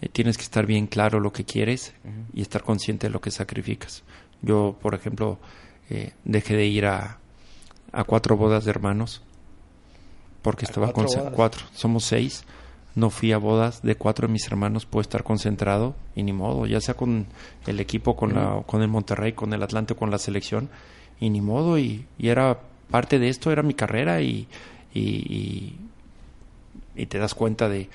Eh, 0.02 0.10
tienes 0.10 0.36
que 0.36 0.44
estar 0.44 0.66
bien 0.66 0.88
claro 0.88 1.22
lo 1.22 1.32
que 1.32 1.46
quieres 1.46 1.94
y 2.34 2.42
estar 2.42 2.64
consciente 2.64 3.08
de 3.08 3.14
lo 3.14 3.22
que 3.22 3.32
sacrificas. 3.32 4.04
Yo, 4.42 4.78
por 4.82 4.94
ejemplo, 4.94 5.40
eh, 5.90 6.14
dejé 6.24 6.56
de 6.56 6.66
ir 6.66 6.86
a, 6.86 7.18
a 7.92 8.04
cuatro 8.04 8.38
bodas 8.38 8.66
de 8.66 8.72
hermanos 8.72 9.22
porque 10.42 10.66
estaba 10.66 10.92
con 10.92 11.08
cuatro. 11.34 11.66
Somos 11.74 12.06
seis. 12.06 12.44
No 12.96 13.10
fui 13.10 13.32
a 13.32 13.40
bodas 13.40 13.82
de 13.82 13.96
cuatro 13.96 14.28
de 14.28 14.34
mis 14.34 14.46
hermanos, 14.46 14.86
puedo 14.86 15.02
estar 15.02 15.24
concentrado 15.24 15.96
y 16.16 16.22
ni 16.22 16.32
modo, 16.32 16.68
ya 16.68 16.80
sea 16.80 16.94
con 16.94 17.26
el 17.66 17.80
equipo, 17.80 18.16
con, 18.16 18.36
la, 18.36 18.62
con 18.68 18.84
el 18.84 18.88
Monterrey, 18.88 19.34
con 19.34 19.52
el 19.52 19.64
Atlante, 19.64 19.96
con 19.96 20.12
la 20.12 20.20
selección, 20.20 20.70
y 21.20 21.32
ni 21.32 21.42
modo, 21.42 21.80
y, 21.80 22.06
y 22.20 22.28
era 22.28 22.60
parte 22.92 23.18
de 23.18 23.30
esto, 23.30 23.52
era 23.52 23.64
mi 23.64 23.74
carrera 23.74 24.22
y, 24.22 24.48
y, 24.94 25.74
y 26.96 27.06
te 27.08 27.18
das 27.18 27.34
cuenta 27.34 27.68
de, 27.68 27.90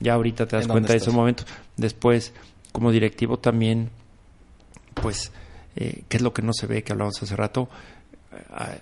ya 0.00 0.12
ahorita 0.12 0.46
te 0.46 0.56
das 0.56 0.68
cuenta 0.68 0.92
de 0.92 0.98
ese 0.98 1.12
momento. 1.12 1.44
Después, 1.78 2.34
como 2.72 2.92
directivo 2.92 3.38
también, 3.38 3.88
pues, 5.00 5.32
eh, 5.76 6.02
¿qué 6.08 6.16
es 6.16 6.22
lo 6.22 6.32
que 6.32 6.42
no 6.42 6.52
se 6.52 6.66
ve 6.66 6.82
que 6.82 6.92
hablábamos 6.92 7.22
hace 7.22 7.36
rato? 7.36 7.68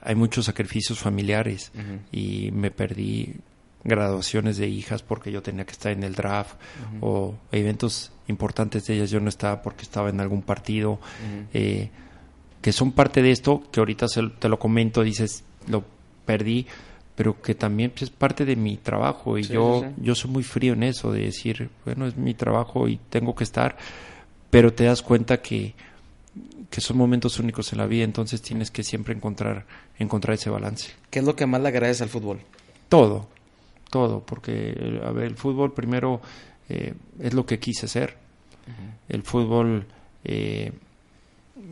Hay 0.03 0.15
muchos 0.15 0.45
sacrificios 0.47 1.01
familiares 1.01 1.73
y 2.13 2.51
me 2.53 2.71
perdí 2.71 3.35
graduaciones 3.83 4.59
de 4.59 4.69
hijas 4.69 5.03
porque 5.03 5.33
yo 5.33 5.43
tenía 5.43 5.65
que 5.65 5.73
estar 5.73 5.91
en 5.91 6.05
el 6.05 6.15
draft 6.15 6.55
o 7.01 7.35
eventos 7.51 8.13
importantes 8.29 8.87
de 8.87 8.95
ellas. 8.95 9.11
Yo 9.11 9.19
no 9.19 9.29
estaba 9.29 9.61
porque 9.63 9.83
estaba 9.83 10.09
en 10.09 10.21
algún 10.21 10.43
partido 10.43 11.01
eh, 11.53 11.91
que 12.63 12.73
son 12.73 12.93
parte 12.93 13.23
de 13.23 13.33
esto 13.33 13.65
que 13.73 13.81
ahorita 13.81 14.07
te 14.39 14.49
lo 14.49 14.59
comento 14.59 15.03
dices 15.03 15.43
lo 15.67 15.83
perdí 16.27 16.67
pero 17.21 17.43
que 17.43 17.55
también 17.55 17.91
pues, 17.91 18.05
es 18.05 18.11
parte 18.11 18.47
de 18.47 18.57
mi 18.57 18.79
trabajo 18.79 19.37
y 19.37 19.43
yo, 19.43 19.85
yo 19.99 20.15
soy 20.15 20.31
muy 20.31 20.43
frío 20.43 20.73
en 20.73 20.85
eso, 20.85 21.13
de 21.13 21.27
decir, 21.27 21.69
bueno, 21.85 22.07
es 22.07 22.17
mi 22.17 22.33
trabajo 22.33 22.89
y 22.89 22.99
tengo 23.11 23.35
que 23.35 23.45
estar, 23.45 23.77
pero 24.49 24.73
te 24.73 24.85
das 24.85 25.03
cuenta 25.03 25.43
que, 25.43 25.75
que 26.71 26.81
son 26.81 26.97
momentos 26.97 27.39
únicos 27.39 27.73
en 27.73 27.79
la 27.79 27.87
vida, 27.87 28.05
entonces 28.05 28.41
tienes 28.41 28.71
que 28.71 28.83
siempre 28.83 29.15
encontrar, 29.15 29.67
encontrar 29.99 30.35
ese 30.35 30.51
balance. 30.51 30.93
¿Qué 31.11 31.19
es 31.19 31.25
lo 31.25 31.35
que 31.37 31.47
más 31.47 31.61
le 31.61 31.69
agradeces 31.69 32.03
al 32.03 32.09
fútbol? 32.09 32.41
Todo, 32.89 33.29
todo, 33.91 34.21
porque, 34.21 35.01
a 35.05 35.11
ver, 35.11 35.25
el 35.25 35.37
fútbol 35.37 35.73
primero 35.73 36.21
eh, 36.69 36.95
es 37.19 37.35
lo 37.35 37.45
que 37.45 37.59
quise 37.59 37.89
ser. 37.89 38.17
El 39.09 39.23
fútbol 39.25 39.87
eh, 40.23 40.73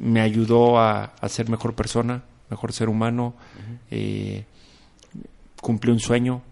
me 0.00 0.20
ayudó 0.20 0.78
a, 0.78 1.04
a, 1.04 1.28
ser 1.28 1.48
mejor 1.48 1.74
persona, 1.74 2.24
mejor 2.50 2.72
ser 2.72 2.88
humano 2.88 3.34
cumplí 5.60 5.90
un 5.90 6.00
sueño. 6.00 6.42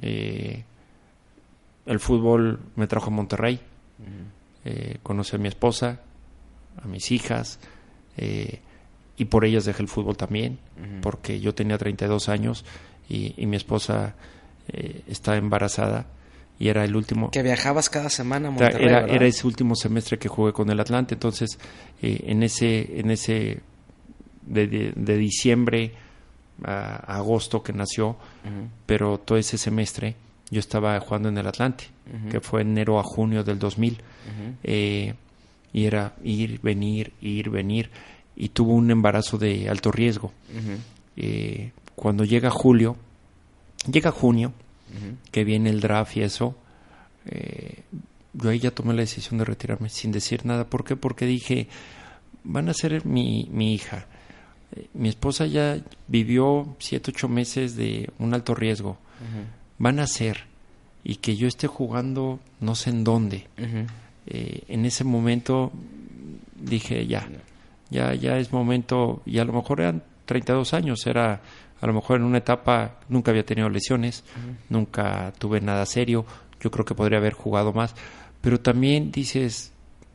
Eh, 0.00 0.64
el 1.86 2.00
fútbol 2.00 2.60
me 2.76 2.86
trajo 2.86 3.08
a 3.08 3.10
Monterrey. 3.10 3.60
Eh, 4.64 4.98
conocí 5.02 5.34
a 5.34 5.38
mi 5.38 5.48
esposa, 5.48 6.00
a 6.82 6.86
mis 6.86 7.10
hijas, 7.10 7.58
eh, 8.16 8.60
y 9.16 9.24
por 9.26 9.44
ellas 9.44 9.64
dejé 9.64 9.82
el 9.82 9.88
fútbol 9.88 10.16
también, 10.16 10.58
porque 11.00 11.40
yo 11.40 11.54
tenía 11.54 11.78
32 11.78 12.28
años 12.28 12.64
y, 13.08 13.34
mi 13.46 13.56
esposa 13.56 14.14
estaba 15.06 15.36
embarazada 15.36 16.06
y 16.58 16.68
era 16.68 16.84
el 16.84 16.96
último. 16.96 17.30
Que 17.30 17.42
viajabas 17.42 17.90
cada 17.90 18.08
semana 18.08 18.48
a 18.48 18.50
Monterrey. 18.50 18.86
Era, 18.86 19.06
era 19.06 19.26
ese 19.26 19.46
último 19.46 19.76
semestre 19.76 20.18
que 20.18 20.28
jugué 20.28 20.52
con 20.52 20.70
el 20.70 20.80
Atlante, 20.80 21.14
entonces 21.14 21.58
en 22.00 22.42
ese, 22.42 22.98
en 22.98 23.10
ese 23.10 23.60
de 24.46 25.16
diciembre 25.16 25.92
a, 26.64 27.16
agosto 27.16 27.62
que 27.62 27.72
nació, 27.72 28.16
pero 28.86 29.18
todo 29.18 29.38
ese 29.38 29.58
semestre 29.58 30.16
yo 30.50 30.60
estaba 30.60 30.98
jugando 31.00 31.28
en 31.28 31.38
el 31.38 31.46
Atlante, 31.46 31.84
que 32.30 32.40
fue 32.40 32.62
enero 32.62 32.98
a 32.98 33.02
junio 33.02 33.42
del 33.42 33.58
2000, 33.58 33.98
eh, 34.62 35.14
y 35.72 35.84
era 35.84 36.14
ir, 36.22 36.60
venir, 36.60 37.12
ir, 37.20 37.50
venir, 37.50 37.90
y 38.36 38.50
tuvo 38.50 38.74
un 38.74 38.90
embarazo 38.90 39.38
de 39.38 39.68
alto 39.68 39.90
riesgo. 39.90 40.32
Eh, 41.16 41.72
cuando 41.94 42.24
llega 42.24 42.50
julio, 42.50 42.96
llega 43.90 44.10
junio, 44.10 44.52
que 45.30 45.44
viene 45.44 45.70
el 45.70 45.80
draft 45.80 46.16
y 46.16 46.22
eso, 46.22 46.54
eh, 47.26 47.82
yo 48.34 48.50
ahí 48.50 48.58
ya 48.58 48.70
tomé 48.70 48.94
la 48.94 49.00
decisión 49.00 49.38
de 49.38 49.44
retirarme 49.44 49.88
sin 49.88 50.12
decir 50.12 50.44
nada. 50.44 50.64
¿Por 50.64 50.84
qué? 50.84 50.96
Porque 50.96 51.26
dije, 51.26 51.68
van 52.44 52.68
a 52.68 52.74
ser 52.74 53.06
mi, 53.06 53.48
mi 53.50 53.74
hija 53.74 54.06
mi 54.94 55.08
esposa 55.08 55.46
ya 55.46 55.78
vivió 56.08 56.76
siete, 56.78 57.10
ocho 57.10 57.28
meses 57.28 57.76
de 57.76 58.10
un 58.18 58.34
alto 58.34 58.54
riesgo. 58.54 58.98
Van 59.78 59.98
a 59.98 60.06
ser 60.06 60.44
y 61.04 61.16
que 61.16 61.36
yo 61.36 61.48
esté 61.48 61.66
jugando 61.66 62.40
no 62.60 62.74
sé 62.74 62.90
en 62.90 63.04
dónde. 63.04 63.46
Eh, 64.26 64.62
en 64.68 64.84
ese 64.84 65.04
momento 65.04 65.72
dije 66.54 67.06
ya, 67.06 67.28
ya, 67.90 68.14
ya 68.14 68.38
es 68.38 68.52
momento, 68.52 69.22
y 69.26 69.38
a 69.38 69.44
lo 69.44 69.52
mejor 69.52 69.80
eran 69.80 70.02
32 70.26 70.74
años, 70.74 71.06
era 71.06 71.40
a 71.80 71.86
lo 71.86 71.92
mejor 71.92 72.16
en 72.16 72.22
una 72.22 72.38
etapa 72.38 73.00
nunca 73.08 73.32
había 73.32 73.44
tenido 73.44 73.68
lesiones, 73.68 74.22
nunca 74.68 75.32
tuve 75.38 75.60
nada 75.60 75.84
serio, 75.84 76.24
yo 76.60 76.70
creo 76.70 76.84
que 76.84 76.94
podría 76.94 77.18
haber 77.18 77.32
jugado 77.32 77.72
más, 77.72 77.94
pero 78.40 78.60
también 78.60 79.10
dices, 79.10 79.72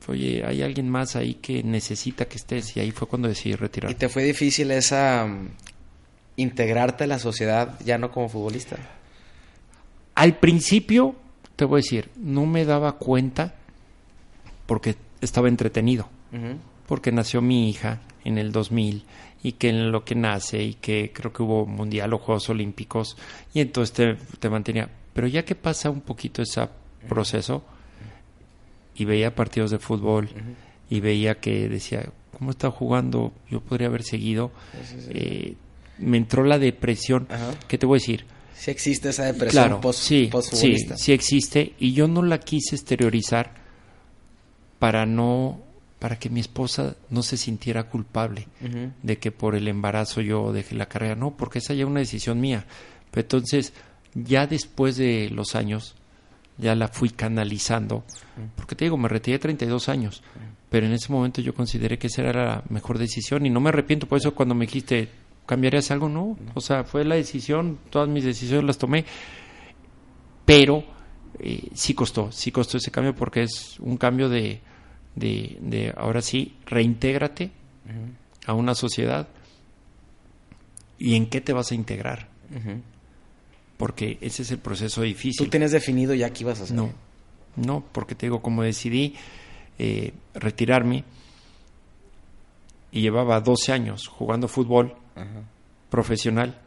oye, 0.08 0.44
hay 0.46 0.62
alguien 0.62 0.90
más 0.90 1.16
ahí 1.18 1.36
que 1.36 1.64
necesita 1.64 2.26
que 2.26 2.38
estés 2.38 2.76
y 2.78 2.80
ahí 2.80 2.92
fue 2.92 3.08
cuando 3.08 3.28
decidí 3.28 3.56
retirar. 3.56 3.92
¿Y 3.92 3.96
te 3.96 4.08
fue 4.08 4.24
difícil 4.24 4.72
esa 4.72 5.26
mm, 5.26 5.50
integrarte 6.38 7.04
a 7.04 7.08
la 7.08 7.20
sociedad 7.20 7.78
ya 7.86 7.98
no 7.98 8.12
como 8.12 8.30
futbolista? 8.30 8.78
Al 10.16 10.38
principio, 10.38 11.16
te 11.58 11.66
voy 11.66 11.80
a 11.80 11.84
decir, 11.84 12.10
no 12.16 12.46
me 12.46 12.64
daba 12.64 12.94
cuenta 12.94 13.56
porque 14.68 14.96
estaba 15.22 15.48
entretenido, 15.48 16.08
porque 16.86 17.12
nació 17.12 17.42
mi 17.42 17.70
hija 17.70 18.02
en 18.24 18.38
el 18.38 18.52
2000 18.52 19.04
y 19.42 19.54
que 19.54 19.70
en 19.70 19.92
lo 19.92 20.06
que 20.06 20.14
nace 20.14 20.62
y 20.62 20.74
que 20.76 21.12
creo 21.14 21.34
que 21.34 21.42
hubo 21.42 21.66
mundial 21.66 22.14
o 22.14 22.20
Juegos 22.20 22.50
Olímpicos 22.50 23.18
y 23.54 23.62
entonces 23.62 23.94
te, 23.94 24.38
te 24.38 24.50
mantenía. 24.50 24.90
Pero 25.14 25.28
ya 25.28 25.44
que 25.44 25.56
pasa 25.56 25.90
un 25.90 26.02
poquito 26.02 26.44
ese 26.44 26.68
proceso, 27.10 27.64
y 28.98 29.06
veía 29.06 29.36
partidos 29.36 29.72
de 29.72 29.80
fútbol 29.80 30.30
y 30.90 31.00
veía 31.00 31.36
que 31.36 31.70
decía, 31.70 32.10
¿cómo 32.38 32.52
está 32.52 32.72
jugando? 32.72 33.32
Yo 33.50 33.62
podría 33.62 33.88
haber 33.88 34.04
seguido. 34.04 34.52
Eh, 35.10 35.56
me 36.00 36.18
entró 36.18 36.44
la 36.44 36.58
depresión. 36.58 37.28
¿Qué 37.68 37.78
te 37.78 37.86
voy 37.86 37.98
a 37.98 38.00
decir? 38.00 38.26
Sí 38.56 38.72
existe 38.72 39.10
esa 39.10 39.26
depresión 39.26 39.66
claro, 39.66 39.82
post, 39.82 40.00
sí, 40.00 40.32
sí, 40.52 40.76
sí 40.96 41.14
existe 41.14 41.74
y 41.78 41.94
yo 41.94 42.08
no 42.08 42.24
la 42.24 42.40
quise 42.40 42.76
exteriorizar 42.76 43.54
para 44.80 45.06
no 45.06 45.60
para 46.00 46.20
que 46.20 46.30
mi 46.30 46.40
esposa 46.40 46.96
no 47.10 47.24
se 47.24 47.38
sintiera 47.38 47.90
culpable 47.90 48.48
de 49.02 49.18
que 49.18 49.32
por 49.32 49.56
el 49.56 49.68
embarazo 49.68 50.22
yo 50.22 50.54
dejé 50.54 50.76
la 50.76 50.88
carrera, 50.88 51.16
no, 51.16 51.36
porque 51.36 51.60
esa 51.60 51.74
ya 51.74 51.84
es 51.84 51.90
una 51.90 52.02
decisión 52.02 52.40
mía. 52.40 52.66
Pero 53.10 53.24
entonces, 53.24 53.74
ya 54.14 54.46
después 54.46 54.98
de 54.98 55.30
los 55.32 55.56
años, 55.56 55.96
ya 56.58 56.76
la 56.76 56.88
fui 56.88 57.10
canalizando, 57.10 58.04
porque 58.56 58.76
te 58.76 58.86
digo, 58.86 58.98
me 58.98 59.08
retiré 59.08 59.40
32 59.40 59.90
años, 59.90 60.22
pero 60.70 60.86
en 60.86 60.94
ese 60.94 61.12
momento 61.12 61.42
yo 61.42 61.56
consideré 61.56 61.98
que 61.98 62.08
esa 62.08 62.22
era 62.22 62.46
la 62.46 62.64
mejor 62.70 63.00
decisión 63.00 63.46
y 63.46 63.50
no 63.50 63.60
me 63.60 63.70
arrepiento, 63.70 64.08
por 64.08 64.20
eso 64.20 64.36
cuando 64.36 64.54
me 64.54 64.66
dijiste, 64.66 65.10
¿cambiarías 65.48 65.90
algo? 65.90 66.10
No, 66.10 66.38
o 66.54 66.62
sea, 66.62 66.84
fue 66.84 67.06
la 67.06 67.16
decisión, 67.16 67.80
todas 67.90 68.08
mis 68.08 68.24
decisiones 68.24 68.66
las 68.66 68.78
tomé, 68.78 69.06
pero 70.46 70.84
eh, 71.40 71.70
sí 71.74 71.96
costó, 71.96 72.32
sí 72.32 72.52
costó 72.52 72.78
ese 72.78 72.92
cambio 72.92 73.16
porque 73.16 73.44
es 73.44 73.80
un 73.80 73.98
cambio 73.98 74.30
de, 74.30 74.62
de, 75.18 75.58
de 75.60 75.94
ahora 75.98 76.22
sí, 76.22 76.56
reintégrate 76.66 77.52
a 78.46 78.54
una 78.54 78.74
sociedad. 78.74 79.28
Y 81.00 81.16
en 81.16 81.28
qué 81.28 81.42
te 81.42 81.54
vas 81.54 81.72
a 81.72 81.76
integrar 81.76 82.30
porque 83.78 84.18
ese 84.22 84.42
es 84.42 84.52
el 84.52 84.58
proceso 84.58 85.04
difícil. 85.04 85.46
¿Tú 85.46 85.50
tienes 85.50 85.72
definido 85.72 86.14
ya 86.14 86.32
qué 86.32 86.44
ibas 86.44 86.60
a 86.60 86.64
hacer? 86.64 86.76
No, 86.76 86.92
no, 87.56 87.84
porque 87.92 88.16
te 88.16 88.26
digo, 88.26 88.42
como 88.42 88.64
decidí 88.64 89.16
eh, 89.78 90.14
retirarme 90.34 91.04
y 92.92 93.02
llevaba 93.02 93.40
12 93.40 93.72
años 93.72 94.08
jugando 94.08 94.48
fútbol 94.48 94.96
profesional, 95.90 96.60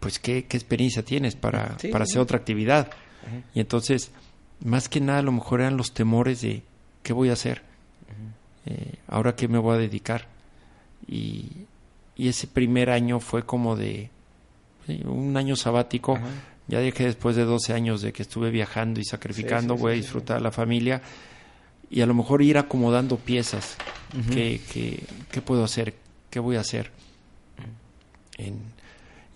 pues 0.00 0.18
¿qué, 0.18 0.38
experiencia 0.38 1.04
tienes 1.04 1.36
para, 1.36 1.76
para 1.92 2.04
hacer 2.04 2.20
otra 2.20 2.38
actividad. 2.38 2.90
Y 3.54 3.60
entonces, 3.60 4.10
más 4.64 4.88
que 4.88 5.00
nada, 5.00 5.20
a 5.20 5.22
lo 5.22 5.32
mejor 5.32 5.60
eran 5.60 5.76
los 5.76 5.92
temores 5.92 6.40
de 6.40 6.62
qué 7.02 7.12
voy 7.12 7.30
a 7.30 7.34
hacer, 7.34 7.62
eh, 8.66 8.94
ahora 9.06 9.34
qué 9.34 9.48
me 9.48 9.58
voy 9.58 9.74
a 9.76 9.78
dedicar. 9.78 10.26
Y, 11.06 11.66
y 12.16 12.28
ese 12.28 12.46
primer 12.46 12.90
año 12.90 13.20
fue 13.20 13.44
como 13.44 13.76
de 13.76 14.10
un 15.04 15.36
año 15.36 15.56
sabático. 15.56 16.18
Ya 16.66 16.80
dije 16.80 17.04
después 17.04 17.34
de 17.36 17.44
12 17.44 17.72
años 17.72 18.02
de 18.02 18.12
que 18.12 18.22
estuve 18.22 18.50
viajando 18.50 19.00
y 19.00 19.04
sacrificando, 19.04 19.76
voy 19.76 19.92
a 19.92 19.94
disfrutar 19.96 20.36
a 20.36 20.40
la 20.40 20.50
familia 20.50 21.00
y 21.90 22.02
a 22.02 22.06
lo 22.06 22.14
mejor 22.14 22.42
ir 22.42 22.58
acomodando 22.58 23.16
piezas. 23.16 23.76
¿Qué, 24.30 24.60
qué, 25.30 25.40
puedo 25.42 25.64
hacer? 25.64 25.94
¿Qué 26.30 26.40
voy 26.40 26.56
a 26.56 26.60
hacer? 26.60 26.90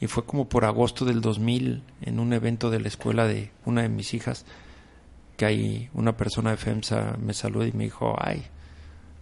y 0.01 0.07
fue 0.07 0.25
como 0.25 0.49
por 0.49 0.65
agosto 0.65 1.05
del 1.05 1.21
2000 1.21 1.83
en 2.03 2.21
un 2.21 2.33
evento 2.33 2.71
de 2.71 2.79
la 2.79 2.87
escuela 2.87 3.27
de 3.27 3.51
una 3.65 3.83
de 3.83 3.89
mis 3.89 4.15
hijas 4.15 4.45
que 5.37 5.45
hay 5.47 5.91
una 5.95 6.17
persona 6.17 6.51
de 6.51 6.57
FEMSA 6.57 7.17
me 7.21 7.35
saludó 7.35 7.67
y 7.67 7.73
me 7.73 7.85
dijo, 7.85 8.15
ay, 8.19 8.43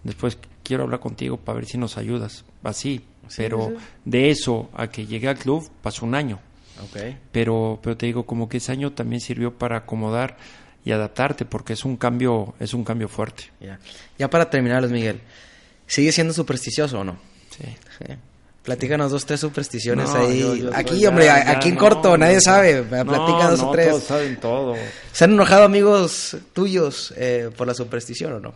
después 0.04 0.38
quiero 0.62 0.84
hablar 0.84 1.00
contigo 1.00 1.36
para 1.36 1.56
ver 1.56 1.66
si 1.66 1.78
nos 1.78 1.96
ayudas. 1.96 2.44
Así, 2.62 3.04
pero 3.36 3.72
de 4.04 4.30
eso 4.30 4.70
a 4.74 4.88
que 4.88 5.06
llegué 5.06 5.28
al 5.28 5.38
club 5.38 5.68
pasó 5.82 6.04
un 6.04 6.14
año. 6.14 6.40
Okay. 6.90 7.18
Pero, 7.30 7.78
pero 7.82 7.96
te 7.96 8.06
digo, 8.06 8.24
como 8.24 8.48
que 8.48 8.56
ese 8.56 8.72
año 8.72 8.92
también 8.92 9.20
sirvió 9.20 9.58
para 9.58 9.78
acomodar 9.78 10.36
y 10.84 10.92
adaptarte, 10.92 11.44
porque 11.44 11.74
es 11.74 11.84
un 11.84 11.96
cambio, 11.96 12.54
es 12.58 12.72
un 12.72 12.84
cambio 12.84 13.08
fuerte. 13.08 13.50
Ya, 13.60 13.78
ya 14.18 14.30
para 14.30 14.48
terminar, 14.48 14.80
Luis 14.80 14.92
Miguel, 14.92 15.20
¿sigue 15.86 16.10
siendo 16.10 16.32
supersticioso 16.32 17.00
o 17.00 17.04
no? 17.04 17.18
Sí. 17.50 17.66
Platícanos 18.62 19.10
dos, 19.10 19.24
tres 19.24 19.40
supersticiones 19.40 20.10
ahí. 20.10 20.68
aquí, 20.74 21.06
hombre, 21.06 21.30
aquí 21.30 21.70
en 21.70 21.76
corto, 21.76 22.16
nadie 22.18 22.40
sabe. 22.40 22.82
Platica 22.82 23.50
dos 23.50 23.60
o 23.60 23.70
tres. 23.70 23.88
Todos 23.88 24.04
saben 24.04 24.38
todo. 24.38 24.76
¿Se 25.12 25.24
han 25.24 25.32
enojado 25.32 25.64
amigos 25.64 26.36
tuyos 26.52 27.14
eh, 27.16 27.50
por 27.56 27.66
la 27.66 27.74
superstición 27.74 28.34
o 28.34 28.40
no? 28.40 28.54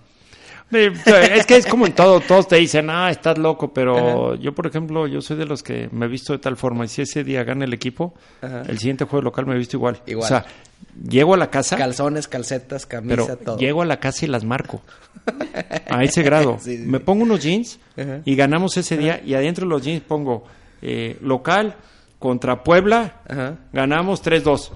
Es 0.70 1.46
que 1.46 1.56
es 1.56 1.66
como 1.66 1.86
en 1.86 1.92
todo, 1.92 2.20
todos 2.20 2.48
te 2.48 2.56
dicen, 2.56 2.90
ah, 2.90 3.10
estás 3.10 3.38
loco, 3.38 3.72
pero 3.72 4.34
yo, 4.36 4.54
por 4.54 4.66
ejemplo, 4.66 5.06
yo 5.06 5.20
soy 5.20 5.36
de 5.36 5.46
los 5.46 5.62
que 5.62 5.88
me 5.92 6.06
he 6.06 6.08
visto 6.08 6.32
de 6.32 6.38
tal 6.38 6.56
forma, 6.56 6.84
y 6.84 6.88
si 6.88 7.02
ese 7.02 7.22
día 7.22 7.44
gana 7.44 7.64
el 7.64 7.72
equipo, 7.72 8.14
el 8.42 8.78
siguiente 8.78 9.04
juego 9.04 9.22
local 9.22 9.46
me 9.46 9.54
he 9.54 9.58
visto 9.58 9.76
igual. 9.76 10.00
igual. 10.06 10.24
O 10.24 10.28
sea, 10.28 10.46
llego 11.08 11.34
a 11.34 11.36
la 11.36 11.50
casa. 11.50 11.76
Calzones, 11.76 12.28
calcetas, 12.28 12.86
camisa, 12.86 13.36
todo. 13.36 13.58
Llego 13.58 13.82
a 13.82 13.84
la 13.84 14.00
casa 14.00 14.24
y 14.24 14.28
las 14.28 14.44
marco. 14.44 14.82
A 15.88 16.02
ese 16.02 16.22
grado. 16.22 16.58
Me 16.66 17.00
pongo 17.00 17.22
unos 17.22 17.42
jeans 17.42 17.78
y 18.24 18.34
ganamos 18.34 18.76
ese 18.76 18.96
día, 18.96 19.22
y 19.24 19.34
adentro 19.34 19.64
de 19.64 19.70
los 19.70 19.82
jeans 19.82 20.02
pongo 20.02 20.44
eh, 20.82 21.18
local 21.20 21.76
contra 22.18 22.62
Puebla, 22.62 23.20
ganamos 23.72 24.22
3-2 24.24 24.70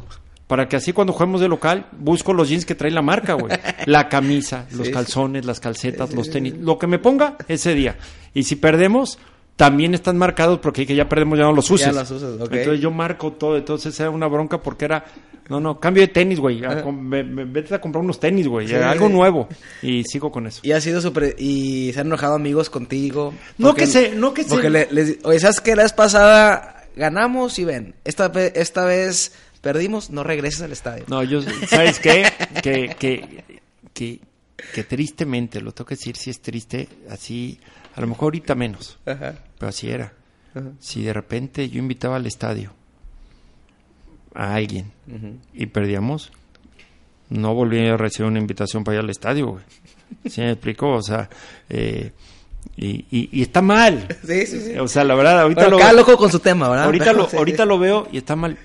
para 0.49 0.67
que 0.67 0.77
así 0.77 0.95
cuando 0.95 1.13
juguemos 1.13 1.43
de 1.43 1.47
local, 1.47 1.87
busco 1.93 2.33
los 2.33 2.49
jeans 2.49 2.65
que 2.65 2.75
trae 2.75 2.91
la 2.91 3.03
marca, 3.03 3.35
güey. 3.35 3.57
La 3.87 4.09
camisa, 4.09 4.67
los 4.73 4.89
calzones, 4.89 5.45
las 5.45 5.61
calcetas, 5.61 6.13
los 6.15 6.31
tenis, 6.31 6.55
lo 6.59 6.79
que 6.79 6.87
me 6.87 6.99
ponga 6.99 7.37
ese 7.47 7.75
día. 7.75 7.97
Y 8.35 8.43
si 8.45 8.57
perdemos, 8.57 9.19
también 9.57 9.93
están 9.93 10.17
marcados 10.17 10.59
porque 10.61 10.87
que 10.87 10.95
ya 10.95 11.09
perdemos 11.09 11.39
ya 11.39 11.45
no 11.45 11.53
los 11.53 11.71
uses. 11.71 11.89
Entonces 11.89 12.81
yo 12.81 12.91
marco 12.91 13.33
todo, 13.33 13.59
entonces 13.59 13.99
era 14.01 14.09
una 14.09 14.27
bronca 14.27 14.63
porque 14.63 14.87
era, 14.87 15.05
no, 15.51 15.61
no, 15.61 15.79
cambio 15.79 16.03
de 16.03 16.09
tenis, 16.09 16.41
güey. 16.41 16.63
Vete 16.63 17.75
a 17.75 17.81
comprar 17.81 18.03
unos 18.03 18.19
tenis, 18.19 18.49
güey, 18.49 18.73
algo 18.75 19.11
nuevo. 19.11 19.49
Y 19.83 20.05
sigo 20.05 20.33
con 20.33 20.47
eso. 20.47 20.61
Y 20.63 20.73
ha 20.73 20.81
sido 20.81 21.03
súper, 21.03 21.37
y 21.39 21.93
se 21.93 22.01
han 22.01 22.07
enojado 22.07 22.37
amigos 22.37 22.71
contigo. 22.71 23.35
No 23.59 23.75
que 23.75 23.87
se, 23.87 24.15
no 24.15 24.33
que 24.33 24.45
se. 24.45 24.49
Porque 24.49 24.71
les, 24.71 25.19
oye, 25.25 25.41
¿sabes 25.41 25.61
qué? 25.61 25.77
La 25.77 25.83
vez 25.83 25.93
pasada 25.93 26.87
ganamos 26.97 27.59
y 27.59 27.65
ven, 27.65 27.95
esta, 28.05 28.33
esta 28.55 28.85
vez 28.85 29.33
Perdimos, 29.61 30.11
no 30.11 30.23
regreses 30.23 30.63
al 30.63 30.73
estadio. 30.73 31.05
No, 31.09 31.23
yo, 31.23 31.43
¿sabes 31.67 31.99
qué? 31.99 32.25
que, 32.63 32.95
que, 32.99 33.45
que, 33.93 34.21
que, 34.75 34.85
tristemente, 34.85 35.61
lo 35.61 35.73
tengo 35.73 35.87
que 35.87 35.97
decir, 35.97 36.17
si 36.17 36.31
es 36.31 36.41
triste, 36.41 36.89
así, 37.11 37.59
a 37.95 38.01
lo 38.01 38.07
mejor 38.07 38.27
ahorita 38.27 38.55
menos, 38.55 38.99
pero 39.05 39.69
así 39.69 39.91
era. 39.91 40.13
Si 40.81 41.03
de 41.03 41.13
repente 41.13 41.69
yo 41.69 41.79
invitaba 41.79 42.17
al 42.17 42.27
estadio 42.27 42.73
a 44.35 44.55
alguien 44.55 44.93
y 45.53 45.67
perdíamos, 45.67 46.33
no 47.31 47.55
volví 47.55 47.87
a 47.87 47.97
recibir 47.97 48.31
una 48.31 48.41
invitación 48.41 48.85
para 48.85 48.97
ir 48.97 49.05
al 49.05 49.11
estadio, 49.11 49.49
güey. 49.49 49.65
¿Sí 50.29 50.41
me 50.41 50.53
explicó? 50.53 50.93
O 50.93 51.03
sea, 51.03 51.29
eh, 51.69 52.13
y, 52.77 53.05
y, 53.11 53.43
está 53.43 53.61
mal. 53.63 54.07
Sí, 54.27 54.47
sí, 54.47 54.61
sí. 54.61 54.79
O 54.79 54.89
sea, 54.89 55.05
la 55.05 55.15
verdad, 55.15 55.41
ahorita 55.41 55.69
lo... 55.69 55.79
Cada 55.79 55.93
loco 55.93 56.17
con 56.17 56.31
su 56.31 56.39
tema, 56.39 56.69
¿verdad? 56.69 56.87
Ahorita 56.87 57.13
lo, 57.13 57.29
ahorita 57.37 57.65
lo 57.65 57.79
veo 57.79 58.09
y 58.13 58.19
está 58.19 58.37
mal 58.37 58.57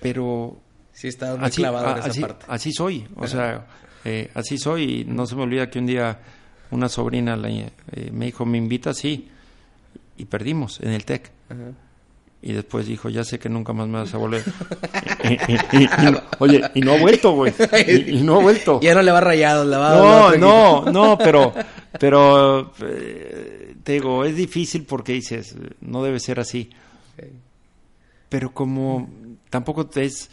pero... 0.00 0.60
Sí, 0.92 1.08
está 1.08 1.36
muy 1.36 1.46
así, 1.46 1.56
clavado 1.62 1.92
en 1.92 1.98
esa 1.98 2.08
así, 2.08 2.20
parte. 2.20 2.46
Así 2.48 2.72
soy, 2.72 3.06
o 3.16 3.26
sea, 3.26 3.66
eh, 4.04 4.30
así 4.34 4.58
soy 4.58 5.00
y 5.00 5.04
no 5.04 5.26
se 5.26 5.36
me 5.36 5.42
olvida 5.42 5.70
que 5.70 5.78
un 5.78 5.86
día 5.86 6.18
una 6.70 6.88
sobrina 6.88 7.38
eh, 7.46 8.10
me 8.12 8.26
dijo, 8.26 8.44
me 8.46 8.58
invita, 8.58 8.94
sí, 8.94 9.28
y 10.16 10.24
perdimos 10.26 10.80
en 10.80 10.90
el 10.90 11.04
TEC. 11.04 11.30
Y 12.42 12.52
después 12.54 12.86
dijo, 12.86 13.10
ya 13.10 13.22
sé 13.22 13.38
que 13.38 13.50
nunca 13.50 13.74
más 13.74 13.86
me 13.86 13.98
vas 13.98 14.14
a 14.14 14.16
volver. 14.16 14.42
oye, 16.38 16.62
y 16.74 16.80
no 16.80 16.92
ha 16.92 16.98
vuelto, 16.98 17.32
güey. 17.32 17.52
Y, 18.06 18.22
no 18.22 18.36
ha 18.36 18.42
vuelto. 18.42 18.80
Ya 18.82 18.94
no 18.94 19.02
le 19.02 19.12
va 19.12 19.20
rayado, 19.20 19.64
le 19.64 19.76
va 19.76 19.94
No, 19.94 20.36
no, 20.36 20.90
no, 20.90 21.18
pero, 21.18 21.52
pero 22.00 22.72
eh, 22.82 23.74
te 23.82 23.92
digo, 23.92 24.24
es 24.24 24.36
difícil 24.36 24.86
porque 24.86 25.12
dices, 25.12 25.54
no 25.80 26.02
debe 26.02 26.18
ser 26.18 26.40
así. 26.40 26.70
Pero 28.30 28.54
como 28.54 29.10
tampoco 29.50 29.88
es 29.96 30.30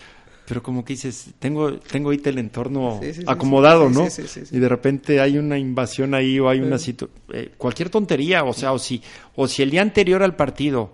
pero 0.47 0.63
como 0.63 0.85
que 0.85 0.93
dices, 0.93 1.31
tengo, 1.39 1.73
tengo 1.73 2.07
ahorita 2.07 2.29
el 2.29 2.37
entorno 2.37 3.01
acomodado, 3.25 3.89
¿no? 3.89 4.07
Y 4.49 4.59
de 4.59 4.69
repente 4.69 5.19
hay 5.19 5.37
una 5.37 5.57
invasión 5.57 6.13
ahí 6.13 6.39
o 6.39 6.47
hay 6.47 6.61
una 6.61 6.77
situación, 6.77 7.19
eh, 7.33 7.51
cualquier 7.57 7.89
tontería, 7.89 8.45
o 8.45 8.53
sea, 8.53 8.71
o 8.71 8.79
si, 8.79 9.01
o 9.35 9.45
si 9.49 9.61
el 9.61 9.71
día 9.71 9.81
anterior 9.81 10.23
al 10.23 10.37
partido 10.37 10.91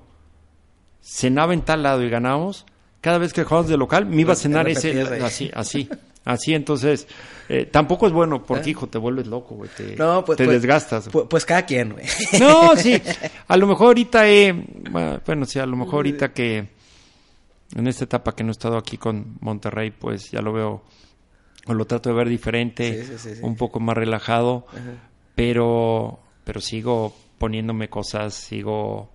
cenaba 1.03 1.53
en 1.53 1.61
tal 1.61 1.83
lado 1.83 2.01
y 2.01 2.09
ganamos, 2.09 2.65
cada 2.99 3.19
vez 3.19 3.31
que 3.31 3.43
jugamos 3.43 3.69
de 3.69 3.77
local 3.77 4.07
me 4.07 4.21
iba 4.21 4.33
a 4.33 4.35
cenar 4.35 4.67
ese, 4.67 4.99
así, 5.23 5.51
así, 5.53 5.87
así, 6.25 6.55
entonces, 6.55 7.07
eh, 7.47 7.69
tampoco 7.71 8.07
es 8.07 8.13
bueno, 8.13 8.43
porque 8.43 8.71
hijo, 8.71 8.87
te 8.87 8.97
vuelves 8.97 9.27
loco, 9.27 9.53
güey, 9.53 9.69
te, 9.77 9.95
pues, 9.95 10.23
pues, 10.35 10.49
desgastas. 10.49 11.09
Pues, 11.09 11.27
pues, 11.29 11.45
cada 11.45 11.63
quien, 11.63 11.91
güey. 11.93 12.05
No, 12.39 12.75
sí, 12.75 12.99
a 13.47 13.55
lo 13.55 13.67
mejor 13.67 13.87
ahorita, 13.87 14.27
eh, 14.27 14.51
bueno, 15.23 15.45
sí, 15.45 15.59
a 15.59 15.67
lo 15.67 15.75
mejor 15.75 15.95
ahorita 15.97 16.33
que 16.33 16.81
en 17.75 17.87
esta 17.87 18.05
etapa 18.05 18.35
que 18.35 18.43
no 18.43 18.49
he 18.49 18.51
estado 18.51 18.77
aquí 18.77 18.97
con 18.97 19.37
Monterrey, 19.41 19.91
pues 19.91 20.31
ya 20.31 20.41
lo 20.41 20.53
veo, 20.53 20.83
o 21.65 21.73
lo 21.73 21.85
trato 21.85 22.09
de 22.09 22.15
ver 22.15 22.29
diferente, 22.29 23.05
un 23.41 23.55
poco 23.55 23.79
más 23.79 23.95
relajado, 23.95 24.65
pero, 25.35 26.19
pero 26.43 26.61
sigo 26.61 27.15
poniéndome 27.37 27.89
cosas, 27.89 28.33
sigo 28.33 29.09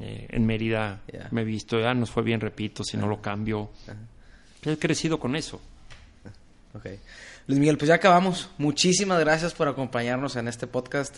eh, 0.00 0.26
en 0.30 0.46
Mérida, 0.46 1.02
me 1.30 1.42
he 1.42 1.44
visto, 1.44 1.78
ya 1.80 1.94
nos 1.94 2.10
fue 2.10 2.22
bien, 2.22 2.40
repito, 2.40 2.84
si 2.84 2.96
no 2.96 3.06
lo 3.06 3.20
cambio. 3.20 3.70
He 4.62 4.76
crecido 4.76 5.18
con 5.18 5.36
eso. 5.36 5.60
Okay. 6.72 7.00
Luis 7.46 7.58
Miguel, 7.58 7.78
pues 7.78 7.88
ya 7.88 7.96
acabamos. 7.96 8.48
Muchísimas 8.58 9.18
gracias 9.18 9.54
por 9.54 9.66
acompañarnos 9.66 10.36
en 10.36 10.46
este 10.46 10.66
podcast. 10.68 11.16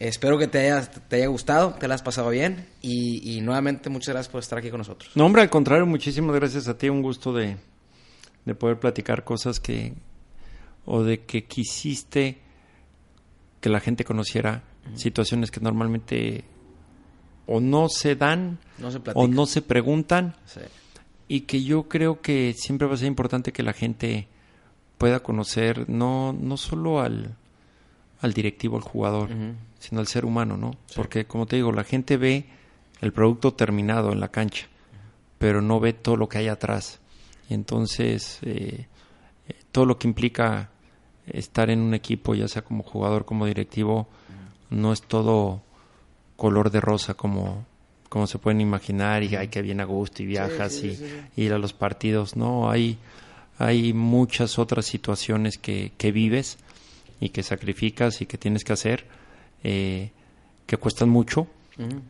Espero 0.00 0.38
que 0.38 0.48
te 0.48 0.58
haya, 0.58 0.90
te 0.90 1.16
haya 1.16 1.26
gustado, 1.26 1.74
te 1.74 1.86
la 1.86 1.94
has 1.94 2.00
pasado 2.02 2.30
bien 2.30 2.66
y, 2.80 3.38
nuevamente 3.42 3.90
muchas 3.90 4.14
gracias 4.14 4.32
por 4.32 4.40
estar 4.40 4.58
aquí 4.58 4.70
con 4.70 4.78
nosotros. 4.78 5.12
No, 5.14 5.26
hombre, 5.26 5.42
al 5.42 5.50
contrario, 5.50 5.84
muchísimas 5.84 6.34
gracias 6.34 6.68
a 6.68 6.78
ti, 6.78 6.88
un 6.88 7.02
gusto 7.02 7.34
de, 7.34 7.58
poder 8.58 8.80
platicar 8.80 9.24
cosas 9.24 9.60
que 9.60 9.92
o 10.86 11.02
de 11.02 11.20
que 11.24 11.44
quisiste 11.44 12.38
que 13.60 13.68
la 13.68 13.78
gente 13.78 14.04
conociera 14.04 14.64
situaciones 14.94 15.50
que 15.50 15.60
normalmente 15.60 16.44
o 17.46 17.60
no 17.60 17.90
se 17.90 18.16
dan 18.16 18.58
o 19.12 19.28
no 19.28 19.44
se 19.44 19.60
preguntan. 19.60 20.34
Y 21.28 21.42
que 21.42 21.62
yo 21.62 21.88
creo 21.88 22.22
que 22.22 22.54
siempre 22.56 22.88
va 22.88 22.94
a 22.94 22.96
ser 22.96 23.06
importante 23.06 23.52
que 23.52 23.62
la 23.62 23.74
gente 23.74 24.28
pueda 24.96 25.20
conocer 25.20 25.90
no, 25.90 26.32
no 26.32 26.56
solo 26.56 27.00
al, 27.00 27.36
al 28.20 28.32
directivo, 28.32 28.76
al 28.76 28.82
jugador, 28.82 29.30
sino 29.78 30.00
al 30.00 30.06
ser 30.06 30.24
humano, 30.24 30.56
¿no? 30.56 30.72
Porque, 30.94 31.24
como 31.24 31.46
te 31.46 31.56
digo, 31.56 31.72
la 31.72 31.84
gente 31.84 32.16
ve 32.16 32.46
el 33.00 33.12
producto 33.12 33.54
terminado 33.54 34.12
en 34.12 34.20
la 34.20 34.28
cancha, 34.28 34.66
pero 35.38 35.62
no 35.62 35.80
ve 35.80 35.92
todo 35.92 36.16
lo 36.16 36.28
que 36.28 36.38
hay 36.38 36.48
atrás. 36.48 37.00
Y 37.48 37.54
entonces, 37.54 38.38
eh, 38.42 38.86
eh, 39.48 39.54
todo 39.72 39.86
lo 39.86 39.98
que 39.98 40.06
implica 40.06 40.70
estar 41.26 41.70
en 41.70 41.80
un 41.80 41.94
equipo, 41.94 42.34
ya 42.34 42.46
sea 42.46 42.62
como 42.62 42.82
jugador, 42.82 43.24
como 43.24 43.46
directivo, 43.46 44.08
no 44.68 44.92
es 44.92 45.02
todo 45.02 45.62
color 46.36 46.70
de 46.70 46.80
rosa 46.80 47.14
como, 47.14 47.66
como 48.08 48.26
se 48.26 48.38
pueden 48.38 48.60
imaginar 48.60 49.22
y 49.22 49.36
hay 49.36 49.48
que 49.48 49.62
bien 49.62 49.80
a 49.80 49.84
gusto 49.84 50.22
y 50.22 50.26
viajas 50.26 50.82
y, 50.84 50.98
ir 51.36 51.52
a 51.52 51.58
los 51.58 51.72
partidos. 51.72 52.36
No, 52.36 52.70
hay, 52.70 52.98
hay 53.58 53.92
muchas 53.92 54.58
otras 54.58 54.84
situaciones 54.86 55.58
que, 55.58 55.92
que 55.96 56.12
vives 56.12 56.58
y 57.20 57.28
que 57.28 57.42
sacrificas 57.42 58.20
y 58.22 58.26
que 58.26 58.38
tienes 58.38 58.64
que 58.64 58.72
hacer 58.72 59.06
eh, 59.62 60.10
que 60.66 60.76
cuestan 60.76 61.08
mucho, 61.08 61.46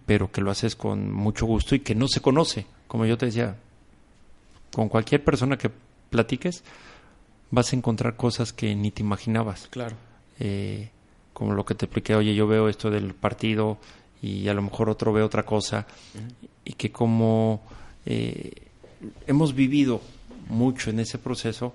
pero 0.04 0.32
que 0.32 0.40
lo 0.40 0.50
haces 0.50 0.74
con 0.74 1.12
mucho 1.12 1.46
gusto 1.46 1.74
y 1.74 1.80
que 1.80 1.94
no 1.94 2.08
se 2.08 2.20
conoce. 2.20 2.66
Como 2.88 3.06
yo 3.06 3.16
te 3.16 3.26
decía, 3.26 3.56
con 4.72 4.88
cualquier 4.88 5.22
persona 5.22 5.56
que 5.56 5.70
platiques, 6.10 6.64
vas 7.50 7.72
a 7.72 7.76
encontrar 7.76 8.16
cosas 8.16 8.52
que 8.52 8.74
ni 8.74 8.90
te 8.90 9.02
imaginabas. 9.02 9.68
Claro. 9.68 9.96
Eh, 10.40 10.90
como 11.32 11.54
lo 11.54 11.64
que 11.64 11.74
te 11.74 11.86
expliqué, 11.86 12.14
oye, 12.14 12.34
yo 12.34 12.46
veo 12.46 12.68
esto 12.68 12.90
del 12.90 13.14
partido 13.14 13.78
y 14.20 14.48
a 14.48 14.54
lo 14.54 14.62
mejor 14.62 14.90
otro 14.90 15.12
ve 15.12 15.22
otra 15.22 15.44
cosa. 15.44 15.86
Y 16.64 16.74
que 16.74 16.92
como 16.92 17.62
eh, 18.04 18.52
hemos 19.26 19.54
vivido 19.54 20.00
mucho 20.48 20.90
en 20.90 21.00
ese 21.00 21.18
proceso, 21.18 21.72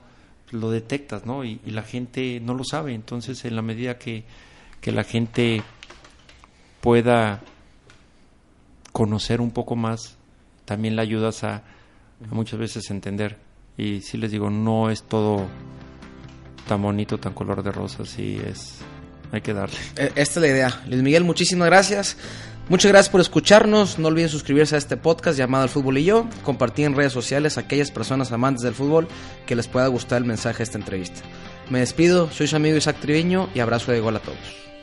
lo 0.52 0.70
detectas, 0.70 1.26
¿no? 1.26 1.44
Y, 1.44 1.60
la 1.66 1.84
gente 1.84 2.40
no 2.40 2.54
lo 2.54 2.64
sabe. 2.64 2.94
Entonces, 2.94 3.46
en 3.46 3.56
la 3.56 3.62
medida 3.62 3.98
que 3.98 4.24
que 4.86 4.92
la 4.92 5.04
gente 5.04 5.64
pueda 6.80 7.42
conocer 8.92 9.42
un 9.42 9.50
poco 9.50 9.76
más 9.76 10.16
también 10.66 10.96
le 10.96 11.02
ayudas 11.02 11.44
a, 11.44 11.64
muchas 12.30 12.60
veces 12.60 12.92
entender. 12.92 13.40
Y 13.80 14.02
sí 14.02 14.20
les 14.20 14.30
digo, 14.30 14.52
no 14.52 14.92
es 14.92 15.02
todo 15.02 15.48
tan 16.68 16.84
bonito, 16.84 17.18
tan 17.18 17.34
color 17.34 17.64
de 17.64 17.72
rosas, 17.72 18.20
y 18.20 18.36
es, 18.36 18.78
hay 19.32 19.42
que 19.42 19.56
darle. 19.56 19.76
E, 19.96 20.12
esta 20.16 20.22
es 20.22 20.38
la 20.38 20.48
idea. 20.50 20.84
Luis 20.88 21.02
Miguel, 21.02 21.24
muchísimas 21.24 21.66
gracias. 21.66 22.16
Muchas 22.68 22.92
gracias 22.92 23.12
por 23.12 23.22
escucharnos. 23.22 24.00
No 24.00 24.08
olviden 24.08 24.30
suscribirse 24.30 24.74
a 24.74 24.80
este 24.80 24.98
podcast 24.98 25.38
llamado 25.38 25.66
El 25.66 25.70
Fútbol 25.70 26.00
y 26.00 26.06
Yo. 26.06 26.28
Compartir 26.44 26.86
en 26.86 26.96
redes 26.96 27.14
sociales 27.14 27.58
a 27.58 27.62
aquellas 27.62 27.92
personas 27.92 28.32
amantes 28.32 28.64
del 28.64 28.74
fútbol 28.74 29.08
que 29.46 29.56
les 29.56 29.68
pueda 29.68 29.86
gustar 29.88 30.18
el 30.18 30.28
mensaje 30.28 30.58
de 30.58 30.64
esta 30.64 30.80
entrevista. 30.80 31.22
Me 31.70 31.80
despido, 31.80 32.32
soy 32.32 32.48
su 32.48 32.56
amigo 32.56 32.78
Isaac 32.78 32.98
Triviño 33.00 33.50
y 33.54 33.60
abrazo 33.60 33.92
de 33.92 34.00
gol 34.00 34.16
a 34.16 34.20
todos. 34.20 34.75